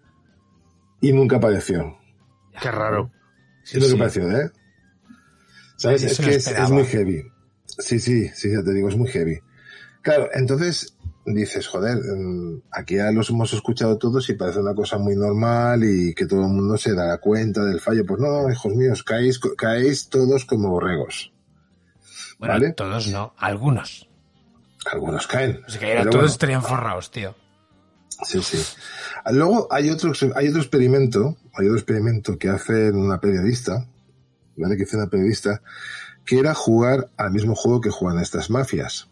y 1.01 1.11
nunca 1.11 1.37
apareció. 1.37 1.97
Qué 2.61 2.71
raro. 2.71 3.11
Es 3.65 3.75
lo 3.75 3.87
que 3.87 3.99
pareció, 3.99 4.31
¿eh? 4.31 4.51
¿Sabes? 5.75 6.03
Es 6.03 6.19
que 6.19 6.35
es 6.35 6.69
muy 6.69 6.85
heavy. 6.85 7.23
Sí, 7.65 7.99
sí, 7.99 8.29
sí, 8.29 8.51
ya 8.51 8.63
te 8.63 8.73
digo, 8.73 8.89
es 8.89 8.97
muy 8.97 9.07
heavy. 9.09 9.39
Claro, 10.01 10.29
entonces 10.33 10.97
dices, 11.25 11.67
joder, 11.67 11.97
mm, 11.97 12.63
aquí 12.71 12.95
ya 12.95 13.11
los 13.11 13.29
hemos 13.29 13.53
escuchado 13.53 13.97
todos 13.97 14.29
y 14.29 14.33
parece 14.33 14.59
una 14.59 14.73
cosa 14.73 14.97
muy 14.97 15.15
normal 15.15 15.83
y 15.83 16.13
que 16.13 16.25
todo 16.25 16.41
el 16.41 16.51
mundo 16.51 16.77
se 16.77 16.93
dará 16.93 17.17
cuenta 17.19 17.63
del 17.63 17.79
fallo. 17.79 18.05
Pues 18.05 18.19
no, 18.19 18.49
hijos 18.51 18.75
míos, 18.75 19.03
caéis, 19.03 19.39
caéis 19.39 20.09
todos 20.09 20.45
como 20.45 20.69
borregos. 20.69 21.31
Bueno, 22.39 22.53
¿Vale? 22.55 22.73
todos 22.73 23.07
no, 23.09 23.33
algunos. 23.37 24.08
Algunos 24.85 25.27
caen. 25.27 25.61
Si 25.67 25.77
cayeran 25.77 26.03
Pero 26.03 26.11
todos 26.11 26.21
bueno. 26.23 26.31
estarían 26.31 26.63
forrados, 26.63 27.11
tío. 27.11 27.35
Sí, 28.25 28.41
sí. 28.41 28.61
Luego 29.31 29.67
hay 29.71 29.89
otro, 29.89 30.11
hay 30.35 30.47
otro 30.49 30.61
experimento, 30.61 31.37
hay 31.53 31.67
otro 31.67 31.77
experimento 31.77 32.37
que 32.37 32.49
hace 32.49 32.91
una 32.91 33.19
periodista, 33.19 33.87
¿vale? 34.57 34.77
Que 34.77 34.83
hace 34.83 34.97
una 34.97 35.09
periodista, 35.09 35.61
que 36.25 36.39
era 36.39 36.53
jugar 36.53 37.09
al 37.17 37.31
mismo 37.31 37.55
juego 37.55 37.81
que 37.81 37.89
juegan 37.89 38.21
estas 38.21 38.49
mafias. 38.49 39.07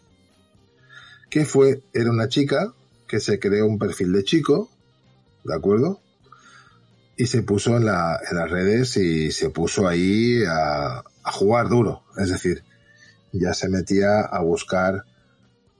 Que 1.30 1.44
fue, 1.44 1.82
era 1.92 2.10
una 2.10 2.28
chica 2.28 2.74
que 3.06 3.20
se 3.20 3.38
creó 3.38 3.66
un 3.66 3.78
perfil 3.78 4.12
de 4.12 4.24
chico, 4.24 4.70
¿de 5.44 5.54
acuerdo? 5.54 6.00
Y 7.16 7.26
se 7.26 7.42
puso 7.42 7.76
en, 7.76 7.86
la, 7.86 8.20
en 8.30 8.36
las 8.36 8.50
redes 8.50 8.96
y 8.96 9.32
se 9.32 9.50
puso 9.50 9.88
ahí 9.88 10.42
a, 10.44 11.02
a 11.22 11.32
jugar 11.32 11.68
duro. 11.68 12.04
Es 12.16 12.30
decir, 12.30 12.62
ya 13.32 13.54
se 13.54 13.68
metía 13.68 14.20
a 14.20 14.40
buscar 14.40 15.04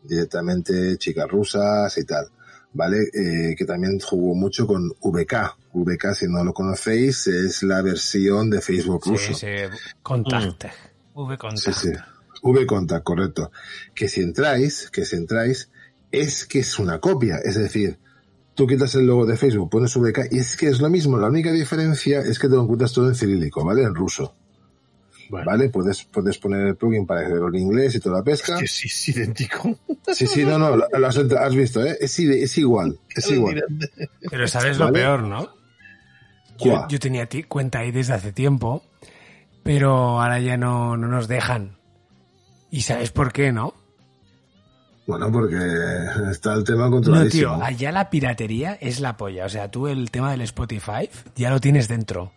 directamente 0.02 0.96
chicas 0.98 1.28
rusas 1.28 1.96
y 1.98 2.04
tal. 2.04 2.26
¿Vale? 2.70 2.98
Eh, 3.14 3.54
que 3.56 3.64
también 3.64 3.98
jugó 3.98 4.34
mucho 4.34 4.66
con 4.66 4.88
VK. 5.00 5.56
VK, 5.72 6.14
si 6.14 6.26
no 6.28 6.44
lo 6.44 6.52
conocéis, 6.52 7.26
es 7.26 7.62
la 7.62 7.80
versión 7.82 8.50
de 8.50 8.60
Facebook 8.60 9.04
ruso. 9.06 9.32
Sí, 9.32 9.46
sí, 9.46 9.46
contacte. 10.02 10.70
V 11.14 11.32
Sí, 11.32 11.38
contacte. 11.38 11.72
sí. 11.72 11.92
V-Contact, 12.42 13.02
correcto. 13.04 13.50
Que 13.94 14.08
si 14.08 14.20
entráis, 14.20 14.90
que 14.90 15.04
si 15.04 15.16
entráis, 15.16 15.70
es 16.12 16.46
que 16.46 16.60
es 16.60 16.78
una 16.78 17.00
copia. 17.00 17.38
Es 17.38 17.56
decir, 17.56 17.98
tú 18.54 18.66
quitas 18.66 18.94
el 18.94 19.06
logo 19.06 19.26
de 19.26 19.36
Facebook, 19.36 19.70
pones 19.70 19.96
VK 19.96 20.28
y 20.30 20.38
es 20.38 20.56
que 20.56 20.68
es 20.68 20.80
lo 20.80 20.88
mismo. 20.88 21.18
La 21.18 21.28
única 21.28 21.50
diferencia 21.52 22.20
es 22.20 22.38
que 22.38 22.48
te 22.48 22.54
lo 22.54 22.62
encuentras 22.62 22.92
todo 22.92 23.08
en 23.08 23.14
cirílico, 23.14 23.64
¿vale? 23.64 23.82
En 23.82 23.94
ruso. 23.94 24.34
¿Vale? 25.30 25.68
Puedes, 25.68 26.04
puedes 26.04 26.38
poner 26.38 26.66
el 26.66 26.76
plugin 26.76 27.06
para 27.06 27.20
hacerlo 27.20 27.48
en 27.48 27.56
inglés 27.56 27.94
y 27.94 28.00
toda 28.00 28.18
la 28.18 28.24
pesca. 28.24 28.58
Que 28.58 28.66
sí, 28.66 28.88
es 28.88 29.08
idéntico. 29.08 29.78
Sí, 30.14 30.26
sí, 30.26 30.44
no, 30.44 30.58
no, 30.58 30.76
lo, 30.76 30.88
lo 30.90 31.06
has, 31.06 31.54
visto, 31.54 31.84
¿eh? 31.84 31.98
Es, 32.00 32.18
es 32.18 32.58
igual, 32.58 32.98
es 33.14 33.30
igual. 33.30 33.62
Pero 34.30 34.48
sabes 34.48 34.78
lo 34.78 34.86
¿Vale? 34.86 34.98
peor, 35.00 35.22
¿no? 35.22 35.50
Yo, 36.58 36.86
yo 36.88 36.98
tenía 36.98 37.28
cuenta 37.46 37.80
ahí 37.80 37.92
desde 37.92 38.14
hace 38.14 38.32
tiempo, 38.32 38.82
pero 39.62 40.20
ahora 40.20 40.40
ya 40.40 40.56
no, 40.56 40.96
no 40.96 41.08
nos 41.08 41.28
dejan. 41.28 41.76
¿Y 42.70 42.80
sabes 42.80 43.10
por 43.10 43.32
qué, 43.32 43.52
no? 43.52 43.74
Bueno, 45.06 45.32
porque 45.32 45.56
está 46.30 46.52
el 46.54 46.64
tema 46.64 46.84
No, 46.86 46.90
controladísimo. 46.90 47.56
tío, 47.56 47.64
allá 47.64 47.92
la 47.92 48.10
piratería 48.10 48.74
es 48.74 49.00
la 49.00 49.16
polla. 49.16 49.46
O 49.46 49.48
sea, 49.48 49.70
tú 49.70 49.88
el 49.88 50.10
tema 50.10 50.32
del 50.32 50.42
Spotify 50.42 51.08
ya 51.34 51.48
lo 51.50 51.60
tienes 51.60 51.88
dentro. 51.88 52.32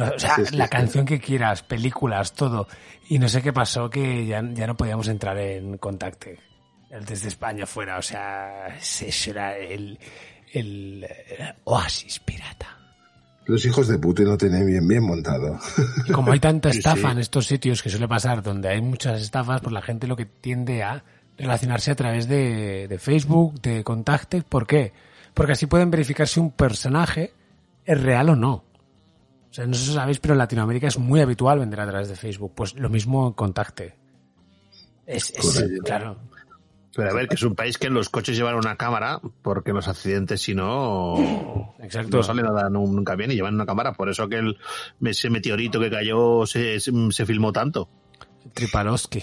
No, 0.00 0.12
o 0.14 0.18
sea, 0.18 0.36
Sí, 0.36 0.46
sí, 0.46 0.56
la 0.56 0.64
sí. 0.64 0.70
canción 0.70 1.04
que 1.04 1.20
quieras, 1.20 1.62
películas, 1.62 2.32
todo. 2.32 2.66
Y 3.08 3.18
no 3.18 3.28
sé 3.28 3.42
qué 3.42 3.52
pasó 3.52 3.90
que 3.90 4.26
ya, 4.26 4.42
ya 4.52 4.66
no 4.66 4.76
podíamos 4.76 5.08
entrar 5.08 5.36
en 5.38 5.78
Contacte. 5.78 6.38
El 6.90 7.04
Desde 7.04 7.28
España 7.28 7.66
fuera, 7.66 7.98
o 7.98 8.02
sea, 8.02 8.68
ese 8.78 9.30
era 9.30 9.56
el, 9.56 9.98
el 10.52 11.04
eh, 11.04 11.54
oasis 11.64 12.18
pirata. 12.20 12.76
Los 13.46 13.64
hijos 13.64 13.88
de 13.88 13.98
puta 13.98 14.22
no 14.22 14.36
tienen 14.36 14.66
bien, 14.66 14.86
bien 14.86 15.02
montado. 15.04 15.58
Y 16.06 16.12
como 16.12 16.32
hay 16.32 16.40
tanta 16.40 16.68
estafa 16.70 17.10
en 17.12 17.18
estos 17.18 17.46
sitios 17.46 17.82
que 17.82 17.90
suele 17.90 18.08
pasar, 18.08 18.42
donde 18.42 18.68
hay 18.68 18.80
muchas 18.80 19.20
estafas, 19.22 19.60
pues 19.60 19.72
la 19.72 19.82
gente 19.82 20.06
lo 20.06 20.16
que 20.16 20.26
tiende 20.26 20.82
a 20.82 21.02
relacionarse 21.38 21.90
a 21.90 21.94
través 21.96 22.28
de, 22.28 22.86
de 22.88 22.98
Facebook, 22.98 23.60
de 23.60 23.82
Contacte. 23.82 24.42
¿Por 24.42 24.66
qué? 24.66 24.92
Porque 25.34 25.52
así 25.52 25.66
pueden 25.66 25.90
verificar 25.90 26.26
si 26.28 26.38
un 26.40 26.50
personaje 26.52 27.32
es 27.84 28.00
real 28.00 28.30
o 28.30 28.36
no. 28.36 28.64
O 29.50 29.52
sea, 29.52 29.66
no 29.66 29.74
sé 29.74 29.86
si 29.86 29.92
sabéis, 29.94 30.20
pero 30.20 30.34
en 30.34 30.38
Latinoamérica 30.38 30.86
es 30.86 30.98
muy 30.98 31.20
habitual 31.20 31.58
vender 31.58 31.80
a 31.80 31.86
través 31.88 32.08
de 32.08 32.14
Facebook. 32.16 32.52
Pues 32.54 32.74
lo 32.76 32.88
mismo 32.88 33.26
en 33.28 33.32
Contacte. 33.32 33.96
Es, 35.06 35.30
es 35.30 35.64
claro. 35.84 36.18
Pero 36.94 37.10
a 37.10 37.14
ver, 37.14 37.28
que 37.28 37.34
es 37.36 37.42
un 37.42 37.54
país 37.54 37.78
que 37.78 37.86
en 37.86 37.94
los 37.94 38.08
coches 38.08 38.36
llevan 38.36 38.56
una 38.56 38.76
cámara, 38.76 39.20
porque 39.42 39.70
en 39.70 39.76
los 39.76 39.88
accidentes, 39.88 40.40
si 40.42 40.54
no, 40.54 41.74
Exacto. 41.80 42.16
no 42.18 42.22
sale 42.22 42.42
nada 42.42 42.68
nu- 42.68 42.92
nunca 42.92 43.14
bien 43.16 43.30
y 43.30 43.34
llevan 43.34 43.54
una 43.54 43.66
cámara. 43.66 43.92
Por 43.92 44.08
eso 44.08 44.28
que 44.28 44.36
el, 44.36 44.56
ese 45.04 45.30
meteorito 45.30 45.78
que 45.80 45.90
cayó 45.90 46.46
se, 46.46 46.78
se, 46.80 47.26
filmó 47.26 47.52
tanto. 47.52 47.88
Tripalowski. 48.54 49.22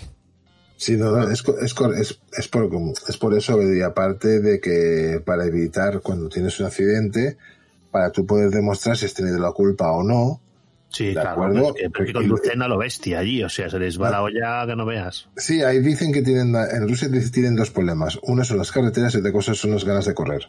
Sí, 0.78 0.96
no, 0.96 1.12
no, 1.12 1.30
es, 1.30 1.42
co- 1.44 1.58
es, 1.60 1.74
cor- 1.74 1.96
es, 1.96 2.20
es 2.38 2.48
por, 2.48 2.70
es 3.08 3.18
por 3.18 3.34
eso, 3.34 3.62
y 3.62 3.82
aparte 3.82 4.40
de 4.40 4.60
que 4.62 5.22
para 5.26 5.46
evitar 5.46 6.02
cuando 6.02 6.30
tienes 6.30 6.60
un 6.60 6.68
accidente, 6.68 7.38
para 7.98 8.12
tú 8.12 8.26
poder 8.26 8.50
demostrar 8.52 8.96
si 8.96 9.06
has 9.06 9.14
tenido 9.16 9.40
la 9.40 9.52
culpa 9.52 9.92
o 9.92 10.04
no, 10.04 10.40
Sí, 10.90 11.08
¿de 11.08 11.14
claro. 11.14 11.32
acuerdo? 11.32 11.70
Es 11.76 11.82
que, 11.82 11.90
porque 11.90 12.14
conducen 12.14 12.62
a 12.62 12.68
lo 12.68 12.78
bestia 12.78 13.20
allí, 13.20 13.44
o 13.44 13.50
sea, 13.50 13.70
se 13.70 13.78
les 13.80 14.00
va 14.00 14.10
la 14.10 14.22
olla 14.22 14.66
que 14.68 14.76
no 14.76 14.86
veas. 14.86 15.28
Sí, 15.36 15.62
ahí 15.62 15.80
dicen 15.80 16.14
que 16.14 16.22
tienen, 16.22 16.56
en 16.56 16.88
Rusia 16.88 17.10
tienen 17.34 17.56
dos 17.58 17.72
problemas. 17.72 18.18
Uno 18.24 18.44
son 18.46 18.58
las 18.60 18.72
carreteras 18.72 19.14
y 19.16 19.18
otra 19.18 19.32
cosa 19.34 19.54
son 19.54 19.72
las 19.72 19.84
ganas 19.84 20.06
de 20.06 20.14
correr. 20.14 20.44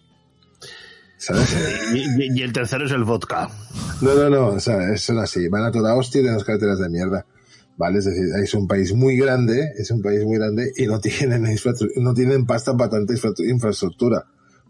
¿Sabes? 1.16 1.56
Y, 1.94 1.98
y- 2.22 2.38
y 2.38 2.42
el 2.42 2.52
tercero 2.52 2.84
es 2.86 2.92
el 2.92 3.02
vodka. 3.04 3.48
No, 4.00 4.14
no, 4.14 4.30
no, 4.30 4.46
o 4.48 4.60
sea, 4.60 4.96
son 4.96 5.18
así. 5.18 5.48
Van 5.48 5.64
a 5.64 5.72
toda 5.72 5.94
hostia 5.96 6.20
en 6.20 6.26
las 6.34 6.44
carreteras 6.44 6.78
de 6.78 6.88
mierda. 6.88 7.26
¿Vale? 7.76 7.98
Es 7.98 8.04
decir, 8.06 8.24
es 8.42 8.54
un 8.54 8.66
país 8.68 8.92
muy 8.92 9.16
grande, 9.16 9.72
es 9.76 9.90
un 9.92 10.02
país 10.02 10.24
muy 10.24 10.36
grande 10.38 10.72
y 10.76 10.86
no 10.86 11.00
tienen, 11.00 11.46
no 11.96 12.12
tienen 12.14 12.44
pasta 12.46 12.76
para 12.76 12.90
tanta 12.90 13.12
infra- 13.14 13.32
infraestructura. 13.44 14.24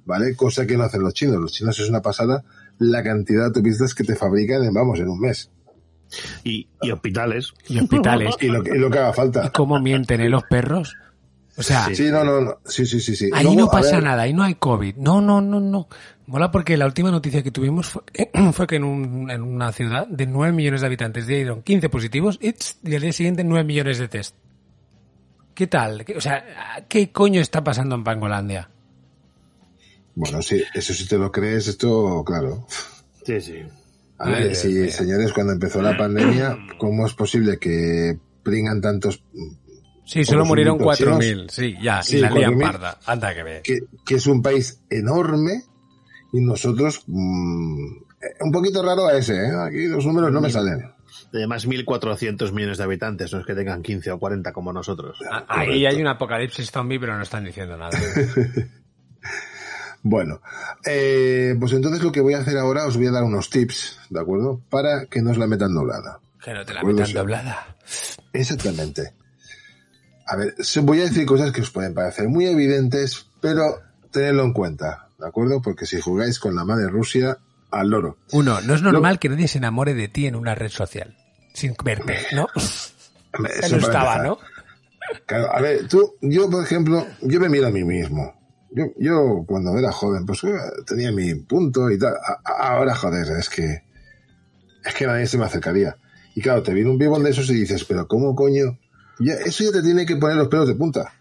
¿Vale? 0.06 0.34
Cosa 0.36 0.66
que 0.66 0.76
no 0.78 0.84
hacen 0.84 1.02
los 1.02 1.12
chinos. 1.12 1.36
Los 1.36 1.52
chinos 1.52 1.78
es 1.78 1.88
una 1.90 2.00
pasada 2.00 2.42
la 2.78 3.02
cantidad 3.02 3.40
de 3.40 3.46
autopistas 3.46 3.94
que 3.94 4.05
te 4.05 4.14
fabrican 4.16 4.64
en, 4.64 4.72
vamos, 4.74 4.98
en 5.00 5.09
un 5.09 5.20
mes. 5.20 5.50
Y, 6.44 6.68
y 6.80 6.90
hospitales. 6.90 7.52
Y 7.68 7.78
hospitales. 7.78 8.34
Y 8.40 8.46
lo, 8.48 8.62
que- 8.62 8.76
y 8.76 8.78
lo 8.78 8.90
que 8.90 8.98
haga 8.98 9.12
falta. 9.12 9.50
¿Cómo 9.52 9.78
mienten 9.80 10.20
eh, 10.20 10.28
los 10.28 10.42
perros? 10.44 10.96
O 11.56 11.62
sea, 11.62 11.92
Sí, 11.92 12.09
no, 12.10 12.22
no, 12.24 12.40
no. 12.40 12.59
Sí, 12.64 12.86
sí, 12.86 13.00
sí, 13.00 13.16
sí. 13.16 13.28
ahí 13.34 13.42
Luego, 13.42 13.62
no 13.62 13.68
pasa 13.68 13.96
ver, 13.96 14.05
nada, 14.05 14.22
ahí 14.22 14.32
no 14.32 14.44
hay 14.44 14.55
COVID. 14.55 14.94
No, 14.96 15.20
no, 15.20 15.40
no, 15.40 15.59
no. 15.60 15.88
Mola 16.26 16.50
porque 16.52 16.76
la 16.76 16.86
última 16.86 17.10
noticia 17.10 17.42
que 17.42 17.50
tuvimos 17.50 17.88
fue, 17.88 18.02
fue 18.52 18.66
que 18.68 18.76
en, 18.76 18.84
un- 18.84 19.30
en 19.30 19.42
una 19.42 19.72
ciudad 19.72 20.06
de 20.06 20.26
9 20.26 20.52
millones 20.52 20.80
de 20.82 20.86
habitantes 20.86 21.26
dieron 21.26 21.62
15 21.62 21.88
positivos 21.88 22.38
y, 22.40 22.55
y 22.88 22.94
al 22.94 23.02
día 23.02 23.12
siguiente 23.12 23.42
9 23.44 23.64
millones 23.64 23.98
de 23.98 24.09
test. 24.09 24.36
¿Qué 25.55 25.66
tal? 25.66 26.05
¿Qué- 26.05 26.16
O 26.16 26.20
sea, 26.20 26.44
¿qué 26.88 27.10
coño 27.10 27.40
está 27.40 27.64
pasando 27.64 27.96
en 27.96 28.05
Pangolandia? 28.05 28.70
Bueno, 30.19 30.43
sí, 30.43 30.61
eso 30.74 30.93
si 30.93 31.07
te 31.07 31.16
lo 31.16 31.31
crees, 31.31 31.69
esto, 31.69 32.24
claro. 32.27 32.66
Sí, 33.24 33.40
sí. 33.40 33.62
A 34.19 34.31
ver, 34.31 34.57
sí, 34.57 34.90
señores, 34.90 35.32
cuando 35.32 35.53
empezó 35.53 35.81
la 35.81 35.97
pandemia, 35.97 36.59
¿cómo 36.77 37.07
es 37.07 37.15
posible 37.15 37.59
que 37.59 38.19
pringan 38.43 38.81
tantos... 38.81 39.23
Sí, 40.05 40.24
solo 40.24 40.45
murieron 40.45 40.77
súbditos 40.78 40.99
chinos? 40.99 41.19
4.000. 41.20 41.49
Sí, 41.51 41.77
ya, 41.81 42.03
Sí, 42.03 42.16
y 42.16 42.20
la 42.20 42.31
lían 42.31 42.55
4.000. 42.55 42.61
parda. 42.62 42.99
Anda 43.07 43.32
que 43.32 43.43
ve. 43.45 43.61
que, 43.62 43.78
que 44.05 44.15
es 44.16 44.27
un 44.27 44.43
país 44.43 44.81
enorme 44.90 45.62
y 46.32 46.40
nosotros 46.40 47.05
mm, 47.07 47.86
un 48.40 48.53
poquito 48.53 48.82
raro 48.82 49.07
a 49.07 49.16
ese, 49.16 49.35
¿eh? 49.36 49.53
Aquí 49.69 49.86
los 49.86 50.05
números 50.05 50.32
no 50.32 50.40
me 50.40 50.51
salen. 50.51 50.93
Además, 51.32 51.69
1.400 51.69 52.51
millones 52.53 52.78
de 52.78 52.85
habitantes, 52.85 53.32
no 53.32 53.39
es 53.39 53.47
que 53.47 53.55
tengan 53.55 53.82
15 53.82 54.11
o 54.11 54.19
40 54.19 54.53
como 54.53 54.73
nosotros. 54.73 55.20
Ahí 55.47 55.86
hay 55.86 56.01
un 56.01 56.09
apocalipsis 56.09 56.73
zombie, 56.73 56.99
pero 56.99 57.16
no 57.16 57.23
están 57.23 57.45
diciendo 57.45 57.77
nada. 57.77 57.97
Bueno, 60.03 60.41
eh, 60.87 61.55
pues 61.59 61.73
entonces 61.73 62.03
lo 62.03 62.12
que 62.12 62.20
voy 62.20 62.35
a 62.35 62.39
hacer 62.39 62.57
ahora, 62.59 62.87
os 62.87 62.97
voy 62.97 63.07
a 63.09 63.11
dar 63.11 63.25
unos 63.25 63.51
tips, 63.51 63.99
¿de 64.11 64.20
acuerdo? 64.20 64.61
Para 64.70 65.07
que 65.07 65.20
no 65.23 65.31
os 65.33 65.39
la 65.39 65.47
metan 65.47 65.75
doblada. 65.75 66.20
Que 66.43 66.55
no 66.55 66.65
te 66.65 66.73
la 66.75 66.83
metan 66.83 67.12
doblada. 67.12 67.77
Exactamente. 68.33 69.12
A 70.27 70.37
ver, 70.37 70.55
se- 70.59 70.81
voy 70.81 71.01
a 71.01 71.05
decir 71.05 71.27
cosas 71.27 71.53
que 71.53 71.62
os 71.62 71.70
pueden 71.70 71.95
parecer 71.95 72.29
muy 72.29 72.47
evidentes, 72.47 73.27
pero 73.41 73.81
tenedlo 74.12 74.45
en 74.45 74.53
cuenta, 74.53 75.09
¿de 75.19 75.27
acuerdo? 75.27 75.61
Porque 75.62 75.87
si 75.87 76.01
jugáis 76.01 76.39
con 76.39 76.55
la 76.55 76.65
madre 76.65 76.89
Rusia, 76.89 77.39
al 77.70 77.89
loro. 77.91 78.19
Uno, 78.33 78.61
no 78.62 78.75
es 78.75 78.83
normal 78.83 79.19
que 79.19 79.29
nadie 79.29 79.49
se 79.49 79.59
enamore 79.59 79.95
de 79.95 80.09
ti 80.09 80.27
en 80.27 80.37
una 80.37 80.55
red 80.55 80.70
social. 80.70 81.16
Sin 81.55 81.75
verte, 81.85 82.19
¿no? 82.33 82.47
Eso 82.55 83.77
estaba, 83.77 84.16
empezar. 84.16 84.23
¿no? 84.27 84.39
Claro, 85.27 85.55
a 85.55 85.61
ver, 85.61 85.89
tú, 85.89 86.15
yo 86.20 86.49
por 86.51 86.62
ejemplo, 86.62 87.07
yo 87.23 87.41
me 87.41 87.49
miro 87.49 87.66
a 87.66 87.70
mí 87.70 87.83
mismo. 87.85 88.38
Yo, 88.78 88.92
yo 88.96 89.44
cuando 89.44 89.76
era 89.76 89.90
joven, 89.90 90.24
pues 90.24 90.44
eh, 90.44 90.50
tenía 90.86 91.10
mi 91.10 91.34
punto 91.34 91.90
y 91.90 91.98
tal. 91.98 92.14
Ahora, 92.44 92.94
joder, 92.94 93.26
es 93.36 93.48
que, 93.48 93.82
es 94.84 94.94
que 94.94 95.05
nadie 95.05 95.26
se 95.26 95.36
me 95.36 95.46
acercaría. 95.46 95.96
Y 96.36 96.40
claro, 96.40 96.62
te 96.62 96.72
viene 96.72 96.88
un 96.88 96.96
pibón 96.96 97.24
de 97.24 97.30
esos 97.30 97.50
y 97.50 97.55
dices, 97.55 97.84
pero 97.84 98.06
¿cómo 98.06 98.36
coño? 98.36 98.78
Ya, 99.18 99.34
eso 99.34 99.64
ya 99.64 99.72
te 99.72 99.82
tiene 99.82 100.06
que 100.06 100.14
poner 100.14 100.36
los 100.36 100.46
pelos 100.46 100.68
de 100.68 100.76
punta. 100.76 101.12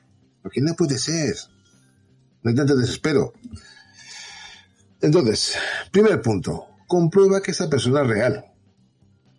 Porque 0.43 0.61
no 0.61 0.75
puede 0.75 0.99
ser. 0.99 1.35
No 2.43 2.51
hay 2.51 2.55
tanto 2.55 2.75
desespero. 2.75 3.33
Entonces, 5.01 5.55
primer 5.91 6.21
punto, 6.21 6.67
comprueba 6.85 7.41
que 7.41 7.51
esa 7.51 7.67
persona 7.67 8.03
es 8.03 8.07
real. 8.07 8.45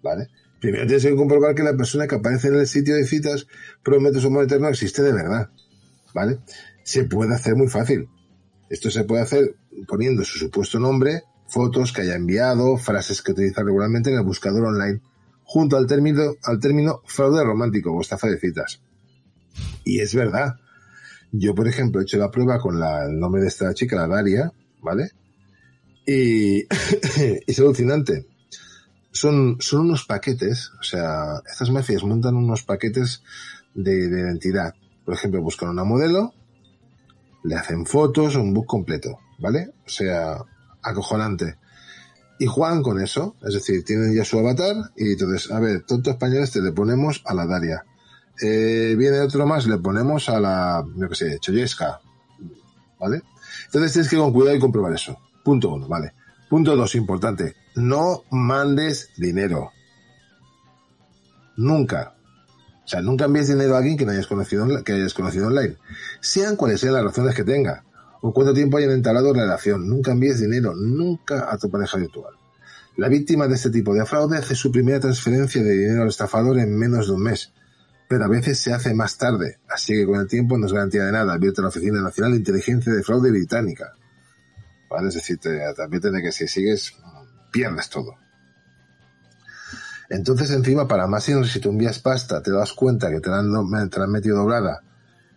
¿Vale? 0.02 0.26
Primero 0.58 0.88
tienes 0.88 1.04
que 1.04 1.14
comprobar 1.14 1.54
que 1.54 1.62
la 1.62 1.76
persona 1.76 2.08
que 2.08 2.16
aparece 2.16 2.48
en 2.48 2.56
el 2.56 2.66
sitio 2.66 2.96
de 2.96 3.06
citas 3.06 3.46
promete 3.84 4.20
su 4.20 4.26
amor 4.26 4.42
eterno 4.42 4.68
existe 4.68 5.02
de 5.02 5.12
verdad. 5.12 5.50
¿Vale? 6.12 6.40
Se 6.89 7.05
puede 7.05 7.35
hacer 7.35 7.55
muy 7.55 7.69
fácil. 7.69 8.09
Esto 8.70 8.90
se 8.90 9.05
puede 9.05 9.20
hacer 9.20 9.56
poniendo 9.86 10.24
su 10.24 10.39
supuesto 10.39 10.81
nombre, 10.81 11.23
fotos 11.47 11.93
que 11.93 12.01
haya 12.01 12.15
enviado, 12.16 12.78
frases 12.78 13.20
que 13.20 13.32
utiliza 13.32 13.62
regularmente 13.62 14.09
en 14.09 14.16
el 14.16 14.24
buscador 14.24 14.65
online, 14.65 15.02
junto 15.44 15.77
al 15.77 15.86
término, 15.86 16.23
al 16.44 16.59
término 16.59 17.02
fraude 17.05 17.44
romántico 17.44 17.93
o 17.93 18.01
estafa 18.01 18.28
de 18.28 18.39
citas. 18.39 18.81
Y 19.85 20.01
es 20.01 20.15
verdad. 20.15 20.55
Yo, 21.31 21.55
por 21.55 21.69
ejemplo, 21.69 22.01
he 22.01 22.05
hecho 22.05 22.16
la 22.16 22.31
prueba 22.31 22.59
con 22.59 22.81
la- 22.81 23.05
el 23.05 23.20
nombre 23.20 23.43
de 23.43 23.48
esta 23.48 23.74
chica, 23.74 23.97
la 23.97 24.09
Daria, 24.09 24.51
¿vale? 24.81 25.10
Y, 26.06 26.60
es 27.47 27.59
alucinante. 27.59 28.24
Son, 29.12 29.59
son 29.60 29.82
unos 29.82 30.06
paquetes, 30.06 30.70
o 30.81 30.82
sea, 30.82 31.43
estas 31.47 31.70
mafias 31.70 32.02
montan 32.02 32.35
unos 32.35 32.62
paquetes 32.62 33.23
de 33.74 33.93
identidad. 34.09 34.73
Por 35.05 35.12
ejemplo, 35.12 35.43
buscan 35.43 35.69
una 35.69 35.85
modelo, 35.85 36.32
le 37.44 37.55
hacen 37.55 37.86
fotos, 37.86 38.36
un 38.36 38.52
book 38.52 38.66
completo, 38.66 39.19
¿vale? 39.39 39.70
O 39.86 39.89
sea, 39.89 40.39
acojonante. 40.82 41.56
Y 42.39 42.47
juegan 42.47 42.82
con 42.82 43.01
eso, 43.01 43.36
es 43.43 43.55
decir, 43.55 43.85
tienen 43.85 44.15
ya 44.15 44.24
su 44.24 44.39
avatar 44.39 44.77
y 44.97 45.12
entonces, 45.12 45.51
a 45.51 45.59
ver, 45.59 45.85
tonto 45.85 46.10
español 46.10 46.44
este 46.44 46.60
le 46.60 46.73
ponemos 46.73 47.23
a 47.24 47.35
la 47.35 47.47
Daria. 47.47 47.85
Eh, 48.40 48.94
viene 48.97 49.20
otro 49.20 49.47
más, 49.47 49.66
le 49.66 49.78
ponemos 49.78 50.28
a 50.28 50.39
la, 50.39 50.85
yo 50.97 51.09
qué 51.09 51.15
sé, 51.15 51.39
Choyesca, 51.40 52.01
¿vale? 53.01 53.23
Entonces 53.66 53.93
tienes 53.93 54.09
que 54.09 54.16
ir 54.16 54.23
con 54.23 54.32
cuidado 54.32 54.56
y 54.56 54.60
comprobar 54.60 54.93
eso. 54.93 55.19
Punto 55.44 55.70
uno, 55.70 55.89
¿vale? 55.89 56.12
Punto 56.48 56.77
dos, 56.77 56.94
importante. 56.94 57.56
No 57.74 58.23
mandes 58.31 59.10
dinero. 59.16 59.73
Nunca. 61.56 62.15
O 62.89 62.90
sea, 62.90 63.02
nunca 63.02 63.27
envíes 63.27 63.48
dinero 63.48 63.74
a 63.74 63.78
alguien 63.81 63.98
que 63.98 64.06
no 64.06 64.12
hayas 64.12 64.27
conocido, 64.27 64.66
que 64.82 64.94
hayas 64.94 65.15
online. 65.19 65.77
Sean 66.23 66.56
cuales 66.56 66.81
sean 66.81 66.94
las 66.94 67.05
razones 67.05 67.35
que 67.35 67.44
tenga. 67.44 67.85
O 68.23 68.32
cuánto 68.32 68.55
tiempo 68.55 68.78
hayan 68.78 68.93
entablado 68.93 69.35
relación. 69.35 69.86
Nunca 69.86 70.12
envíes 70.12 70.40
dinero. 70.40 70.74
Nunca 70.74 71.52
a 71.52 71.59
tu 71.59 71.69
pareja 71.69 71.98
virtual. 71.98 72.32
La 72.97 73.10
víctima 73.10 73.47
de 73.47 73.56
este 73.56 73.69
tipo 73.69 73.93
de 73.93 74.06
fraude 74.06 74.39
hace 74.39 74.55
su 74.55 74.73
primera 74.73 75.01
transferencia 75.01 75.62
de 75.62 75.70
dinero 75.70 76.01
al 76.01 76.09
estafador 76.09 76.59
en 76.59 76.78
menos 76.78 77.09
de 77.09 77.12
un 77.12 77.24
mes. 77.24 77.52
Pero 78.09 78.24
a 78.24 78.28
veces 78.28 78.59
se 78.59 78.73
hace 78.73 78.94
más 78.94 79.19
tarde. 79.19 79.59
Así 79.69 79.93
que 79.93 80.06
con 80.06 80.19
el 80.19 80.27
tiempo 80.27 80.56
no 80.56 80.65
es 80.65 80.73
garantía 80.73 81.05
de 81.05 81.12
nada. 81.12 81.35
Advierte 81.35 81.60
la 81.60 81.69
Oficina 81.69 82.01
Nacional 82.01 82.32
de 82.32 82.39
Inteligencia 82.39 82.90
de 82.90 83.02
Fraude 83.02 83.31
Británica. 83.31 83.93
¿Vale? 84.89 85.09
Es 85.09 85.15
decir, 85.15 85.36
te, 85.36 85.51
te 85.77 85.82
advierte 85.82 86.10
de 86.10 86.23
que 86.23 86.32
si 86.32 86.48
sigues, 86.48 86.94
pierdes 87.52 87.90
todo. 87.90 88.15
Entonces, 90.10 90.51
encima, 90.51 90.89
para 90.89 91.06
más 91.06 91.24
si 91.24 91.60
tú 91.60 91.70
envías 91.70 91.98
pasta, 91.98 92.43
te 92.43 92.51
das 92.51 92.72
cuenta 92.72 93.10
que 93.10 93.20
te 93.20 93.28
la 93.28 93.39
han, 93.39 94.10
metido 94.10 94.39
doblada 94.39 94.82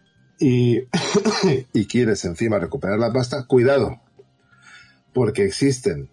y, 0.40 1.86
quieres 1.86 2.26
encima 2.26 2.58
recuperar 2.58 2.98
la 2.98 3.12
pasta, 3.12 3.46
cuidado. 3.46 4.00
Porque 5.14 5.46
existen 5.46 6.10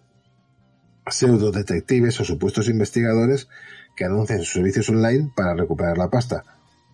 pseudo 1.09 1.51
detectives 1.51 2.19
o 2.19 2.25
supuestos 2.25 2.69
investigadores 2.69 3.47
que 3.95 4.05
anuncian 4.05 4.39
sus 4.39 4.53
servicios 4.53 4.89
online 4.89 5.31
para 5.35 5.55
recuperar 5.55 5.97
la 5.97 6.09
pasta. 6.09 6.43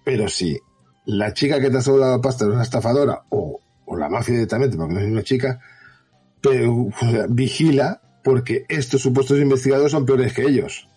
Pero 0.05 0.29
si 0.29 0.59
la 1.05 1.33
chica 1.33 1.59
que 1.59 1.69
te 1.69 1.77
ha 1.77 1.81
doblado 1.81 2.15
la 2.15 2.21
pasta 2.21 2.45
es 2.45 2.51
una 2.51 2.63
estafadora 2.63 3.23
o, 3.29 3.59
o 3.85 3.97
la 3.97 4.07
mafia 4.07 4.35
directamente, 4.35 4.77
porque 4.77 4.93
no 4.93 4.99
es 4.99 5.11
una 5.11 5.23
chica, 5.23 5.59
pero 6.41 6.87
vigila 7.29 8.01
porque 8.23 8.65
estos 8.69 9.01
supuestos 9.01 9.39
investigadores 9.39 9.91
son 9.91 10.05
peores 10.05 10.31
que 10.31 10.43
ellos. 10.43 10.87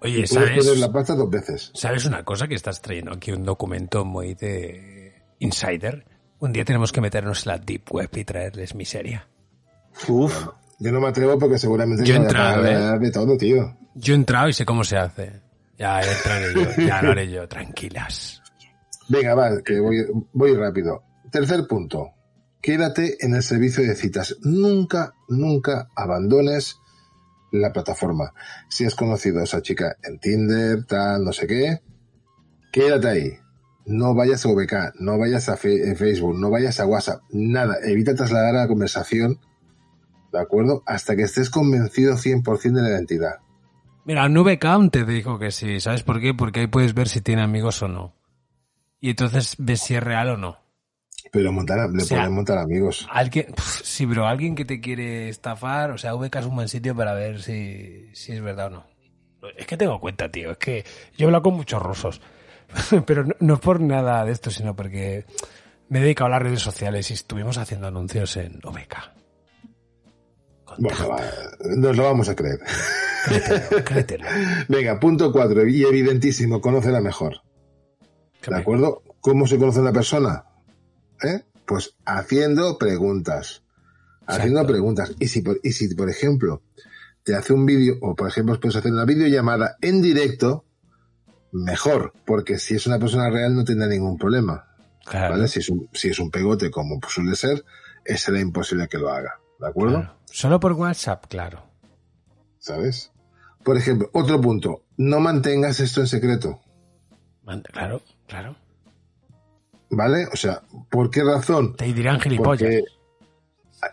Oye, 0.00 0.26
¿sabes? 0.26 0.78
la 0.78 0.92
pasta 0.92 1.14
dos 1.14 1.30
veces. 1.30 1.70
¿Sabes 1.74 2.04
una 2.04 2.24
cosa? 2.24 2.46
Que 2.48 2.54
estás 2.54 2.80
trayendo 2.80 3.12
aquí 3.12 3.32
un 3.32 3.44
documento 3.44 4.04
muy 4.04 4.34
de 4.34 5.14
insider. 5.38 6.04
Un 6.38 6.52
día 6.52 6.64
tenemos 6.64 6.92
que 6.92 7.00
meternos 7.00 7.46
en 7.46 7.52
la 7.52 7.58
deep 7.58 7.90
web 7.90 8.10
y 8.14 8.24
traerles 8.24 8.74
miseria. 8.74 9.26
Uf, 10.08 10.48
yo 10.78 10.92
no 10.92 11.00
me 11.00 11.08
atrevo 11.08 11.38
porque 11.38 11.58
seguramente 11.58 12.04
Yo 12.04 12.14
he 12.14 12.18
entrado, 12.18 12.62
de 12.98 13.10
todo, 13.10 13.36
tío. 13.38 13.76
Yo 13.94 14.12
he 14.12 14.16
entrado 14.16 14.48
y 14.48 14.52
sé 14.52 14.66
cómo 14.66 14.84
se 14.84 14.98
hace. 14.98 15.40
Ya 15.78 16.00
entraré 16.00 16.54
yo, 16.54 16.86
ya 16.86 17.02
lo 17.02 17.10
haré 17.12 17.30
yo, 17.30 17.48
tranquilas. 17.48 18.42
Venga, 19.08 19.34
va, 19.34 19.62
que 19.62 19.80
voy, 19.80 20.04
voy 20.32 20.54
rápido. 20.54 21.02
Tercer 21.30 21.66
punto. 21.66 22.12
Quédate 22.60 23.16
en 23.24 23.34
el 23.34 23.42
servicio 23.42 23.82
de 23.84 23.94
citas. 23.94 24.36
Nunca, 24.42 25.12
nunca 25.28 25.88
abandones 25.94 26.78
la 27.52 27.72
plataforma. 27.72 28.32
Si 28.68 28.84
has 28.84 28.94
conocido 28.94 29.40
a 29.40 29.44
esa 29.44 29.62
chica 29.62 29.96
en 30.02 30.18
Tinder, 30.18 30.84
tal, 30.84 31.24
no 31.24 31.32
sé 31.32 31.46
qué, 31.46 31.80
quédate 32.72 33.08
ahí. 33.08 33.32
No 33.86 34.14
vayas 34.14 34.44
a 34.44 34.48
VK, 34.48 35.00
no 35.00 35.16
vayas 35.18 35.48
a 35.48 35.56
Facebook, 35.56 36.36
no 36.36 36.50
vayas 36.50 36.80
a 36.80 36.86
WhatsApp, 36.86 37.22
nada. 37.30 37.76
Evita 37.84 38.14
trasladar 38.14 38.54
la 38.54 38.66
conversación, 38.66 39.38
¿de 40.32 40.40
acuerdo? 40.40 40.82
Hasta 40.86 41.14
que 41.14 41.22
estés 41.22 41.50
convencido 41.50 42.14
100% 42.14 42.72
de 42.72 42.82
la 42.82 42.90
identidad. 42.90 43.36
Mira, 44.04 44.28
Nube 44.28 44.58
Count 44.58 44.92
te 44.92 45.04
dijo 45.04 45.38
que 45.38 45.50
sí. 45.50 45.80
¿Sabes 45.80 46.02
por 46.02 46.20
qué? 46.20 46.34
Porque 46.34 46.60
ahí 46.60 46.66
puedes 46.66 46.94
ver 46.94 47.08
si 47.08 47.20
tiene 47.20 47.42
amigos 47.42 47.82
o 47.82 47.88
no. 47.88 48.14
Y 49.00 49.10
entonces 49.10 49.54
ves 49.58 49.80
si 49.80 49.94
es 49.94 50.02
real 50.02 50.30
o 50.30 50.36
no. 50.36 50.65
Pero 51.32 51.52
montar, 51.52 51.90
le 51.90 52.02
O 52.02 52.06
sea, 52.06 52.18
pueden 52.18 52.34
montar 52.34 52.58
amigos. 52.58 53.06
Alguien, 53.10 53.46
sí, 53.82 54.06
bro, 54.06 54.26
alguien 54.26 54.54
que 54.54 54.64
te 54.64 54.80
quiere 54.80 55.28
estafar, 55.28 55.90
o 55.90 55.98
sea, 55.98 56.14
VK 56.14 56.36
es 56.36 56.46
un 56.46 56.56
buen 56.56 56.68
sitio 56.68 56.94
para 56.94 57.14
ver 57.14 57.42
si, 57.42 58.08
si 58.12 58.32
es 58.32 58.40
verdad 58.40 58.68
o 58.68 58.70
no. 58.70 58.86
Es 59.56 59.66
que 59.66 59.76
tengo 59.76 60.00
cuenta, 60.00 60.30
tío, 60.30 60.52
es 60.52 60.58
que 60.58 60.84
yo 61.16 61.24
he 61.24 61.26
hablado 61.26 61.42
con 61.42 61.54
muchos 61.54 61.82
rusos, 61.82 62.20
pero 63.06 63.24
no, 63.24 63.34
no 63.40 63.60
por 63.60 63.80
nada 63.80 64.24
de 64.24 64.32
esto, 64.32 64.50
sino 64.50 64.74
porque 64.74 65.24
me 65.88 65.98
he 65.98 66.02
dedicado 66.02 66.26
a 66.26 66.30
las 66.30 66.42
redes 66.42 66.60
sociales 66.60 67.10
y 67.10 67.14
estuvimos 67.14 67.58
haciendo 67.58 67.86
anuncios 67.86 68.36
en 68.36 68.60
VK. 68.60 69.16
Bueno, 70.78 71.08
va, 71.08 71.22
nos 71.76 71.96
lo 71.96 72.02
vamos 72.04 72.28
a 72.28 72.34
creer. 72.34 72.60
Créetelo, 73.24 73.84
créetelo. 73.84 74.24
Venga, 74.68 75.00
punto 75.00 75.32
cuatro, 75.32 75.66
y 75.66 75.84
evidentísimo, 75.84 76.60
conócela 76.60 77.00
mejor. 77.00 77.40
¿De 78.46 78.56
acuerdo? 78.56 79.02
¿Cómo 79.20 79.46
se 79.46 79.58
conoce 79.58 79.80
una 79.80 79.92
persona? 79.92 80.44
¿Eh? 81.22 81.44
Pues 81.66 81.96
haciendo 82.04 82.78
preguntas. 82.78 83.62
Haciendo 84.26 84.66
preguntas. 84.66 85.12
Y 85.18 85.28
si, 85.28 85.42
por, 85.42 85.60
y 85.62 85.72
si, 85.72 85.94
por 85.94 86.10
ejemplo, 86.10 86.62
te 87.22 87.34
hace 87.34 87.52
un 87.52 87.66
vídeo, 87.66 87.96
o 88.02 88.14
por 88.14 88.28
ejemplo, 88.28 88.58
puedes 88.60 88.76
hacer 88.76 88.92
una 88.92 89.04
videollamada 89.04 89.76
en 89.80 90.02
directo, 90.02 90.64
mejor, 91.52 92.12
porque 92.24 92.58
si 92.58 92.74
es 92.74 92.86
una 92.86 92.98
persona 92.98 93.30
real 93.30 93.54
no 93.54 93.64
tendrá 93.64 93.86
ningún 93.86 94.16
problema. 94.18 94.64
¿Vale? 95.12 95.46
Si 95.46 95.60
es, 95.60 95.68
un, 95.68 95.88
si 95.92 96.08
es 96.08 96.18
un 96.18 96.30
pegote, 96.30 96.70
como 96.70 96.98
suele 97.08 97.36
ser, 97.36 97.64
será 98.04 98.40
imposible 98.40 98.88
que 98.88 98.98
lo 98.98 99.10
haga. 99.10 99.38
¿De 99.60 99.68
acuerdo? 99.68 100.00
Claro. 100.00 100.16
Solo 100.24 100.60
por 100.60 100.72
WhatsApp, 100.72 101.26
claro. 101.28 101.64
¿Sabes? 102.58 103.12
Por 103.62 103.76
ejemplo, 103.76 104.10
otro 104.12 104.40
punto, 104.40 104.84
no 104.96 105.20
mantengas 105.20 105.80
esto 105.80 106.00
en 106.00 106.08
secreto. 106.08 106.60
Claro, 107.72 108.02
claro. 108.26 108.56
¿Vale? 109.90 110.26
O 110.32 110.36
sea, 110.36 110.62
¿por 110.90 111.10
qué 111.10 111.22
razón? 111.22 111.76
Te 111.76 111.92
dirán 111.92 112.20
gilipollas. 112.20 112.60
Porque- 112.62 112.84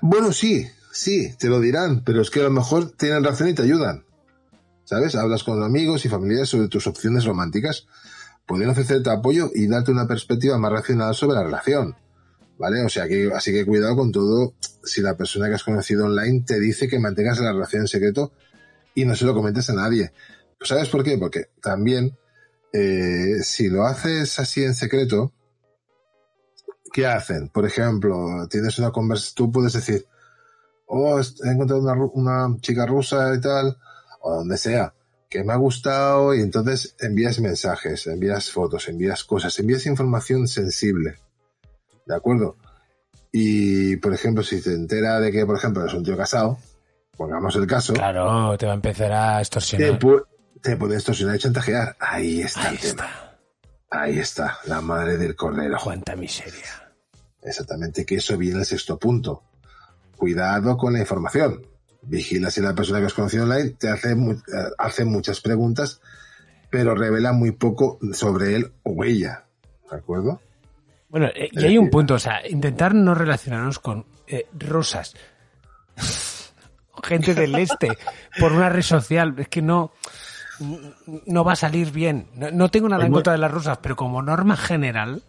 Bueno, 0.01 0.31
sí, 0.31 0.67
sí, 0.91 1.35
te 1.37 1.47
lo 1.49 1.59
dirán, 1.59 2.03
pero 2.03 2.21
es 2.21 2.29
que 2.29 2.39
a 2.39 2.43
lo 2.43 2.51
mejor 2.51 2.91
tienen 2.91 3.23
razón 3.23 3.49
y 3.49 3.53
te 3.53 3.61
ayudan. 3.63 4.05
¿Sabes? 4.85 5.15
Hablas 5.15 5.43
con 5.43 5.61
amigos 5.63 6.05
y 6.05 6.09
familiares 6.09 6.49
sobre 6.49 6.67
tus 6.67 6.87
opciones 6.87 7.25
románticas. 7.25 7.87
Pueden 8.45 8.69
ofrecerte 8.69 9.09
apoyo 9.09 9.49
y 9.53 9.67
darte 9.67 9.91
una 9.91 10.07
perspectiva 10.07 10.57
más 10.57 10.71
racional 10.71 11.15
sobre 11.15 11.35
la 11.35 11.43
relación. 11.43 11.95
¿Vale? 12.57 12.83
O 12.83 12.89
sea, 12.89 13.07
que, 13.07 13.31
así 13.33 13.51
que 13.51 13.65
cuidado 13.65 13.95
con 13.95 14.11
todo. 14.11 14.53
Si 14.83 15.01
la 15.01 15.15
persona 15.15 15.47
que 15.47 15.55
has 15.55 15.63
conocido 15.63 16.05
online 16.05 16.43
te 16.45 16.59
dice 16.59 16.87
que 16.87 16.99
mantengas 16.99 17.39
la 17.39 17.51
relación 17.53 17.83
en 17.83 17.87
secreto 17.87 18.31
y 18.95 19.05
no 19.05 19.15
se 19.15 19.25
lo 19.25 19.33
comentes 19.33 19.69
a 19.69 19.73
nadie. 19.73 20.11
¿Sabes 20.61 20.89
por 20.89 21.03
qué? 21.03 21.17
Porque 21.17 21.47
también, 21.61 22.17
eh, 22.73 23.37
si 23.43 23.69
lo 23.69 23.85
haces 23.85 24.39
así 24.39 24.63
en 24.63 24.75
secreto, 24.75 25.31
¿qué 26.93 27.05
hacen? 27.07 27.49
Por 27.49 27.65
ejemplo, 27.65 28.47
tienes 28.49 28.79
una 28.79 28.91
conversación, 28.91 29.35
tú 29.35 29.51
puedes 29.51 29.73
decir, 29.73 30.05
oh, 30.85 31.19
he 31.19 31.49
encontrado 31.51 31.81
una, 31.81 31.95
una 32.47 32.57
chica 32.61 32.85
rusa 32.85 33.33
y 33.35 33.41
tal, 33.41 33.77
o 34.21 34.35
donde 34.35 34.57
sea, 34.57 34.93
que 35.29 35.43
me 35.43 35.51
ha 35.51 35.57
gustado, 35.57 36.33
y 36.35 36.41
entonces 36.41 36.95
envías 36.99 37.39
mensajes, 37.39 38.05
envías 38.07 38.51
fotos, 38.51 38.87
envías 38.87 39.23
cosas, 39.23 39.57
envías 39.59 39.85
información 39.87 40.47
sensible. 40.47 41.17
¿De 42.05 42.15
acuerdo? 42.15 42.55
Y, 43.31 43.95
por 43.97 44.13
ejemplo, 44.13 44.43
si 44.43 44.61
te 44.61 44.73
entera 44.73 45.19
de 45.19 45.31
que, 45.31 45.45
por 45.45 45.55
ejemplo, 45.57 45.81
eres 45.81 45.95
un 45.95 46.03
tío 46.03 46.15
casado, 46.15 46.59
pongamos 47.17 47.55
el 47.55 47.65
caso, 47.65 47.93
Claro, 47.93 48.55
te 48.57 48.65
va 48.67 48.73
a 48.73 48.75
empezar 48.75 49.11
a 49.11 49.35
te, 49.37 49.41
extorsionar. 49.41 49.99
pu- 49.99 50.23
te 50.61 50.77
puede 50.77 50.95
extorsionar 50.95 51.35
y 51.37 51.39
chantajear. 51.39 51.95
Ahí 51.99 52.41
está 52.41 52.69
el 52.69 52.77
tema. 52.79 53.07
Ahí 53.89 54.19
está, 54.19 54.59
la 54.65 54.81
madre 54.81 55.17
del 55.17 55.35
cordero. 55.35 55.77
Cuánta 55.83 56.15
miseria. 56.15 56.82
Exactamente, 57.43 58.05
que 58.05 58.15
eso 58.15 58.37
viene 58.37 58.59
el 58.59 58.65
sexto 58.65 58.97
punto. 58.97 59.43
Cuidado 60.15 60.77
con 60.77 60.93
la 60.93 60.99
información. 60.99 61.65
Vigila 62.01 62.49
si 62.49 62.61
la 62.61 62.75
persona 62.75 62.99
que 62.99 63.05
has 63.05 63.13
conocido 63.13 63.43
online 63.43 63.71
te 63.71 63.89
hace, 63.89 64.11
eh, 64.11 64.35
hace 64.77 65.05
muchas 65.05 65.41
preguntas, 65.41 66.01
pero 66.69 66.95
revela 66.95 67.33
muy 67.33 67.51
poco 67.51 67.99
sobre 68.13 68.55
él 68.55 68.71
o 68.83 69.03
ella. 69.03 69.45
¿De 69.89 69.97
acuerdo? 69.97 70.41
Bueno, 71.09 71.27
eh, 71.27 71.49
y 71.51 71.65
hay 71.65 71.77
un 71.77 71.89
punto, 71.89 72.15
o 72.15 72.19
sea, 72.19 72.47
intentar 72.47 72.95
no 72.95 73.13
relacionarnos 73.13 73.79
con 73.79 74.05
eh, 74.27 74.47
rusas, 74.53 75.13
gente 77.03 77.35
del 77.35 77.55
este, 77.55 77.89
por 78.39 78.51
una 78.53 78.69
red 78.69 78.81
social, 78.81 79.35
es 79.37 79.47
que 79.47 79.61
no, 79.61 79.91
no 81.25 81.43
va 81.43 81.53
a 81.53 81.57
salir 81.57 81.91
bien. 81.91 82.27
No, 82.35 82.51
no 82.51 82.69
tengo 82.69 82.89
nada 82.89 83.05
en 83.05 83.11
Pues 83.11 83.17
contra 83.17 83.33
de 83.33 83.39
las 83.39 83.51
rusas, 83.51 83.77
pero 83.81 83.95
como 83.95 84.21
norma 84.21 84.57
general, 84.57 85.21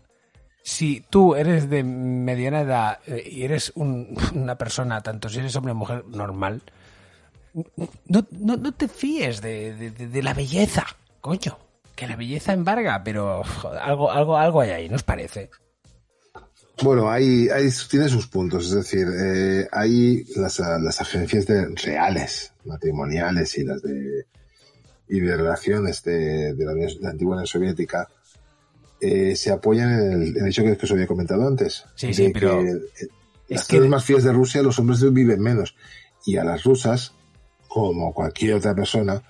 si 0.66 1.04
tú 1.10 1.34
eres 1.34 1.68
de 1.68 1.84
mediana 1.84 2.62
edad 2.62 2.98
eh, 3.06 3.22
y 3.30 3.44
eres 3.44 3.70
un- 3.74 4.16
una 4.34 4.56
persona, 4.56 5.02
tanto 5.02 5.28
si 5.28 5.38
eres 5.40 5.54
hombre 5.56 5.72
o 5.72 5.76
mujer, 5.76 6.04
normal, 6.06 6.62
no, 8.08 8.26
no, 8.32 8.56
no 8.56 8.72
te 8.72 8.88
fíes 8.88 9.40
de, 9.42 9.90
de- 9.90 10.22
la 10.22 10.32
belleza, 10.34 10.84
coño. 11.20 11.58
Que 11.94 12.08
la 12.08 12.16
belleza 12.16 12.52
embarga, 12.54 13.04
pero 13.04 13.42
algo, 13.80 14.10
algo, 14.10 14.36
algo 14.36 14.60
hay 14.62 14.70
ahí, 14.70 14.88
¿no 14.88 14.96
os 14.96 15.04
parece? 15.04 15.50
Bueno, 16.82 17.08
hay, 17.08 17.48
hay, 17.50 17.68
tiene 17.88 18.08
sus 18.08 18.26
puntos, 18.26 18.66
es 18.66 18.72
decir, 18.74 19.06
eh, 19.16 19.68
hay 19.70 20.24
las, 20.34 20.58
las 20.58 21.00
agencias 21.00 21.46
de, 21.46 21.66
reales, 21.76 22.52
matrimoniales 22.64 23.56
y 23.58 23.64
las 23.64 23.80
de, 23.82 24.26
y 25.08 25.20
de 25.20 25.36
relaciones 25.36 26.02
de, 26.02 26.54
de 26.54 26.64
la 27.00 27.10
antigua 27.10 27.34
Unión 27.34 27.46
Soviética, 27.46 28.08
eh, 29.06 29.36
se 29.36 29.50
apoyan 29.52 29.90
en 29.92 30.12
el, 30.12 30.36
en 30.36 30.42
el 30.44 30.48
hecho 30.48 30.62
que, 30.62 30.76
que 30.76 30.86
os 30.86 30.92
había 30.92 31.06
comentado 31.06 31.46
antes. 31.46 31.84
Sí, 31.94 32.08
de 32.08 32.14
sí, 32.14 32.30
pero 32.32 32.58
que, 32.60 32.70
eh, 32.70 32.74
es 33.48 33.56
las 33.58 33.68
que- 33.68 33.76
zonas 33.76 33.90
más 33.90 34.04
frías 34.04 34.24
de 34.24 34.32
Rusia 34.32 34.62
los 34.62 34.78
hombres 34.78 35.12
viven 35.12 35.40
menos. 35.40 35.74
Y 36.26 36.36
a 36.38 36.44
las 36.44 36.64
rusas, 36.64 37.12
como 37.68 38.12
cualquier 38.14 38.54
otra 38.54 38.74
persona, 38.74 39.22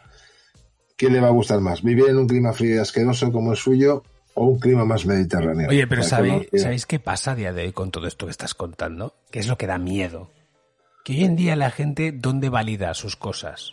¿qué 0.96 1.10
le 1.10 1.20
va 1.20 1.28
a 1.28 1.32
gustar 1.32 1.60
más? 1.60 1.82
¿Vivir 1.82 2.06
en 2.08 2.18
un 2.18 2.28
clima 2.28 2.52
frío 2.52 2.76
y 2.76 2.78
asqueroso 2.78 3.32
como 3.32 3.50
el 3.52 3.56
suyo 3.56 4.02
o 4.34 4.46
un 4.46 4.58
clima 4.60 4.84
más 4.84 5.04
mediterráneo? 5.06 5.68
Oye, 5.68 5.86
pero 5.88 6.02
que 6.02 6.08
¿sabéis, 6.08 6.48
no- 6.52 6.58
¿sabéis 6.60 6.86
qué 6.86 7.00
pasa 7.00 7.32
a 7.32 7.34
día 7.34 7.52
de 7.52 7.62
hoy 7.64 7.72
con 7.72 7.90
todo 7.90 8.06
esto 8.06 8.26
que 8.26 8.30
estás 8.30 8.54
contando? 8.54 9.14
¿Qué 9.32 9.40
es 9.40 9.48
lo 9.48 9.58
que 9.58 9.66
da 9.66 9.78
miedo? 9.78 10.30
Que 11.04 11.14
hoy 11.14 11.24
en 11.24 11.36
día 11.36 11.56
la 11.56 11.70
gente, 11.70 12.12
¿dónde 12.12 12.48
valida 12.48 12.94
sus 12.94 13.16
cosas? 13.16 13.72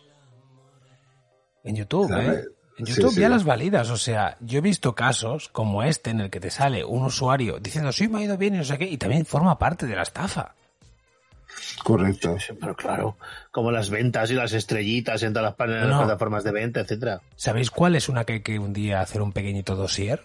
En 1.64 1.76
YouTube, 1.76 2.08
Claro, 2.08 2.34
¿eh? 2.34 2.44
En 2.82 2.88
YouTube 2.88 3.14
sí. 3.14 3.22
ya 3.22 3.30
las 3.30 3.44
validas. 3.44 3.90
O 3.92 3.98
sea, 3.98 4.38
yo 4.40 4.58
he 4.58 4.62
visto 4.62 4.96
casos 4.96 5.50
como 5.50 5.84
este 5.84 6.10
en 6.10 6.20
el 6.20 6.30
que 6.30 6.40
te 6.40 6.50
sale 6.50 6.84
un 6.84 7.06
usuario 7.06 7.60
diciendo, 7.60 7.92
sí, 7.92 8.08
me 8.08 8.20
ha 8.20 8.24
ido 8.24 8.38
bien 8.38 8.56
y 8.56 8.58
no 8.58 8.64
sé 8.64 8.78
qué, 8.78 8.86
y 8.86 8.98
también 8.98 9.26
forma 9.26 9.58
parte 9.60 9.86
de 9.86 9.96
la 9.96 10.02
estafa. 10.02 10.56
Correcto. 11.84 12.38
Pero 12.60 12.76
claro, 12.76 13.18
como 13.52 13.72
las 13.72 13.90
ventas 13.90 14.32
y 14.32 14.34
las 14.34 14.54
estrellitas 14.54 15.22
en 15.22 15.34
todas 15.34 15.56
las, 15.56 15.56
plataformas 15.56 16.44
de 16.44 16.52
venta, 16.52 16.80
etcétera. 16.80 17.22
¿Sabéis 17.36 17.70
cuál 17.70 17.96
es 17.96 18.10
una 18.10 18.24
que 18.24 18.34
hay 18.34 18.42
que 18.42 18.58
un 18.58 18.74
día 18.74 19.02
hacer 19.02 19.22
un 19.22 19.32
pequeñito 19.32 19.76
dossier? 19.76 20.24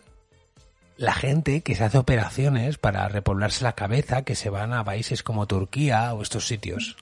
La 0.96 1.12
gente 1.12 1.60
que 1.60 1.74
se 1.74 1.84
hace 1.84 1.98
operaciones 1.98 2.78
para 2.78 3.06
repoblarse 3.08 3.64
la 3.64 3.74
cabeza, 3.74 4.22
que 4.22 4.34
se 4.34 4.48
van 4.48 4.72
a 4.72 4.82
países 4.84 5.22
como 5.22 5.46
Turquía 5.46 6.14
o 6.14 6.22
estos 6.22 6.46
sitios. 6.46 6.96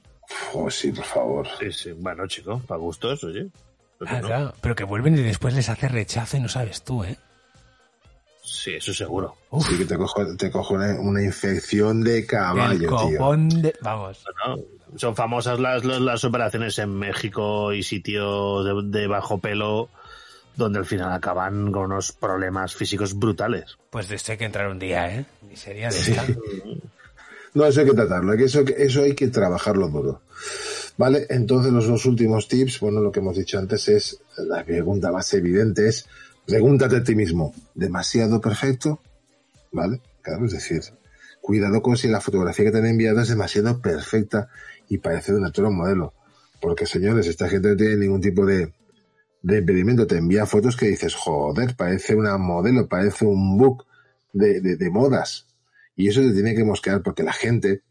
Oh, 0.53 0.69
sí, 0.69 0.91
por 0.91 1.05
favor. 1.05 1.49
Sí, 1.61 1.71
sí. 1.71 1.93
Bueno, 1.93 2.27
chico, 2.27 2.61
para 2.67 2.81
gustos, 2.81 3.23
oye. 3.23 3.51
¿Por 3.99 4.09
qué 4.09 4.15
Ah, 4.15 4.21
no? 4.21 4.27
claro, 4.27 4.55
pero 4.61 4.75
que 4.75 4.85
vuelven 4.85 5.15
y 5.19 5.23
después 5.23 5.55
les 5.55 5.69
hace 5.69 5.89
rechazo 5.89 6.37
y 6.37 6.41
no 6.41 6.49
sabes 6.49 6.83
tú, 6.83 7.05
¿eh? 7.05 7.17
Sí, 8.43 8.75
eso 8.75 8.93
seguro. 8.95 9.37
Sí, 9.61 9.79
que 9.79 9.85
te 9.85 9.97
cojo, 9.97 10.37
te 10.37 10.51
cojo 10.51 10.75
una, 10.75 10.99
una 11.01 11.23
infección 11.23 12.03
de 12.03 12.27
caballo, 12.27 12.73
El 13.05 13.09
tío. 13.11 13.61
de... 13.63 13.75
Vamos. 13.81 14.23
Bueno, 14.47 14.63
son 14.97 15.17
famosas 15.17 15.59
las, 15.59 15.85
las, 15.85 16.01
las 16.01 16.25
operaciones 16.25 16.79
en 16.79 16.91
México 16.95 17.73
y 17.73 17.83
sitios 17.83 18.65
de, 18.65 18.99
de 19.01 19.07
bajo 19.07 19.39
pelo 19.39 19.89
donde 20.57 20.79
al 20.79 20.85
final 20.87 21.13
acaban 21.13 21.73
con 21.73 21.87
unos 21.87 22.13
problemas 22.13 22.75
físicos 22.75 23.19
brutales. 23.19 23.77
Pues 23.91 24.09
de 24.09 24.17
esto 24.17 24.33
hay 24.33 24.39
que 24.39 24.45
entrar 24.45 24.69
un 24.69 24.79
día, 24.79 25.13
¿eh? 25.13 25.25
Miseria 25.43 25.89
de 25.89 25.93
Sí. 25.95 26.13
esta. 26.13 26.27
No, 27.55 27.65
eso 27.67 27.83
hay 27.83 27.87
que 27.87 27.93
tratarlo, 27.95 28.37
que 28.37 28.45
eso, 28.47 28.63
eso 28.77 29.03
hay 29.05 29.15
que 29.15 29.29
trabajarlo 29.29 29.87
duro. 29.87 30.21
Vale, 30.97 31.27
entonces 31.29 31.73
los 31.73 31.89
dos 31.89 32.07
últimos 32.07 32.47
tips, 32.47 32.81
bueno, 32.81 33.01
lo 33.01 33.11
que 33.11 33.21
hemos 33.21 33.37
dicho 33.37 33.59
antes 33.59 33.89
es, 33.89 34.21
la 34.39 34.65
pregunta 34.65 35.11
más 35.11 35.33
evidente 35.35 35.89
es, 35.89 36.07
pregúntate 36.47 36.97
a 36.97 37.03
ti 37.03 37.15
mismo, 37.17 37.53
¿demasiado 37.75 38.41
perfecto? 38.41 39.01
¿Vale? 39.73 40.01
Claro, 40.23 40.47
es 40.47 40.53
decir, 40.53 40.83
cuidado 41.41 41.83
con 41.83 41.97
si 41.97 42.09
la 42.09 42.21
fotografía 42.21 42.65
que 42.65 42.71
te 42.71 42.79
han 42.79 42.87
enviado 42.87 43.21
es 43.21 43.29
demasiado 43.29 43.81
perfecta 43.81 44.49
y 44.89 44.99
parece 44.99 45.33
de 45.33 45.39
un 45.39 45.77
modelo. 45.77 46.15
Porque, 46.61 46.87
señores, 46.87 47.27
esta 47.27 47.49
gente 47.49 47.69
no 47.69 47.77
tiene 47.77 47.97
ningún 47.97 48.21
tipo 48.21 48.47
de, 48.47 48.73
de 49.43 49.59
impedimento. 49.59 50.07
Te 50.07 50.17
envía 50.17 50.47
fotos 50.47 50.77
que 50.77 50.87
dices, 50.87 51.15
joder, 51.15 51.77
parece 51.77 52.15
una 52.15 52.39
modelo, 52.39 52.89
parece 52.89 53.27
un 53.27 53.59
book 53.59 53.85
de, 54.33 54.61
de, 54.61 54.77
de 54.77 54.91
modas. 54.91 55.47
Y 55.97 56.09
eso 56.09 56.23
te 56.23 56.33
tiene 56.33 56.55
que 56.55 56.65
mosquear 56.65 57.03
porque 57.03 57.23
la 57.23 57.33
gente, 57.33 57.83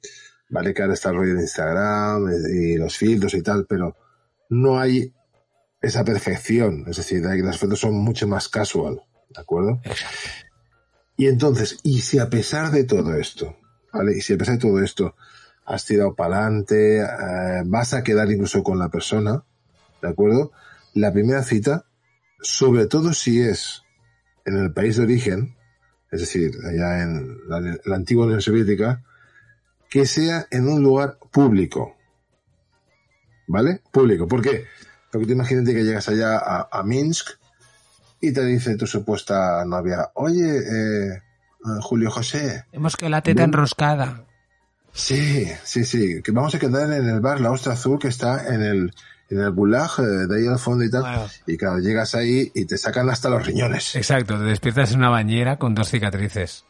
vale 0.54 0.72
que 0.74 0.84
ahora 0.84 0.94
está 0.94 1.10
el 1.10 1.16
rollo 1.16 1.34
de 1.34 1.42
Instagram 1.42 2.30
y 2.54 2.78
los 2.78 2.96
filtros 2.96 3.34
y 3.34 3.42
tal, 3.42 3.66
pero 3.66 3.98
no 4.50 4.80
hay 4.80 5.12
esa 5.82 6.06
perfección. 6.06 6.86
Es 6.88 6.98
decir, 6.98 7.24
las 7.24 7.58
fotos 7.58 7.80
son 7.80 7.96
mucho 7.96 8.28
más 8.28 8.50
casual, 8.50 9.02
¿de 9.30 9.42
acuerdo? 9.42 9.82
Y 11.18 11.26
entonces, 11.28 11.80
y 11.84 12.02
si 12.02 12.20
a 12.20 12.30
pesar 12.30 12.72
de 12.72 12.84
todo 12.84 13.16
esto, 13.16 13.58
¿vale? 13.92 14.16
Y 14.16 14.22
si 14.22 14.34
a 14.34 14.38
pesar 14.38 14.56
de 14.56 14.62
todo 14.62 14.80
esto 14.82 15.16
has 15.66 15.86
tirado 15.86 16.14
para 16.14 16.46
adelante, 16.46 17.00
eh, 17.00 17.64
vas 17.66 17.96
a 17.96 18.04
quedar 18.04 18.30
incluso 18.32 18.62
con 18.62 18.78
la 18.78 18.90
persona, 18.90 19.44
¿de 20.04 20.08
acuerdo? 20.08 20.52
La 20.94 21.12
primera 21.12 21.42
cita, 21.42 21.86
sobre 22.42 22.86
todo 22.86 23.12
si 23.14 23.42
es 23.42 23.82
en 24.46 24.58
el 24.58 24.72
país 24.72 24.98
de 24.98 25.04
origen, 25.04 25.56
es 26.12 26.20
decir, 26.20 26.52
allá 26.64 27.02
en 27.02 27.40
la, 27.48 27.60
la 27.84 27.96
antigua 27.96 28.26
Unión 28.26 28.42
Soviética, 28.42 29.04
que 29.94 30.08
sea 30.08 30.48
en 30.50 30.68
un 30.68 30.82
lugar 30.82 31.20
público. 31.32 31.96
¿Vale? 33.46 33.82
Público. 33.92 34.28
¿Por 34.28 34.42
qué? 34.42 34.66
Porque 35.12 35.28
tú 35.28 35.34
imagínate 35.34 35.76
que 35.76 35.84
llegas 35.84 36.10
allá 36.10 36.36
a, 36.40 36.68
a 36.72 36.82
Minsk 36.82 37.30
y 38.20 38.34
te 38.34 38.44
dice 38.44 38.76
tu 38.76 38.88
supuesta 38.88 39.64
novia, 39.66 40.10
oye, 40.16 40.58
eh, 40.58 41.22
Julio 41.82 42.10
José. 42.10 42.66
Hemos 42.72 42.98
que 42.98 43.08
la 43.08 43.22
teta 43.22 43.44
enroscada. 43.44 44.26
Sí, 44.94 45.48
sí, 45.64 45.86
sí. 45.86 46.24
Que 46.24 46.32
vamos 46.32 46.56
a 46.56 46.60
quedar 46.60 46.92
en 46.92 47.08
el 47.08 47.22
bar 47.22 47.40
La 47.40 47.52
Ostra 47.52 47.74
Azul 47.74 48.00
que 48.00 48.08
está 48.08 48.52
en 48.52 48.64
el, 48.64 48.96
en 49.30 49.42
el 49.42 49.52
gulag 49.52 49.92
eh, 50.00 50.26
de 50.28 50.40
ahí 50.40 50.48
al 50.48 50.58
fondo 50.58 50.84
y 50.84 50.90
tal. 50.90 51.02
Bueno. 51.04 51.28
Y 51.46 51.56
claro, 51.56 51.78
llegas 51.78 52.16
ahí 52.16 52.52
y 52.56 52.66
te 52.66 52.80
sacan 52.80 53.12
hasta 53.12 53.30
los 53.30 53.46
riñones. 53.46 53.96
Exacto, 53.96 54.40
te 54.40 54.46
despiertas 54.46 54.94
en 54.94 54.98
una 54.98 55.10
bañera 55.10 55.60
con 55.60 55.76
dos 55.76 55.90
cicatrices. 55.90 56.66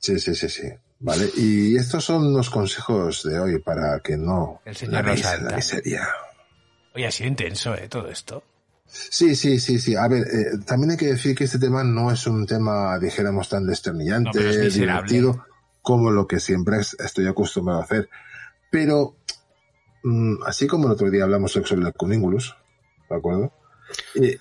Sí, 0.00 0.18
sí, 0.18 0.34
sí, 0.34 0.48
sí. 0.48 0.68
Vale. 0.98 1.30
Y 1.36 1.76
estos 1.76 2.04
son 2.04 2.32
los 2.32 2.48
consejos 2.50 3.22
de 3.24 3.38
hoy 3.38 3.58
para 3.58 4.00
que 4.00 4.16
no 4.16 4.60
El 4.64 4.76
señor 4.76 5.04
la 5.04 5.34
en 5.34 5.44
la 5.44 5.56
miseria. 5.56 6.08
Oye, 6.94 7.06
ha 7.06 7.10
sido 7.10 7.28
intenso, 7.28 7.74
¿eh? 7.74 7.88
Todo 7.88 8.08
esto. 8.08 8.42
Sí, 8.86 9.34
sí, 9.36 9.58
sí, 9.60 9.78
sí. 9.78 9.94
A 9.96 10.08
ver, 10.08 10.22
eh, 10.26 10.58
también 10.64 10.92
hay 10.92 10.96
que 10.96 11.08
decir 11.08 11.34
que 11.36 11.44
este 11.44 11.58
tema 11.58 11.84
no 11.84 12.10
es 12.10 12.26
un 12.26 12.46
tema, 12.46 12.98
dijéramos, 12.98 13.48
tan 13.48 13.64
No, 13.64 13.70
desternillante, 13.70 14.38
miserable. 14.40 14.70
divertido, 15.12 15.44
como 15.82 16.10
lo 16.10 16.26
que 16.26 16.40
siempre 16.40 16.78
es- 16.78 16.96
estoy 16.98 17.26
acostumbrado 17.26 17.80
a 17.80 17.84
hacer. 17.84 18.08
Pero, 18.70 19.16
mm, 20.02 20.42
así 20.46 20.66
como 20.66 20.86
el 20.86 20.92
otro 20.92 21.10
día 21.10 21.24
hablamos 21.24 21.52
sobre 21.52 21.74
el 21.86 21.92
cuningulus, 21.92 22.56
¿de 23.10 23.16
acuerdo? 23.16 23.52
Eh, 24.14 24.38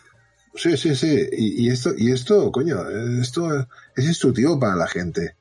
sí, 0.55 0.77
sí, 0.77 0.95
sí. 0.95 1.27
Y, 1.33 1.65
y 1.67 1.69
esto, 1.69 1.91
y 1.97 2.11
esto, 2.13 2.49
coño, 2.51 2.87
esto 3.21 3.67
es 3.95 4.05
instructivo 4.05 4.57
para 4.59 4.75
la 4.75 4.87
gente. 4.87 5.35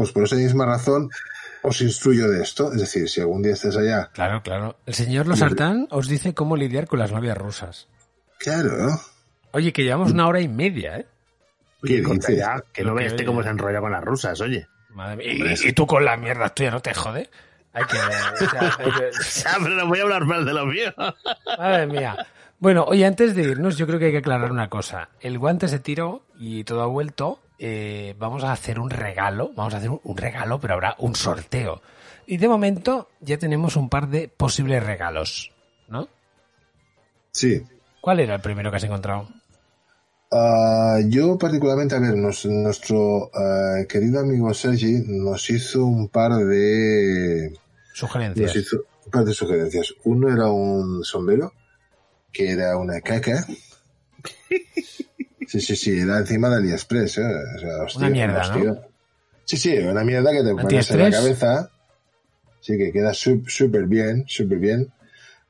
Pues 0.00 0.12
por 0.12 0.24
esa 0.24 0.36
misma 0.36 0.64
razón 0.64 1.10
os 1.62 1.78
instruyo 1.82 2.30
de 2.30 2.42
esto. 2.42 2.72
Es 2.72 2.80
decir, 2.80 3.06
si 3.06 3.20
algún 3.20 3.42
día 3.42 3.52
estés 3.52 3.76
allá, 3.76 4.08
Claro, 4.14 4.42
claro. 4.42 4.76
El 4.86 4.94
señor 4.94 5.26
Losartán 5.26 5.88
os 5.90 6.08
dice 6.08 6.32
cómo 6.32 6.56
lidiar 6.56 6.86
con 6.86 6.98
las 6.98 7.12
novias 7.12 7.36
rusas. 7.36 7.86
claro. 8.38 8.98
Oye, 9.52 9.70
que 9.74 9.82
llevamos 9.84 10.12
una 10.12 10.26
hora 10.26 10.40
y 10.40 10.48
media, 10.48 10.96
¿eh? 10.96 11.06
Oye, 11.82 12.02
¿Qué 12.02 12.36
ya, 12.36 12.62
que 12.72 12.82
no 12.82 12.90
Lo 12.90 12.94
ve 12.94 13.00
que 13.02 13.06
este 13.08 13.16
oye. 13.22 13.26
cómo 13.26 13.42
se 13.42 13.50
enrolla 13.50 13.80
con 13.80 13.92
las 13.92 14.02
rusas, 14.02 14.40
oye. 14.40 14.66
Madre 14.88 15.16
mía. 15.16 15.54
Y, 15.62 15.68
y 15.68 15.72
tú 15.74 15.86
con 15.86 16.02
la 16.04 16.16
mierda 16.16 16.48
tuya, 16.48 16.70
¿no 16.70 16.80
te 16.80 16.94
jode? 16.94 17.28
Hay 17.74 17.84
que... 17.84 17.98
o 17.98 18.48
sea, 18.48 18.76
hay 18.78 18.90
que- 18.92 19.10
Ah, 19.46 19.56
pero 19.62 19.74
no 19.74 19.86
voy 19.86 19.98
a 19.98 20.02
hablar 20.04 20.24
mal 20.24 20.46
de 20.46 20.52
lo 20.54 20.64
mío. 20.64 20.94
Madre 21.58 21.86
mía. 21.88 22.26
Bueno, 22.58 22.84
oye, 22.84 23.04
antes 23.04 23.34
de 23.34 23.42
irnos, 23.42 23.76
yo 23.76 23.86
creo 23.86 23.98
que 23.98 24.06
hay 24.06 24.12
que 24.12 24.18
aclarar 24.18 24.50
una 24.50 24.70
cosa. 24.70 25.10
El 25.20 25.38
guante 25.38 25.68
se 25.68 25.78
tiró 25.78 26.24
y 26.38 26.64
todo 26.64 26.82
ha 26.82 26.86
vuelto. 26.86 27.38
Eh, 27.62 28.14
vamos 28.18 28.42
a 28.42 28.52
hacer 28.52 28.80
un 28.80 28.88
regalo. 28.88 29.52
Vamos 29.54 29.74
a 29.74 29.76
hacer 29.76 29.90
un, 29.90 30.00
un 30.02 30.16
regalo, 30.16 30.58
pero 30.58 30.74
habrá 30.74 30.96
un 30.98 31.14
sorteo. 31.14 31.82
Y 32.26 32.38
de 32.38 32.48
momento 32.48 33.08
ya 33.20 33.36
tenemos 33.38 33.76
un 33.76 33.88
par 33.90 34.08
de 34.08 34.28
posibles 34.28 34.82
regalos, 34.82 35.52
¿no? 35.88 36.08
Sí. 37.32 37.62
¿Cuál 38.00 38.20
era 38.20 38.36
el 38.36 38.40
primero 38.40 38.70
que 38.70 38.78
has 38.78 38.84
encontrado? 38.84 39.28
Ah, 40.32 41.00
yo 41.06 41.36
particularmente, 41.36 41.96
a 41.96 41.98
ver, 41.98 42.16
nos- 42.16 42.46
nuestro 42.46 43.30
ah, 43.34 43.82
querido 43.88 44.20
amigo 44.20 44.54
Sergi 44.54 45.02
nos 45.06 45.50
hizo 45.50 45.84
un 45.84 46.08
par 46.08 46.32
de 46.32 47.52
Sugerencias. 47.92 48.46
nos 48.46 48.56
hizo 48.64 48.76
un 49.04 49.10
par 49.10 49.24
de 49.24 49.34
sugerencias. 49.34 49.92
Uno 50.04 50.32
era 50.32 50.48
un 50.50 51.02
sombrero 51.04 51.52
que 52.32 52.52
era 52.52 52.76
una 52.78 53.00
caca. 53.00 53.44
Sí, 55.50 55.60
sí, 55.60 55.74
sí, 55.74 55.98
era 55.98 56.18
encima 56.18 56.48
de 56.48 56.56
AliExpress, 56.58 57.18
¿eh? 57.18 57.22
O 57.56 57.58
sea, 57.58 57.82
hostia, 57.82 57.98
Una 58.02 58.10
mierda, 58.10 58.40
hostia. 58.40 58.64
¿no? 58.64 58.78
Sí, 59.44 59.56
sí, 59.56 59.76
una 59.78 60.04
mierda 60.04 60.30
que 60.30 60.44
te 60.44 60.54
pones 60.54 60.90
en 60.92 60.98
la 61.00 61.10
cabeza. 61.10 61.70
Sí, 62.60 62.78
que 62.78 62.92
queda 62.92 63.12
súper 63.12 63.86
bien, 63.86 64.24
súper 64.28 64.58
bien. 64.58 64.92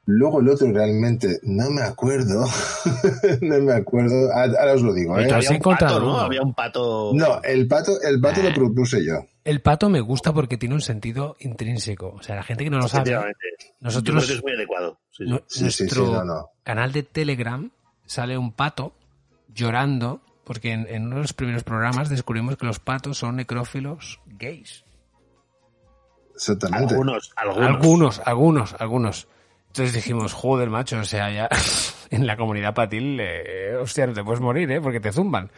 Luego 0.07 0.41
el 0.41 0.49
otro 0.49 0.73
realmente 0.73 1.39
no 1.43 1.69
me 1.71 1.83
acuerdo. 1.83 2.47
no 3.43 3.59
me 3.61 3.73
acuerdo. 3.75 4.31
Ah, 4.35 4.45
Ahora 4.59 4.73
os 4.73 4.83
lo 4.83 4.95
digo, 4.95 5.19
¿eh? 5.19 5.31
Había 5.31 5.51
un 5.51 5.57
encontrado 5.57 5.97
pato, 5.97 6.07
¿no? 6.07 6.19
Había 6.19 6.41
un 6.43 6.55
pato. 6.55 7.11
No, 7.15 7.43
el 7.43 7.69
pato, 7.69 8.01
el 8.01 8.19
pato 8.23 8.43
lo 8.43 8.55
propuse 8.55 9.05
yo. 9.05 9.27
El 9.45 9.61
pato 9.61 9.91
me 9.91 10.01
gusta 10.01 10.33
porque 10.33 10.57
tiene 10.57 10.75
un 10.77 10.81
sentido 10.81 11.37
intrínseco. 11.41 12.15
O 12.19 12.23
sea, 12.23 12.37
la 12.37 12.43
gente 12.43 12.65
que 12.65 12.71
no 12.71 12.79
lo 12.79 12.89
sabe, 12.89 13.03
Efectivamente. 13.11 13.39
nosotros- 13.81 14.23
Yo 14.23 14.27
creo 14.27 14.29
que 14.29 14.39
es 14.39 14.43
muy 14.43 14.53
adecuado. 14.55 14.99
Sí, 15.11 15.25
sí. 15.25 15.31
nu- 15.31 15.43
Sí, 15.47 15.59
sí, 15.65 15.71
sí, 15.71 15.83
nuestro 15.85 16.07
no, 16.07 16.25
no. 16.25 16.49
canal 16.65 16.91
de 16.93 17.03
Telegram 17.03 17.71
sale 18.07 18.39
un 18.39 18.53
pato 18.53 18.95
llorando 19.55 20.23
porque 20.45 20.73
en, 20.73 20.87
en 20.89 21.07
uno 21.07 21.17
de 21.17 21.23
los 21.23 21.33
primeros 21.33 21.63
programas 21.65 22.09
descubrimos 22.09 22.57
que 22.57 22.67
los 22.67 22.81
patos 22.81 23.19
son 23.19 23.37
necrófilos 23.37 24.21
gays. 24.27 24.85
Exactamente. 26.35 26.95
Algunos, 26.95 27.33
algunos. 27.37 27.67
Algunos, 27.69 28.21
algunos, 28.25 28.75
algunos. 28.81 29.29
Entonces 29.69 29.95
dijimos, 29.95 30.33
joder, 30.33 30.71
macho, 30.71 30.99
o 30.99 31.05
sea, 31.05 31.31
ya 31.31 31.49
en 32.11 32.27
la 32.27 32.37
comunidad 32.37 32.75
patil, 32.75 33.19
eh, 33.21 33.77
hostia, 33.77 34.07
no 34.07 34.13
te 34.13 34.25
puedes 34.25 34.41
morir, 34.41 34.71
¿eh? 34.73 34.81
Porque 34.81 35.01
te 35.01 35.13
zumban. 35.13 35.51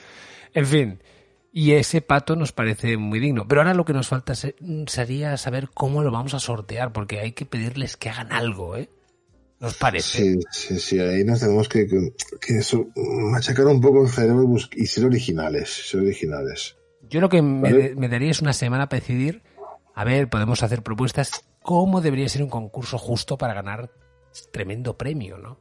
En 0.53 0.67
fin, 0.67 1.03
y 1.53 1.73
ese 1.73 2.03
pato 2.03 2.37
nos 2.37 2.53
parece 2.53 2.97
muy 2.99 3.21
digno. 3.21 3.47
Pero 3.49 3.63
ahora 3.63 3.73
lo 3.75 3.85
que 3.87 3.95
nos 3.95 4.09
falta 4.09 4.35
se- 4.35 4.57
sería 4.87 5.37
saber 5.39 5.71
cómo 5.73 6.03
lo 6.03 6.11
vamos 6.11 6.35
a 6.35 6.41
sortear, 6.41 6.93
porque 6.93 7.21
hay 7.21 7.33
que 7.33 7.47
pedirles 7.47 7.97
que 7.97 8.11
hagan 8.11 8.33
algo, 8.33 8.77
¿eh? 8.77 8.91
¿Nos 9.63 9.75
parece? 9.75 10.19
Sí, 10.19 10.41
sí, 10.51 10.81
sí, 10.81 10.99
ahí 10.99 11.23
nos 11.23 11.39
tenemos 11.39 11.69
que, 11.69 11.87
que, 11.87 12.61
machacar 12.97 13.65
un 13.67 13.81
poco 13.81 14.03
el 14.03 14.09
cerebro 14.09 14.45
y, 14.73 14.87
ser 14.87 15.05
originales, 15.05 15.89
ser 15.89 16.01
originales. 16.01 16.77
Yo 17.09 17.21
lo 17.21 17.29
que 17.29 17.43
me, 17.43 17.61
Vale. 17.71 17.95
me 17.95 18.09
daría 18.09 18.33
es 18.33 18.43
una 18.43 18.55
semana 18.55 18.89
para 18.89 18.99
decidir, 18.99 19.45
a 19.95 20.03
ver, 20.03 20.29
podemos 20.29 20.65
hacer 20.65 20.83
propuestas, 20.83 21.45
cómo 21.63 22.01
debería 22.01 22.29
ser 22.29 22.43
un 22.43 22.51
concurso 22.51 22.99
justo 22.99 23.39
para 23.39 23.55
ganar 23.55 23.93
tremendo 24.51 24.99
premio, 24.99 25.39
¿no? 25.39 25.61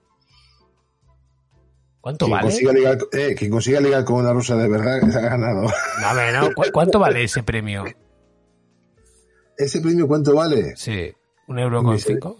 ¿Cuánto 2.02 2.26
Quien 2.26 2.38
vale? 2.38 2.50
consiga, 2.50 2.74
ligar, 2.74 2.98
eh, 3.12 3.36
quien 3.38 3.52
consiga 3.52 3.80
ligar 3.82 4.04
con 4.04 4.16
una 4.16 4.34
rusa 4.34 4.56
de 4.56 4.68
verdad 4.68 5.00
ha 5.16 5.20
ganado. 5.22 5.68
A 6.04 6.14
ver, 6.16 6.34
¿no? 6.34 6.52
¿Cu- 6.56 6.72
¿Cuánto 6.74 6.98
vale 6.98 7.24
ese 7.24 7.44
premio? 7.44 7.86
¿Ese 9.56 9.80
premio 9.80 10.08
cuánto 10.08 10.34
vale? 10.34 10.76
Sí, 10.76 11.14
un 11.48 11.60
euro 11.60 11.84
con 11.84 12.00
cinco. 12.00 12.36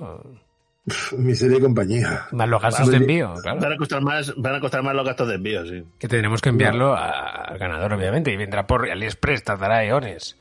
Miseria 1.18 1.58
y 1.58 1.62
compañía. 1.62 2.26
Más 2.32 2.50
los 2.50 2.62
gastos 2.62 2.90
de 2.90 2.98
envío, 2.98 3.34
claro. 3.42 3.60
Van 3.62 3.74
a 3.74 3.78
costar 3.78 4.02
más, 4.02 4.34
van 4.36 4.56
a 4.56 4.60
costar 4.60 4.82
más 4.82 4.96
los 4.96 5.06
gastos 5.06 5.28
de 5.28 5.36
envío, 5.36 5.64
sí. 5.66 5.84
Que 6.00 6.08
tendremos 6.08 6.42
que 6.42 6.50
enviarlo 6.50 6.94
a- 6.96 7.44
al 7.46 7.58
ganador, 7.60 7.94
obviamente, 7.94 8.32
y 8.32 8.38
vendrá 8.38 8.66
por 8.66 8.90
AliExpress, 8.90 9.44
tardará 9.44 9.84
eones. 9.86 10.38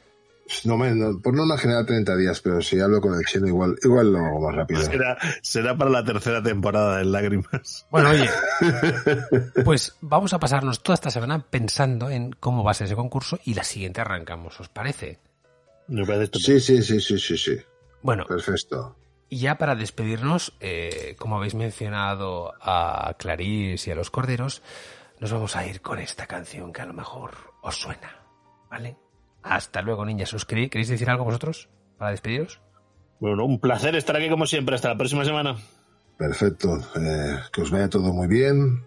No, 0.65 0.77
me- 0.79 0.93
no, 0.95 1.21
por 1.21 1.35
norma 1.35 1.57
general 1.59 1.87
30 1.87 2.17
días, 2.17 2.41
pero 2.41 2.61
si 2.63 2.81
hablo 2.81 3.01
con 3.01 3.15
el 3.15 3.25
chino 3.25 3.47
igual, 3.47 3.77
igual 3.85 4.13
lo 4.13 4.19
hago 4.19 4.41
más 4.49 4.57
rápido. 4.57 4.81
Será, 4.83 5.17
será 5.43 5.77
para 5.77 5.91
la 5.91 6.05
tercera 6.05 6.43
temporada 6.43 6.97
de 6.99 7.05
Lágrimas. 7.05 7.87
Bueno, 7.91 8.11
oye, 8.11 8.29
pues 9.65 9.95
vamos 10.01 10.33
a 10.33 10.39
pasarnos 10.41 10.83
toda 10.83 10.95
esta 10.95 11.11
semana 11.11 11.45
pensando 11.49 12.11
en 12.11 12.33
cómo 12.33 12.65
va 12.65 12.73
a 12.73 12.75
ser 12.75 12.87
ese 12.87 12.97
concurso 12.97 13.39
y 13.45 13.55
la 13.55 13.63
siguiente 13.63 14.01
arrancamos, 14.01 14.59
¿os 14.59 14.69
parece? 14.69 15.19
Me 15.87 16.05
parece. 16.05 16.39
Sí, 16.39 16.59
sí, 16.61 16.83
sí, 16.83 17.01
sí, 17.01 17.19
sí, 17.19 17.37
sí. 17.37 17.57
Bueno, 18.03 18.25
Perfecto. 18.27 18.97
Y 19.31 19.39
ya 19.39 19.57
para 19.57 19.77
despedirnos, 19.77 20.55
eh, 20.61 21.15
como 21.19 21.37
habéis 21.37 21.55
mencionado 21.55 22.53
a 22.61 23.15
Clarís 23.17 23.87
y 23.87 23.91
a 23.93 23.95
los 23.95 24.11
Corderos, 24.11 24.63
nos 25.21 25.33
vamos 25.33 25.55
a 25.55 25.65
ir 25.67 25.81
con 25.81 26.01
esta 26.01 26.27
canción 26.27 26.73
que 26.73 26.83
a 26.83 26.87
lo 26.87 26.95
mejor 26.95 27.55
os 27.63 27.77
suena, 27.77 28.27
¿vale? 28.69 28.97
Hasta 29.43 29.83
luego, 29.83 30.05
niñas. 30.05 30.35
¿Os 30.35 30.45
queréis, 30.45 30.71
queréis 30.71 30.89
decir 30.89 31.09
algo 31.09 31.25
vosotros 31.25 31.69
para 31.97 32.11
despediros? 32.11 32.61
Bueno, 33.21 33.45
un 33.45 33.61
placer 33.61 33.95
estar 33.97 34.17
aquí 34.17 34.29
como 34.29 34.47
siempre. 34.47 34.75
Hasta 34.75 34.89
la 34.89 34.97
próxima 34.97 35.25
semana. 35.25 35.57
Perfecto. 36.19 36.79
Eh, 36.97 37.39
que 37.53 37.63
os 37.63 37.71
vaya 37.71 37.89
todo 37.89 38.13
muy 38.13 38.27
bien 38.27 38.85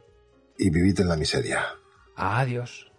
y 0.57 0.70
vivid 0.70 0.99
en 0.99 1.07
la 1.07 1.15
miseria. 1.15 1.65
Adiós. 2.15 2.91